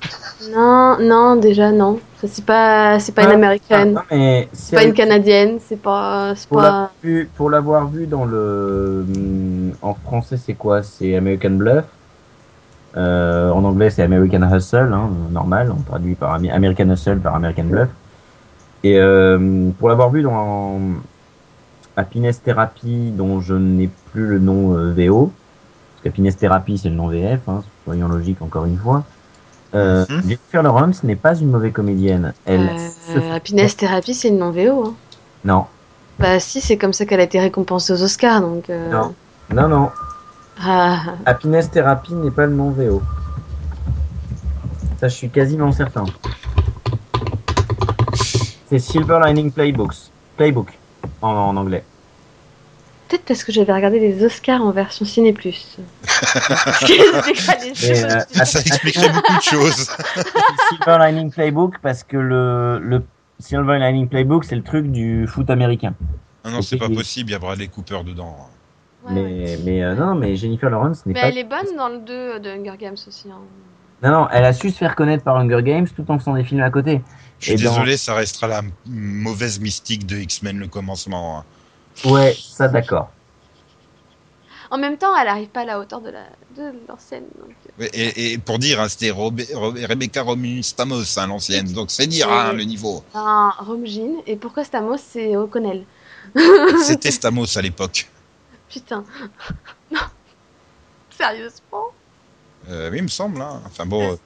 non, 0.51 0.97
non, 0.99 1.35
déjà 1.35 1.71
non. 1.71 1.99
Ça, 2.19 2.27
C'est 2.27 2.45
pas, 2.45 2.99
c'est 2.99 3.11
pas 3.13 3.23
une 3.23 3.29
Ah, 3.31 3.33
américaine, 3.33 3.99
mais 4.11 4.47
c'est 4.53 4.75
pas 4.75 4.83
une 4.83 4.93
canadienne, 4.93 5.59
c'est 5.67 5.81
pas, 5.81 6.33
c'est 6.35 6.47
Pour 6.47 6.57
pas. 6.57 6.63
l'avoir 6.63 6.91
vu, 7.03 7.29
pour 7.35 7.49
l'avoir 7.49 7.87
vu 7.87 8.07
dans 8.07 8.25
le, 8.25 9.05
hum, 9.07 9.71
en 9.81 9.93
français 9.95 10.37
c'est 10.37 10.53
quoi? 10.53 10.83
C'est 10.83 11.15
American 11.15 11.51
Bluff. 11.51 11.85
Euh, 12.97 13.49
en 13.51 13.63
anglais 13.63 13.89
c'est 13.89 14.03
American 14.03 14.43
Hustle, 14.55 14.91
hein, 14.93 15.09
normal. 15.31 15.71
On 15.77 15.81
traduit 15.81 16.15
par 16.15 16.33
American 16.33 16.89
Hustle 16.89 17.19
par 17.19 17.35
American 17.35 17.63
Bluff. 17.65 17.89
Et 18.83 18.99
euh, 18.99 19.69
pour 19.79 19.89
l'avoir 19.89 20.09
vu 20.11 20.23
dans 20.23 20.79
Happiness 21.95 22.41
Therapy, 22.41 23.11
dont 23.11 23.41
je 23.41 23.53
n'ai 23.53 23.89
plus 24.11 24.27
le 24.27 24.39
nom 24.39 24.75
euh, 24.75 24.91
VO, 24.93 25.31
parce 26.03 26.13
qu'Happiness 26.13 26.37
Therapy 26.37 26.77
c'est 26.77 26.89
le 26.89 26.95
nom 26.95 27.07
VF, 27.07 27.39
hein, 27.47 27.63
soyons 27.85 28.07
logiques 28.07 28.41
encore 28.41 28.65
une 28.65 28.77
fois. 28.77 29.03
Euh, 29.73 30.05
Mhm. 30.09 30.21
Jennifer 30.23 30.63
Lawrence 30.63 31.03
n'est 31.03 31.15
pas 31.15 31.35
une 31.35 31.49
mauvaise 31.51 31.71
comédienne. 31.71 32.33
Elle 32.45 32.69
Euh, 33.15 33.39
Therapy, 33.77 34.13
c'est 34.13 34.27
une 34.29 34.39
non 34.39 34.51
VO. 34.51 34.85
Hein. 34.87 34.93
Non, 35.45 35.65
Bah 36.19 36.39
si, 36.39 36.59
c'est 36.61 36.77
comme 36.77 36.93
ça 36.93 37.05
qu'elle 37.05 37.19
a 37.19 37.23
été 37.23 37.39
récompensée 37.39 37.93
aux 37.93 38.03
Oscars, 38.03 38.41
donc. 38.41 38.69
euh, 38.69 38.91
non, 38.91 39.13
non, 39.53 39.67
non. 39.67 39.89
ah, 40.61 40.99
Happiness 41.25 41.71
Therapy 41.71 42.13
n'est 42.13 42.31
pas 42.31 42.45
le 42.45 42.53
nom 42.53 42.69
VO. 42.71 43.01
Ça, 44.99 45.07
je 45.07 45.15
suis 45.15 45.29
quasiment 45.29 45.71
certain. 45.71 46.03
C'est 48.69 48.79
Silver 48.79 49.19
Lining 49.25 49.51
Playbooks. 49.51 50.11
Playbook 50.37 50.77
en, 51.21 51.29
en 51.29 51.57
anglais. 51.57 51.83
Peut-être 53.11 53.25
parce 53.25 53.43
que 53.43 53.51
j'avais 53.51 53.73
regardé 53.73 53.99
les 53.99 54.23
Oscars 54.23 54.61
en 54.61 54.71
version 54.71 55.03
Ciné 55.03 55.33
Plus. 55.33 55.77
Euh. 55.79 55.83
Ça 58.45 58.59
expliquerait 58.61 59.09
beaucoup 59.09 59.35
de 59.35 59.41
choses. 59.41 59.85
Silver 60.69 60.97
Lining 60.99 61.31
Playbook 61.31 61.75
parce 61.81 62.03
que 62.03 62.17
le, 62.17 62.79
le 62.79 63.03
Silver 63.39 63.79
Lining 63.79 64.07
Playbook, 64.07 64.45
c'est 64.45 64.55
le 64.55 64.63
truc 64.63 64.91
du 64.91 65.27
foot 65.27 65.49
américain. 65.49 65.93
Ah 66.43 66.51
non, 66.51 66.61
c'est 66.61 66.77
pas 66.77 66.89
possible, 66.89 67.29
il 67.29 67.33
y 67.33 67.35
a 67.35 67.39
Bradley 67.39 67.67
Cooper 67.67 67.99
dedans. 68.05 68.35
Ouais, 69.05 69.13
ouais. 69.13 69.21
mais 69.23 69.57
mais 69.65 69.83
euh, 69.83 69.95
non, 69.95 70.15
mais 70.15 70.35
Jennifer 70.35 70.69
Lawrence 70.69 71.05
n'est 71.05 71.13
Mais 71.13 71.21
pas. 71.21 71.27
elle 71.27 71.37
est 71.37 71.43
bonne 71.43 71.75
dans 71.77 71.89
le 71.89 71.99
2 71.99 72.39
de 72.39 72.49
Hunger 72.49 72.77
Games 72.79 72.97
aussi. 73.07 73.27
hein. 73.29 73.39
Non, 74.03 74.11
non, 74.11 74.27
elle 74.31 74.45
a 74.45 74.53
su 74.53 74.71
se 74.71 74.77
faire 74.77 74.95
connaître 74.95 75.23
par 75.23 75.35
Hunger 75.37 75.61
Games 75.63 75.87
tout 75.87 76.05
en 76.09 76.17
faisant 76.17 76.33
des 76.33 76.43
films 76.43 76.61
à 76.61 76.71
côté. 76.71 77.01
Je 77.39 77.45
suis 77.45 77.53
Et 77.53 77.63
dans- 77.63 77.71
désolé, 77.73 77.97
ça 77.97 78.15
restera 78.15 78.47
la 78.47 78.61
mauvaise 78.87 79.59
mystique 79.59 80.07
de 80.07 80.17
X-Men 80.17 80.57
le 80.59 80.67
commencement. 80.67 81.39
hein. 81.39 81.43
Ouais, 82.05 82.35
ça 82.39 82.67
d'accord. 82.67 83.09
En 84.69 84.77
même 84.77 84.97
temps, 84.97 85.13
elle 85.17 85.27
arrive 85.27 85.49
pas 85.49 85.61
à 85.61 85.65
la 85.65 85.79
hauteur 85.79 85.99
de 85.99 86.09
la 86.09 86.23
de 86.55 86.71
l'ancienne. 86.87 87.25
donc, 87.37 87.51
euh, 87.81 87.87
Et, 87.93 88.33
et- 88.33 88.37
pour 88.37 88.57
dire, 88.57 88.79
hein, 88.79 88.87
c'était 88.87 89.11
Rebecca 89.11 90.21
Romulus 90.21 90.63
Stamos, 90.63 91.03
hein, 91.17 91.27
l'ancienne. 91.27 91.71
Donc 91.73 91.91
c'est 91.91 92.07
dire 92.07 92.31
hein, 92.31 92.53
le 92.53 92.63
niveau. 92.63 93.03
Un 93.13 93.49
Rome 93.59 93.85
Jean. 93.85 94.23
Et 94.25 94.37
pourquoi 94.37 94.63
Stamos, 94.63 94.97
c'est 94.97 95.35
O'Connell 95.35 95.83
C'était 96.85 97.11
Stamos 97.11 97.57
à 97.57 97.61
l'époque. 97.61 98.07
Putain. 98.69 99.03
non. 99.91 99.99
Sérieusement? 101.17 101.87
Euh, 102.69 102.89
oui, 102.91 102.97
il 102.99 103.03
me 103.03 103.07
semble. 103.09 103.41
Hein. 103.41 103.61
Enfin 103.65 103.85
bon, 103.85 104.17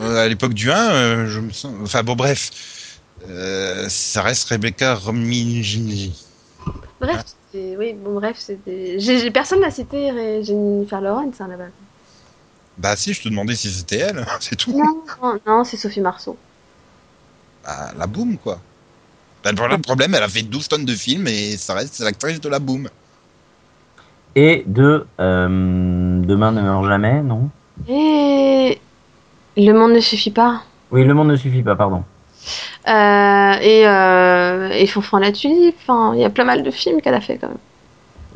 euh, 0.00 0.24
à 0.24 0.28
l'époque 0.28 0.54
du 0.54 0.70
1, 0.70 0.92
euh, 0.92 1.26
je 1.28 1.40
me 1.40 1.50
sens. 1.52 1.74
Enfin 1.82 2.02
bon, 2.02 2.14
bref. 2.16 2.50
Euh, 3.28 3.86
ça 3.90 4.22
reste 4.22 4.48
Rebecca 4.48 4.94
Romulus. 4.94 6.10
Bref, 7.02 7.24
c'est- 7.52 7.76
oui, 7.76 7.92
bon, 7.94 8.14
bref, 8.14 8.36
c'était. 8.38 8.98
j'ai- 8.98 9.30
Personne 9.30 9.60
n'a 9.60 9.70
cité 9.70 10.10
Ré- 10.10 10.42
Jennifer 10.44 11.00
Lawrence 11.00 11.40
hein, 11.40 11.48
là-bas. 11.48 11.64
Bah 12.78 12.96
si, 12.96 13.12
je 13.12 13.22
te 13.22 13.28
demandais 13.28 13.54
si 13.54 13.70
c'était 13.70 13.98
elle, 13.98 14.24
c'est 14.40 14.56
tout. 14.56 14.72
Non, 14.72 15.02
non, 15.22 15.38
non, 15.46 15.64
c'est 15.64 15.76
Sophie 15.76 16.00
Marceau. 16.00 16.36
Bah, 17.64 17.92
la 17.98 18.06
boum, 18.06 18.38
quoi. 18.38 18.58
Bah, 19.44 19.50
le 19.50 19.56
problème- 19.56 19.76
le 19.78 19.82
problème, 19.82 20.14
elle 20.14 20.22
a 20.22 20.28
fait 20.28 20.42
12 20.42 20.68
tonnes 20.68 20.84
de 20.84 20.94
films 20.94 21.26
et 21.26 21.56
ça 21.56 21.74
reste 21.74 21.98
l'actrice 22.00 22.40
de 22.40 22.48
la 22.48 22.58
boum. 22.60 22.88
Et 24.34 24.62
de 24.66 25.06
euh, 25.20 25.48
Demain 26.22 26.52
ne 26.52 26.62
meurt 26.62 26.86
jamais, 26.86 27.22
non? 27.22 27.50
Et. 27.88 28.80
Le 29.56 29.72
monde 29.72 29.92
ne 29.92 30.00
suffit 30.00 30.30
pas. 30.30 30.62
Oui, 30.90 31.04
Le 31.04 31.12
monde 31.12 31.28
ne 31.28 31.36
suffit 31.36 31.62
pas, 31.62 31.76
pardon. 31.76 32.04
Euh, 32.88 33.52
et, 33.60 33.86
euh, 33.86 34.70
et 34.72 34.86
Fonfran 34.86 35.18
la 35.18 35.32
tulipe. 35.32 35.76
Enfin, 35.82 36.12
il 36.14 36.20
y 36.20 36.24
a 36.24 36.30
plein 36.30 36.44
mal 36.44 36.62
de 36.62 36.70
films 36.70 37.00
qu'elle 37.00 37.14
a 37.14 37.20
fait 37.20 37.38
quand 37.38 37.48
même. 37.48 37.58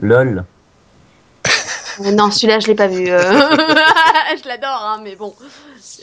LOL. 0.00 0.44
Euh, 2.04 2.12
non, 2.12 2.30
celui-là, 2.30 2.60
je 2.60 2.66
l'ai 2.66 2.74
pas 2.74 2.88
vu. 2.88 3.08
euh. 3.08 3.18
je 4.42 4.46
l'adore, 4.48 4.82
hein, 4.84 5.00
mais 5.02 5.16
bon, 5.16 5.34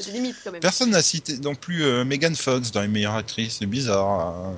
des 0.06 0.12
limites 0.12 0.38
quand 0.44 0.52
même. 0.52 0.62
Personne 0.62 0.90
n'a 0.90 1.02
cité 1.04 1.38
non 1.38 1.54
plus 1.56 1.84
euh, 1.84 2.04
Megan 2.04 2.36
Fox 2.36 2.72
dans 2.72 2.82
les 2.82 2.88
meilleures 2.88 3.16
actrices, 3.16 3.58
c'est 3.60 3.68
bizarre. 3.68 4.08
hein. 4.10 4.54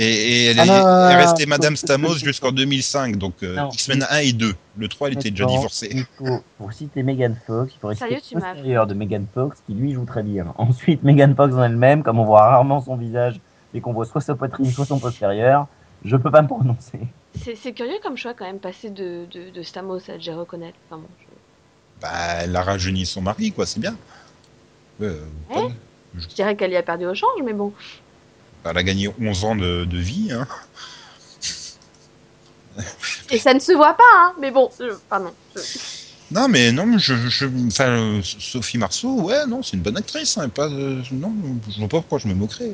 Et, 0.00 0.04
et 0.04 0.44
elle, 0.46 0.60
Ah 0.60 0.64
est, 0.64 0.66
non, 0.68 0.74
non, 1.12 1.18
restée 1.18 1.46
Madame 1.46 1.74
Stamos 1.76 2.14
jusqu'en 2.18 2.52
2005, 2.52 3.16
donc 3.16 3.42
euh. 3.42 3.66
X-Men 3.72 4.06
1 4.08 4.18
et 4.18 4.32
2. 4.32 4.54
Le 4.76 4.88
3, 4.88 5.08
elle 5.08 5.14
était 5.14 5.30
déjà 5.32 5.44
divorcée. 5.44 5.88
Il 5.92 6.04
faut, 6.16 6.40
pour 6.56 6.72
citer 6.72 7.02
Megan 7.02 7.36
Fox, 7.46 7.72
il 7.74 7.80
faut 7.80 7.88
m'as- 7.88 7.94
postérieur 7.96 8.86
de 8.86 8.94
Megan 8.94 9.26
Fox, 9.34 9.58
qui 9.66 9.74
lui 9.74 9.92
joue 9.92 10.04
très 10.04 10.22
bien. 10.22 10.54
Ensuite, 10.56 11.02
Megan 11.02 11.34
Fox 11.34 11.52
en 11.54 11.64
elle-même, 11.64 12.04
comme 12.04 12.20
on 12.20 12.24
voit 12.24 12.42
rarement 12.48 12.80
son 12.80 12.94
visage 12.96 13.40
et 13.74 13.80
qu'on 13.80 13.92
voit 13.92 14.06
soit 14.06 14.20
sa 14.20 14.36
poitrine, 14.36 14.70
soit 14.70 14.86
son 14.86 15.00
postérieur, 15.00 15.66
je 16.04 16.16
peux 16.16 16.30
pas 16.30 16.42
me 16.42 16.48
prononcer. 16.48 17.00
C'est 17.56 17.72
curieux 17.72 17.98
comme 18.02 18.16
choix 18.16 18.34
quand 18.34 18.44
même, 18.46 18.60
passer 18.60 18.90
de, 18.90 19.26
de, 19.32 19.50
de 19.50 19.62
Stamos 19.62 19.98
à 20.08 20.18
Jerry 20.18 20.38
O'Connell. 20.38 20.72
Enfin, 20.88 21.02
bon, 21.02 21.08
je- 21.20 22.00
Bah, 22.02 22.08
elle 22.44 22.54
a 22.54 22.62
rajeuni 22.62 23.04
son 23.04 23.20
mari, 23.20 23.50
quoi, 23.50 23.66
c'est 23.66 23.80
bien. 23.80 23.96
Euh, 25.02 25.20
Ouais. 25.50 25.54
pas- 25.56 25.68
Je 26.18 26.26
dirais 26.28 26.54
qu'elle 26.56 26.70
y 26.70 26.76
a 26.76 26.82
perdu 26.84 27.04
au 27.06 27.14
change, 27.14 27.40
mais 27.44 27.52
bon. 27.52 27.72
Elle 28.64 28.76
a 28.78 28.82
gagné 28.82 29.10
11 29.20 29.44
ans 29.44 29.56
de, 29.56 29.84
de 29.84 29.98
vie. 29.98 30.32
Hein. 30.32 30.46
Et 33.30 33.38
ça 33.38 33.52
ne 33.54 33.58
se 33.58 33.72
voit 33.72 33.94
pas, 33.94 34.02
hein, 34.16 34.34
mais 34.40 34.50
bon, 34.50 34.70
je- 34.78 34.94
pardon. 35.08 35.32
je- 35.56 35.60
Non, 36.30 36.48
mais 36.48 36.70
non, 36.72 36.98
je, 36.98 37.14
euh, 37.14 38.20
Sophie 38.22 38.78
Marceau, 38.78 39.20
ouais, 39.22 39.46
non, 39.46 39.62
c'est 39.62 39.76
une 39.76 39.82
bonne 39.82 39.96
actrice. 39.96 40.36
Hein, 40.38 40.48
pas, 40.48 40.68
de- 40.68 41.02
non, 41.12 41.32
je 41.70 41.78
vois 41.78 41.88
pas 41.88 41.98
pourquoi 41.98 42.18
je 42.18 42.28
me 42.28 42.34
moquerais. 42.34 42.72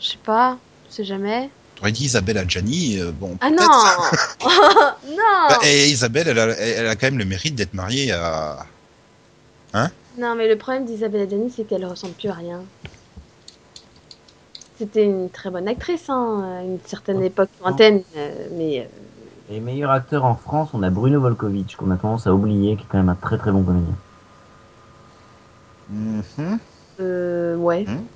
Je 0.00 0.08
sais 0.10 0.18
pas, 0.24 0.58
je 0.88 0.94
sais 0.96 1.04
jamais. 1.04 1.50
T'aurais 1.76 1.92
dit 1.92 2.04
Isabelle 2.04 2.38
Adjani, 2.38 2.98
euh, 2.98 3.12
bon. 3.12 3.36
Ah 3.40 3.50
non 3.50 3.56
Non 5.08 5.48
Bah, 5.48 5.58
et 5.64 5.88
Isabelle, 5.88 6.28
elle 6.28 6.38
a, 6.38 6.46
elle 6.58 6.86
a 6.88 6.96
quand 6.96 7.06
même 7.06 7.18
le 7.18 7.24
mérite 7.24 7.54
d'être 7.54 7.74
mariée 7.74 8.12
à. 8.12 8.66
Non, 10.18 10.34
mais 10.34 10.48
le 10.48 10.56
problème 10.58 10.84
d'Isabelle 10.84 11.22
Adjani, 11.22 11.52
c'est 11.54 11.62
qu'elle 11.64 11.84
ressemble 11.86 12.14
plus 12.14 12.28
à 12.28 12.34
rien. 12.34 12.62
C'était 14.78 15.04
une 15.04 15.28
très 15.30 15.50
bonne 15.50 15.66
actrice, 15.66 16.08
hein, 16.08 16.58
à 16.60 16.62
une 16.62 16.78
certaine 16.80 17.20
époque 17.22 17.50
lointaine, 17.60 18.04
euh, 18.16 18.48
mais 18.52 18.80
euh, 18.80 18.84
Et 19.48 19.60
meilleur 19.60 19.90
acteur 19.90 20.24
en 20.24 20.36
France, 20.36 20.70
on 20.72 20.82
a 20.84 20.90
Bruno 20.90 21.20
Volkovitch, 21.20 21.74
qu'on 21.76 21.90
a 21.90 21.96
tendance 21.98 22.26
à 22.28 22.34
oublier, 22.34 22.76
qui 22.76 22.84
est 22.84 22.86
quand 22.88 22.98
même 22.98 23.08
un 23.08 23.16
très 23.16 23.38
très 23.38 23.50
bon 23.50 23.64
comédien. 23.64 23.98
Mhm, 25.88 26.60
euh, 27.00 27.56
ouais. 27.56 27.84
Hmm. 27.86 28.08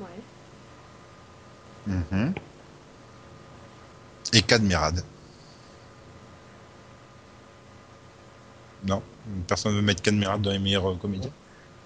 Ouais. 0.00 0.26
mhm. 1.86 2.34
Et 4.32 4.42
Cadmerade. 4.42 5.04
Non, 8.82 9.02
personne 9.46 9.72
ne 9.72 9.76
veut 9.78 9.82
mettre 9.84 10.02
Cadmerade 10.02 10.40
dans 10.42 10.50
les 10.50 10.58
meilleurs 10.58 10.90
euh, 10.90 10.96
comédiens. 10.96 11.34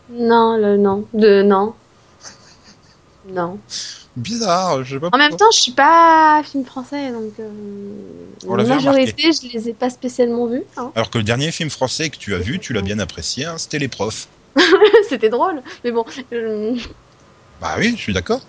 Non, 0.09 0.57
le 0.59 0.77
non. 0.77 1.09
De 1.15 1.43
non. 1.43 1.80
Non. 3.33 3.59
Bizarre, 4.17 4.83
je 4.85 4.95
sais 4.97 5.01
pas 5.01 5.09
En 5.13 5.19
même 5.19 5.37
temps, 5.37 5.51
je 5.55 5.61
suis 5.61 5.73
pas 5.73 6.43
film 6.45 6.65
français, 6.65 7.11
donc 7.13 7.33
euh, 7.39 7.49
On 8.47 8.57
la 8.57 8.65
majorité, 8.65 9.31
je 9.33 9.53
les 9.57 9.69
ai 9.69 9.73
pas 9.73 9.89
spécialement 9.91 10.47
vus. 10.47 10.65
hein. 10.77 10.91
Alors 10.97 11.11
que 11.11 11.19
le 11.19 11.25
dernier 11.25 11.53
film 11.53 11.71
français 11.71 12.11
que 12.11 12.17
tu 12.17 12.35
as 12.35 12.39
vu, 12.39 12.59
tu 12.59 12.73
l'as 12.73 12.83
bien 12.83 12.99
apprécié, 12.99 13.45
hein, 13.45 13.55
c'était 13.57 13.79
Les 13.79 13.89
Profs. 13.89 14.27
C'était 15.09 15.29
drôle, 15.29 15.63
mais 15.85 15.93
bon. 15.93 16.05
euh, 16.33 16.75
Bah 17.61 17.77
oui, 17.79 17.95
je 17.97 18.03
suis 18.03 18.13
d'accord. 18.13 18.41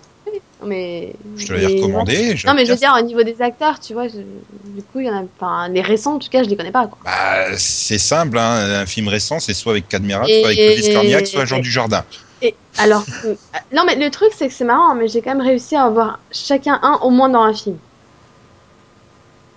mais. 0.64 1.12
Je 1.36 1.46
te 1.46 1.52
l'avais 1.52 1.66
mais- 1.68 1.74
recommandé. 1.80 2.34
Non, 2.44 2.54
mais 2.54 2.66
je 2.66 2.72
veux 2.72 2.76
dire, 2.76 2.94
au 2.98 3.02
niveau 3.04 3.22
des 3.22 3.40
acteurs, 3.40 3.78
tu 3.78 3.92
vois, 3.92 4.08
je- 4.08 4.14
du 4.16 4.82
coup, 4.92 4.98
il 4.98 5.06
y 5.06 5.10
en 5.10 5.16
a. 5.16 5.22
Enfin, 5.38 5.68
les 5.68 5.80
récents, 5.80 6.14
en 6.14 6.18
tout 6.18 6.28
cas, 6.28 6.42
je 6.42 6.48
les 6.48 6.56
connais 6.56 6.72
pas, 6.72 6.88
quoi. 6.88 6.98
Bah, 7.04 7.56
c'est 7.56 7.98
simple, 7.98 8.36
hein. 8.38 8.80
un 8.82 8.86
film 8.86 9.06
récent, 9.08 9.38
c'est 9.38 9.54
soit 9.54 9.72
avec 9.72 9.88
Cadmerat, 9.88 10.24
soit 10.26 10.46
avec 10.46 10.58
Clovis 10.58 10.88
Cornillac, 10.92 11.26
soit 11.28 11.44
et- 11.44 11.46
Jean 11.46 11.58
Dujardin. 11.60 12.04
Et 12.42 12.54
alors. 12.78 13.04
euh, 13.24 13.34
non, 13.72 13.84
mais 13.86 13.94
le 13.96 14.10
truc, 14.10 14.32
c'est 14.36 14.48
que 14.48 14.54
c'est 14.54 14.64
marrant, 14.64 14.94
mais 14.94 15.06
j'ai 15.08 15.22
quand 15.22 15.30
même 15.34 15.46
réussi 15.46 15.76
à 15.76 15.84
avoir 15.84 16.18
chacun 16.30 16.78
un 16.82 16.94
au 17.02 17.10
moins 17.10 17.28
dans 17.28 17.42
un 17.42 17.54
film. 17.54 17.78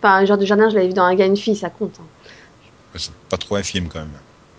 Enfin, 0.01 0.23
genre 0.25 0.37
du 0.37 0.45
jardin, 0.45 0.69
je 0.69 0.75
l'avais 0.75 0.87
vu 0.87 0.93
dans 0.93 1.03
Un 1.03 1.15
gars, 1.15 1.25
une 1.25 1.35
fille, 1.37 1.55
ça 1.55 1.69
compte. 1.69 1.95
hein. 1.99 2.05
C'est 2.97 3.11
pas 3.29 3.37
trop 3.37 3.55
un 3.55 3.63
film 3.63 3.89
quand 3.89 3.99
même. 3.99 4.11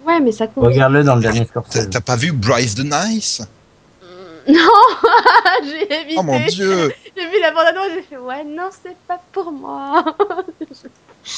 Ouais, 0.05 0.21
mais 0.21 0.33
ça 0.33 0.47
compte. 0.47 0.65
Regarde-le 0.65 1.05
dans 1.05 1.15
le 1.17 1.23
dernier 1.23 1.45
Scorsese. 1.47 1.89
t'as 1.91 2.01
pas 2.01 2.17
vu 2.17 2.33
Bryce 2.33 2.75
the 2.75 2.85
Nice? 2.85 3.43
Non 4.49 4.55
J'ai 5.65 5.93
évité. 6.03 6.15
Oh 6.19 6.23
mon 6.23 6.39
dieu 6.47 6.93
J'ai 7.17 7.27
vu 7.29 7.41
la 7.41 7.51
bande-annonce, 7.51 7.89
j'ai 7.95 8.03
fait, 8.03 8.17
ouais, 8.17 8.45
non, 8.45 8.69
c'est 8.71 8.97
pas 9.09 9.21
pour 9.33 9.51
moi. 9.51 10.05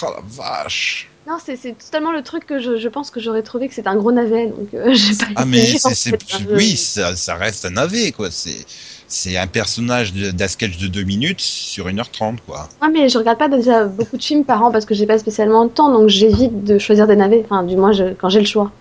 Oh 0.02 0.06
la 0.14 0.20
vache 0.26 1.08
non, 1.28 1.36
c'est 1.44 1.56
c'est 1.56 1.74
totalement 1.74 2.12
le 2.12 2.22
truc 2.22 2.46
que 2.46 2.58
je, 2.58 2.76
je 2.76 2.88
pense 2.88 3.10
que 3.10 3.20
j'aurais 3.20 3.42
trouvé 3.42 3.68
que 3.68 3.74
c'était 3.74 3.88
un 3.88 3.96
gros 3.96 4.12
navet, 4.12 4.46
donc 4.48 4.72
euh, 4.74 4.94
pas 5.20 5.26
Ah 5.34 5.44
mais 5.44 5.74
c'est, 5.76 5.94
c'est- 5.94 6.12
oui, 6.54 6.76
ça, 6.76 7.14
ça 7.16 7.36
reste 7.36 7.64
un 7.64 7.70
navet 7.70 8.12
quoi. 8.12 8.30
C'est, 8.30 8.64
c'est 9.06 9.36
un 9.36 9.46
personnage 9.46 10.12
d'un 10.12 10.48
sketch 10.48 10.78
de 10.78 10.88
2 10.88 11.04
minutes 11.04 11.40
sur 11.40 11.88
1h30 11.88 12.40
quoi. 12.40 12.68
Ouais, 12.80 12.88
mais 12.90 13.08
je 13.08 13.18
regarde 13.18 13.38
pas 13.38 13.48
déjà 13.48 13.84
beaucoup 13.84 14.16
de 14.16 14.22
films 14.22 14.44
par 14.44 14.62
an 14.62 14.70
parce 14.72 14.86
que 14.86 14.94
j'ai 14.94 15.06
pas 15.06 15.18
spécialement 15.18 15.64
le 15.64 15.70
temps, 15.70 15.92
donc 15.92 16.08
j'évite 16.08 16.64
de 16.64 16.78
choisir 16.78 17.06
des 17.06 17.16
navets. 17.16 17.42
Enfin, 17.44 17.62
du 17.62 17.76
moins, 17.76 17.92
je- 17.92 18.14
quand 18.14 18.28
j'ai 18.28 18.40
le 18.40 18.46
choix. 18.46 18.72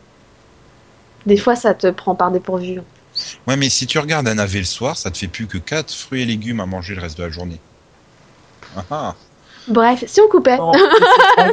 Des 1.27 1.37
fois, 1.37 1.55
ça 1.55 1.75
te 1.75 1.91
prend 1.91 2.15
par 2.15 2.31
dépourvu. 2.31 2.79
Ouais 3.47 3.57
mais 3.57 3.69
si 3.69 3.87
tu 3.87 3.97
regardes 3.97 4.27
un 4.27 4.35
navet 4.35 4.59
le 4.59 4.65
soir, 4.65 4.95
ça 4.97 5.09
te 5.09 5.17
fait 5.17 5.27
plus 5.27 5.47
que 5.47 5.57
4 5.57 5.93
fruits 5.93 6.21
et 6.21 6.25
légumes 6.25 6.59
à 6.59 6.65
manger 6.65 6.93
le 6.93 7.01
reste 7.01 7.17
de 7.17 7.23
la 7.23 7.29
journée. 7.29 7.59
Ah, 8.75 8.85
ah. 8.89 9.15
Bref, 9.67 10.03
si 10.07 10.21
on 10.21 10.27
coupait. 10.29 10.57
Bon, 10.57 10.71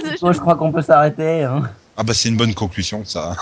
Nico, 0.05 0.32
je 0.32 0.39
crois 0.41 0.55
qu'on 0.57 0.73
peut 0.73 0.82
s'arrêter. 0.82 1.43
Hein. 1.45 1.70
Ah 1.97 2.03
bah 2.03 2.15
c'est 2.15 2.28
une 2.28 2.36
bonne 2.36 2.55
conclusion 2.55 3.05
ça. 3.05 3.36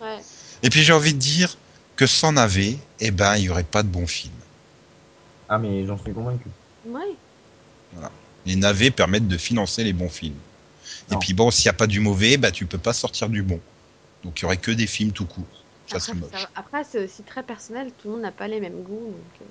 Ouais. 0.00 0.18
Et 0.62 0.70
puis 0.70 0.82
j'ai 0.82 0.92
envie 0.92 1.12
de 1.14 1.18
dire 1.18 1.56
que 1.96 2.06
sans 2.06 2.32
navet, 2.32 2.78
eh 3.00 3.10
ben 3.10 3.36
il 3.36 3.44
y 3.44 3.50
aurait 3.50 3.62
pas 3.64 3.82
de 3.82 3.88
bons 3.88 4.06
films. 4.06 4.32
Ah, 5.48 5.58
mais 5.58 5.86
j'en 5.86 5.98
suis 5.98 6.12
convaincu. 6.12 6.48
Ouais. 6.86 7.14
Les 8.44 8.54
navets 8.56 8.90
permettent 8.92 9.26
de 9.28 9.36
financer 9.38 9.82
les 9.82 9.92
bons 9.92 10.08
films. 10.08 10.36
Et 11.10 11.16
puis 11.16 11.34
bon, 11.34 11.50
s'il 11.50 11.66
n'y 11.68 11.70
a 11.70 11.78
pas 11.78 11.86
du 11.88 11.98
mauvais, 12.00 12.36
bah 12.36 12.50
tu 12.52 12.66
peux 12.66 12.78
pas 12.78 12.92
sortir 12.92 13.28
du 13.28 13.42
bon. 13.42 13.58
Donc 14.24 14.38
il 14.40 14.42
y 14.42 14.44
aurait 14.44 14.56
que 14.56 14.70
des 14.70 14.86
films 14.86 15.10
tout 15.12 15.24
court. 15.26 15.44
Ça 15.88 15.98
c'est 16.00 16.12
Après, 16.12 16.20
moche. 16.20 16.40
ça- 16.42 16.48
après, 16.56 16.84
c'est 16.84 17.04
aussi 17.04 17.22
très 17.22 17.42
personnel, 17.42 17.90
tout 17.98 18.08
le 18.08 18.14
monde 18.14 18.22
n'a 18.22 18.32
pas 18.32 18.46
les 18.48 18.60
mêmes 18.60 18.82
goûts. 18.82 19.12
Donc, 19.12 19.40
euh, 19.40 19.44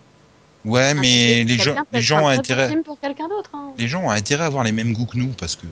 Ouais, 0.65 0.89
un 0.89 0.93
mais 0.95 1.43
les 1.43 1.57
gens, 1.57 1.75
les 1.91 2.01
gens 2.01 2.23
ont 2.23 2.27
intérêt, 2.27 2.75
pour 2.83 2.97
d'autre. 2.97 3.51
hein. 3.53 3.71
les 3.77 3.87
gens 3.87 4.03
ont 4.03 4.09
intérêt 4.09 4.43
à 4.43 4.47
avoir 4.47 4.63
les 4.63 4.71
mêmes 4.71 4.93
goûts 4.93 5.05
que 5.05 5.17
nous 5.17 5.29
parce 5.39 5.55
que 5.55 5.67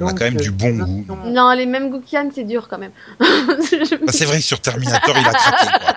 on 0.00 0.06
a 0.06 0.12
quand 0.12 0.24
même 0.24 0.36
euh, 0.38 0.40
du 0.42 0.50
bon 0.50 0.72
non, 0.74 0.84
goût. 0.84 1.04
non. 1.08 1.16
Non, 1.30 1.52
les 1.54 1.66
mêmes 1.66 1.90
goûts 1.90 2.00
qu'Yann, 2.00 2.30
c'est 2.34 2.44
dur 2.44 2.66
quand 2.68 2.78
même. 2.78 2.90
Bah, 3.20 3.26
c'est 4.08 4.24
vrai 4.24 4.38
que 4.38 4.42
sur 4.44 4.60
Terminator, 4.60 5.14
il 5.16 5.26
a 5.26 5.32
craqué. 5.32 5.66
Quoi. 5.80 5.94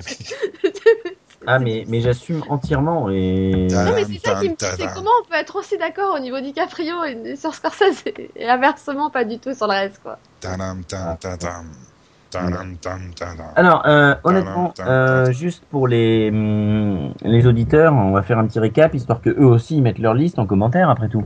Ah, 1.46 1.58
mais, 1.58 1.84
mais 1.88 2.02
j'assume 2.02 2.42
entièrement. 2.50 3.08
Et... 3.08 3.66
Non, 3.70 3.92
mais 3.94 4.04
c'est 4.04 4.26
ça 4.26 4.40
qui 4.40 4.50
me 4.50 4.54
c'est 4.58 4.92
comment 4.92 5.10
on 5.22 5.26
peut 5.26 5.36
être 5.36 5.56
aussi 5.56 5.78
d'accord 5.78 6.14
au 6.14 6.18
niveau 6.18 6.38
DiCaprio 6.38 7.02
et 7.04 7.34
sur 7.36 7.54
Scorsese 7.54 8.04
et- 8.36 8.46
inversement 8.46 9.08
pas 9.08 9.24
du 9.24 9.38
tout 9.38 9.54
sur 9.54 9.66
le 9.66 9.72
reste 9.72 10.00
quoi. 10.02 10.18
Tadam, 10.40 10.84
tadam. 10.84 11.16
Tadam. 11.16 11.64
Alors, 13.56 13.82
euh, 13.86 14.14
honnêtement, 14.24 14.72
euh, 14.80 15.32
juste 15.32 15.64
pour 15.70 15.88
les, 15.88 16.30
hum, 16.30 17.12
les 17.22 17.46
auditeurs, 17.46 17.92
on 17.94 18.12
va 18.12 18.22
faire 18.22 18.38
un 18.38 18.46
petit 18.46 18.60
récap, 18.60 18.94
histoire 18.94 19.20
que 19.20 19.30
eux 19.30 19.46
aussi 19.46 19.80
mettent 19.80 19.98
leur 19.98 20.14
liste 20.14 20.38
en 20.38 20.46
commentaire 20.46 20.90
après 20.90 21.08
tout. 21.08 21.24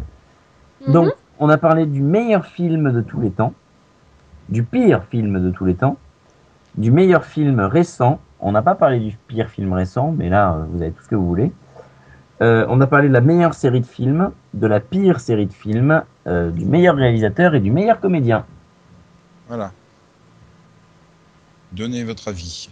Donc, 0.89 1.13
on 1.39 1.49
a 1.49 1.59
parlé 1.59 1.87
du 1.87 2.03
meilleur 2.03 2.47
film 2.47 2.93
de 2.93 3.01
tous 3.01 3.21
les 3.21 3.31
temps, 3.31 3.55
du 4.49 4.63
pire 4.63 5.05
film 5.05 5.43
de 5.43 5.51
tous 5.51 5.65
les 5.65 5.75
temps, 5.75 5.97
du 6.77 6.91
meilleur 6.91 7.25
film 7.25 7.61
récent. 7.61 8.21
On 8.41 8.53
n'a 8.53 8.63
pas 8.63 8.75
parlé 8.75 8.99
du 8.99 9.17
pire 9.27 9.49
film 9.49 9.73
récent, 9.73 10.15
mais 10.17 10.29
là, 10.29 10.53
euh, 10.53 10.65
vous 10.71 10.83
avez 10.83 10.93
tout 10.93 11.03
ce 11.03 11.09
que 11.09 11.15
vous 11.15 11.27
voulez. 11.27 11.53
Euh, 12.43 12.67
on 12.69 12.81
a 12.81 12.87
parlé 12.87 13.09
de 13.09 13.13
la 13.13 13.21
meilleure 13.21 13.55
série 13.55 13.81
de 13.81 13.87
films, 13.87 14.31
de 14.55 14.67
la 14.67 14.81
pire 14.81 15.21
série 15.21 15.47
de 15.47 15.53
films, 15.53 16.03
euh, 16.27 16.51
du 16.51 16.65
meilleur 16.65 16.97
réalisateur 16.97 17.55
et 17.55 17.61
du 17.61 17.71
meilleur 17.71 18.01
comédien. 18.01 18.45
Voilà. 19.49 19.71
Donnez 21.75 22.05
votre 22.05 22.29
avis. 22.29 22.69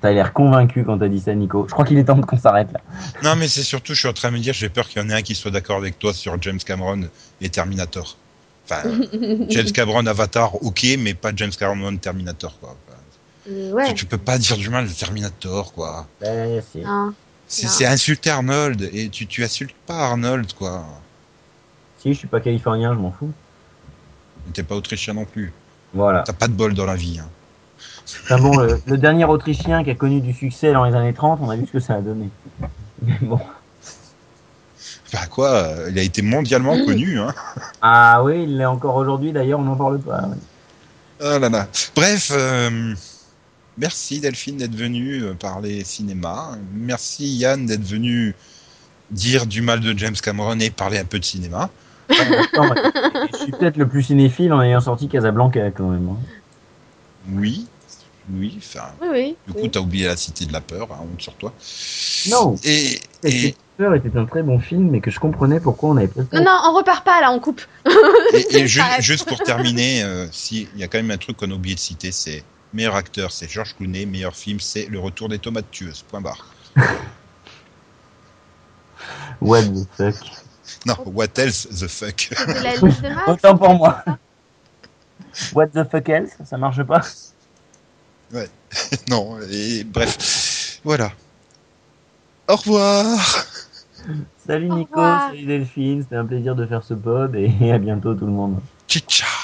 T'as 0.00 0.12
l'air 0.12 0.32
convaincu 0.32 0.84
quand 0.84 0.98
t'as 0.98 1.08
dit 1.08 1.20
ça, 1.20 1.34
Nico. 1.34 1.66
Je 1.68 1.72
crois 1.72 1.84
qu'il 1.84 1.96
est 1.98 2.04
temps 2.04 2.20
qu'on 2.20 2.38
s'arrête 2.38 2.70
là. 2.72 2.80
Non, 3.22 3.36
mais 3.36 3.48
c'est 3.48 3.62
surtout, 3.62 3.94
je 3.94 4.00
suis 4.00 4.08
en 4.08 4.12
train 4.12 4.30
de 4.30 4.36
me 4.36 4.40
dire, 4.40 4.52
j'ai 4.54 4.68
peur 4.68 4.88
qu'il 4.88 5.00
y 5.00 5.04
en 5.04 5.08
ait 5.08 5.14
un 5.14 5.22
qui 5.22 5.34
soit 5.34 5.50
d'accord 5.50 5.78
avec 5.78 5.98
toi 5.98 6.12
sur 6.12 6.40
James 6.42 6.58
Cameron 6.58 7.08
et 7.40 7.48
Terminator. 7.48 8.16
Enfin, 8.68 8.82
James 9.48 9.72
Cameron 9.72 10.04
Avatar, 10.06 10.62
ok, 10.62 10.86
mais 10.98 11.14
pas 11.14 11.32
James 11.34 11.50
Cameron 11.58 11.96
Terminator, 11.96 12.58
quoi. 12.60 12.76
Enfin, 12.86 12.98
Euh, 13.50 13.72
ouais. 13.72 13.88
tu, 13.88 13.94
tu 13.94 14.06
peux 14.06 14.18
pas 14.18 14.38
dire 14.38 14.56
du 14.56 14.68
mal 14.70 14.86
de 14.88 14.92
Terminator, 14.92 15.72
quoi. 15.72 16.06
Ben, 16.20 16.62
Ah. 16.76 16.88
Non. 16.88 17.14
c'est 17.46 17.84
insulter 17.86 18.30
Arnold, 18.30 18.88
et 18.92 19.08
tu, 19.10 19.26
tu 19.26 19.42
insultes 19.44 19.76
pas 19.86 20.06
Arnold, 20.08 20.52
quoi. 20.54 20.84
Si, 21.98 22.12
je 22.12 22.18
suis 22.18 22.28
pas 22.28 22.40
californien, 22.40 22.92
je 22.94 22.98
m'en 22.98 23.12
fous. 23.12 23.32
T'es 24.52 24.62
pas 24.62 24.74
autrichien 24.76 25.14
non 25.14 25.24
plus. 25.24 25.52
Voilà. 25.94 26.22
T'as 26.26 26.32
pas 26.32 26.48
de 26.48 26.52
bol 26.52 26.74
dans 26.74 26.86
la 26.86 26.96
vie. 26.96 27.18
Hein. 27.20 27.28
Enfin 28.24 28.38
bon, 28.38 28.58
le, 28.58 28.80
le 28.86 28.98
dernier 28.98 29.24
Autrichien 29.24 29.82
qui 29.84 29.90
a 29.90 29.94
connu 29.94 30.20
du 30.20 30.32
succès 30.32 30.72
dans 30.72 30.84
les 30.84 30.94
années 30.94 31.14
30, 31.14 31.40
on 31.42 31.50
a 31.50 31.56
vu 31.56 31.66
ce 31.66 31.72
que 31.72 31.80
ça 31.80 31.94
a 31.94 32.00
donné. 32.00 32.28
Mais 33.02 33.18
bon. 33.22 33.40
Bah 35.12 35.26
quoi, 35.30 35.50
euh, 35.52 35.88
il 35.90 35.98
a 35.98 36.02
été 36.02 36.22
mondialement 36.22 36.76
connu, 36.84 37.20
hein. 37.20 37.32
Ah 37.80 38.22
oui, 38.24 38.42
il 38.42 38.58
l'est 38.58 38.64
encore 38.64 38.96
aujourd'hui, 38.96 39.32
d'ailleurs, 39.32 39.60
on 39.60 39.64
n'en 39.64 39.76
parle 39.76 40.00
pas. 40.00 40.28
oui. 40.28 40.36
Ah 41.20 41.38
là 41.38 41.48
là. 41.48 41.68
Bref, 41.94 42.32
euh, 42.34 42.94
merci 43.78 44.18
Delphine 44.18 44.56
d'être 44.56 44.74
venue 44.74 45.22
euh, 45.22 45.34
parler 45.34 45.84
cinéma. 45.84 46.58
Merci 46.74 47.36
Yann 47.36 47.64
d'être 47.66 47.84
venu 47.84 48.34
dire 49.12 49.46
du 49.46 49.62
mal 49.62 49.80
de 49.80 49.96
James 49.96 50.16
Cameron 50.20 50.58
et 50.58 50.70
parler 50.70 50.98
un 50.98 51.04
peu 51.04 51.20
de 51.20 51.24
cinéma. 51.24 51.70
Je 52.10 53.36
suis 53.38 53.52
peut-être 53.52 53.76
le 53.76 53.88
plus 53.88 54.02
cinéphile 54.02 54.52
en 54.52 54.62
ayant 54.62 54.80
sorti 54.80 55.08
Casablanca 55.08 55.70
quand 55.70 55.88
même. 55.88 56.08
hein. 56.08 56.16
Oui, 57.32 57.66
oui, 58.32 58.54
enfin, 58.58 58.86
Oui, 59.00 59.08
oui. 59.12 59.36
du 59.46 59.52
coup, 59.54 59.58
oui. 59.62 59.70
t'as 59.70 59.80
oublié 59.80 60.06
la 60.06 60.16
cité 60.16 60.44
de 60.44 60.52
la 60.52 60.60
peur, 60.60 60.88
hein, 60.92 60.98
honte 61.02 61.20
sur 61.22 61.34
toi. 61.34 61.52
Non. 62.30 62.56
Et, 62.64 63.00
Peur 63.76 63.94
était 63.96 64.16
un 64.16 64.24
très 64.24 64.42
bon 64.44 64.60
film, 64.60 64.88
mais 64.90 65.00
que 65.00 65.10
je 65.10 65.18
comprenais 65.18 65.58
pourquoi 65.58 65.90
on 65.90 65.96
avait 65.96 66.06
pas 66.06 66.20
Non, 66.32 66.44
non, 66.44 66.58
on 66.66 66.74
repart 66.76 67.04
pas 67.04 67.20
là, 67.20 67.32
on 67.32 67.40
coupe. 67.40 67.60
et, 68.32 68.58
et 68.58 68.66
ju- 68.68 68.80
Arrête. 68.80 69.02
juste 69.02 69.26
pour 69.26 69.42
terminer, 69.42 70.04
euh, 70.04 70.26
si, 70.30 70.68
il 70.74 70.80
y 70.80 70.84
a 70.84 70.88
quand 70.88 70.98
même 70.98 71.10
un 71.10 71.16
truc 71.16 71.36
qu'on 71.38 71.50
a 71.50 71.54
oublié 71.54 71.74
de 71.74 71.80
citer, 71.80 72.12
c'est 72.12 72.44
meilleur 72.72 72.94
acteur, 72.94 73.32
c'est 73.32 73.48
George 73.50 73.74
Clooney, 73.76 74.06
meilleur 74.06 74.36
film, 74.36 74.60
c'est 74.60 74.86
Le 74.86 75.00
Retour 75.00 75.28
des 75.28 75.40
tomates 75.40 75.70
tueuses. 75.72 76.02
Point 76.08 76.20
barre. 76.20 76.46
What 79.40 79.62
the 79.72 79.86
fuck. 79.96 80.14
Non, 80.86 80.96
what 81.06 81.38
else 81.38 81.66
the 81.66 81.88
fuck? 81.88 82.28
Max. 82.62 82.82
Autant 83.26 83.56
pour 83.56 83.74
moi. 83.74 84.04
What 85.52 85.68
the 85.68 85.84
fuck 85.84 86.08
else? 86.08 86.32
Ça 86.44 86.56
marche 86.58 86.82
pas? 86.82 87.02
Non, 89.08 89.38
et 89.50 89.84
bref, 89.84 90.80
voilà. 90.82 91.12
Au 92.48 92.56
revoir. 92.56 93.46
Salut 94.46 94.68
Nico, 94.68 95.00
salut 95.00 95.46
Delphine, 95.46 96.02
c'était 96.02 96.16
un 96.16 96.26
plaisir 96.26 96.54
de 96.56 96.66
faire 96.66 96.82
ce 96.82 96.94
pod 96.94 97.34
et 97.36 97.72
à 97.72 97.78
bientôt 97.78 98.14
tout 98.14 98.26
le 98.26 98.32
monde. 98.32 98.60
Ciao. 98.88 99.43